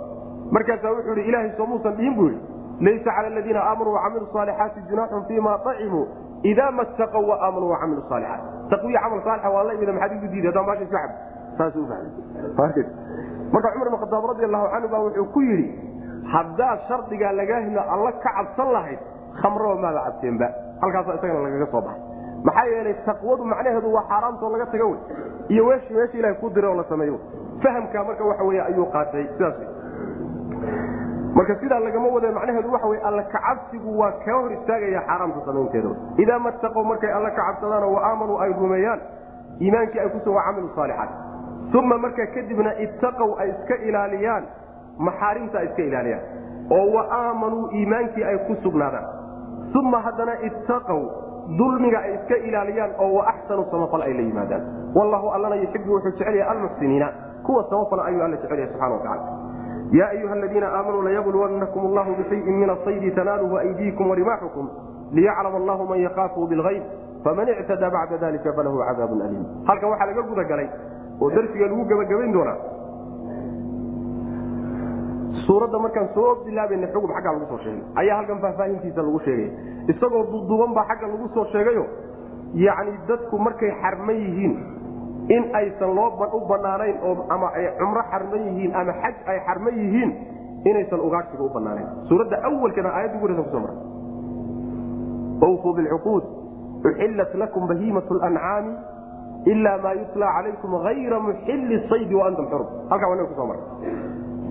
Markaasaa 0.55 0.91
wuxuu 0.97 1.15
yidhi 1.17 1.29
ilaahay 1.29 1.51
soo 1.57 1.67
muusan 1.67 1.95
dhihin 1.97 2.15
buu 2.17 2.29
yidhi. 2.29 2.41
Laysa 2.81 3.11
cala 3.15 3.27
aladiina 3.29 3.61
aamanuu 3.69 3.93
wacamiluu 3.95 4.29
saalixaati 4.33 4.81
junaaxun 4.91 5.25
fiima 5.29 5.55
acimuu 5.55 6.05
idaa 6.43 6.71
mattaqow 6.79 7.23
wa 7.31 7.37
aamanuu 7.47 7.71
wacamiluu 7.71 8.05
saalixaat 8.09 8.41
taqwiya 8.71 9.01
camal 9.05 9.21
saalixa 9.27 9.51
waa 9.55 9.63
la 9.69 9.73
imida 9.75 9.93
maxaad 9.93 10.13
igu 10.17 10.27
diiday? 10.33 10.51
Haddaan 10.51 10.67
baasha 10.67 10.85
iska 10.85 10.99
cab 10.99 11.11
saasuu 11.11 11.11
fahmay 11.13 11.42
marka 13.53 13.69
cumar 13.75 13.89
bin 13.91 13.99
khataab 14.03 14.25
radi 14.33 14.45
allahu 14.49 14.67
canhu 14.75 14.89
baa 14.95 15.03
wuxuu 15.07 15.27
ku 15.35 15.41
yidhi 15.49 15.67
haddaad 16.35 16.79
shardigaa 16.89 17.33
lagaa 17.41 17.61
hilo 17.67 17.83
alla 17.95 18.13
ka 18.25 18.31
cabsan 18.37 18.73
lahayd 18.77 18.99
khamraba 19.43 19.77
maada 19.85 20.01
cabteenba 20.07 20.49
halkaasa 20.83 21.15
isagana 21.19 21.43
lagaga 21.47 21.67
soo 21.75 21.83
baxay. 21.87 22.03
Maxaa 22.47 22.67
yeelay 22.73 22.95
taqwadu 23.07 23.45
macnaheedu 23.53 23.93
waa 23.97 24.05
xaaraamtoo 24.11 24.51
laga 24.55 24.67
taga 24.73 24.85
wey. 24.91 24.99
Iyo 25.49 25.63
meesha 25.69 26.19
ilahay 26.19 26.37
ku 26.41 26.51
diray 26.51 26.71
oo 26.71 26.77
la 26.81 26.85
sameeyo 26.89 27.19
fahamkaa 27.63 28.05
marka 28.09 28.25
waxa 28.25 28.45
wey 28.45 28.61
ayuu 28.61 28.87
qaatay 28.95 29.25
sidaas 29.35 29.57
marka 31.37 31.55
sidaa 31.61 31.81
lagama 31.81 32.09
wada 32.15 32.33
macnaheedu 32.33 32.73
waxa 32.73 32.87
wey 32.93 33.01
alla 33.09 33.23
kacabsigu 33.35 33.99
waa 33.99 34.13
kaa 34.25 34.39
hor 34.41 34.53
istaagaya 34.53 35.03
xaaraamta 35.09 35.41
samaynteeda 35.47 35.91
idaa 36.25 36.39
mataqow 36.47 36.85
markay 36.85 37.13
alla 37.19 37.31
ka 37.31 37.43
cabsadaan 37.49 37.85
wa 37.95 38.01
aamanuu 38.09 38.39
ay 38.45 38.53
rumeeyaan 38.63 39.01
iimaankii 39.61 40.01
ay 40.05 40.09
ku 40.15 40.21
soo 40.25 40.35
waa 40.37 40.45
camilu 40.49 40.71
saalixaat 40.77 41.11
uma 41.79 41.99
markaa 41.99 42.27
kadibna 42.35 42.73
ittaqow 42.85 43.31
ay 43.41 43.49
iska 43.51 43.75
ilaaliyaan. 43.89 44.45
Maxaarimta 44.99 45.59
ay 45.59 45.67
iska 45.67 45.83
ilaaliyaan. 45.83 46.23
Oo 46.71 46.87
wa 46.95 47.03
aamanuu 47.19 47.69
iimaankii 47.73 48.25
ay 48.25 48.39
ku 48.47 48.57
sugnaadaan. 48.63 49.07
Uma 49.81 50.01
haddana 50.07 50.35
ittaqow 50.49 51.03
dulmiga 51.59 51.99
ay 51.99 52.15
iska 52.15 52.37
ilaaliyaan 52.37 52.91
oo 52.99 53.13
wa 53.19 53.27
axsanu 53.33 53.65
samafal 53.71 54.03
ay 54.03 54.13
la 54.13 54.21
yimaadaan. 54.29 54.63
Wallahu 54.95 55.33
allana 55.37 55.57
yuxibu 55.57 55.95
wuxuu 55.95 56.11
jecel 56.19 56.43
almuxsiniina 56.43 57.09
kuwa 57.47 57.65
samafala 57.71 58.05
ayuu 58.05 58.23
alla 58.23 58.37
jecel 58.37 58.67
subxana 58.69 58.95
watacala 58.95 59.23
ya 59.93 60.09
ayuha 60.09 60.33
aladiina 60.33 60.69
aamanuu 60.73 61.03
layabluwannakum 61.03 61.87
allahu 61.87 62.15
bishayin 62.19 62.57
min 62.61 62.71
asaydi 62.71 63.11
tanaaluhu 63.11 63.57
aydiikum 63.57 64.11
warimaaxukum 64.11 64.69
liyaclama 65.13 65.57
allahu 65.57 65.87
man 65.89 66.01
yakaafu 66.01 66.47
bilgayb 66.47 66.83
faman 67.25 67.49
ictadaa 67.49 67.91
bacda 67.91 68.19
dalika 68.19 68.53
falahu 68.53 68.79
cadaabun 68.89 69.23
aliim 69.23 69.45
halkan 69.67 69.91
waxaa 69.91 70.07
laga 70.07 70.23
gudagalay 70.23 70.69
oo 71.23 71.31
darsiga 71.37 71.67
lagu 71.71 71.85
gebagabayn 71.91 72.33
doonaa. 72.37 72.59
Suuradda 75.47 75.79
markaan 75.85 76.09
soo 76.15 76.31
bilaabayna 76.47 76.87
xugub 76.95 77.11
xaggaa 77.17 77.33
lagu 77.37 77.47
soo 77.51 77.61
sheegay 77.65 77.83
ayaa 78.01 78.17
halkan 78.19 78.39
faahfaahintiisa 78.45 79.03
lagu 79.03 79.21
sheegay. 79.27 79.49
Isagoo 79.93 80.23
duduuban 80.33 80.75
baa 80.77 80.87
xagga 80.91 81.07
lagu 81.13 81.29
soo 81.35 81.47
sheegayo. 81.53 81.85
Yacni 82.65 82.93
dadku 83.09 83.39
markay 83.39 83.71
xarman 83.83 84.17
yihiin 84.25 84.55
in 85.35 85.43
aysan 85.61 85.95
loo 85.97 86.11
u 86.37 86.41
banaanayn 86.51 86.97
oo 87.07 87.15
ama 87.35 87.49
ay 87.59 87.67
cumro 87.79 88.03
xarman 88.13 88.41
yihiin 88.49 88.75
ama 88.75 88.93
xaj 89.03 89.15
ay 89.27 89.39
xarman 89.47 89.75
yihiin 89.83 90.11
inaysan 90.71 91.01
ugaadhsiga 91.01 91.43
u 91.43 91.51
banaanayn 91.57 91.89
suuradda 92.09 92.37
awalkana 92.49 92.91
aayadda 92.97 93.17
ugu 93.17 93.27
horeysa 93.27 93.43
kuso 93.49 93.61
maray. 93.65 93.79
Wfuu 95.43 95.73
bilcuquud 95.75 96.25
uxillat 96.87 97.35
lakum 97.35 97.67
bahiimat 97.71 98.07
lancaami 98.11 98.73
ila 99.45 99.79
maa 99.85 99.93
yutla 100.01 100.27
calaykum 100.37 100.75
hayra 100.87 101.21
muxili 101.21 101.89
saydi 101.89 102.15
waantum 102.15 102.47
xurum 102.51 102.67
halkaa 102.91 103.09
waa 103.13 103.25
kuso 103.31 103.47
maray 103.47 103.63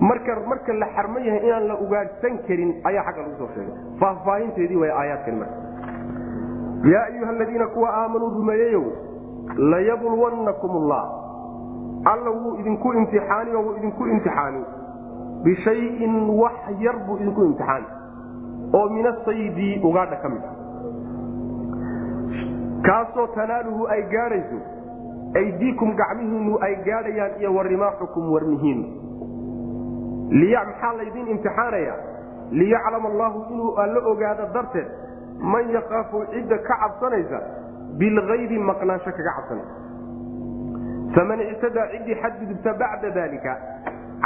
marka 0.08 0.36
marka 0.52 0.72
la 0.82 0.86
xarman 0.96 1.24
yahay 1.28 1.46
inaan 1.48 1.66
la 1.70 1.76
ugaadhsan 1.84 2.38
karin 2.48 2.70
ayaa 2.90 3.04
xagga 3.06 3.22
lagu 3.22 3.36
soo 3.38 3.48
sheegay 3.54 3.74
faahfaahinteedii 4.00 4.76
way 4.82 4.90
aayaadkani 5.00 5.38
marka 5.42 5.56
yaa 6.92 7.04
ayuha 7.10 7.30
aladiina 7.36 7.66
kuwa 7.74 7.88
aamanuu 8.02 8.30
rumeeyeyow 8.38 8.84
layabluwannakum 9.72 10.70
allah 10.80 11.02
alla 12.12 12.30
wuu 12.30 12.54
idinku 12.60 12.92
imtixaani 13.00 13.54
oo 13.56 13.62
wuu 13.66 13.76
idinku 13.76 14.06
imtixaani 14.06 14.62
bishayin 15.44 16.16
wax 16.42 16.58
yar 16.86 16.96
buu 17.06 17.16
idinku 17.16 17.44
imtixaani 17.44 17.86
oo 18.78 18.88
min 18.96 19.06
asaydi 19.06 19.68
ugaadha 19.90 20.16
ka 20.24 20.28
mid 20.34 20.42
a 20.50 20.52
kaasoo 22.86 23.26
tanaaluhu 23.36 23.86
ay 23.94 24.02
gaadhayso 24.14 24.58
aydiikum 25.40 25.94
gacmihiinu 25.96 26.58
ay 26.60 26.74
gaadhayaan 26.86 27.40
iyo 27.40 27.54
warimaaxukum 27.54 28.32
warmihiinu 28.32 28.84
maxaa 30.70 30.92
laydin 30.96 31.28
imtixaanaya 31.28 31.94
liyaclama 32.50 33.08
allahu 33.08 33.44
inuu 33.54 33.76
alla 33.84 34.00
ogaado 34.12 34.46
darteed 34.54 34.88
man 35.54 35.70
yakaafu 35.70 36.24
cidda 36.34 36.58
ka 36.58 36.76
cabsanaysa 36.82 37.40
bilgaybi 37.98 38.58
maqnaansho 38.58 39.12
kaga 39.18 39.32
cabsanaysa 39.36 39.74
faman 41.14 41.40
ictadaa 41.40 41.86
ciddii 41.94 42.20
xadgudubta 42.22 42.74
bacda 42.74 43.10
dalika 43.10 43.56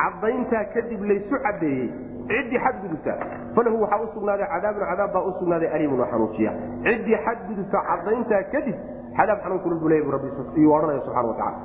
cadayntaa 0.01 0.65
kadib 0.75 1.01
laysu 1.11 1.39
cadeeyey 1.47 1.89
ciddii 2.29 2.59
xadgudubta 2.67 3.17
falahu 3.55 3.83
waxaa 3.83 4.03
u 4.03 4.09
sugnaaday 4.15 4.47
cadaabun 4.55 4.87
cadaab 4.91 5.13
baa 5.13 5.25
u 5.31 5.33
sugnaaday 5.39 5.71
aliimun 5.79 6.01
oo 6.01 6.29
ciddii 6.37 7.19
xadgudubta 7.27 7.83
cadayntaa 7.91 8.43
kadib 8.53 8.77
cadaab 9.19 9.39
xanuun 9.45 9.61
kulul 9.65 9.79
buu 9.83 9.89
leeyahy 9.93 10.11
rabbiiyuu 10.17 10.75
odhanaya 10.79 11.01
subxana 11.07 11.29
watacala 11.29 11.59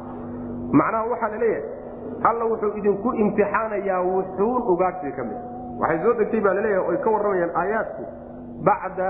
macnaha 0.80 1.04
waxaa 1.14 1.30
la 1.34 1.38
leeyahay 1.44 1.66
alla 2.30 2.46
wuxuu 2.52 2.72
idinku 2.80 3.10
imtixaanayaa 3.24 4.02
wuxuun 4.14 4.62
ugaadhsiga 4.74 5.16
ka 5.20 5.24
mid 5.30 5.40
waxay 5.82 6.00
soo 6.06 6.14
degtay 6.22 6.42
baa 6.48 6.54
la 6.58 6.62
leeyahay 6.68 6.90
oy 6.92 6.98
ka 7.06 7.10
warramayaan 7.16 7.54
aayaadku 7.62 8.04
bacda 8.70 9.10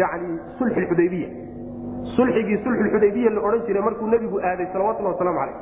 yani 0.00 0.30
sulxi 0.58 0.82
xudaybiya. 0.90 1.28
Sulxigii 2.16 2.58
sulxulxudaybiya 2.64 3.30
la 3.36 3.40
odhan 3.48 3.62
jiray 3.66 3.82
markuu 3.86 4.06
nebigu 4.14 4.40
aaday 4.50 4.66
salawatullah 4.72 5.12
wasalaamu 5.14 5.38
calayh 5.40 5.56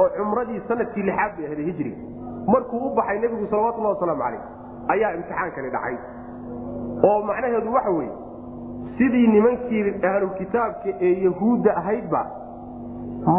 oo 0.00 0.08
cumradii 0.16 0.60
sannadkii 0.68 1.04
lixaad 1.08 1.32
bay 1.36 1.46
ahayd 1.46 1.60
hijriga. 1.68 1.98
Markuu 2.54 2.80
u 2.86 2.90
baxay 2.98 3.18
nebigu 3.24 3.46
salawatullahi 3.52 3.94
wasalaamu 3.96 4.22
calayh 4.22 4.42
ayaa 4.94 5.10
imtixaankani 5.18 5.70
dhacay. 5.76 5.96
Oo 7.08 7.18
macnaheedu 7.28 7.72
waxa 7.76 7.90
weeye 7.98 8.12
sidii 8.98 9.26
nimankii 9.34 9.82
ahlulkitaabka 10.10 10.88
ee 11.08 11.12
yahuudda 11.26 11.70
ahaydba 11.80 12.22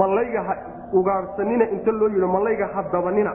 malayga 0.01 0.41
ugaarsanina 0.99 1.65
inta 1.75 1.91
loo 1.99 2.07
yidhi 2.13 2.27
malayga 2.37 2.65
ha 2.73 2.83
dabanina. 2.93 3.33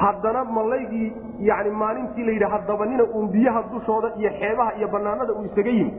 Haddana 0.00 0.44
malaygii 0.44 1.08
yani 1.48 1.70
maalintii 1.70 2.24
la 2.26 2.32
yidhi 2.32 2.44
ha 2.52 2.58
dabanina 2.68 3.04
uun 3.14 3.28
biyaha 3.34 3.62
dushooda 3.72 4.08
iyo 4.20 4.30
xeebaha 4.40 4.72
iyo 4.78 4.88
banaanada 4.94 5.32
uu 5.32 5.44
isaga 5.44 5.70
yimi. 5.70 5.92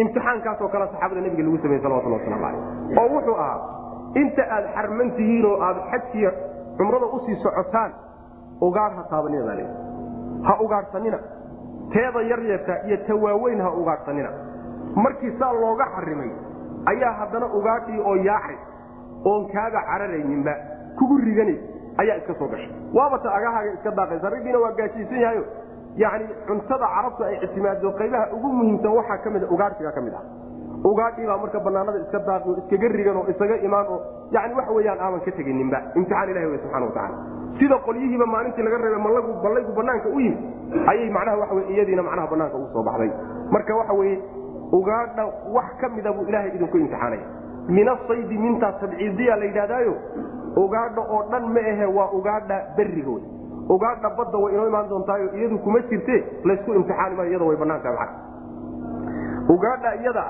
Imtixaankaasoo 0.00 0.68
kale 0.72 0.86
saxaabada 0.92 1.20
nabiga 1.20 1.42
lagu 1.42 1.58
sameyey 1.62 1.82
salawatullah 1.82 2.18
waslamu 2.20 2.42
calayh 2.42 2.98
oo 3.00 3.08
wuxuu 3.14 3.36
ahaa 3.44 3.60
inta 4.20 4.42
aad 4.56 4.64
xarman 4.74 5.10
tihiin 5.16 5.44
oo 5.50 5.56
aad 5.66 5.76
xajkiya 5.90 6.30
cumrada 6.78 7.06
u 7.06 7.20
sii 7.26 7.36
socotaan 7.44 7.90
ugaadh 8.66 8.94
ha 8.98 9.04
taabanina 9.10 9.44
baa 9.48 9.54
leyi 9.60 9.68
ha 10.48 10.52
ugaadhsanina 10.64 11.18
teeda 11.94 12.20
yaryarta 12.30 12.74
iyo 12.88 12.96
tawaaweyn 13.08 13.60
ha 13.64 13.70
ugaadhsanina 13.80 14.30
markii 14.94 15.32
saa 15.38 15.52
looga 15.52 15.86
xarimay 15.96 16.30
ayaa 16.92 17.12
haddana 17.20 17.46
ugaadhii 17.58 18.00
oo 18.00 18.16
yaacay 18.28 18.56
oon 19.24 19.48
kaaga 19.52 19.80
cararayninba 19.90 20.54
kugu 20.98 21.18
riganay 21.18 21.58
ayaa 21.98 22.16
iska 22.20 22.34
soo 22.38 22.48
gashay. 22.48 22.70
Waaba 22.94 23.18
ta 23.18 23.34
agahaaga 23.38 23.72
iska 23.74 23.90
daaqaysa 23.90 24.30
raggiina 24.30 24.58
waa 24.58 24.72
gaajaysan 24.78 25.20
yahayo 25.20 25.44
yani 25.96 26.24
cuntada 26.46 26.86
carabtu 26.94 27.24
ay 27.24 27.36
ictimaado 27.44 27.92
qaybaha 28.00 28.32
ugu 28.36 28.48
muhiimsan 28.52 28.92
waxaa 28.98 29.18
ka 29.24 29.30
mida 29.30 29.46
ugaadhsiga 29.50 29.92
ka 29.92 30.00
mid 30.00 30.14
ah. 30.14 30.24
Ugaadhii 30.84 31.26
baa 31.26 31.38
marka 31.42 31.60
banaanada 31.66 31.98
iska 32.04 32.18
daaqi 32.28 32.48
oo 32.50 32.56
iskaga 32.62 32.88
rigan 32.96 33.16
oo 33.16 33.26
isaga 33.32 33.56
imaan 33.68 33.86
oo 33.94 33.98
yani 34.30 34.54
waxa 34.54 34.72
weyaan 34.76 35.00
aaban 35.00 35.20
ka 35.26 35.30
tegininba 35.38 35.78
imtixaan 35.98 36.30
ilahi 36.32 36.46
wey 36.52 36.58
subxana 36.64 36.86
watacala 36.86 37.16
sida 37.58 37.76
qolyihiiba 37.86 38.26
maalintii 38.34 38.62
laga 38.66 38.76
reebay 38.84 39.02
mallagu 39.06 39.32
ballaygu 39.44 39.72
banaanka 39.78 40.08
u 40.08 40.20
yimi 40.20 40.38
ayay 40.92 41.08
macnaha 41.16 41.36
waxa 41.42 41.54
wey 41.58 41.64
iyadiina 41.74 42.02
macnaha 42.08 42.28
banaanka 42.32 42.56
ugu 42.60 42.68
soo 42.76 42.82
baxday. 42.88 43.10
Marka 43.54 43.76
waxa 43.80 43.92
weye 44.00 44.16
ugaadha 44.72 45.24
wax 45.52 45.76
ka 45.80 45.88
mida 45.88 46.12
buu 46.12 46.26
ilaahay 46.28 46.50
idinku 46.54 46.78
imtixaanaya. 46.78 47.26
Min 47.68 47.88
asaydi 47.88 48.38
mintaa 48.38 48.72
tabciidiya 48.72 49.36
la 49.36 49.44
yidhahdaayo 49.44 49.94
ugaadha 50.56 51.02
oo 51.10 51.22
dhan 51.30 51.48
ma 51.52 51.60
ahe 51.60 51.86
waa 51.86 52.10
ugaadha 52.12 52.58
wey 52.78 53.22
ugaadha 53.68 54.10
badda 54.10 54.38
way 54.38 54.54
inoo 54.54 54.66
imaan 54.68 54.88
doontaayo 54.88 55.34
iyadu 55.34 55.58
kuma 55.58 55.80
jirte 55.90 56.24
laysku 56.44 56.74
imtixaani 56.74 57.16
maayo 57.16 57.30
iyada 57.30 57.44
way 57.44 57.56
banaantaha 57.56 57.94
macna 57.94 58.18
ugaadha 59.54 59.94
iyada 60.02 60.24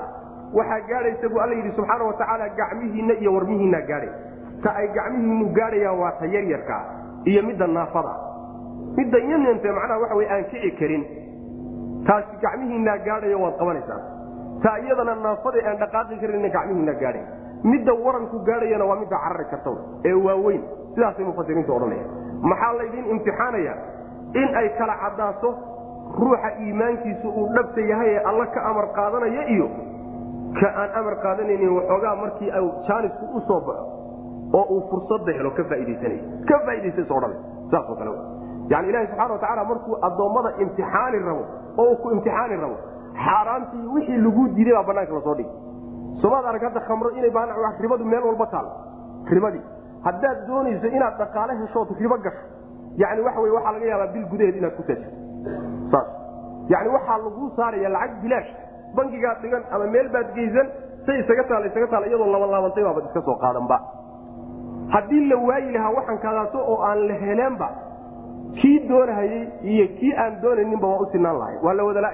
waxaa 0.53 0.79
gaadhaysa 0.89 1.29
buu 1.29 1.39
alla 1.39 1.55
yidhi 1.55 1.71
subxaana 1.75 2.03
wa 2.03 2.13
tacaala 2.13 2.49
gacmihiinna 2.49 3.13
iyo 3.13 3.33
warmihiinna 3.33 3.81
gaadhay. 3.81 4.09
Ta 4.63 4.75
ay 4.75 4.87
gacmihiinu 4.87 5.49
gaadhayaan 5.53 5.99
waa 5.99 6.11
ta 6.11 6.25
yaryarkaa 6.25 6.83
iyo 7.25 7.43
midda 7.43 7.67
naafada. 7.67 8.13
Midda 8.97 9.17
yanyante 9.17 9.71
macnaha 9.71 9.99
waxa 9.99 10.15
wey 10.15 10.27
aan 10.29 10.45
kici 10.51 10.71
karin. 10.79 11.03
Taasi 12.07 12.37
gacmihiinaa 12.41 12.97
gaadhayo 12.97 13.41
waad 13.41 13.57
qabanaysaa 13.59 14.16
ta 14.63 14.71
iyadana 14.83 15.15
naafada 15.25 15.59
aan 15.69 15.77
dhaqaaqi 15.83 16.15
karinna 16.21 16.49
gacmihiina 16.55 16.93
gaadhay. 17.01 17.23
Midda 17.71 17.93
waranku 18.05 18.35
gaadhayana 18.49 18.85
waa 18.89 18.99
midda 19.01 19.17
carari 19.23 19.45
karta 19.51 19.71
ee 20.09 20.13
waaweyn. 20.27 20.61
Sidaasay 20.95 21.25
mufasiriintu 21.29 21.71
odhanaya 21.77 22.05
maxaa 22.51 22.73
laydin 22.79 23.05
imtixaanaya 23.13 23.73
in 24.41 24.49
ay 24.61 24.67
kala 24.79 24.95
caddaato 25.03 25.49
ruuxa 26.21 26.49
iimaankiisu 26.63 27.27
uu 27.39 27.47
dhabta 27.55 27.81
yahay 27.91 28.09
ee 28.15 28.21
alla 28.29 28.45
ka 28.55 28.59
amar 28.71 28.85
qaadanaya 28.97 29.43
iyo 29.53 29.67
ka 30.59 30.67
aan 30.81 30.89
amar 30.99 31.15
qaadanaynin 31.25 31.71
waxoogaa 31.77 32.15
markii 32.21 32.49
jaanisku 32.87 33.25
u 33.37 33.41
soo 33.47 33.59
baxo 33.67 33.85
oo 34.59 34.63
uu 34.75 34.81
fursadda 34.91 35.31
helo 35.37 35.51
ka 35.57 35.63
faaiidaysanay 35.71 36.19
ka 36.49 36.55
faaidaysas 36.67 37.09
odhanay 37.17 37.39
saasoo 37.71 37.95
kale 37.99 38.11
yani 38.73 38.85
ilahi 38.91 39.07
subxana 39.11 39.33
wa 39.33 39.39
tacaala 39.43 39.63
markuu 39.71 39.95
addoommada 40.07 40.49
imtixaani 40.63 41.19
rabo 41.29 41.43
oo 41.81 41.85
uu 41.91 41.97
ku 42.03 42.07
imtixaani 42.15 42.55
rabo 42.63 42.77
xaaraantii 43.25 43.87
wixii 43.95 44.17
lagu 44.25 44.47
diiday 44.55 44.73
baa 44.73 44.87
banaanka 44.89 45.13
la 45.13 45.21
soo 45.21 45.35
dhigi 45.39 45.53
somaad 46.21 46.45
arag 46.45 46.63
hadda 46.67 46.79
khamro 46.87 47.09
inay 47.17 47.31
ribadu 47.81 48.05
meel 48.05 48.23
walba 48.29 48.45
taal. 48.53 48.67
Ribadii 49.35 49.61
haddaad 50.05 50.37
doonayso 50.47 50.87
inaad 50.87 51.17
dhaqaale 51.17 51.53
heshood 51.61 51.89
ribo 51.99 52.17
gasho 52.25 52.43
yani 52.97 53.21
waxa 53.21 53.39
wey 53.41 53.51
waxaa 53.57 53.71
laga 53.71 53.85
yaabaa 53.85 54.13
bil 54.13 54.25
gudaheed 54.31 54.55
inaad 54.55 54.75
ku 54.77 54.83
taajirto 54.87 55.17
saas. 55.91 56.07
Yani 56.69 56.89
waxaa 56.95 57.17
laguu 57.25 57.49
saaraya 57.55 57.89
lacag 57.89 58.21
bilaash. 58.23 58.51
Bangigaad 58.95 59.37
dhigan 59.41 59.63
ama 59.71 59.85
meel 59.85 60.07
baad 60.13 60.27
geysan 60.35 60.67
say 61.05 61.19
isaga 61.21 61.43
taal 61.49 61.65
isaga 61.69 61.87
taal 61.91 62.03
iyadoo 62.07 62.31
labanlaabantay 62.35 62.83
baabad 62.83 63.05
iska 63.09 63.21
soo 63.21 63.37
qaadanba. 63.43 63.77
Haddii 64.95 65.27
la 65.29 65.37
waayi 65.47 65.71
lahaa 65.75 65.91
waxaan 65.97 66.47
oo 66.55 66.77
aan 66.89 67.07
la 67.07 67.13
heleenba 67.13 67.67
kii 68.61 68.79
doonahayey 68.89 69.43
iyo 69.61 69.85
kii 69.99 70.13
aan 70.23 70.41
doonayninba 70.41 70.87
waa 70.87 71.01
u 71.03 71.09
sinaan 71.11 71.37
lahay 71.39 71.57
waa 71.65 71.73
la 71.73 71.83
wadala 71.83 72.11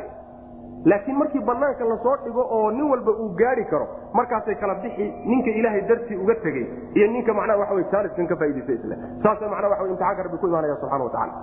laakiin 0.92 1.18
markii 1.22 1.40
banaanka 1.50 1.86
la 1.92 1.98
soo 2.04 2.16
dhigo 2.24 2.44
oo 2.58 2.72
nin 2.72 2.86
walba 2.92 3.12
uu 3.24 3.30
gaari 3.42 3.66
karo 3.72 3.88
markaasay 4.14 4.56
kala 4.62 4.76
bixi 4.84 5.06
ninka 5.32 5.50
ilaahay 5.60 5.82
dartii 5.92 6.18
uga 6.24 6.36
tegey 6.46 6.66
iyo 6.96 7.08
ninka 7.16 7.34
macnaha 7.34 7.60
waxa 7.60 7.76
wey 7.80 7.86
jaaniskan 7.92 8.28
ka 8.32 8.36
faaidaysa 8.42 8.72
isle. 8.80 8.96
Saasa 9.24 9.48
macnaa 9.54 9.70
waxa 9.74 9.84
wey 9.84 9.92
imtixaanka 9.92 10.24
rabbi 10.28 10.38
ku 10.42 10.48
imaanaya 10.52 10.76
subxana 10.82 11.04
watacala 11.04 11.34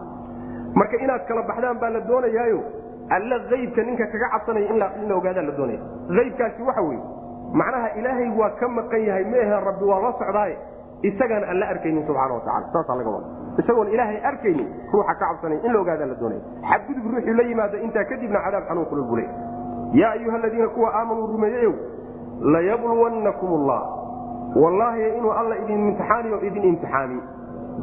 marka 0.81 0.97
inaad 1.05 1.23
kala 1.29 1.43
baxdaan 1.51 1.79
baa 1.83 1.91
la 1.97 2.01
doonayaayo 2.11 2.61
alla 3.17 3.37
aybka 3.59 3.83
ninka 3.89 4.07
kaga 4.13 4.29
cabsanaya 4.35 4.69
in 4.73 4.79
la 5.09 5.15
ogaadaa 5.21 5.43
la 5.49 5.53
doonaya. 5.61 5.81
Aybkaasi 6.25 6.63
waxa 6.69 6.83
weye 6.89 7.01
macnaha 7.61 7.89
ilaahay 8.01 8.29
waa 8.41 8.51
ka 8.61 8.69
maqan 8.79 9.03
yahay 9.09 9.25
meehe 9.33 9.57
rabbi 9.69 9.85
waa 9.93 10.01
la 10.05 10.13
socdaaye 10.21 10.57
isagaan 11.03 11.45
alla 11.45 11.67
arkaynin 11.75 12.07
subxana 12.07 12.35
watacala 12.35 12.73
saasaa 12.73 12.97
laga 12.97 13.11
wada 13.11 13.29
isagoon 13.63 13.89
ilaahay 13.95 14.21
arkaynin 14.33 14.69
ruuxa 14.93 15.15
ka 15.15 15.27
cabsanay 15.27 15.59
in 15.65 15.73
la 15.73 15.81
ogaadaa 15.81 16.07
la 16.13 16.15
doonaya 16.21 16.43
xadgudub 16.71 17.13
ruuxuu 17.13 17.35
la 17.41 17.43
yimaada 17.53 17.79
intaa 17.87 18.05
kadibna 18.05 18.45
cadaab 18.45 18.69
xanuun 18.69 18.87
kulul 18.93 19.09
bule 19.13 19.29
yaa 19.93 20.11
ayuha 20.19 20.37
aladiina 20.37 20.69
kuwa 20.69 20.95
aamanuu 21.01 21.27
rumeeyeyow 21.33 21.75
layabluwannakum 22.41 23.55
allah 23.61 23.83
wallaahi 24.57 25.09
inuu 25.19 25.33
alla 25.33 25.57
idin 25.57 25.89
imtixaani 25.89 26.47
idin 26.47 26.65
imtixaami. 26.65 27.21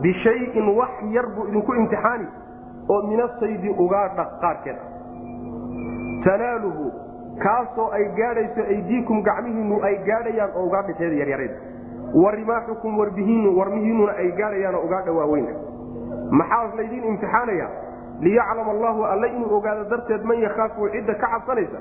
Bishayin 0.02 0.69
wax 0.77 0.89
yar 1.11 1.27
buu 1.35 1.48
idinku 1.48 1.73
imtixaani 1.73 2.27
oo 2.89 3.02
min 3.02 3.22
asaydi 3.22 3.69
ugaadha 3.69 4.26
qaarkeed 4.41 4.76
ah. 4.76 4.88
Tanaaluhu 6.26 6.91
kaasoo 7.44 7.89
ay 7.91 8.06
gaadhayso 8.19 8.61
aydiikum 8.61 9.23
gacmihiinnu 9.23 9.80
ay 9.84 9.95
gaadhayaan 10.10 10.52
oo 10.56 10.65
ugaadhateeda 10.65 11.15
yaryarayd 11.15 11.52
wa 12.14 12.32
rimaaxukum 12.32 12.98
warbihiinu 13.00 13.58
warmihiinnuna 13.60 14.14
ay 14.22 14.32
gaadhayaan 14.32 14.76
oo 14.76 14.84
ugaadha 14.88 15.12
waaweyna 15.12 15.52
maxaa 16.32 16.76
laydin 16.78 17.04
imtixaanaya? 17.04 17.68
Liyaclama 18.22 18.72
allahu 18.72 19.04
alle 19.06 19.28
inuu 19.30 19.56
ogaado 19.58 19.84
darteed 19.90 20.24
man 20.26 20.40
yakhaafu 20.42 20.90
cidda 20.94 21.14
ka 21.16 21.28
cabsanaysa? 21.34 21.80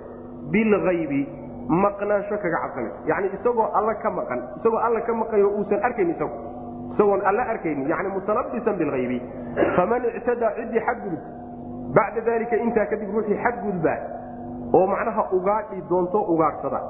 Bilgaybi 0.53 1.23
maqnaansho 1.69 2.37
kaga 2.39 2.59
cabsanaysa. 2.65 2.97
Yani 3.07 3.31
isagoo 3.39 3.69
alla 3.79 3.95
ka 3.95 4.11
maqan 4.11 4.41
isagoo 4.61 4.79
alla 4.79 5.01
ka 5.01 5.13
maqayo 5.15 5.49
uusan 5.57 5.81
arkayn 5.83 6.11
isagu. 6.11 6.37
Isagoon 6.95 7.21
alla 7.25 7.43
arkayni 7.53 7.89
yani 7.91 8.09
mutalabisan 8.09 8.77
bilgaybi 8.79 9.19
faman 9.77 10.03
ictadaa 10.19 10.53
ciddii 10.59 10.81
xadgudub 10.87 11.23
bacda 11.97 12.21
dalika 12.29 12.57
intaa 12.57 12.87
kadib 12.91 13.11
ruuxii 13.15 13.37
xadgudbaa 13.45 13.99
oo 14.73 14.87
macnaha 14.87 15.23
ugaadhi 15.37 15.83
doonto 15.91 16.21
ugaadhsada 16.33 16.81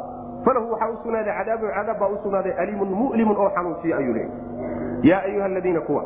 falahu 0.47 0.71
waxaa 0.73 0.91
u 0.95 0.97
sugnaaday 1.03 1.35
cadaabun 1.39 1.71
cadaab 1.79 1.99
baa 2.03 2.09
u 2.15 2.19
sugnaaday 2.25 2.53
aliimun 2.63 2.91
mu'limun 3.03 3.37
oo 3.45 3.51
xanuunsiya 3.57 3.97
ayuu 4.01 4.15
leeyay 4.15 4.33
yaa 5.11 5.23
ayuha 5.29 5.47
aladiina 5.51 5.81
kuwa 5.89 6.03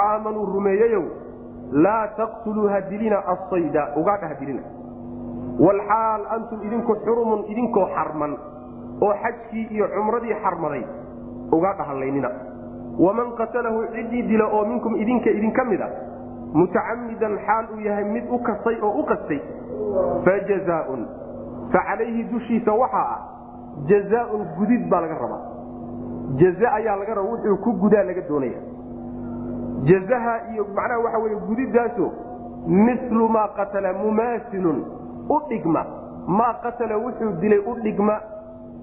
aamanuu 0.00 0.46
rumeeyeyow 0.56 1.04
laa 1.86 2.06
taqtuluu 2.20 2.68
hadilina 2.74 3.18
asayda 3.34 3.82
ugaadha 4.00 4.28
hadilina 4.32 4.62
walxaal 5.66 6.22
antum 6.36 6.62
idinku 6.66 6.94
xurumun 7.04 7.44
idinkoo 7.52 7.86
xarman 7.96 8.32
oo 9.06 9.12
xajkii 9.22 9.64
iyo 9.76 9.88
cumradii 9.94 10.34
xarmaday 10.44 10.82
ugaadha 11.56 11.84
hallaynina 11.90 12.30
waman 13.04 13.30
qatalahu 13.40 13.84
ciddii 13.94 14.22
dila 14.30 14.46
oo 14.56 14.64
minkum 14.72 14.96
idinka 15.02 15.30
idinka 15.30 15.64
mid 15.64 15.80
a 15.80 15.88
mutacamidan 16.54 17.38
xaal 17.46 17.64
uu 17.74 17.80
yahay 17.88 18.04
mid 18.04 18.24
u 18.30 18.38
kasay 18.48 18.76
oo 18.82 18.92
u 19.00 19.04
qastay 19.10 19.40
fajazaaun 20.24 21.06
fa 21.72 21.80
calayhi 21.88 22.22
dushiisa 22.32 22.72
waxaa 22.82 23.08
ah 23.16 23.20
jazaaun 23.90 24.46
gudid 24.58 24.88
baa 24.90 25.00
laga 25.00 25.14
rabaa. 25.14 25.42
Jaza 26.40 26.72
ayaa 26.72 26.96
laga 26.96 27.14
raba 27.14 27.28
wuxuu 27.30 27.56
ku 27.64 27.72
gudaa 27.72 28.02
laga 28.02 28.20
doonaya 28.28 28.60
jazaha 29.88 30.32
iyo 30.52 30.64
macnaha 30.74 30.98
waxa 31.04 31.18
wey 31.18 31.34
gudidaaso 31.48 32.06
milu 32.66 33.28
maa 33.28 33.48
qatala 33.48 33.92
mumaasilun 33.92 34.78
u 35.28 35.38
dhigma. 35.48 35.84
Maa 36.26 36.54
qatala 36.62 36.96
wuxuu 36.98 37.32
dilay 37.40 37.58
u 37.58 37.74
dhigma 37.82 38.20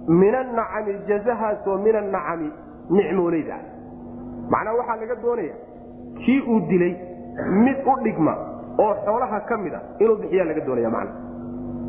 min 0.07 0.36
anacami 0.36 0.94
jazahaasoo 1.07 1.78
min 1.78 1.95
anacami 1.95 2.49
nicmoolayda 2.90 3.56
macnaha 4.49 4.78
waxaa 4.78 4.95
laga 5.02 5.15
doonaya 5.15 5.53
kii 6.26 6.40
uu 6.48 6.60
dilay 6.70 6.95
mid 7.65 7.78
u 7.91 7.95
dhigma 8.03 8.34
oo 8.80 8.94
xoolaha 9.06 9.40
ka 9.49 9.57
mid 9.57 9.74
a 9.74 9.80
inuu 9.99 10.15
bixiyaa 10.22 10.45
laga 10.45 10.61
doonaya 10.65 10.90
man 10.90 11.07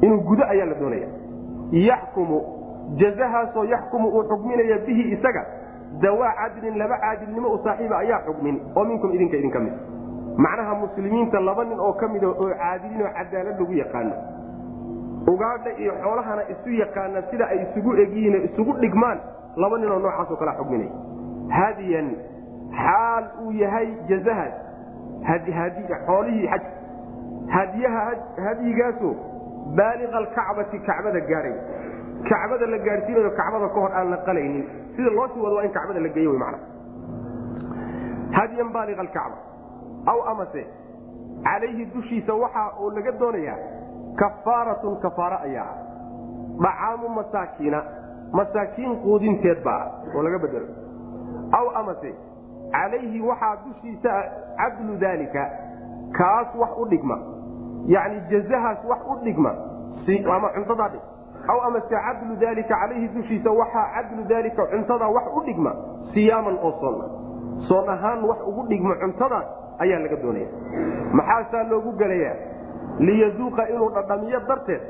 inuu 0.02 0.20
gudo 0.28 0.44
ayaa 0.52 0.66
la 0.66 0.74
doonaya 0.74 1.08
yaxkumu 1.72 2.38
jazahaasoo 3.00 3.64
yaxkumu 3.64 4.08
uu 4.08 4.24
xukminaya 4.30 4.78
bihi 4.86 5.02
isaga 5.16 5.42
dawaa 6.02 6.32
cadlin 6.40 6.78
laba 6.78 6.98
caadilnimo 7.04 7.48
u 7.54 7.58
saaxiiba 7.64 7.96
ayaa 7.98 8.20
xukmin 8.26 8.60
oo 8.76 8.84
minkum 8.84 9.12
idinka 9.14 9.36
idinka 9.36 9.60
mid. 9.60 9.72
Macnaha 10.36 10.74
muslimiinta 10.74 11.40
laba 11.40 11.64
nin 11.64 11.80
oo 11.80 11.92
ka 11.92 12.08
mida 12.08 12.28
oo 12.28 12.48
caadiliinoo 12.62 13.10
cadaalad 13.18 13.58
lagu 13.60 13.72
yaqaano. 13.72 14.14
Ugaadha 15.32 15.70
iyo 15.78 15.92
xoolahana 16.02 16.42
isu 16.52 16.70
yaqaana 16.82 17.22
sida 17.30 17.44
ay 17.48 17.58
isugu 17.66 17.96
egyihiin 18.02 18.44
isugu 18.48 18.72
dhigmaan 18.80 19.18
laba 19.56 19.78
ninoo 19.78 19.98
noocaasoo 19.98 20.36
kala 20.36 20.52
xukminaya 20.58 20.90
hadiyan 21.58 22.08
xaal 22.82 23.24
uu 23.44 23.52
yahay 23.62 23.88
jazahaas 24.08 24.54
xoolihii 26.06 26.48
xaj. 26.52 26.62
Hadiyaha 27.54 28.02
hadyigaasoo 28.46 29.14
baaliqa 29.76 30.18
kacbada 30.88 31.20
gaadhay 31.30 31.54
kacbada 32.28 32.66
la 32.66 32.78
gaadhsiinayo 32.78 33.30
kacbada 33.40 33.68
ka 33.68 33.80
hor 33.80 33.92
aan 33.92 34.10
la 34.10 34.16
qalaynin. 34.26 34.64
Sida 34.96 35.10
loo 35.10 35.28
sii 35.34 35.40
wado 35.40 35.56
waa 35.56 35.64
in 35.64 35.72
kacbada 35.72 36.00
la 36.00 36.08
geeyo 36.08 36.38
man 36.38 36.54
hadyan 38.36 38.72
baaliqa 38.72 39.00
alkacba 39.00 39.38
aw 40.06 40.18
amase 40.32 40.66
calayhi 41.44 41.84
dushiisa 41.94 42.34
waxa 42.34 42.64
uu 42.80 42.90
laga 42.90 43.12
doonayaa 43.12 43.58
kafaaratun 44.16 45.00
kafaaro 45.00 45.38
ayaa 45.48 45.64
ah. 45.64 45.78
Dhacaamu 46.64 47.08
masaakiina 47.08 47.82
masaakiin 48.32 48.96
quudinteed 49.02 49.62
baa 49.64 49.90
oo 50.14 50.22
laga 50.22 50.38
bedelo. 50.38 50.66
Aw 51.52 51.66
amase 51.80 52.14
calayhi 52.72 53.20
waxaa 53.20 53.56
dushiisa 53.64 54.12
cadlu 54.58 54.96
daalika 54.96 55.50
kaas 56.18 56.54
wax 56.54 56.70
u 56.78 56.86
dhigma. 56.92 57.18
Yani 57.86 58.20
jazahaas 58.30 58.84
wax 58.88 59.00
u 59.12 59.16
dhigma. 59.24 59.52
Ama 60.36 60.48
cuntadaa 60.54 60.88
dhig 60.88 61.04
aw 61.52 61.58
amase 61.68 61.88
cadlu 62.06 62.36
daalika 62.40 62.74
calayhi 62.80 63.08
dushiisa 63.16 63.50
waxaa 63.50 63.86
cadlu 63.94 64.24
daalika 64.32 64.66
cuntada 64.72 65.08
wax 65.16 65.26
u 65.36 65.40
dhigma 65.46 65.72
siyaaman 66.14 66.56
oo 66.62 66.72
soonna 66.80 67.06
soon 67.68 67.88
ahaan 67.88 68.24
wax 68.30 68.38
ugu 68.48 68.62
dhigma 68.68 68.94
cuntadan 69.02 69.44
ayaa 69.84 69.98
laga 70.04 70.16
doonaya. 70.22 70.48
Maxaasaa 71.12 71.62
loogu 71.70 71.92
gelayaa? 72.00 72.36
Liyazuuqa 72.98 73.68
inuu 73.74 73.90
dhadhamiyo 73.96 74.40
darteed 74.48 74.82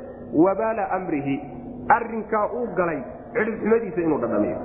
wabaala 0.44 0.90
amrihi 0.96 1.36
arinkaa 1.96 2.46
uu 2.58 2.66
galay 2.76 3.00
cidhibxumadiisa 3.34 4.00
inuu 4.00 4.18
dhadhamiyo. 4.18 4.58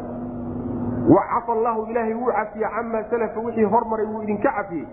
Wacafa 1.09 1.51
allahu 1.53 1.85
ilaahay 1.91 2.13
wuu 2.13 2.31
cafiye 2.31 2.67
camaa 2.75 3.03
salafa 3.09 3.39
wixii 3.39 3.63
hormaray 3.63 4.05
wuu 4.05 4.23
idinka 4.23 4.51
cafiyey. 4.51 4.87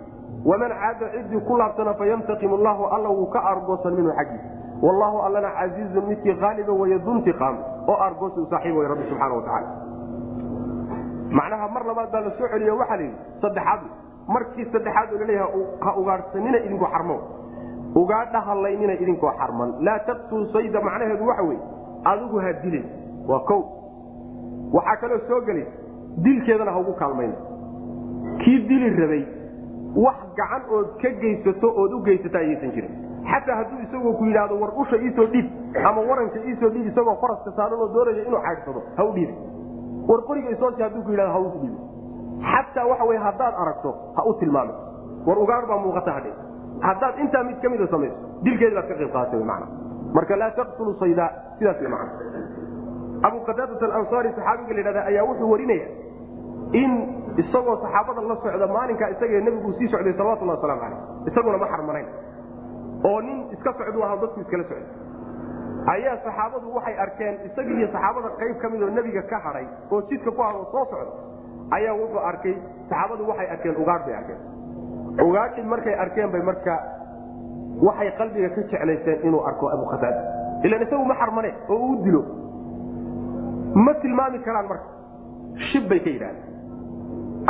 Waman 0.45 0.71
caada 0.71 1.09
ciddii 1.13 1.41
ku 1.49 1.57
laabtana 1.57 1.95
fayamtaqim 1.95 2.53
allahu 2.55 2.85
alla 2.87 3.09
wuu 3.09 3.27
ka 3.27 3.41
argoosan 3.53 3.95
minhu 3.95 4.13
xaggiisa 4.13 4.49
wallahu 4.83 5.17
allana 5.27 5.51
casiizun 5.59 6.05
midkii 6.09 6.35
haaliba 6.41 6.73
waya 6.73 6.99
duntiqaam 6.99 7.57
oo 7.89 7.97
argoosi 8.07 8.41
u 8.41 8.47
saaxiib 8.51 8.77
way 8.77 8.87
rabbi 8.93 9.05
subxaana 9.11 9.35
watacaala 9.35 9.69
macnaha 11.39 11.69
mar 11.75 11.85
labaad 11.91 12.11
baa 12.13 12.21
la 12.27 12.31
soo 12.39 12.49
celiyo 12.53 12.77
waxaa 12.81 12.97
layidhi 12.97 13.17
saddexaad. 13.43 13.81
Markii 14.35 14.65
saddexaad 14.73 15.09
oo 15.15 15.19
laleeyaha 15.19 15.49
ha 15.85 15.91
ugaadhsanina 16.01 16.59
idinkoo 16.67 16.89
xarmo. 16.95 17.17
Ugaadha 18.01 18.41
hallaynina 18.49 18.93
idinkoo 19.03 19.33
xarman. 19.41 19.75
Laa 19.87 19.99
taqtul 20.09 20.47
sayda 20.53 20.81
macnaheedu 20.81 21.27
waxa 21.31 21.43
weye 21.43 21.61
adigu 22.13 22.39
ha 22.45 22.53
dilin. 22.63 22.85
Waa 23.29 23.41
kow. 23.51 23.61
Waxaa 24.77 24.97
kaloo 25.03 25.21
soo 25.29 25.41
gelay 25.47 25.67
dilkeedana 26.25 26.73
ha 26.73 26.79
ugu 26.81 26.93
kaalmayna 26.93 27.35
kii 28.45 28.59
dili 28.69 28.91
rabay 29.01 29.25
wax 30.05 30.17
gacan 30.39 30.63
ood 30.79 30.89
ka 31.03 31.11
geysato 31.23 31.69
ood 31.83 31.93
u 31.93 32.01
geysata 32.09 32.39
ayaysan 32.39 32.73
jirin 32.77 32.95
xataa 33.33 33.57
hadduu 33.61 33.79
isagoo 33.87 34.13
ku 34.19 34.25
yidhaahdo 34.31 34.55
war 34.63 34.71
usha 34.83 34.97
iisoo 35.07 35.27
dhiib 35.35 35.47
ama 35.91 36.01
waranka 36.11 36.39
iisoo 36.51 36.71
dhiib 36.75 36.87
isagoo 36.93 37.17
faraska 37.23 37.51
saaran 37.59 37.81
oo 37.85 37.89
doonaya 37.95 38.23
inuu 38.29 38.41
caagsado 38.47 38.81
ha 38.99 39.05
u 39.05 39.13
dhiibi 39.17 39.35
war 40.11 40.21
qoriga 40.29 40.51
isoosi 40.57 40.83
hadduu 40.87 41.03
ku 41.07 41.11
yidhahdo 41.15 41.33
ha 41.33 41.41
u 41.41 41.51
dhiibi 41.63 41.79
xataa 42.53 42.87
waxa 42.93 43.05
wey 43.11 43.19
haddaad 43.27 43.55
aragto 43.63 43.91
ha 44.17 44.23
u 44.31 44.35
tilmaami. 44.41 44.75
War 45.27 45.39
ugaar 45.45 45.65
baa 45.69 45.79
muuqata 45.85 46.13
hadhe. 46.17 46.31
Haddaad 46.87 47.19
intaa 47.25 47.43
mid 47.49 47.57
ka 47.63 47.69
mida 47.73 47.87
samayso 47.95 48.17
dilkeedi 48.47 48.75
baad 48.79 48.89
ka 48.91 48.95
qayb 49.01 49.11
qaatay 49.17 49.43
man 49.51 49.63
marka 50.17 50.37
laa 50.43 50.51
taqtulu 50.59 50.93
sayda 51.01 51.25
sidaas 51.59 51.81
w 51.85 51.89
man 51.95 52.09
abu 53.29 53.39
qataadat 53.49 53.83
alansaari 53.89 54.31
saxaabiga 54.37 54.73
la 54.75 54.79
yidhahda 54.83 55.03
ayaa 55.11 55.25
wuxuu 55.29 55.51
warinaya 55.53 55.87
in 56.81 56.91
isagoo 57.43 57.77
saxaabada 57.85 58.21
la 58.31 58.37
socda 58.45 58.67
maalinkaa 58.77 59.09
isaga 59.15 59.41
nebigu 59.47 59.73
sii 59.79 59.89
socday 59.95 60.13
salawatullah 60.21 60.55
waslamu 60.59 60.81
caleyh 60.85 61.01
isaguna 61.31 61.59
ma 61.63 61.67
xarmanayn 61.73 62.07
oo 63.11 63.21
nin 63.27 63.39
iska 63.55 63.73
socdu 63.81 64.03
aha 64.07 64.17
dadku 64.23 64.41
iskala 64.45 64.65
socday 64.71 64.87
ayaa 65.95 66.17
saxaabadu 66.27 66.75
waxay 66.77 66.97
arkeen 67.05 67.35
isaga 67.49 67.73
iyo 67.79 67.89
saxaabada 67.95 68.29
qayb 68.41 68.57
ka 68.63 68.69
mid 68.75 68.83
oo 68.87 68.91
nebiga 68.99 69.23
ka 69.33 69.39
hadhay 69.47 69.67
oo 69.93 70.01
jidka 70.11 70.31
ku 70.39 70.43
hado 70.47 70.63
soo 70.75 70.85
socda 70.91 71.13
ayaa 71.79 71.95
wuxuu 72.01 72.23
arkay 72.31 72.55
saxaabadu 72.91 73.29
waxay 73.31 73.49
arkeen 73.55 73.77
ugaar 73.83 74.01
bay 74.07 74.15
arkeen. 74.21 74.41
Ugaadhi 75.27 75.63
markay 75.73 75.95
arkeen 76.05 76.31
bay 76.33 76.43
marka 76.49 76.75
waxay 77.89 78.11
qalbiga 78.19 78.49
ka 78.57 78.61
jeclaysteen 78.73 79.19
inuu 79.29 79.43
arko 79.51 79.69
abu 79.75 79.85
qataada 79.93 80.21
ilan 80.67 80.83
isagu 80.87 81.05
ma 81.11 81.15
xarmane 81.23 81.51
oo 81.73 81.79
uu 81.87 81.97
dilo. 82.05 82.23
Ma 83.85 83.93
tilmaami 84.03 84.39
karaan 84.47 84.67
marka. 84.73 84.89
Shib 85.71 85.89
bay 85.91 86.01
ka 86.05 86.11
yidhahdeen. 86.11 86.45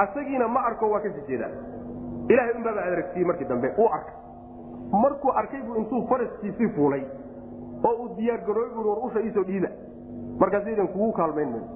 Asagiina 0.03 0.49
ma 0.55 0.61
arko 0.71 0.91
waa 0.93 1.01
kasi 1.05 1.21
jeedaan 1.29 1.55
ilahay 2.33 2.53
unbaaba 2.59 2.81
adaragsiiyey 2.89 3.27
markii 3.31 3.49
dambe 3.53 3.69
uu 3.79 3.89
arkay 3.99 4.15
markuu 4.93 5.33
arkay 5.43 5.63
buu 5.63 5.77
intuu 5.83 6.07
faraskiisii 6.09 6.69
fuulay 6.77 7.03
oo 7.85 7.95
uu 8.03 8.09
diyaargarooy 8.17 8.69
bui 8.75 8.85
war 8.85 9.25
iisoo 9.25 9.45
dhiiba 9.51 9.69
markaas 10.39 10.67
idan 10.67 10.89
kugu 10.89 11.13
kaalmayn 11.13 11.51
mayo 11.51 11.67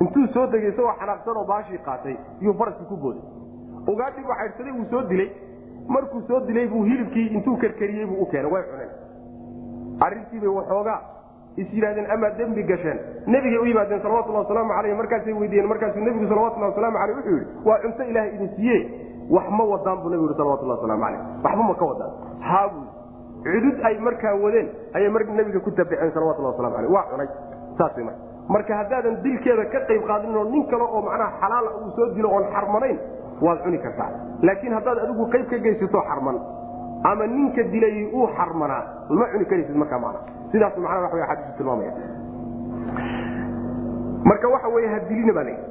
intuu 0.00 0.26
soo 0.34 0.46
degay 0.46 0.70
isagoo 0.72 0.94
xanaaqsan 1.00 1.36
oo 1.36 1.44
baashii 1.52 1.78
qaatay 1.86 2.16
iyuu 2.40 2.54
faraskii 2.60 2.86
ku 2.90 2.96
booday. 2.96 3.22
Ugaadhii 3.92 4.24
buu 4.26 4.34
caydhsaday 4.40 4.72
wuu 4.72 4.86
soo 4.90 5.02
dilay. 5.10 5.30
Markuu 5.88 6.22
soo 6.28 6.40
dilay 6.46 6.66
buu 6.68 6.82
hilibkii 6.84 7.26
intuu 7.36 7.56
karkariyey 7.56 8.06
buu 8.06 8.22
u 8.22 8.26
keenay 8.26 8.52
way 8.52 8.62
cuneen. 8.70 8.90
Arrintiibay 10.00 10.48
waxoogaa 10.48 11.00
is 11.56 11.68
yidhahdeen 11.74 12.10
amaa 12.10 12.30
dembi 12.38 12.62
gasheen. 12.62 12.98
Nebigay 13.26 13.58
u 13.58 13.66
yimaadeen 13.66 14.02
salawatullah 14.02 14.42
wasalaamu 14.44 14.72
aleyh 14.72 14.96
markaasay 14.96 15.32
weydiiyeen 15.32 15.68
markaasuu 15.68 16.04
nebigu 16.04 16.28
salawatullah 16.28 16.68
wasalaamu 16.70 16.98
aleyh 16.98 17.16
wuxuu 17.16 17.36
yidhi 17.36 17.68
waa 17.68 17.78
cunto 17.84 18.02
ilaahay 18.10 18.34
idin 18.34 18.50
siiye 18.56 18.78
wax 19.30 19.46
ma 19.50 19.64
wadaan 19.64 19.98
buu 20.02 20.10
nebigu 20.10 20.28
yhi 20.28 20.36
salawatullah 20.36 20.76
wasalaamu 20.78 21.04
aleyh 21.04 21.20
waxba 21.44 21.62
ma 21.62 21.74
ka 21.74 21.84
wadaan. 21.84 22.12
Haabu 22.40 22.80
cudud 23.42 23.76
ay 23.84 23.98
markaa 23.98 24.34
wadeen 24.34 24.68
ayay 24.94 25.10
nebiga 25.10 25.60
ku 25.60 25.70
tabiceen 25.70 26.12
salawatullah 26.12 26.50
waslamu 26.54 26.76
aleyh 26.76 26.90
waa 26.90 27.06
cunay. 27.10 27.28
Saas 27.78 27.96
marka. 27.96 28.20
Marka 28.48 28.72
haddaadan 28.76 29.22
dilkeeda 29.22 29.64
ka 29.70 29.80
qayb 29.86 30.02
qaadinoo 30.06 30.44
nin 30.50 30.66
kale 30.66 30.82
oo 30.82 31.02
macnaha 31.02 31.32
xalaala 31.40 31.70
uu 31.78 31.90
soo 31.96 32.10
dilo 32.14 32.28
oon 32.28 32.44
xarmanayn 32.52 32.98
waad 33.40 33.58
cuni 33.62 33.78
kartaa. 33.78 34.10
Laakiin 34.42 34.74
haddaad 34.74 34.98
adigu 34.98 35.26
qayb 35.30 35.46
ka 35.50 35.58
geysato 35.58 35.98
xarman 36.08 36.38
ama 37.04 37.26
ninka 37.26 37.62
dilay 37.62 38.10
uu 38.12 38.26
xarmanaa 38.36 38.82
ma 39.10 39.26
cuni 39.32 39.44
karaysid 39.44 39.76
markaa 39.76 39.98
mana 39.98 40.18
sidaas 40.52 40.76
macnaha 40.76 41.06
waxa 41.06 41.26
xadiisu 41.30 41.56
tilmaamaya. 41.56 41.92
Marka 44.24 44.48
waxa 44.48 44.68
wey 44.68 44.86
ha 44.86 44.98
dilina 45.08 45.32
baa 45.32 45.44
layidhi 45.44 45.66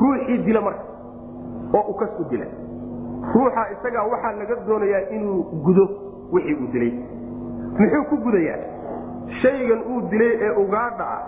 ruuxii 0.00 0.38
dila 0.44 0.60
marka 0.60 0.84
oo 1.74 1.84
u 1.90 1.94
kas 1.94 2.10
u 2.20 2.24
dila 2.30 2.46
ruuxa 3.34 3.62
isagaa 3.74 4.04
waxaa 4.12 4.32
laga 4.40 4.54
doonayaa 4.66 5.08
inuu 5.16 5.42
gudo 5.64 5.84
wixii 6.32 6.54
uu 6.62 6.68
dilay. 6.72 6.92
Muxuu 7.78 8.04
ku 8.10 8.16
gudayaa? 8.24 8.58
Shaygan 9.42 9.80
uu 9.90 10.00
dilay 10.10 10.32
ee 10.46 10.50
ugaadha 10.62 11.04
ah 11.16 11.22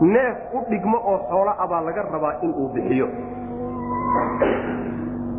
neef 0.00 0.36
u 0.54 0.60
dhigmo 0.70 0.98
oo 1.12 1.18
xoolo 1.30 1.52
ah 1.58 1.66
baa 1.70 1.80
laga 1.88 2.02
rabaa 2.12 2.34
inuu 2.42 2.68
bixiyo. 2.74 3.08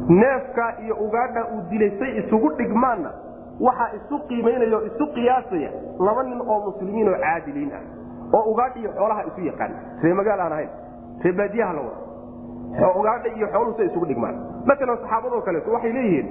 Neefkaa 0.09 0.73
iyo 0.85 0.95
ugaadha 0.95 1.45
uu 1.53 1.61
dilay 1.69 1.91
say 1.99 2.17
isugu 2.19 2.49
dhigmaanna 2.57 3.11
waxaa 3.59 3.89
isu 3.97 4.19
qiimaynaya 4.27 4.77
oo 4.77 4.85
isu 4.89 5.05
qiyaasaya 5.15 5.69
laba 6.05 6.23
nin 6.23 6.41
oo 6.41 6.59
muslimiin 6.67 7.09
oo 7.09 7.17
caadiliin 7.23 7.71
ah 7.77 7.83
oo 8.37 8.43
ugaadha 8.51 8.79
iyo 8.79 8.91
xoolaha 8.97 9.23
isu 9.29 9.41
yaqaan. 9.49 9.71
Ree 10.03 10.13
magaal 10.13 10.39
aan 10.39 10.51
ahayn 10.51 10.69
ree 11.23 11.31
baadiyaha 11.39 11.73
la 11.73 11.81
wada 11.81 11.99
ugaadha 12.99 13.29
iyo 13.37 13.47
xooluhu 13.53 13.77
say 13.77 13.85
isugu 13.85 14.05
dhigmaan. 14.05 14.35
Maalan 14.65 14.97
saxaabadoo 14.97 15.41
kaleeto 15.41 15.71
waxay 15.71 15.91
leeyihiin 15.93 16.27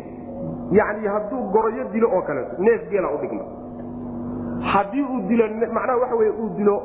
yani 0.78 1.08
hadduu 1.14 1.42
goroyo 1.54 1.84
dilo 1.92 2.08
oo 2.16 2.22
kaleeto 2.22 2.62
neef 2.62 2.88
geela 2.90 3.08
u 3.14 3.18
dhigma. 3.22 3.44
Haddii 4.72 5.02
uu 5.02 5.20
dilo 5.28 5.44
macnaha 5.72 5.98
waxa 6.02 6.16
wey 6.16 6.30
uu 6.30 6.48
dilo 6.56 6.82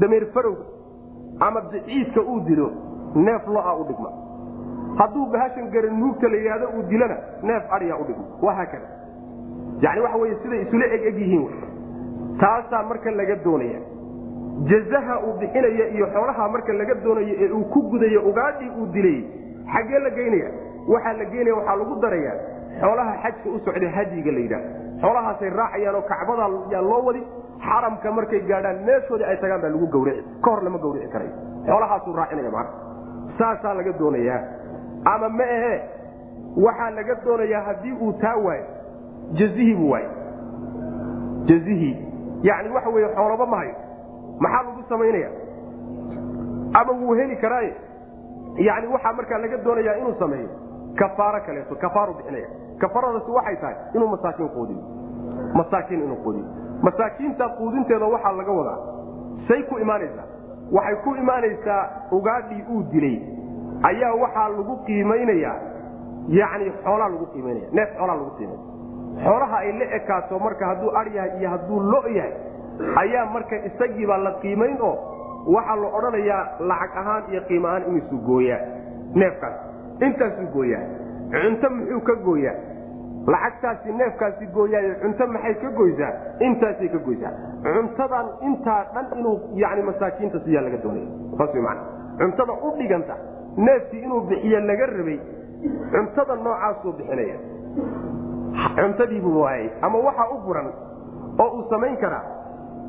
dameer 0.00 0.26
farowga 0.34 0.64
ama 1.40 1.62
ciidka 1.72 2.20
uu 2.20 2.40
dilo 2.40 2.70
neef 3.14 3.46
lo'a 3.46 3.74
u 3.80 3.84
dhigma. 3.88 4.10
Hadduu 4.98 5.26
bahashan 5.32 5.70
garanuugta 5.70 6.28
la 6.28 6.36
yidhahdo 6.36 6.66
uu 6.76 6.82
dilona 6.90 7.16
neef 7.42 7.62
adiya 7.72 7.96
u 7.96 8.04
dhigma. 8.04 8.24
Wahaakada 8.42 8.88
yani 9.80 10.00
waxa 10.00 10.18
wey 10.18 10.34
siday 10.42 10.62
isula 10.62 10.86
eg 10.94 11.02
eg 11.10 11.18
yihiin. 11.18 11.48
Taasaa 12.40 12.82
marka 12.82 13.10
laga 13.10 13.36
doonaya 13.44 13.80
jazaha 14.66 15.20
uu 15.26 15.32
bixinaya 15.40 15.88
iyo 15.94 16.06
xoolaha 16.14 16.48
marka 16.48 16.72
laga 16.72 16.94
doonayo 16.94 17.34
ee 17.44 17.50
uu 17.52 17.64
ku 17.64 17.82
gudayo 17.90 18.20
ugaadhii 18.30 18.70
uu 18.80 18.86
dilay 18.86 19.18
xaggee 19.72 19.98
la 19.98 20.10
geynaya 20.10 20.50
waxaa 20.88 21.12
la 21.12 21.24
geynaya 21.24 21.54
waxaa 21.56 21.76
lagu 21.76 21.94
daraya 22.02 22.32
xoolaha 22.80 23.12
xajka 23.22 23.48
u 23.50 23.58
socda 23.64 23.88
hadyiga 23.96 24.32
la 24.32 24.40
yidhaah 24.44 24.64
xoolahaasay 25.02 25.50
raacayaan 25.60 25.94
oo 25.94 26.02
kacbada 26.12 26.48
yaa 26.74 26.82
loo 26.90 27.02
wadi 27.08 27.22
xaramka 27.66 28.12
markay 28.12 28.40
gaadhaan 28.50 28.78
meeshoodii 28.88 29.24
ay 29.30 29.36
tagaan 29.42 29.60
baa 29.62 29.70
lagu 29.74 29.86
gawrici 29.94 30.22
ka 30.44 30.50
hor 30.50 30.62
lama 30.66 30.78
gawrici 30.84 31.08
karayo 31.14 31.32
xoolahaasuu 31.68 32.16
raacinaya 32.20 32.50
maana 32.50 32.70
saasaa 33.38 33.74
laga 33.74 33.92
doonayaa 34.00 34.40
ama 35.12 35.28
ma 35.38 35.44
ahe 35.56 35.74
waxaa 36.66 36.90
laga 36.98 37.14
doonayaa 37.24 37.62
haddii 37.68 37.94
uu 38.04 38.12
taa 38.22 38.36
waayo 38.46 38.64
jazihii 39.38 39.74
buu 39.74 39.90
waayo 39.90 40.10
jazihii. 41.48 41.96
Yani 42.42 42.68
waxa 42.74 42.90
weye 42.90 43.08
xoolaba 43.14 43.46
mahayo 43.46 43.74
maxaa 44.40 44.62
lagu 44.62 44.82
samaynaya 44.88 45.30
ama 46.80 46.92
wuu 46.92 47.14
heli 47.14 47.36
karaaye 47.36 47.72
yani 48.56 48.86
waxaa 48.86 49.12
markaa 49.12 49.38
laga 49.38 49.56
doonayaa 49.56 49.96
inuu 49.96 50.14
sameeyo? 50.18 50.48
Kafaaro 50.98 51.40
kaleeto 51.46 51.74
kafaaru 51.74 52.14
bixinaya. 52.14 52.48
Kafaaradaasi 52.78 53.30
waxay 53.30 53.56
tahay 53.56 53.74
inuu 53.94 54.08
masaakiin 54.08 54.48
quudiyo 54.48 54.82
masaakiin 55.54 56.02
inuu 56.04 56.16
quudiyo 56.24 56.46
masaakiinta 56.82 57.48
quudinteeda 57.48 58.06
waxaa 58.06 58.32
laga 58.32 58.52
wadaa. 58.52 58.78
Say 59.48 59.62
ku 59.62 59.78
imaanaysaa. 59.78 60.26
Waxay 60.72 60.96
ku 61.04 61.14
imaanaysaa 61.14 61.82
ugaadhii 62.12 62.64
uu 62.74 62.82
dilay. 62.92 63.16
Ayaa 63.82 64.14
waxaa 64.22 64.48
lagu 64.48 64.76
qiimaynayaa 64.86 65.56
yani 66.28 66.72
xoolaa 66.84 67.08
lagu 67.08 67.26
qiimaynaya 67.26 67.68
neef 67.72 67.88
xoolaa 67.98 68.16
lagu 68.16 68.30
qiimaynaya 68.38 69.24
xoolaha 69.24 69.56
ay 69.58 69.72
la 69.78 69.84
ekaato 69.98 70.38
marka 70.38 70.66
hadduu 70.66 70.90
ar 71.00 71.06
yahay 71.16 71.38
iyo 71.40 71.48
hadduu 71.50 71.80
lo 71.80 72.00
yahay 72.16 72.32
ayaa 73.02 73.26
marka 73.34 73.56
isagiibaa 73.68 74.18
la 74.26 74.32
qiimayn 74.42 74.76
oo 74.80 74.94
waxaa 75.54 75.76
la 75.82 75.88
odhanayaa 75.98 76.42
lacag 76.70 76.96
ahaan 77.02 77.22
iyo 77.32 77.40
qiim 77.48 77.64
ahaan 77.64 77.82
inuusuu 77.90 78.18
gooyaa 78.28 78.60
neefkaas. 79.14 79.56
Intaasuu 80.06 80.46
gooyaa. 80.54 80.82
Cunto 81.32 81.70
muxuu 81.76 82.00
ka 82.08 82.14
gooyaa? 82.26 82.54
Lacagtaasi 83.32 83.92
neefkaasi 83.92 84.46
gooyaayo 84.56 84.94
cunto 85.02 85.26
maxay 85.26 85.54
ka 85.62 85.70
goysaa? 85.78 86.12
Intaasay 86.40 86.88
ka 86.94 86.98
goysaa. 87.06 87.32
Cuntadan 87.64 88.26
intaa 88.48 88.80
dhan 88.94 89.06
inuu 89.18 89.36
yani 89.62 89.82
masaakiinta 89.88 90.38
siyaa 90.44 90.62
laga 90.66 90.78
doonaya 90.84 91.08
saas 91.38 91.54
mana 91.66 91.82
cuntada 92.20 92.52
u 92.66 92.70
dhiganta 92.78 93.14
neefkii 93.56 94.02
inuu 94.06 94.20
bixiyo 94.30 94.60
laga 94.70 94.86
rabay 94.86 95.18
cuntada 95.92 96.34
noocaasuu 96.44 96.92
bixinaya 96.98 97.36
cuntadiibuu 98.78 99.40
waayay. 99.40 99.70
Ama 99.82 99.98
waxaa 99.98 100.28
u 100.34 100.38
buran 100.46 100.68
oo 101.38 101.48
uu 101.56 101.64
samayn 101.70 101.96
karaa 101.96 102.22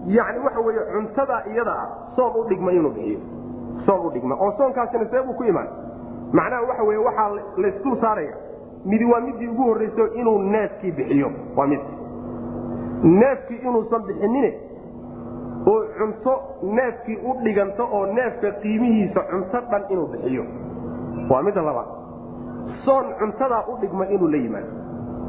yani 0.08 0.40
waxa 0.46 0.60
weye 0.60 0.80
cuntada 0.94 1.44
iyada 1.52 1.72
ah 1.72 1.88
soon 2.16 2.32
u 2.40 2.44
dhigma 2.50 2.72
inuu 2.72 2.92
bixiyo. 2.92 3.20
Soon 3.86 4.06
u 4.06 4.10
dhigma. 4.12 4.36
Oo 4.36 4.52
soonkaasina 4.58 5.06
seebuu 5.12 5.34
ku 5.34 5.44
imaan. 5.44 5.68
Macnaha 6.34 6.62
waxa 6.70 6.84
weye 6.84 6.98
waxaa 6.98 7.30
laysdul 7.58 7.98
saaraya. 8.02 8.34
Midi 8.86 9.06
waa 9.06 9.20
midii 9.20 9.48
ugu 9.48 9.64
horreyso 9.64 10.08
inuu 10.14 10.38
neefkii 10.40 10.92
bixiyo. 10.92 11.32
Waa 11.56 11.68
mid. 11.68 11.80
Neefkii 13.04 13.58
inuusan 13.58 14.02
bixinine 14.08 14.54
oo 15.68 15.84
cunto 15.98 16.34
neefkii 16.64 17.18
u 17.24 17.34
dhiganto 17.44 17.84
oo 17.92 18.06
neefka 18.06 18.52
qiimihiisa 18.62 19.22
cunto 19.32 19.60
dhan 19.72 19.84
inuu 19.90 20.08
bixiyo. 20.08 20.44
Waa 21.30 21.42
midda 21.44 21.62
labaad. 21.62 21.88
Soon 22.86 23.06
cuntadaa 23.20 23.64
u 23.68 23.78
dhigma 23.82 24.06
inuu 24.08 24.28
la 24.28 24.38
yimaado. 24.38 24.68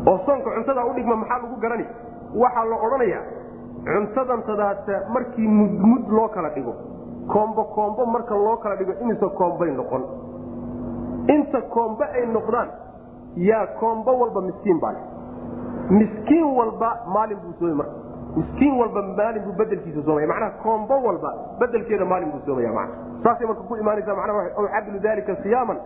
Oo 0.06 0.18
soonka 0.26 0.50
cuntadaa 0.54 0.84
u 0.84 0.92
dhigma 0.94 1.16
maxaa 1.16 1.38
lagu 1.42 1.56
garani? 1.60 1.84
Waxaa 2.34 2.64
la 2.64 2.76
odhanayaa 2.86 3.22
cuntadan 3.84 4.42
tadaata 4.46 5.00
markii 5.14 5.48
mudmud 5.48 6.08
loo 6.08 6.28
kala 6.28 6.48
dhigo. 6.50 6.74
Koombo 7.32 7.64
koombo 7.64 8.06
marka 8.06 8.34
loo 8.34 8.56
kala 8.56 8.76
dhigo 8.76 8.92
imise 9.02 9.26
koombay 9.38 9.70
noqon. 9.70 10.02
Inta 11.28 11.60
koombo 11.74 12.04
ay 12.04 12.26
noqdaan 12.26 12.68
yaa 13.36 13.66
koombo 13.80 14.10
walba 14.20 14.40
miskiin 14.40 14.80
baa 14.80 14.92
leh. 14.92 15.04
Miskiin 15.90 16.44
walba 16.58 16.90
maalin 17.14 17.38
buu 17.42 17.52
soomay 17.58 17.74
marka. 17.74 17.96
Miskiin 18.36 18.74
walba 18.80 19.02
maalin 19.02 19.42
buu 19.44 19.52
bedelkiisa 19.58 20.02
soomaya 20.02 20.26
macnaha 20.26 20.50
koombo 20.62 20.94
walba 21.06 21.30
bedelkeeda 21.60 22.04
maalin 22.04 22.30
buu 22.32 22.40
soomaya 22.46 22.72
mana 22.72 22.92
saasay 23.24 23.46
marka 23.46 23.62
ku 23.68 23.76
imaanaysa 23.76 24.14
macnaha 24.14 24.40
aw 24.58 24.64
cadlu 24.74 24.98
dalika 25.00 25.34
siyaaman 25.42 25.78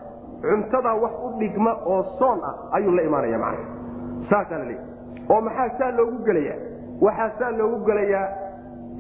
cuntadaa 0.43 0.95
wax 1.03 1.13
u 1.25 1.29
dhigma 1.39 1.73
oo 1.87 2.03
soon 2.19 2.39
ah 2.45 2.55
ayuu 2.77 2.93
la 2.93 3.03
imaanaya 3.03 3.39
macnaha 3.39 3.65
saasaa 4.31 4.59
la 4.59 4.65
leeyahy 4.65 4.89
oo 5.31 5.41
maxaa 5.41 5.69
saa 5.79 5.91
loogu 5.97 6.19
gelaya 6.27 6.55
waxaa 7.01 7.31
saa 7.39 7.51
loogu 7.51 7.85
gelayaa 7.87 8.29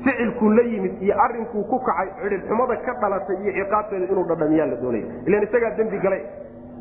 ficilkuu 0.04 0.50
la 0.50 0.62
yimid 0.62 1.02
iyo 1.02 1.14
arinkuu 1.24 1.64
ku 1.64 1.78
kacay 1.80 2.08
cidhibxumada 2.22 2.76
ka 2.86 2.92
dhalatay 3.02 3.36
iyo 3.42 3.52
ciqaabteeda 3.64 4.06
inuu 4.12 4.24
dhadhamiyaa 4.30 4.66
la 4.72 4.76
doonaya 4.82 5.06
ilan 5.26 5.42
isagaa 5.42 5.70
dembi 5.78 5.98
galay. 5.98 6.22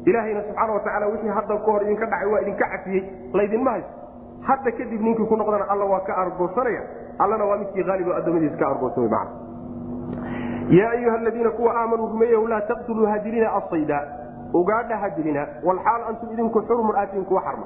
Ilaahayna 0.06 0.42
subxaana 0.48 0.74
watacaala 0.74 1.06
wixii 1.12 1.30
hadda 1.38 1.56
ka 1.66 1.72
hor 1.72 1.82
idinka 1.84 2.06
dhacay 2.06 2.28
waa 2.34 2.42
idinka 2.42 2.66
cafiyey. 2.74 3.04
Laydinma 3.34 3.72
hayso 3.72 3.88
hadda 4.48 4.72
kadib 4.72 5.02
ninkii 5.02 5.26
ku 5.30 5.36
noqdana 5.42 5.66
alla 5.74 5.86
waa 5.86 6.00
ka 6.08 6.14
argoosanaya 6.24 6.82
allana 7.20 7.46
waa 7.50 7.58
midkii 7.62 7.84
haalib 7.90 8.08
oo 8.08 8.14
addoommadiisa 8.20 8.58
ka 8.62 8.68
argoosamay 8.68 9.10
macna. 9.10 9.32
Yaa 10.78 10.90
ayuha 10.98 11.16
aladiina 11.18 11.50
kuwa 11.50 11.76
aamanuu 11.82 12.08
rumeeyahu 12.08 12.48
laa 12.48 12.62
taqtuluu 12.62 13.06
hadilina 13.06 13.54
asayda 13.60 14.00
ugaadha 14.54 14.98
ha 14.98 15.10
dilina 15.10 15.48
walxaal 15.64 16.02
antum 16.10 16.32
idinku 16.34 16.62
xurumun 16.68 16.96
aatiin 16.96 17.26
kuwa 17.26 17.42
xarma 17.42 17.66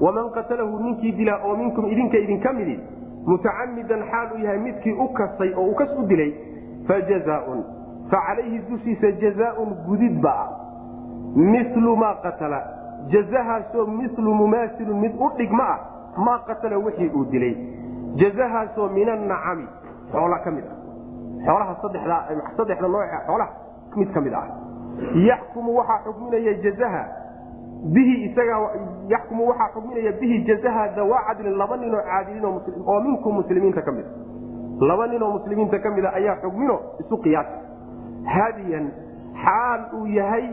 waman 0.00 0.30
qatalahu 0.36 0.78
ninkii 0.84 1.12
dilaa 1.12 1.40
oo 1.44 1.56
minkum 1.56 1.86
idinka 1.86 2.18
idinka 2.18 2.52
midi 2.52 2.80
mutacamidan 3.26 4.02
xaal 4.10 4.28
uu 4.34 4.38
yahay 4.44 4.58
midkii 4.58 4.92
u 4.92 5.08
kastay 5.18 5.52
oo 5.54 5.64
uu 5.68 5.74
kas 5.74 5.90
u 5.98 6.06
dilay 6.06 6.32
fajazaun 6.88 7.64
fa 8.10 8.18
calayhi 8.26 8.58
dushiisa 8.70 9.10
jazaaun 9.22 9.74
gudid 9.86 10.20
ba 10.22 10.32
ah 10.44 10.48
milu 11.36 11.96
maa 11.96 12.14
qatala 12.22 12.60
jazahaasoo 13.14 13.86
milu 13.86 14.34
mumaasilun 14.34 15.00
mid 15.00 15.12
u 15.26 15.30
dhigma 15.38 15.64
ah 15.74 15.78
maa 16.26 16.38
qatala 16.46 16.78
wixii 16.78 17.10
uu 17.14 17.24
dilay 17.34 17.54
jazahaasoo 18.22 18.88
min 18.88 19.08
annacami 19.08 19.66
xoola 20.12 20.38
ka 20.44 20.50
mid 20.50 20.64
ah 20.72 20.78
xoolaha 21.46 21.74
saddexda 22.56 22.88
nooce 22.88 23.18
xoolaha 23.26 23.50
mid 23.96 24.12
ka 24.14 24.20
mid 24.20 24.34
ah 24.34 24.46
yaxkumu 25.28 25.76
waxaa 25.78 26.00
xukminaya 26.04 26.54
jazaha 26.64 27.02
bihi 27.94 28.14
isagaa 28.28 28.60
yaxkumu 29.14 29.48
waxaa 29.50 29.68
xukminaya 29.74 30.12
bihi 30.20 30.36
jazaha 30.48 30.88
dawaa 30.96 31.20
cadlin 31.28 31.56
laba 31.62 31.76
ninoo 31.76 32.02
caadiliin 32.10 32.44
oo 32.92 33.00
minkum 33.06 33.34
muslimiinta 33.40 33.82
ka 33.82 33.92
mid 33.92 34.06
a 34.82 34.84
laba 34.90 35.06
ninoo 35.12 35.30
muslimiinta 35.38 35.78
ka 35.84 35.90
mida 35.96 36.10
ayaa 36.20 36.36
xugmino 36.42 36.76
isu 37.02 37.16
qiyaasa 37.24 37.56
hadiyan 38.34 38.86
xaal 39.44 39.80
uu 39.98 40.06
yahay 40.18 40.46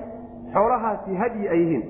xoolahaasi 0.53 1.11
hadyi 1.21 1.45
ay 1.53 1.59
yihiin. 1.63 1.83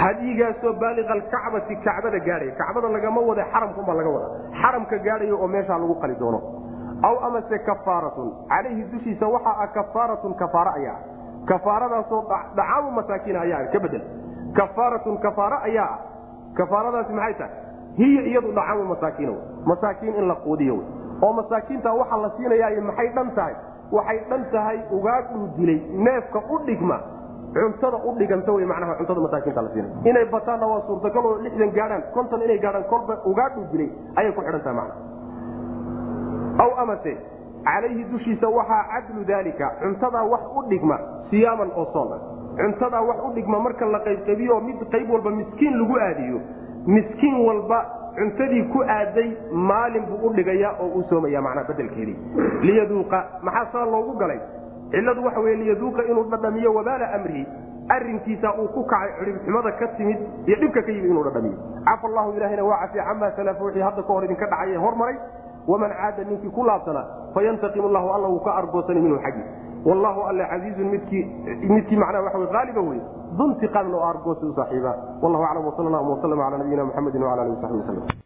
Hadyigaasoo 0.00 0.72
baaliqa 0.80 1.12
alkacbati 1.16 1.74
kacbada 1.86 2.18
gaadhaya 2.26 2.52
kacbada 2.60 2.88
lagama 2.96 3.20
wada 3.28 3.44
xaramkunbaa 3.52 3.94
laga 4.00 4.10
wada. 4.16 4.28
Xaramka 4.60 4.96
gaadhayo 5.06 5.36
oo 5.42 5.48
meeshaa 5.54 5.78
lagu 5.82 5.94
qali 6.02 6.14
doono. 6.20 6.40
Aw 7.08 7.14
amase 7.26 7.58
kafaaratun. 7.68 8.28
Calayhi 8.50 8.82
dushiisa 8.92 9.26
waxaa 9.34 9.56
ah 9.64 9.68
kafaaratun 9.78 10.34
kafaara 10.42 10.72
ayaa 10.78 10.98
kafaaradaasoo 11.50 12.20
dhacaamu 12.56 12.90
masaakiina 12.98 13.40
ayaa 13.46 13.66
ka 13.72 13.78
bedel 13.84 14.02
kafaaratun 14.58 15.18
kafaara 15.18 15.62
ayaa 15.62 15.84
ah. 15.94 15.98
Kafaaradaasi 16.54 17.12
maxay 17.12 17.34
tahay? 17.34 17.54
Hiya 17.96 18.22
iyadu 18.22 18.52
dhacaamu 18.52 18.84
masaakiin 18.84 19.36
masaakiin 19.66 20.14
in 20.14 20.28
la 20.28 20.34
quudiyo 20.34 20.78
oo 21.22 21.32
masaakiinta 21.32 21.92
waxaa 21.92 22.22
la 22.22 22.30
siinayaa 22.36 22.80
maxay 22.88 23.08
dhan 23.16 23.30
tahay? 23.38 23.54
Waxay 23.92 24.18
dhan 24.30 24.44
tahay 24.52 24.78
ugaadhuu 24.90 25.46
dilay 25.56 25.78
neefka 26.06 26.42
u 26.50 26.58
dhigma 26.66 26.98
cuntada 27.54 27.98
u 28.06 28.14
dhiganta 28.18 28.52
w 28.52 28.66
manaha 28.72 28.94
cuntada 28.98 29.20
masaakiinta 29.20 29.62
la 29.62 29.70
siinay 29.74 29.90
inay 30.10 30.24
bataanna 30.34 30.66
waa 30.72 30.80
suurtagal 30.86 31.26
oo 31.26 31.38
lixdan 31.46 31.70
gaadhaan 31.78 32.02
konton 32.14 32.42
inay 32.42 32.58
gaadhaan 32.64 32.84
kolba 32.92 33.14
ugaadhuu 33.30 33.64
dilay 33.72 33.88
ayay 34.16 34.32
ku 34.32 34.40
xidhan 34.46 34.62
tahay 34.66 34.76
mana 34.78 34.94
aw 36.64 36.70
amase 36.82 37.12
calayhi 37.64 38.04
dushiisa 38.12 38.48
waxaa 38.58 38.82
cadlu 38.92 39.24
daalika 39.30 39.66
cuntadaa 39.82 40.24
wax 40.32 40.42
u 40.58 40.62
dhigma 40.70 40.98
siyaaman 41.30 41.70
oo 41.76 41.86
soon 41.92 42.12
ah 42.16 42.20
cuntadaa 42.60 43.02
wax 43.02 43.18
u 43.28 43.32
dhigma 43.34 43.58
marka 43.60 43.86
la 43.86 44.00
qaybqabiyo 44.06 44.60
mid 44.60 44.78
qayb 44.92 45.10
walba 45.10 45.30
miskiin 45.30 45.78
lagu 45.80 45.96
aadiyo. 46.06 46.40
Miskiin 46.86 47.36
walba 47.46 47.78
cuntadii 48.18 48.64
ku 48.72 48.82
aaday 48.82 49.36
maalin 49.52 50.06
buu 50.06 50.28
u 50.28 50.32
dhigaya 50.34 50.74
oo 50.80 50.88
uu 50.96 51.02
soomaya 51.08 51.42
bedelkeedii 51.68 52.16
liyaduuqa 52.62 53.24
maxaa 53.42 53.72
saa 53.72 53.84
loogu 53.86 54.16
galay? 54.18 54.40
Cilladu 54.90 55.24
waxa 55.24 55.40
wey 55.40 55.56
liyaduuqa 55.56 56.02
inuu 56.10 56.24
dhadhamiyo 56.30 56.74
wabaala 56.74 57.12
amrihi 57.14 57.46
arinkiisa 57.88 58.54
uu 58.58 58.68
ku 58.68 58.84
kacay 58.84 59.12
ciribxumada 59.18 59.72
ka 59.72 59.86
timid 59.96 60.18
iyo 60.46 60.56
dhibka 60.60 60.82
ka 60.82 60.90
yimid 60.92 61.10
inuu 61.10 61.24
dhadhamiyo. 61.24 61.58
Cafa 61.84 62.06
allahu 62.08 62.32
ilahina 62.36 62.64
waa 62.64 62.80
cafiya 62.86 63.04
camaa 63.04 63.30
salaafa 63.36 63.64
wixii 63.64 63.82
hadda 63.82 64.02
ka 64.02 64.12
hor 64.12 64.24
idinka 64.24 64.46
dhacay 64.46 64.74
ee 64.74 64.76
hormaray. 64.76 65.16
Waman 65.68 65.90
caada 65.90 66.24
ninkii 66.24 66.50
ku 66.50 66.64
laabsanaa 66.64 67.04
fayantaqimu 67.34 67.88
llahu 67.88 68.08
alla 68.14 68.28
wuu 68.28 68.40
ka 68.44 68.54
argoosani 68.54 69.00
minhu 69.00 69.18
xaggi 69.22 69.42
wallahu 69.84 70.20
alle 70.30 70.44
casiizun 70.52 70.88
midkii 70.94 71.24
midkii 71.74 71.96
macnaha 71.96 72.24
waxa 72.24 72.38
wey 72.90 73.00
duntiqaadna 73.38 73.96
oo 73.96 74.06
argoosi 74.12 74.44
u 74.46 74.52
wallahu 75.22 75.44
aclam 75.44 75.66
wsal 75.66 75.86
allahuma 75.86 76.10
waslama 76.16 76.42
cala 76.44 76.58
nabiyina 76.58 76.84
muxamedi 76.84 77.18
wala 77.18 77.42
alihi 77.42 77.56
wasaxbi 77.56 77.78
waslm 77.78 78.20